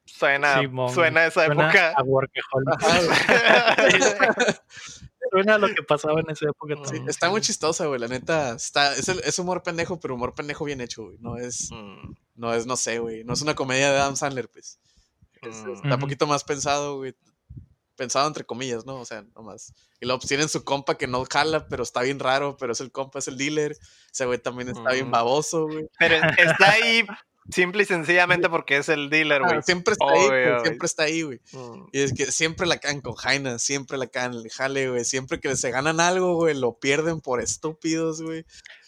Suena, 0.05 0.59
Simón, 0.59 0.93
suena 0.93 1.25
esa 1.25 1.45
Suena 1.45 1.63
época. 1.71 1.93
a 1.95 2.03
workaholic. 2.03 2.79
Suena 5.33 5.55
a 5.55 5.57
lo 5.57 5.67
que 5.73 5.81
pasaba 5.81 6.19
en 6.19 6.29
esa 6.29 6.45
época 6.47 6.75
Sí, 6.77 6.83
también. 6.83 7.09
está 7.09 7.29
muy 7.31 7.41
chistosa, 7.41 7.87
güey. 7.87 7.99
La 7.99 8.07
neta, 8.07 8.53
está, 8.55 8.95
es, 8.95 9.09
el- 9.09 9.21
es 9.23 9.39
humor 9.39 9.63
pendejo, 9.63 9.99
pero 9.99 10.13
humor 10.13 10.35
pendejo 10.35 10.63
bien 10.65 10.79
hecho, 10.79 11.05
güey. 11.05 11.17
No 11.19 11.37
es, 11.37 11.69
Mm, 11.71 12.13
no 12.35 12.53
es, 12.53 12.65
no 12.67 12.77
sé, 12.77 12.99
güey. 12.99 13.23
No 13.23 13.33
es 13.33 13.41
una 13.41 13.55
comedia 13.55 13.91
de 13.91 13.97
Adam 13.99 14.15
Sandler, 14.15 14.47
pues. 14.47 14.79
Es- 15.41 15.63
Mm. 15.63 15.71
Está 15.73 15.87
un 15.87 15.91
Ujú. 15.93 15.99
poquito 16.01 16.27
más 16.27 16.43
pensado, 16.43 16.97
güey. 16.97 17.15
Pensado 17.95 18.27
entre 18.27 18.43
comillas, 18.43 18.85
¿no? 18.85 18.95
O 18.99 19.05
sea, 19.05 19.23
nomás. 19.35 19.73
Y 19.99 20.05
luego 20.05 20.19
pues, 20.19 20.27
tienen 20.29 20.49
su 20.49 20.63
compa 20.63 20.97
que 20.97 21.07
no 21.07 21.23
jala, 21.31 21.67
pero 21.67 21.83
está 21.83 22.01
bien 22.01 22.19
raro, 22.19 22.57
pero 22.57 22.73
es 22.73 22.81
el 22.81 22.91
compa, 22.91 23.19
es 23.19 23.27
el 23.27 23.37
dealer. 23.37 23.75
Ese 24.11 24.25
güey 24.25 24.39
también 24.39 24.69
está 24.69 24.91
bien 24.91 25.07
Mm. 25.07 25.11
baboso, 25.11 25.65
güey. 25.67 25.87
Pero 25.99 26.15
está 26.37 26.71
ahí 26.71 27.05
Simple 27.49 27.83
y 27.83 27.85
sencillamente 27.85 28.49
porque 28.49 28.77
es 28.77 28.89
el 28.89 29.09
dealer, 29.09 29.41
güey. 29.41 29.61
Siempre 29.63 29.93
está 29.93 30.05
ahí, 30.09 30.27
güey. 30.27 30.61
siempre 30.63 30.85
está 30.85 31.03
ahí, 31.03 31.21
güey. 31.23 31.41
Y 31.91 31.99
es 31.99 32.13
que 32.13 32.31
siempre 32.31 32.65
la 32.65 32.77
cagan 32.77 33.01
con 33.01 33.15
Jaina, 33.15 33.59
siempre 33.59 33.97
la 33.97 34.07
cagan 34.07 34.33
el 34.33 34.49
jale, 34.49 34.89
güey. 34.89 35.03
Siempre 35.03 35.39
que 35.39 35.55
se 35.55 35.71
ganan 35.71 35.99
algo, 35.99 36.35
güey, 36.35 36.57
lo 36.57 36.79
pierden 36.79 37.19
por 37.19 37.41
estúpidos, 37.41 38.21
güey. 38.21 38.45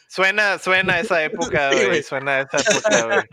Suena, 0.07 0.57
suena 0.59 0.99
esa 0.99 1.23
época, 1.23 1.71
güey. 1.73 1.97
Sí, 1.97 2.03
suena 2.03 2.41
esa 2.41 2.57
época, 2.57 3.05
güey. 3.05 3.25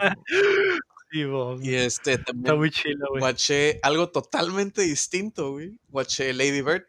Y 1.12 1.74
este 1.74 2.18
también. 2.18 2.46
Está 2.46 2.54
muy 2.56 2.70
chilo, 2.70 3.06
güey. 3.10 3.20
Guaché 3.20 3.78
algo 3.82 4.10
totalmente 4.10 4.82
distinto, 4.82 5.52
güey. 5.52 5.78
Guaché 5.88 6.32
Lady 6.32 6.62
Bird. 6.62 6.86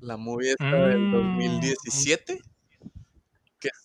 La 0.00 0.16
movie 0.16 0.50
esta 0.50 0.86
del 0.88 0.98
mm. 0.98 1.12
2017. 1.12 2.40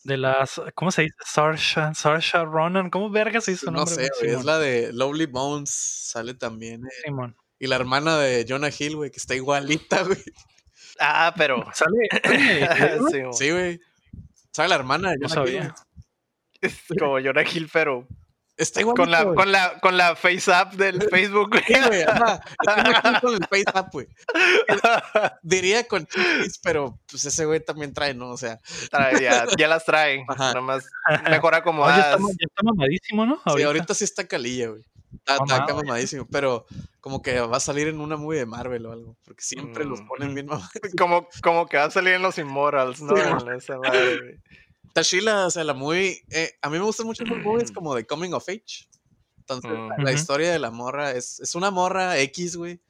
De 0.04 0.18
las. 0.18 0.62
¿Cómo 0.76 0.91
se 0.91 1.04
dice? 1.04 1.16
Sarsha, 1.26 1.94
Sarsha 1.94 2.44
Ronan. 2.44 2.90
¿Cómo 2.90 3.10
verga 3.10 3.41
se 3.41 3.54
hizo? 3.54 3.72
No 3.72 3.86
nombre? 3.86 4.08
sé. 4.20 4.32
Es 4.32 4.45
la 4.45 4.60
de 4.60 4.91
Lovely 4.94 5.26
Bones. 5.26 5.70
Sale 5.70 6.34
también. 6.34 6.86
Eh, 6.86 6.90
Simón. 7.06 7.36
Y 7.60 7.68
la 7.68 7.76
hermana 7.76 8.18
de 8.18 8.45
Jonah 8.48 8.70
Hill, 8.78 8.95
güey, 8.95 9.12
que 9.12 9.18
está 9.18 9.36
igualita, 9.36 10.04
güey. 10.04 10.24
Ah, 10.99 11.34
pero. 11.36 11.66
Sale. 11.74 12.08
¿eh? 12.24 13.30
sí, 13.34 13.52
güey. 13.52 13.80
¿Sale 14.52 14.70
la 14.70 14.76
hermana 14.76 15.12
de 15.12 15.18
Jonah 15.22 15.36
no 15.36 15.48
Hill? 15.48 15.74
Como 16.99 17.20
Jonah 17.20 17.44
Hill, 17.44 17.70
pero 17.72 18.08
Está 18.58 18.82
con 18.84 19.12
la, 19.12 19.24
con 19.36 19.52
la, 19.52 19.80
con 19.80 19.98
la 19.98 20.16
face 20.16 20.52
app 20.52 20.74
del 20.74 21.00
Facebook, 21.12 21.50
güey. 21.52 21.64
Sí, 21.68 21.74
güey, 21.88 22.02
ajá. 22.02 22.42
Con 23.22 23.36
el 23.36 23.46
face 23.48 23.66
up, 23.80 23.90
güey. 23.92 24.08
Diría 25.44 25.88
con 25.88 26.06
chichis, 26.08 26.60
pero 26.64 27.00
pues 27.10 27.26
ese 27.26 27.46
güey 27.46 27.64
también 27.64 27.94
trae, 27.94 28.14
¿no? 28.14 28.30
O 28.32 28.38
sea, 28.38 28.60
Trae, 28.90 29.22
ya, 29.22 29.46
ya 29.58 29.68
las 29.68 29.86
trae. 29.86 30.26
Ajá. 30.28 30.48
Nada 30.50 30.62
más 30.62 30.86
mejor 31.30 31.54
Oye, 31.54 31.60
acomodadas. 31.62 32.16
está, 32.20 32.28
ya 32.40 32.46
está 32.48 32.64
mamadísimo, 32.64 33.26
¿no? 33.26 33.36
sí, 33.36 33.42
Ahorita. 33.46 33.68
ahorita 33.68 33.94
sí 33.94 34.04
está 34.04 34.28
calilla, 34.28 34.70
güey. 34.70 34.82
Está, 35.14 35.34
está 35.34 35.46
Mamado, 35.46 35.64
acá 35.64 35.74
güey. 35.74 35.86
mamadísimo, 35.86 36.28
pero 36.32 36.66
como 37.00 37.22
que 37.22 37.40
va 37.40 37.58
a 37.58 37.62
salir 37.62 37.88
en 37.88 38.00
una 38.02 38.18
movie 38.18 38.40
de 38.40 38.46
Marvel 38.46 38.86
o 38.88 38.92
algo, 38.92 39.18
porque 39.24 39.42
siempre 39.44 39.86
los 39.86 40.02
Mm. 40.02 40.08
ponen 40.08 40.34
bien 40.36 40.48
mamados. 40.48 40.70
Como, 40.98 41.28
como 41.42 41.68
que 41.68 41.78
va 41.78 41.86
a 41.86 41.92
salir 41.92 42.14
en 42.16 42.22
los 42.22 42.38
Immortals, 42.38 43.02
¿no? 43.02 43.16
Sí, 43.16 43.22
En 43.22 43.54
esa 43.56 43.78
madre, 43.78 44.18
güey. 44.18 44.36
Está 44.88 45.04
chila, 45.04 45.46
o 45.48 45.52
sea, 45.52 45.64
la 45.64 45.74
movie, 45.74 46.24
eh, 46.32 46.54
a 46.62 46.70
mí 46.70 46.78
me 46.78 46.84
gustan 46.84 47.06
mucho 47.06 47.24
los 47.26 47.40
movies 47.40 47.72
como 47.76 47.96
de 47.96 48.06
Coming 48.06 48.34
of 48.34 48.48
Age. 48.50 48.88
Entonces, 49.40 49.72
la, 50.00 50.12
historia 50.12 50.52
de 50.52 50.60
la 50.60 50.72
morra 50.72 51.12
es, 51.12 51.40
es 51.40 51.56
una 51.56 51.72
morra 51.72 52.20
X, 52.20 52.58
güey, 52.58 52.82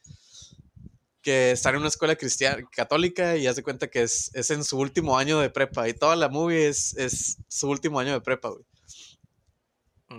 que 1.21 1.51
está 1.51 1.69
en 1.69 1.77
una 1.77 1.87
escuela 1.89 2.15
cristiana, 2.15 2.63
católica 2.71 3.37
y 3.37 3.45
hace 3.45 3.61
cuenta 3.61 3.89
que 3.89 4.01
es, 4.01 4.31
es 4.33 4.49
en 4.49 4.63
su 4.63 4.79
último 4.79 5.17
año 5.17 5.39
de 5.39 5.51
prepa 5.51 5.87
y 5.87 5.93
toda 5.93 6.15
la 6.15 6.29
movie 6.29 6.67
es, 6.67 6.95
es 6.97 7.37
su 7.47 7.69
último 7.69 7.99
año 7.99 8.13
de 8.13 8.21
prepa, 8.21 8.49
güey. 8.49 8.65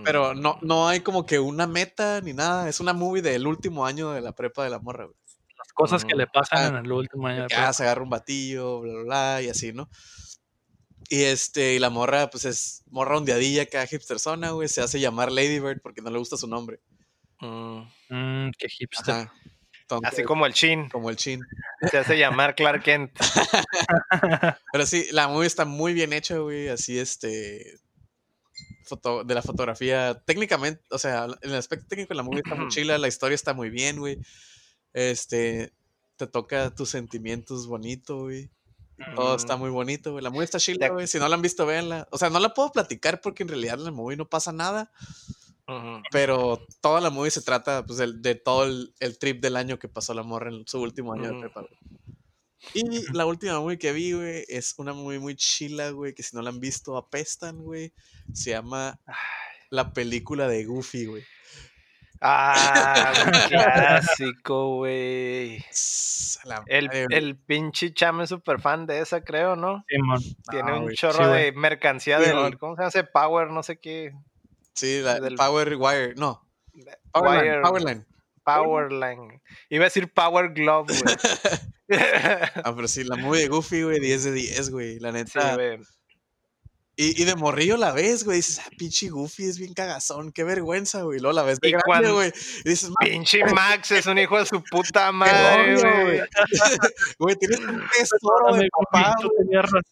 Pero 0.04 0.34
Mm. 0.34 0.40
no, 0.40 0.58
no 0.62 0.88
hay 0.88 1.00
como 1.00 1.24
que 1.24 1.38
una 1.38 1.66
meta 1.66 2.20
ni 2.20 2.32
nada, 2.32 2.68
es 2.68 2.78
una 2.78 2.92
movie 2.92 3.22
del 3.22 3.46
último 3.46 3.86
año 3.86 4.10
de 4.12 4.20
la 4.20 4.32
prepa 4.32 4.64
de 4.64 4.70
la 4.70 4.78
morra, 4.78 5.06
güey. 5.06 5.16
Las 5.56 5.72
cosas 5.72 6.04
que 6.04 6.14
le 6.14 6.26
pasan 6.26 6.58
Ah, 6.58 6.78
en 6.78 6.84
el 6.84 6.92
último 6.92 7.26
año 7.26 7.42
de 7.42 7.48
que 7.48 7.56
ah, 7.56 7.72
se 7.72 7.82
agarra 7.82 8.02
un 8.02 8.10
batillo, 8.10 8.80
bla, 8.80 8.92
bla, 8.92 9.02
bla, 9.02 9.42
y 9.42 9.48
así, 9.48 9.72
¿no? 9.72 9.88
Y 11.08 11.22
este, 11.22 11.74
y 11.74 11.78
la 11.78 11.90
morra, 11.90 12.28
pues 12.30 12.44
es 12.44 12.82
morra 12.90 13.16
ondeadilla, 13.16 13.66
cada 13.66 13.86
hipsterzona, 13.90 14.50
güey, 14.50 14.68
se 14.68 14.82
hace 14.82 15.00
llamar 15.00 15.32
Lady 15.32 15.58
Bird 15.58 15.80
porque 15.82 16.02
no 16.02 16.10
le 16.10 16.18
gusta 16.18 16.36
su 16.36 16.46
nombre. 16.46 16.80
Mm. 17.40 17.80
Mm, 18.10 18.50
qué 18.58 18.68
hipster. 18.68 19.14
Ajá. 19.14 19.32
Entonces, 19.82 20.12
Así 20.12 20.22
como 20.24 20.44
el 20.44 20.52
Chin. 20.52 20.90
como 20.90 21.08
el 21.08 21.16
chin. 21.16 21.40
Se 21.90 21.96
hace 21.96 22.18
llamar 22.18 22.54
Clark 22.54 22.82
Kent. 22.82 23.10
Pero 24.72 24.84
sí, 24.84 25.06
la 25.12 25.28
movie 25.28 25.46
está 25.46 25.64
muy 25.64 25.94
bien 25.94 26.12
hecha, 26.12 26.36
güey, 26.36 26.68
así 26.68 26.98
este 26.98 27.78
foto, 28.84 29.24
de 29.24 29.34
la 29.34 29.40
fotografía, 29.40 30.22
técnicamente, 30.26 30.82
o 30.90 30.98
sea, 30.98 31.24
en 31.40 31.50
el 31.50 31.56
aspecto 31.56 31.86
técnico 31.88 32.12
la 32.12 32.22
movie 32.22 32.40
está 32.40 32.54
muy 32.54 32.68
chila, 32.68 32.98
la 32.98 33.08
historia 33.08 33.34
está 33.34 33.54
muy 33.54 33.70
bien, 33.70 33.98
güey. 33.98 34.18
Este 34.92 35.72
te 36.16 36.26
toca 36.26 36.74
tus 36.74 36.90
sentimientos 36.90 37.66
bonito, 37.66 38.24
güey. 38.24 38.50
Todo 39.14 39.36
está 39.36 39.56
Mm. 39.56 39.60
muy 39.60 39.70
bonito, 39.70 40.12
güey. 40.12 40.22
La 40.24 40.30
movie 40.30 40.44
está 40.44 40.58
chila, 40.58 40.88
güey. 40.88 41.06
Si 41.06 41.18
no 41.18 41.28
la 41.28 41.36
han 41.36 41.42
visto, 41.42 41.64
véanla. 41.66 42.08
O 42.10 42.18
sea, 42.18 42.30
no 42.30 42.40
la 42.40 42.52
puedo 42.54 42.72
platicar 42.72 43.20
porque 43.20 43.42
en 43.42 43.48
realidad 43.48 43.74
en 43.78 43.84
la 43.84 43.90
movie 43.90 44.16
no 44.16 44.28
pasa 44.28 44.52
nada. 44.52 44.90
Pero 46.10 46.66
toda 46.80 47.00
la 47.00 47.10
movie 47.10 47.30
se 47.30 47.42
trata 47.42 47.84
pues, 47.84 47.98
de, 47.98 48.34
todo 48.34 48.64
el, 48.64 48.94
el 49.00 49.18
trip 49.18 49.42
del 49.42 49.54
año 49.56 49.78
que 49.78 49.86
pasó 49.88 50.14
la 50.14 50.22
morra 50.22 50.50
en 50.50 50.66
su 50.66 50.80
último 50.80 51.12
año 51.12 51.30
de 51.30 51.40
prepa. 51.40 51.66
Y 52.74 53.12
la 53.12 53.26
última 53.26 53.60
movie 53.60 53.78
que 53.78 53.92
vi, 53.92 54.12
güey, 54.12 54.44
es 54.48 54.74
una 54.78 54.94
movie 54.94 55.18
muy 55.18 55.36
chila, 55.36 55.90
güey, 55.90 56.14
que 56.14 56.22
si 56.22 56.34
no 56.34 56.42
la 56.42 56.48
han 56.50 56.58
visto 56.58 56.96
apestan, 56.96 57.62
güey. 57.62 57.92
Se 58.32 58.50
llama 58.50 58.98
la 59.70 59.92
película 59.92 60.48
de 60.48 60.64
Goofy, 60.64 61.04
güey. 61.04 61.24
Ah, 62.20 63.12
clásico, 63.48 64.76
güey. 64.76 65.64
El, 66.66 66.90
el 67.10 67.36
pinche 67.36 67.92
chame 67.92 68.24
es 68.24 68.30
súper 68.30 68.60
fan 68.60 68.86
de 68.86 69.00
esa, 69.00 69.22
creo, 69.22 69.56
¿no? 69.56 69.84
Tiene 70.50 70.72
Ah, 70.72 70.76
un 70.78 70.92
chorro 70.92 71.24
sí, 71.24 71.30
de 71.40 71.52
mercancía 71.52 72.18
Sí, 72.18 72.24
del. 72.26 72.34
man. 72.36 72.52
¿Cómo 72.58 72.76
se 72.76 72.82
llama 72.98 73.08
Power? 73.12 73.50
No 73.50 73.62
sé 73.62 73.78
qué. 73.78 74.12
Sí, 74.74 75.00
la 75.02 75.20
del- 75.20 75.36
Power 75.36 75.74
Wire. 75.76 76.14
No, 76.16 76.44
Powerline. 77.12 77.50
Wire- 77.56 77.62
Powerline. 77.62 78.06
Powerline. 78.44 79.42
Iba 79.68 79.84
a 79.84 79.86
decir 79.86 80.12
Power 80.12 80.52
Glove, 80.52 80.86
güey. 81.02 81.16
Ah, 82.64 82.74
pero 82.76 82.86
sí, 82.86 83.02
la 83.04 83.16
movie 83.16 83.40
de 83.42 83.48
Goofy, 83.48 83.82
güey, 83.82 83.98
10 83.98 84.24
de 84.24 84.32
10, 84.32 84.70
güey. 84.70 84.98
La 84.98 85.08
Sí, 85.10 85.14
neta. 85.14 85.54
güey. 85.54 85.78
Y, 87.00 87.22
y 87.22 87.24
de 87.24 87.36
morrillo 87.36 87.76
la 87.76 87.92
ves, 87.92 88.24
güey. 88.24 88.38
Dices, 88.38 88.58
ah, 88.58 88.68
pinche 88.76 89.08
Goofy 89.08 89.44
es 89.44 89.56
bien 89.58 89.72
cagazón. 89.72 90.32
Qué 90.32 90.42
vergüenza, 90.42 91.02
güey. 91.02 91.20
Luego 91.20 91.32
la 91.34 91.44
ves 91.44 91.60
de 91.60 91.68
Y 91.68 91.70
grande, 91.70 91.84
cuando- 91.86 92.14
güey. 92.14 92.32
Y 92.64 92.68
dices, 92.70 92.90
"Ma, 92.90 92.96
Pinche 93.06 93.44
Max 93.46 93.92
es 93.92 94.06
un 94.06 94.18
hijo 94.18 94.36
de 94.36 94.46
su 94.46 94.62
puta 94.64 95.12
madre, 95.12 95.76
odio, 95.76 96.02
güey. 96.04 96.20
güey. 97.20 97.36
Tienes 97.36 97.60
un 97.60 97.82
tesoro 97.96 98.56
de 98.56 98.68
papá, 98.90 99.14
razón. 99.62 99.82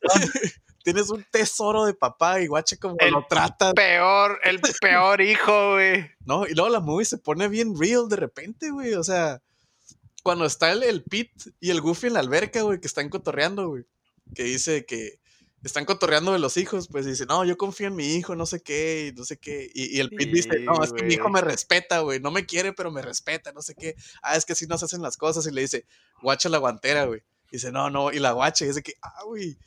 Tienes 0.82 1.10
un 1.10 1.24
tesoro 1.32 1.84
de 1.84 1.94
papá 1.94 2.40
y 2.40 2.46
guache 2.48 2.76
como 2.78 2.96
El- 2.98 3.12
lo 3.12 3.24
trata, 3.28 3.72
Peor, 3.72 4.38
el 4.44 4.60
peor 4.80 5.20
hijo, 5.20 5.74
güey. 5.74 6.10
¿no? 6.24 6.46
Y 6.46 6.54
luego 6.54 6.70
la 6.70 6.80
movie 6.80 7.04
se 7.04 7.18
pone 7.18 7.48
bien 7.48 7.78
real 7.78 8.08
de 8.08 8.16
repente, 8.16 8.70
güey. 8.70 8.94
O 8.94 9.04
sea, 9.04 9.40
cuando 10.24 10.44
está 10.44 10.72
el, 10.72 10.82
el 10.82 11.04
Pete 11.04 11.50
y 11.60 11.70
el 11.70 11.80
Goofy 11.80 12.08
en 12.08 12.14
la 12.14 12.20
alberca, 12.20 12.62
güey, 12.62 12.80
que 12.80 12.86
están 12.88 13.08
cotorreando, 13.08 13.68
güey. 13.68 13.84
Que 14.34 14.42
dice 14.44 14.84
que 14.86 15.20
están 15.62 15.84
cotorreando 15.84 16.32
de 16.32 16.38
los 16.38 16.56
hijos, 16.56 16.88
pues 16.88 17.06
dice, 17.06 17.26
no, 17.26 17.44
yo 17.44 17.56
confío 17.56 17.88
en 17.88 17.96
mi 17.96 18.14
hijo, 18.14 18.36
no 18.36 18.46
sé 18.46 18.60
qué, 18.60 19.10
y 19.12 19.16
no 19.16 19.24
sé 19.24 19.38
qué. 19.38 19.70
Y, 19.74 19.96
y 19.96 20.00
el 20.00 20.10
Pete 20.10 20.32
dice, 20.32 20.60
no, 20.60 20.82
es 20.82 20.92
que 20.92 21.04
mi 21.04 21.14
hijo 21.14 21.28
me 21.28 21.40
respeta, 21.40 22.00
güey. 22.00 22.20
No 22.20 22.30
me 22.30 22.46
quiere, 22.46 22.72
pero 22.72 22.90
me 22.90 23.02
respeta, 23.02 23.52
no 23.52 23.62
sé 23.62 23.74
qué. 23.74 23.94
Ah, 24.22 24.36
es 24.36 24.44
que 24.44 24.52
así 24.52 24.66
no 24.66 24.78
se 24.78 24.84
hacen 24.84 25.02
las 25.02 25.16
cosas. 25.16 25.46
Y 25.46 25.52
le 25.52 25.62
dice, 25.62 25.86
guacha 26.22 26.48
la 26.48 26.58
guantera, 26.58 27.04
güey. 27.04 27.22
Dice, 27.50 27.72
no, 27.72 27.90
no, 27.90 28.12
y 28.12 28.18
la 28.18 28.32
guacha, 28.32 28.64
y 28.64 28.72
de 28.72 28.82
que, 28.82 28.94
ah, 29.02 29.24
güey. 29.24 29.58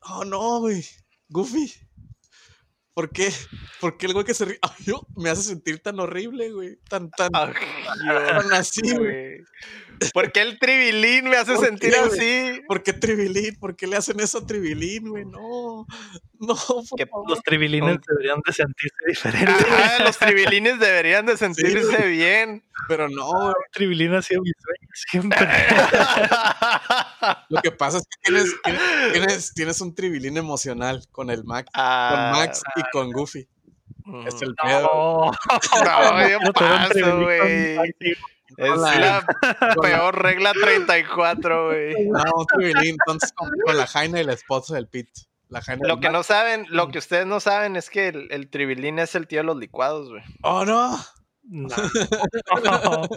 Oh, 0.00 0.24
no, 0.24 0.60
güey. 0.60 0.84
Goofy. 1.28 1.72
¿Por 2.94 3.10
qué? 3.10 3.32
¿Por 3.80 3.96
qué 3.96 4.06
el 4.06 4.12
güey 4.12 4.24
que 4.24 4.34
se 4.34 4.44
ríe? 4.44 4.58
Ay, 4.62 4.84
yo, 4.84 5.06
me 5.16 5.30
hace 5.30 5.42
sentir 5.42 5.80
tan 5.80 6.00
horrible, 6.00 6.50
güey. 6.50 6.78
Tan, 6.88 7.10
tan, 7.10 7.30
tan 7.32 8.52
así, 8.52 8.96
güey. 8.96 9.38
¿Por 10.12 10.32
qué 10.32 10.42
el 10.42 10.58
tribilín 10.58 11.28
me 11.28 11.36
hace 11.36 11.54
¿Por 11.54 11.64
sentir 11.64 11.92
qué, 11.92 11.98
así? 11.98 12.62
¿Por 12.66 12.82
qué 12.82 12.92
Tribilín? 12.92 13.56
¿Por 13.58 13.76
qué 13.76 13.86
le 13.86 13.96
hacen 13.96 14.20
eso 14.20 14.38
a 14.38 14.46
Tribilín, 14.46 15.08
güey? 15.08 15.24
No, 15.24 15.86
no, 16.40 16.54
por 16.56 16.96
Que. 16.96 17.08
Los 17.28 17.42
tribilines 17.42 17.98
deberían 18.06 18.40
de 18.46 18.52
sentirse 18.52 18.96
diferentes. 19.06 19.66
Ajá, 19.66 20.04
los 20.04 20.18
tribilines 20.18 20.78
deberían 20.78 21.26
de 21.26 21.36
sentirse 21.36 22.06
bien. 22.08 22.62
Pero 22.88 23.08
no, 23.08 23.26
güey. 23.28 23.54
Tribilín 23.72 24.14
ha 24.14 24.22
sido 24.22 24.42
mi 24.42 24.50
sueño 24.58 24.88
siempre. 24.94 25.48
Lo 27.48 27.60
que 27.62 27.70
pasa 27.72 27.98
es 27.98 28.04
que 28.04 28.16
tienes, 28.30 28.54
tienes, 29.12 29.54
tienes, 29.54 29.80
un 29.80 29.94
Tribilín 29.94 30.36
emocional 30.36 31.02
con 31.10 31.30
el 31.30 31.44
Max, 31.44 31.70
con 31.72 31.82
Ah, 31.82 32.32
Max 32.34 32.62
y 32.76 32.82
con 32.92 33.10
Goofy. 33.12 33.48
mm. 34.04 34.26
Es 34.28 34.40
el 34.42 34.54
pedo. 34.54 34.82
No, 34.82 35.30
No, 35.84 36.28
yo 36.28 36.52
paso, 36.52 36.92
tribilín 36.92 37.22
güey. 37.22 37.94
Es 38.56 38.70
Hola. 38.70 39.24
la 39.60 39.74
peor 39.82 40.22
regla 40.22 40.52
34, 40.52 41.66
güey. 41.68 41.94
No, 42.08 42.22
un 42.34 42.46
Tribilín, 42.46 42.96
entonces 43.00 43.32
con, 43.32 43.50
con 43.64 43.76
la 43.76 43.86
Jaina 43.86 44.20
y 44.20 44.24
la 44.24 44.32
esposa 44.32 44.74
del. 44.74 44.88
La 45.50 45.60
Jaina 45.62 45.86
Lo 45.88 46.00
que 46.00 46.10
no 46.10 46.22
saben, 46.22 46.66
lo 46.68 46.88
que 46.88 46.98
ustedes 46.98 47.26
no 47.26 47.40
saben 47.40 47.76
es 47.76 47.88
que 47.90 48.08
el, 48.08 48.28
el 48.30 48.50
tribilín 48.50 48.98
es 48.98 49.14
el 49.14 49.26
tío 49.26 49.38
de 49.40 49.44
los 49.44 49.56
licuados, 49.56 50.10
güey. 50.10 50.22
Oh, 50.42 50.64
no. 50.64 50.98
No. 51.42 51.68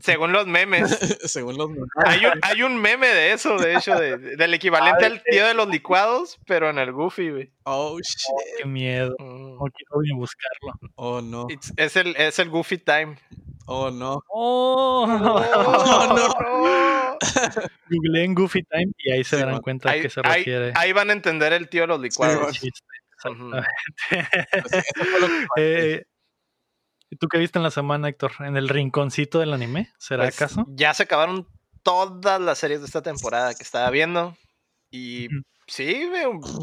Según 0.00 0.32
los 0.32 0.46
memes. 0.46 0.90
Según 1.24 1.56
los 1.58 1.70
Hay 2.06 2.24
un, 2.24 2.32
hay 2.42 2.62
un 2.62 2.76
meme 2.80 3.08
de 3.08 3.32
eso, 3.32 3.56
de 3.58 3.76
hecho, 3.76 3.96
de- 3.98 4.16
del 4.18 4.54
equivalente 4.54 5.04
al 5.06 5.22
tío 5.24 5.44
de 5.44 5.54
los 5.54 5.66
licuados, 5.68 6.38
pero 6.46 6.70
en 6.70 6.78
el 6.78 6.92
Goofy, 6.92 7.30
güey. 7.30 7.52
Oh, 7.64 7.98
shit. 7.98 8.58
Qué 8.58 8.64
miedo. 8.64 9.16
Mm. 9.18 9.54
No 9.56 9.64
quiero 9.74 10.02
ni 10.02 10.12
buscarlo. 10.14 10.74
Oh, 10.94 11.20
no. 11.20 11.46
It's- 11.48 11.72
es, 11.76 11.96
el, 11.96 12.14
es 12.16 12.38
el 12.38 12.48
Goofy 12.50 12.78
Time. 12.78 13.18
Oh, 13.70 13.90
no. 13.90 14.22
Oh, 14.28 15.04
Oh, 15.06 16.14
no. 16.16 17.18
Googleen 17.90 18.34
Goofy 18.34 18.62
Time 18.64 18.92
y 18.98 19.12
ahí 19.12 19.24
se 19.24 19.36
Sí, 19.36 19.40
darán 19.40 19.54
man. 19.56 19.62
cuenta 19.62 19.88
a 19.90 19.92
Ahí, 19.92 20.02
qué 20.02 20.10
se 20.10 20.20
ahí- 20.24 20.38
refiere. 20.38 20.72
ahí 20.74 20.92
van 20.92 21.10
a 21.10 21.12
entender 21.12 21.52
el 21.52 21.68
tío 21.68 21.82
de 21.82 21.86
los 21.88 22.00
licuados. 22.00 22.58
exactamente. 22.62 23.68
Pues, 24.70 24.84
Eh, 25.56 26.04
¿Y 27.10 27.16
tú 27.16 27.26
qué 27.28 27.38
viste 27.38 27.58
en 27.58 27.62
la 27.62 27.70
semana, 27.70 28.08
Héctor? 28.08 28.32
¿En 28.40 28.56
el 28.56 28.68
rinconcito 28.68 29.38
del 29.38 29.52
anime? 29.54 29.90
¿Será 29.98 30.24
Pues, 30.24 30.36
acaso? 30.36 30.64
Ya 30.68 30.92
se 30.94 31.04
acabaron 31.04 31.46
todas 31.82 32.40
las 32.40 32.58
series 32.58 32.80
de 32.80 32.86
esta 32.86 33.02
temporada 33.02 33.54
que 33.54 33.62
estaba 33.62 33.88
viendo. 33.90 34.36
Y 34.90 35.28
sí, 35.66 36.08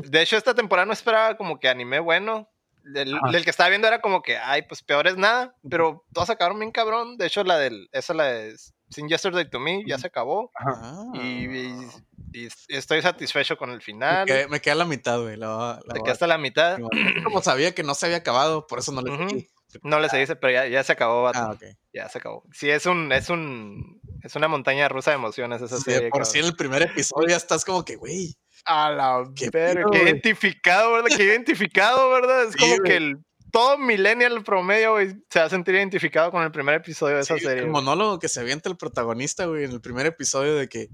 de 0.09 0.21
hecho 0.21 0.37
esta 0.37 0.53
temporada 0.53 0.85
no 0.85 0.93
esperaba 0.93 1.35
como 1.37 1.59
que 1.59 1.67
anime 1.69 1.99
bueno. 1.99 2.47
Del, 2.93 3.15
Ajá. 3.15 3.31
del 3.31 3.43
que 3.43 3.49
estaba 3.49 3.69
viendo 3.69 3.87
era 3.87 3.99
como 4.01 4.21
que, 4.21 4.37
ay, 4.37 4.61
pues 4.63 4.83
peor 4.83 5.07
es 5.07 5.17
nada. 5.17 5.55
Pero 5.69 6.05
todas 6.13 6.29
acabaron 6.29 6.59
bien 6.59 6.71
cabrón. 6.71 7.17
De 7.17 7.25
hecho, 7.27 7.43
la 7.43 7.57
del, 7.57 7.89
esa 7.91 8.13
la 8.13 8.25
de 8.25 8.55
Sin 8.89 9.09
Yesterday 9.09 9.49
to 9.49 9.59
Me 9.59 9.83
ya 9.87 9.97
se 9.97 10.07
acabó. 10.07 10.51
Ah. 10.59 11.05
Y, 11.15 11.45
y- 11.47 11.87
y 12.33 12.47
estoy 12.67 13.01
satisfecho 13.01 13.57
con 13.57 13.69
el 13.69 13.77
Me 13.77 13.81
final. 13.81 14.25
quedé, 14.25 14.47
me 14.47 14.59
quedé 14.59 14.73
a 14.73 14.75
la 14.75 14.85
mitad, 14.85 15.19
güey. 15.21 15.37
La, 15.37 15.47
a- 15.47 15.79
la 16.27 16.35
a- 16.35 16.37
mitad. 16.37 16.77
Como 17.23 17.41
sabía 17.41 17.73
que 17.73 17.81
no 17.83 17.95
se 17.95 18.05
había 18.05 18.17
acabado, 18.17 18.67
por 18.67 18.79
eso 18.79 18.91
no 18.91 19.01
le 19.01 19.11
Ujú. 19.11 19.29
seguí. 19.29 19.49
No 19.83 19.99
les 19.99 20.11
dice, 20.11 20.35
pero 20.37 20.53
ya, 20.53 20.67
ya 20.67 20.83
se 20.83 20.93
acabó, 20.93 21.23
vato. 21.23 21.39
Ah, 21.39 21.51
ok. 21.51 21.63
Ya 21.93 22.07
se 22.07 22.19
acabó. 22.19 22.43
Sí, 22.53 22.69
es 22.69 22.85
un, 22.85 23.11
es 23.11 23.29
un, 23.29 23.99
es 24.21 24.35
una 24.35 24.47
montaña 24.47 24.87
rusa 24.87 25.11
de 25.11 25.15
emociones 25.17 25.61
esa 25.61 25.77
Sí, 25.77 25.83
serie. 25.83 26.09
por 26.09 26.19
cabrón. 26.21 26.31
si 26.31 26.39
en 26.39 26.45
el 26.45 26.55
primer 26.55 26.81
episodio 26.83 27.27
ya 27.29 27.35
estás 27.35 27.65
como 27.65 27.83
que, 27.83 27.95
güey. 27.97 28.35
A 28.65 28.91
la 28.91 29.23
Qué 29.35 29.49
verga, 29.51 29.85
qué 29.91 30.03
identificado, 30.03 30.93
¿verdad? 30.93 31.09
Qué 31.15 31.23
identificado, 31.23 32.09
¿verdad? 32.09 32.43
Es 32.45 32.53
Sí, 32.53 32.57
como 32.59 32.75
güey. 32.77 32.89
que 32.89 32.97
el, 32.97 33.17
todo 33.51 33.77
millennial 33.77 34.43
promedio, 34.43 34.93
güey, 34.93 35.15
se 35.29 35.39
va 35.39 35.45
a 35.45 35.49
sentir 35.49 35.75
identificado 35.75 36.31
con 36.31 36.43
el 36.43 36.51
primer 36.51 36.75
episodio 36.75 37.15
de 37.15 37.21
esa 37.21 37.37
serie. 37.37 37.63
el 37.63 37.67
monólogo 37.69 38.19
que 38.19 38.27
se 38.27 38.39
avienta 38.39 38.67
el 38.69 38.75
protagonista, 38.77 39.45
güey, 39.45 39.65
en 39.65 39.71
el 39.71 39.81
primer 39.81 40.05
episodio 40.07 40.55
de 40.55 40.67
que 40.67 40.89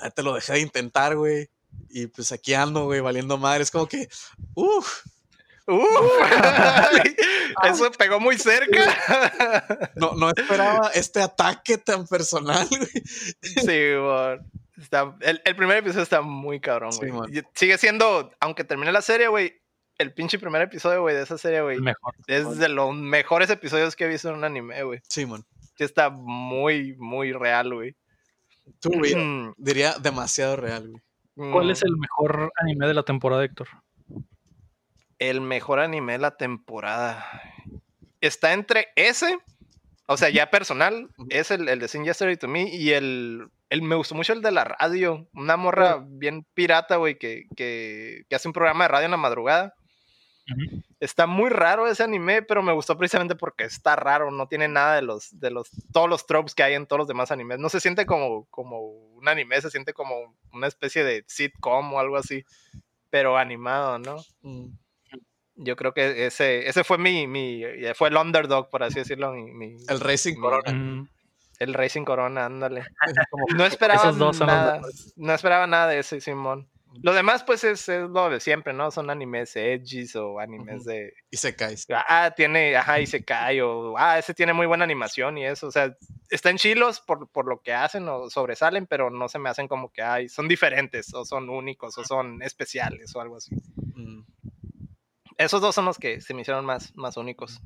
"Ah, 0.00 0.10
te 0.10 0.22
lo 0.22 0.34
dejé 0.34 0.52
de 0.54 0.60
intentar, 0.60 1.16
güey. 1.16 1.48
Y 1.90 2.06
pues 2.08 2.30
aquí 2.32 2.54
ando, 2.54 2.84
güey, 2.84 3.00
valiendo 3.00 3.38
madre. 3.38 3.62
Es 3.62 3.70
como 3.70 3.86
que, 3.88 4.08
uff, 4.54 5.02
Uf. 5.66 5.80
Eso 7.64 7.90
pegó 7.92 8.20
muy 8.20 8.36
cerca. 8.38 9.90
no, 9.96 10.12
no 10.14 10.30
esperaba 10.30 10.90
este 10.94 11.22
ataque 11.22 11.78
tan 11.78 12.06
personal, 12.06 12.66
güey. 12.68 12.82
sí, 13.42 13.94
güey. 13.96 14.38
Está, 14.76 15.16
el, 15.20 15.40
el 15.44 15.56
primer 15.56 15.76
episodio 15.78 16.02
está 16.02 16.20
muy 16.20 16.60
cabrón, 16.60 16.92
Sí, 16.92 17.06
güey. 17.08 17.12
man. 17.12 17.46
Sigue 17.54 17.78
siendo, 17.78 18.32
aunque 18.40 18.64
termine 18.64 18.90
la 18.92 19.02
serie, 19.02 19.28
güey, 19.28 19.54
el 19.98 20.12
pinche 20.12 20.38
primer 20.38 20.62
episodio, 20.62 21.00
güey, 21.02 21.14
de 21.14 21.22
esa 21.22 21.38
serie, 21.38 21.60
güey, 21.62 21.76
El 21.76 21.82
mejor. 21.82 22.14
es 22.26 22.58
de 22.58 22.68
los 22.68 22.94
mejores 22.94 23.48
episodios 23.50 23.94
que 23.94 24.04
he 24.04 24.08
visto 24.08 24.28
en 24.28 24.34
un 24.36 24.44
anime, 24.44 24.82
güey. 24.82 25.00
Simón, 25.08 25.44
Sí 25.76 25.84
está 25.84 26.10
muy, 26.10 26.94
muy 26.98 27.32
real, 27.32 27.72
güey. 27.74 27.94
tú, 28.80 28.90
güey, 28.98 29.14
Mm, 29.14 29.54
diría 29.58 29.94
demasiado 30.00 30.56
real, 30.56 30.88
güey. 30.90 31.02
¿Cuál 31.52 31.66
mm. 31.66 31.70
es 31.70 31.82
el 31.82 31.96
mejor 31.96 32.52
anime 32.60 32.86
de 32.88 32.94
la 32.94 33.02
temporada, 33.04 33.44
Héctor? 33.44 33.68
El 35.18 35.40
mejor 35.40 35.78
anime 35.80 36.12
de 36.12 36.18
la 36.18 36.36
temporada. 36.36 37.24
Está 38.20 38.52
entre 38.52 38.88
ese, 38.96 39.38
o 40.06 40.16
sea, 40.16 40.30
ya 40.30 40.50
personal, 40.50 41.08
es 41.28 41.50
el, 41.50 41.68
el 41.68 41.78
de 41.78 41.88
Sin 41.88 42.04
Yesterday 42.04 42.36
to 42.36 42.48
Me 42.48 42.62
y 42.74 42.90
el, 42.92 43.48
el. 43.74 43.82
Me 43.82 43.94
gustó 43.96 44.14
mucho 44.14 44.32
el 44.32 44.40
de 44.42 44.50
la 44.52 44.64
radio. 44.64 45.28
Una 45.34 45.56
morra 45.56 46.02
bien 46.06 46.46
pirata, 46.54 46.96
güey, 46.96 47.18
que, 47.18 47.44
que, 47.56 48.24
que 48.28 48.36
hace 48.36 48.48
un 48.48 48.54
programa 48.54 48.84
de 48.84 48.88
radio 48.88 49.04
en 49.04 49.10
la 49.10 49.16
madrugada. 49.18 49.74
Está 51.00 51.26
muy 51.26 51.48
raro 51.48 51.86
ese 51.86 52.02
anime, 52.02 52.42
pero 52.42 52.62
me 52.62 52.72
gustó 52.72 52.98
precisamente 52.98 53.34
porque 53.34 53.64
está 53.64 53.96
raro, 53.96 54.30
no 54.30 54.46
tiene 54.46 54.68
nada 54.68 54.96
de 54.96 55.02
los, 55.02 55.38
de 55.40 55.50
los, 55.50 55.70
todos 55.92 56.08
los 56.08 56.26
tropes 56.26 56.54
que 56.54 56.62
hay 56.62 56.74
en 56.74 56.86
todos 56.86 56.98
los 56.98 57.08
demás 57.08 57.30
animes. 57.30 57.58
No 57.58 57.68
se 57.70 57.80
siente 57.80 58.04
como, 58.04 58.44
como 58.50 58.80
un 58.80 59.26
anime, 59.28 59.60
se 59.62 59.70
siente 59.70 59.94
como 59.94 60.36
una 60.52 60.66
especie 60.66 61.02
de 61.02 61.24
sitcom 61.26 61.92
o 61.94 61.98
algo 61.98 62.16
así, 62.18 62.44
pero 63.10 63.38
animado, 63.38 63.98
¿no? 63.98 64.16
Mm. 64.42 64.66
Yo 65.56 65.76
creo 65.76 65.94
que 65.94 66.26
ese, 66.26 66.68
ese 66.68 66.84
fue 66.84 66.98
mi, 66.98 67.26
mi, 67.26 67.64
eh, 67.64 67.94
fue 67.94 68.08
el 68.08 68.16
underdog, 68.16 68.68
por 68.70 68.82
así 68.82 68.98
decirlo, 68.98 69.32
mi, 69.32 69.50
mi- 69.52 69.76
El 69.88 70.00
Racing 70.00 70.34
Corona. 70.34 70.72
Mm, 70.72 71.08
el 71.58 71.74
Racing 71.74 72.04
Corona, 72.04 72.46
ándale. 72.46 72.84
No 73.56 73.64
esperaba 73.64 74.12
nada, 74.12 74.80
no 75.16 75.34
esperaba 75.34 75.66
nada 75.66 75.88
de 75.88 75.98
ese, 76.00 76.20
Simón. 76.20 76.68
Lo 77.02 77.12
demás, 77.12 77.42
pues, 77.42 77.64
es, 77.64 77.88
es 77.88 78.08
lo 78.08 78.30
de 78.30 78.40
siempre, 78.40 78.72
¿no? 78.72 78.90
Son 78.90 79.10
animes 79.10 79.56
edgys 79.56 80.14
o 80.14 80.38
animes 80.38 80.84
de. 80.84 81.12
Y 81.30 81.36
se 81.36 81.56
caes. 81.56 81.86
Ah, 81.90 82.32
tiene, 82.36 82.76
ajá, 82.76 83.00
y 83.00 83.06
se 83.06 83.24
cae, 83.24 83.62
o 83.62 83.96
ah, 83.98 84.18
ese 84.18 84.32
tiene 84.32 84.52
muy 84.52 84.66
buena 84.66 84.84
animación 84.84 85.36
y 85.38 85.44
eso. 85.44 85.66
O 85.66 85.70
sea, 85.72 85.96
están 86.30 86.56
chilos 86.56 87.00
por, 87.00 87.28
por 87.30 87.46
lo 87.46 87.60
que 87.62 87.72
hacen 87.72 88.08
o 88.08 88.30
sobresalen, 88.30 88.86
pero 88.86 89.10
no 89.10 89.28
se 89.28 89.38
me 89.38 89.50
hacen 89.50 89.66
como 89.66 89.92
que 89.92 90.02
ay, 90.02 90.28
son 90.28 90.46
diferentes, 90.46 91.12
o 91.14 91.24
son 91.24 91.50
únicos, 91.50 91.98
o 91.98 92.04
son 92.04 92.42
especiales, 92.42 93.14
o 93.16 93.20
algo 93.20 93.36
así. 93.36 93.54
Mm. 93.94 94.22
Esos 95.36 95.60
dos 95.60 95.74
son 95.74 95.86
los 95.86 95.98
que 95.98 96.20
se 96.20 96.32
me 96.32 96.42
hicieron 96.42 96.64
más, 96.64 96.94
más 96.94 97.16
únicos. 97.16 97.60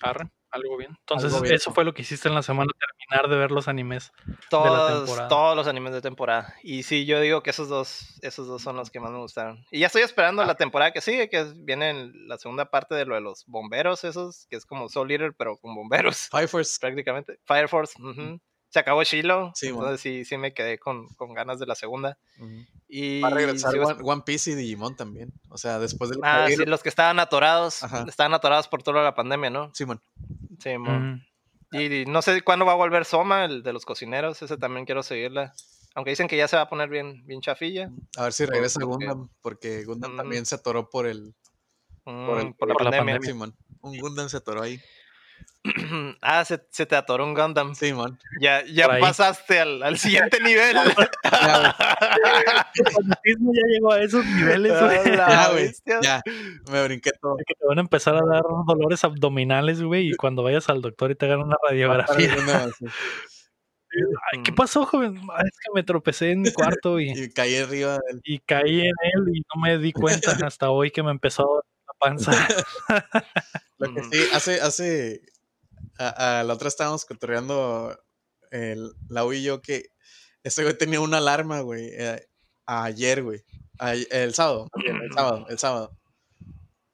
Arre, 0.00 0.28
algo 0.50 0.76
bien. 0.76 0.96
Entonces, 1.00 1.32
Algo 1.32 1.42
bien. 1.42 1.54
eso 1.56 1.72
fue 1.72 1.84
lo 1.84 1.92
que 1.94 2.02
hiciste 2.02 2.28
en 2.28 2.34
la 2.34 2.42
semana, 2.42 2.70
terminar 2.78 3.30
de 3.30 3.36
ver 3.36 3.50
los 3.50 3.68
animes. 3.68 4.12
Todos, 4.50 5.04
temporada. 5.04 5.28
todos 5.28 5.56
los 5.56 5.66
animes 5.66 5.92
de 5.92 6.00
temporada. 6.00 6.54
Y 6.62 6.82
sí, 6.84 7.04
yo 7.06 7.20
digo 7.20 7.42
que 7.42 7.50
esos 7.50 7.68
dos, 7.68 8.18
esos 8.22 8.46
dos 8.46 8.62
son 8.62 8.76
los 8.76 8.90
que 8.90 9.00
más 9.00 9.10
me 9.10 9.18
gustaron. 9.18 9.64
Y 9.70 9.80
ya 9.80 9.86
estoy 9.88 10.02
esperando 10.02 10.44
la 10.44 10.54
temporada 10.56 10.92
que 10.92 11.00
sigue, 11.00 11.28
que 11.28 11.44
viene 11.56 11.90
en 11.90 12.28
la 12.28 12.38
segunda 12.38 12.70
parte 12.70 12.94
de 12.94 13.04
lo 13.04 13.14
de 13.14 13.20
los 13.20 13.44
bomberos, 13.46 14.04
esos, 14.04 14.46
que 14.48 14.56
es 14.56 14.64
como 14.66 14.88
Soul 14.88 15.10
Eater, 15.10 15.34
pero 15.36 15.56
con 15.58 15.74
bomberos, 15.74 16.28
Five 16.30 16.48
Force. 16.48 16.78
prácticamente. 16.80 17.38
Fire 17.44 17.68
Force. 17.68 17.94
Se 18.70 18.78
acabó 18.78 19.02
Shiloh. 19.02 19.50
Sí, 19.54 19.70
bueno. 19.70 19.86
entonces 19.88 20.02
sí, 20.02 20.24
sí 20.26 20.36
me 20.36 20.52
quedé 20.52 20.78
con, 20.78 21.06
con 21.16 21.32
ganas 21.32 21.58
de 21.58 21.64
la 21.64 21.74
segunda. 21.74 22.18
Y 22.86 23.22
Va 23.22 23.28
a 23.28 23.30
regresar 23.30 23.74
One, 23.78 23.96
One 24.02 24.22
Piece 24.26 24.50
y 24.50 24.54
Digimon 24.56 24.94
también. 24.94 25.32
O 25.48 25.56
sea, 25.56 25.78
después 25.78 26.10
del. 26.10 26.20
Ah, 26.22 26.46
sí, 26.48 26.56
los 26.66 26.82
que 26.82 26.90
estaban 26.90 27.18
atorados, 27.18 27.82
Ajá. 27.82 28.04
estaban 28.06 28.34
atorados 28.34 28.68
por 28.68 28.82
toda 28.82 29.02
la 29.02 29.14
pandemia, 29.14 29.48
¿no? 29.48 29.74
Simón. 29.74 30.02
Sí. 30.58 30.70
Y, 31.72 31.94
y 32.02 32.06
no 32.06 32.22
sé 32.22 32.40
cuándo 32.42 32.64
va 32.64 32.72
a 32.72 32.76
volver 32.76 33.04
Soma, 33.04 33.44
el 33.44 33.62
de 33.62 33.72
los 33.72 33.84
cocineros, 33.84 34.40
ese 34.42 34.56
también 34.56 34.86
quiero 34.86 35.02
seguirla. 35.02 35.52
Aunque 35.94 36.10
dicen 36.10 36.28
que 36.28 36.36
ya 36.36 36.48
se 36.48 36.56
va 36.56 36.62
a 36.62 36.68
poner 36.68 36.88
bien, 36.88 37.24
bien 37.26 37.40
chafilla. 37.40 37.90
A 38.16 38.24
ver 38.24 38.32
si 38.32 38.44
regresa 38.46 38.80
porque- 38.80 39.06
Gundam, 39.06 39.28
porque 39.42 39.84
Gundam 39.84 40.14
Mm. 40.14 40.16
también 40.16 40.46
se 40.46 40.54
atoró 40.54 40.88
por 40.88 41.06
el. 41.06 41.34
Por, 42.04 42.40
el, 42.40 42.48
Mm, 42.48 42.52
por 42.54 42.68
la 42.68 42.74
por 42.74 42.84
la 42.84 42.90
pandemia. 42.90 43.14
pandemia. 43.16 43.20
Simón. 43.32 43.56
Un 43.82 43.98
Gundam 43.98 44.28
se 44.28 44.36
atoró 44.38 44.62
ahí. 44.62 44.80
ah, 46.22 46.44
se, 46.44 46.60
se 46.70 46.86
te 46.86 46.96
atoró 46.96 47.24
un 47.24 47.34
Gundam. 47.34 47.74
Simón. 47.74 48.18
Ya, 48.40 48.64
ya 48.64 48.86
ahí. 48.90 49.00
pasaste 49.00 49.60
al, 49.60 49.82
al 49.82 49.98
siguiente 49.98 50.38
nivel. 50.42 50.76
El 50.76 50.92
fanatismo 52.92 53.52
ya 53.52 53.62
llegó 53.68 53.92
a 53.92 54.02
esos 54.02 54.24
niveles, 54.24 54.72
güey. 54.80 54.98
A 54.98 55.04
la 55.16 55.28
Ya, 55.28 55.48
güey. 55.50 55.72
Ya. 56.02 56.22
Me 56.70 56.84
brinqué 56.84 57.10
todo. 57.20 57.36
que 57.46 57.54
te 57.54 57.66
van 57.66 57.78
a 57.78 57.80
empezar 57.82 58.14
a 58.16 58.24
dar 58.24 58.42
dolores 58.66 59.04
abdominales, 59.04 59.82
güey, 59.82 60.10
y 60.10 60.16
cuando 60.16 60.42
vayas 60.42 60.68
al 60.68 60.80
doctor 60.80 61.10
y 61.10 61.14
te 61.16 61.26
hagan 61.26 61.40
una 61.40 61.56
radiografía. 61.68 62.32
Ay, 64.32 64.42
¿Qué 64.44 64.52
pasó, 64.52 64.84
joven? 64.84 65.18
Ah, 65.32 65.42
Es 65.44 65.56
que 65.64 65.72
me 65.74 65.82
tropecé 65.82 66.32
en 66.32 66.42
mi 66.42 66.52
cuarto 66.52 67.00
y, 67.00 67.10
Y 67.10 67.30
caí 67.30 67.56
arriba 67.56 67.92
del. 68.06 68.20
y 68.22 68.38
caí 68.40 68.80
en 68.82 68.92
él 69.14 69.24
y 69.34 69.40
no 69.40 69.62
me 69.62 69.78
di 69.78 69.92
cuenta 69.92 70.36
hasta 70.46 70.70
hoy 70.70 70.90
que 70.90 71.02
me 71.02 71.10
empezó 71.10 71.42
a 71.42 71.46
doler 71.46 71.64
la 71.86 71.94
panza. 71.98 72.32
Lo 73.78 73.94
que 73.94 74.02
sí, 74.04 74.24
hace, 74.32 74.60
hace, 74.60 75.22
a, 75.98 76.40
a 76.40 76.44
la 76.44 76.54
otra 76.54 76.68
estábamos 76.68 77.04
cotorreando 77.04 77.96
el, 78.50 78.92
la 79.08 79.24
U 79.24 79.32
y 79.32 79.42
yo 79.42 79.60
que 79.62 79.90
ese 80.42 80.62
güey 80.62 80.76
tenía 80.76 81.00
una 81.00 81.18
alarma, 81.18 81.60
güey, 81.60 81.88
eh, 81.92 82.26
ayer, 82.66 83.22
güey, 83.22 83.44
el 84.10 84.34
sábado, 84.34 84.68
el 84.84 85.12
sábado, 85.12 85.46
el 85.48 85.58
sábado, 85.58 85.98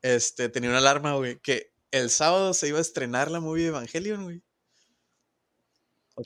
este, 0.03 0.49
tenía 0.49 0.71
una 0.71 0.79
alarma, 0.79 1.15
güey, 1.15 1.39
que 1.41 1.73
el 1.91 2.11
sábado 2.11 2.53
se 2.55 2.69
iba 2.69 2.79
a 2.79 2.83
estrenar 2.83 3.31
la 3.31 3.41
movie 3.41 3.69
Evangelion, 3.69 4.25
güey. 4.25 4.43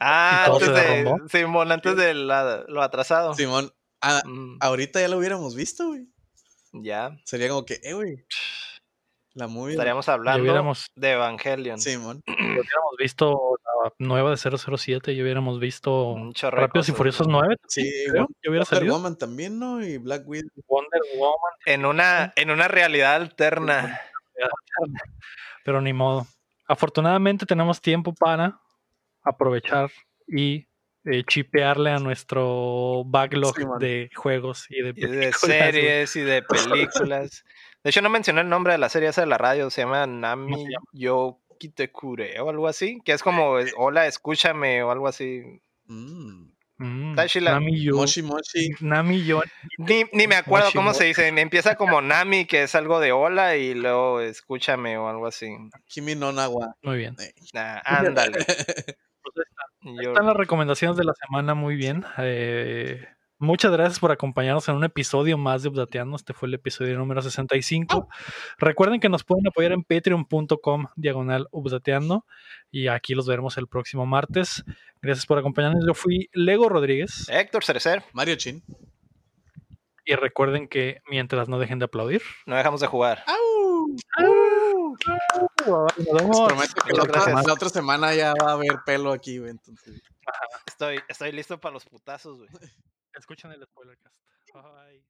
Ah, 0.00 0.44
¿Y 0.46 0.50
todo 0.50 0.56
antes 0.74 0.74
de? 0.74 1.38
Simón, 1.40 1.72
antes 1.72 1.96
de 1.96 2.14
la- 2.14 2.64
lo 2.68 2.82
atrasado. 2.82 3.34
Simón, 3.34 3.72
ah, 4.02 4.22
Mm, 4.24 4.58
ahorita 4.60 5.00
ya 5.00 5.08
lo 5.08 5.18
hubiéramos 5.18 5.54
visto, 5.54 5.88
güey. 5.88 6.06
ya, 6.72 7.18
Sería 7.24 7.48
como 7.48 7.64
que, 7.64 7.80
eh, 7.82 7.94
güey, 7.94 8.24
la 9.34 9.46
movie. 9.46 9.72
estaríamos 9.74 10.08
hablando 10.08 10.42
hubiéramos, 10.42 10.90
de 10.96 11.12
Evangelion. 11.12 11.78
Simón, 11.80 12.22
ya 12.26 12.32
hubiéramos 12.34 12.96
visto 12.98 13.58
la 13.84 13.92
nueva 13.98 14.30
de 14.30 14.36
007, 14.36 15.14
ya 15.14 15.22
hubiéramos 15.22 15.60
visto 15.60 16.16
Rápidos 16.50 16.88
y 16.88 16.92
Furiosos 16.92 17.26
güey. 17.26 17.38
9, 17.40 17.56
sí, 17.68 17.82
creo, 18.10 18.26
hubiera 18.48 18.64
Wonder 18.64 18.66
salido. 18.66 18.94
Woman 18.94 19.16
también, 19.16 19.58
¿no? 19.58 19.84
Y 19.84 19.98
Black 19.98 20.26
Widow. 20.26 20.50
Wonder 20.66 21.00
Woman, 21.16 21.52
En 21.66 21.84
una, 21.84 22.32
en 22.36 22.50
una 22.50 22.68
realidad 22.68 23.14
alterna. 23.16 24.00
pero 25.64 25.80
ni 25.80 25.92
modo. 25.92 26.26
Afortunadamente 26.66 27.46
tenemos 27.46 27.80
tiempo 27.80 28.14
para 28.14 28.60
aprovechar 29.22 29.90
y 30.26 30.66
eh, 31.04 31.24
chipearle 31.26 31.90
a 31.90 31.98
nuestro 31.98 33.02
backlog 33.06 33.56
Sí, 33.56 33.64
de 33.78 34.10
juegos 34.14 34.66
y 34.68 34.82
de 34.82 34.92
Y 34.94 35.06
de 35.06 35.32
series 35.32 36.16
y 36.16 36.20
de 36.20 36.42
películas. 37.08 37.44
De 37.84 37.90
hecho, 37.90 38.02
no 38.02 38.10
mencioné 38.10 38.40
el 38.42 38.48
nombre 38.48 38.72
de 38.72 38.78
la 38.78 38.88
serie 38.88 39.08
esa 39.08 39.20
de 39.22 39.26
la 39.28 39.38
radio, 39.38 39.70
se 39.70 39.82
llama 39.82 40.06
Nami 40.06 40.54
se 40.54 40.70
llama? 40.70 40.86
Yo 40.92 41.40
Kitekure 41.58 42.40
o 42.40 42.50
algo 42.50 42.68
así, 42.68 43.00
que 43.04 43.12
es 43.12 43.22
como 43.22 43.58
eh, 43.58 43.72
Hola, 43.76 44.06
escúchame 44.06 44.82
o 44.82 44.90
algo 44.90 45.08
así. 45.08 45.42
Mm. 45.86 46.50
Mm. 46.78 47.16
Nami 47.42 47.82
Yo. 47.82 47.96
Moshi 47.96 48.22
Moshi. 48.22 48.70
Nami 48.80 49.24
Yo. 49.24 49.42
Ni, 49.78 50.04
ni 50.12 50.28
me 50.28 50.36
acuerdo 50.36 50.66
Moshi 50.66 50.76
cómo 50.76 50.90
Mo- 50.90 50.94
se 50.94 51.04
dice, 51.04 51.32
me 51.32 51.40
empieza 51.40 51.74
como 51.74 52.00
Nami, 52.00 52.46
que 52.46 52.62
es 52.62 52.74
algo 52.76 53.00
de 53.00 53.10
hola, 53.10 53.56
y 53.56 53.74
luego 53.74 54.20
escúchame 54.20 54.96
o 54.96 55.08
algo 55.08 55.26
así. 55.26 55.48
Kimi 55.86 56.14
no 56.14 56.30
Nawa. 56.32 56.76
Muy 56.82 56.98
bien. 56.98 57.16
Ah, 57.54 57.82
ándale. 57.84 58.38
Pues 59.80 60.06
Están 60.08 60.26
las 60.26 60.36
recomendaciones 60.36 60.96
de 60.96 61.04
la 61.04 61.12
semana 61.14 61.54
muy 61.54 61.76
bien. 61.76 62.04
Eh, 62.18 63.06
muchas 63.38 63.72
gracias 63.72 63.98
por 63.98 64.10
acompañarnos 64.12 64.68
en 64.68 64.76
un 64.76 64.84
episodio 64.84 65.38
más 65.38 65.62
de 65.62 65.68
Updateando. 65.68 66.16
Este 66.16 66.34
fue 66.34 66.48
el 66.48 66.54
episodio 66.54 66.96
número 66.98 67.22
65. 67.22 68.08
Recuerden 68.58 69.00
que 69.00 69.08
nos 69.08 69.24
pueden 69.24 69.46
apoyar 69.46 69.72
en 69.72 69.84
patreon.com 69.84 70.86
diagonal 70.96 71.48
Updateando. 71.50 72.24
Y 72.70 72.88
aquí 72.88 73.14
los 73.14 73.26
veremos 73.26 73.56
el 73.58 73.68
próximo 73.68 74.06
martes. 74.06 74.64
Gracias 75.00 75.26
por 75.26 75.38
acompañarnos. 75.38 75.84
Yo 75.86 75.94
fui 75.94 76.28
Lego 76.32 76.68
Rodríguez. 76.68 77.26
Héctor 77.28 77.64
Cerecer, 77.64 78.04
Mario 78.12 78.36
Chin. 78.36 78.62
Y 80.04 80.14
recuerden 80.14 80.68
que 80.68 81.00
mientras 81.10 81.48
no 81.48 81.58
dejen 81.58 81.78
de 81.78 81.84
aplaudir. 81.84 82.22
no 82.46 82.56
dejamos 82.56 82.80
de 82.80 82.86
jugar. 82.86 83.24
Nos 84.18 85.96
Les 85.98 86.12
vemos. 86.14 86.40
prometo 86.48 86.74
que 86.86 86.92
otra, 87.00 87.42
la 87.42 87.52
otra 87.52 87.68
semana 87.68 88.14
ya 88.14 88.32
va 88.34 88.50
a 88.50 88.54
haber 88.54 88.78
pelo 88.86 89.12
aquí, 89.12 89.38
güey. 89.38 89.50
Entonces. 89.50 90.00
Estoy, 90.66 91.00
estoy 91.08 91.32
listo 91.32 91.58
para 91.58 91.74
los 91.74 91.84
putazos, 91.84 92.38
güey. 92.38 92.48
Escuchen 93.18 93.50
el 93.52 93.64
spoilercast. 93.64 94.16
Bye. 94.54 95.04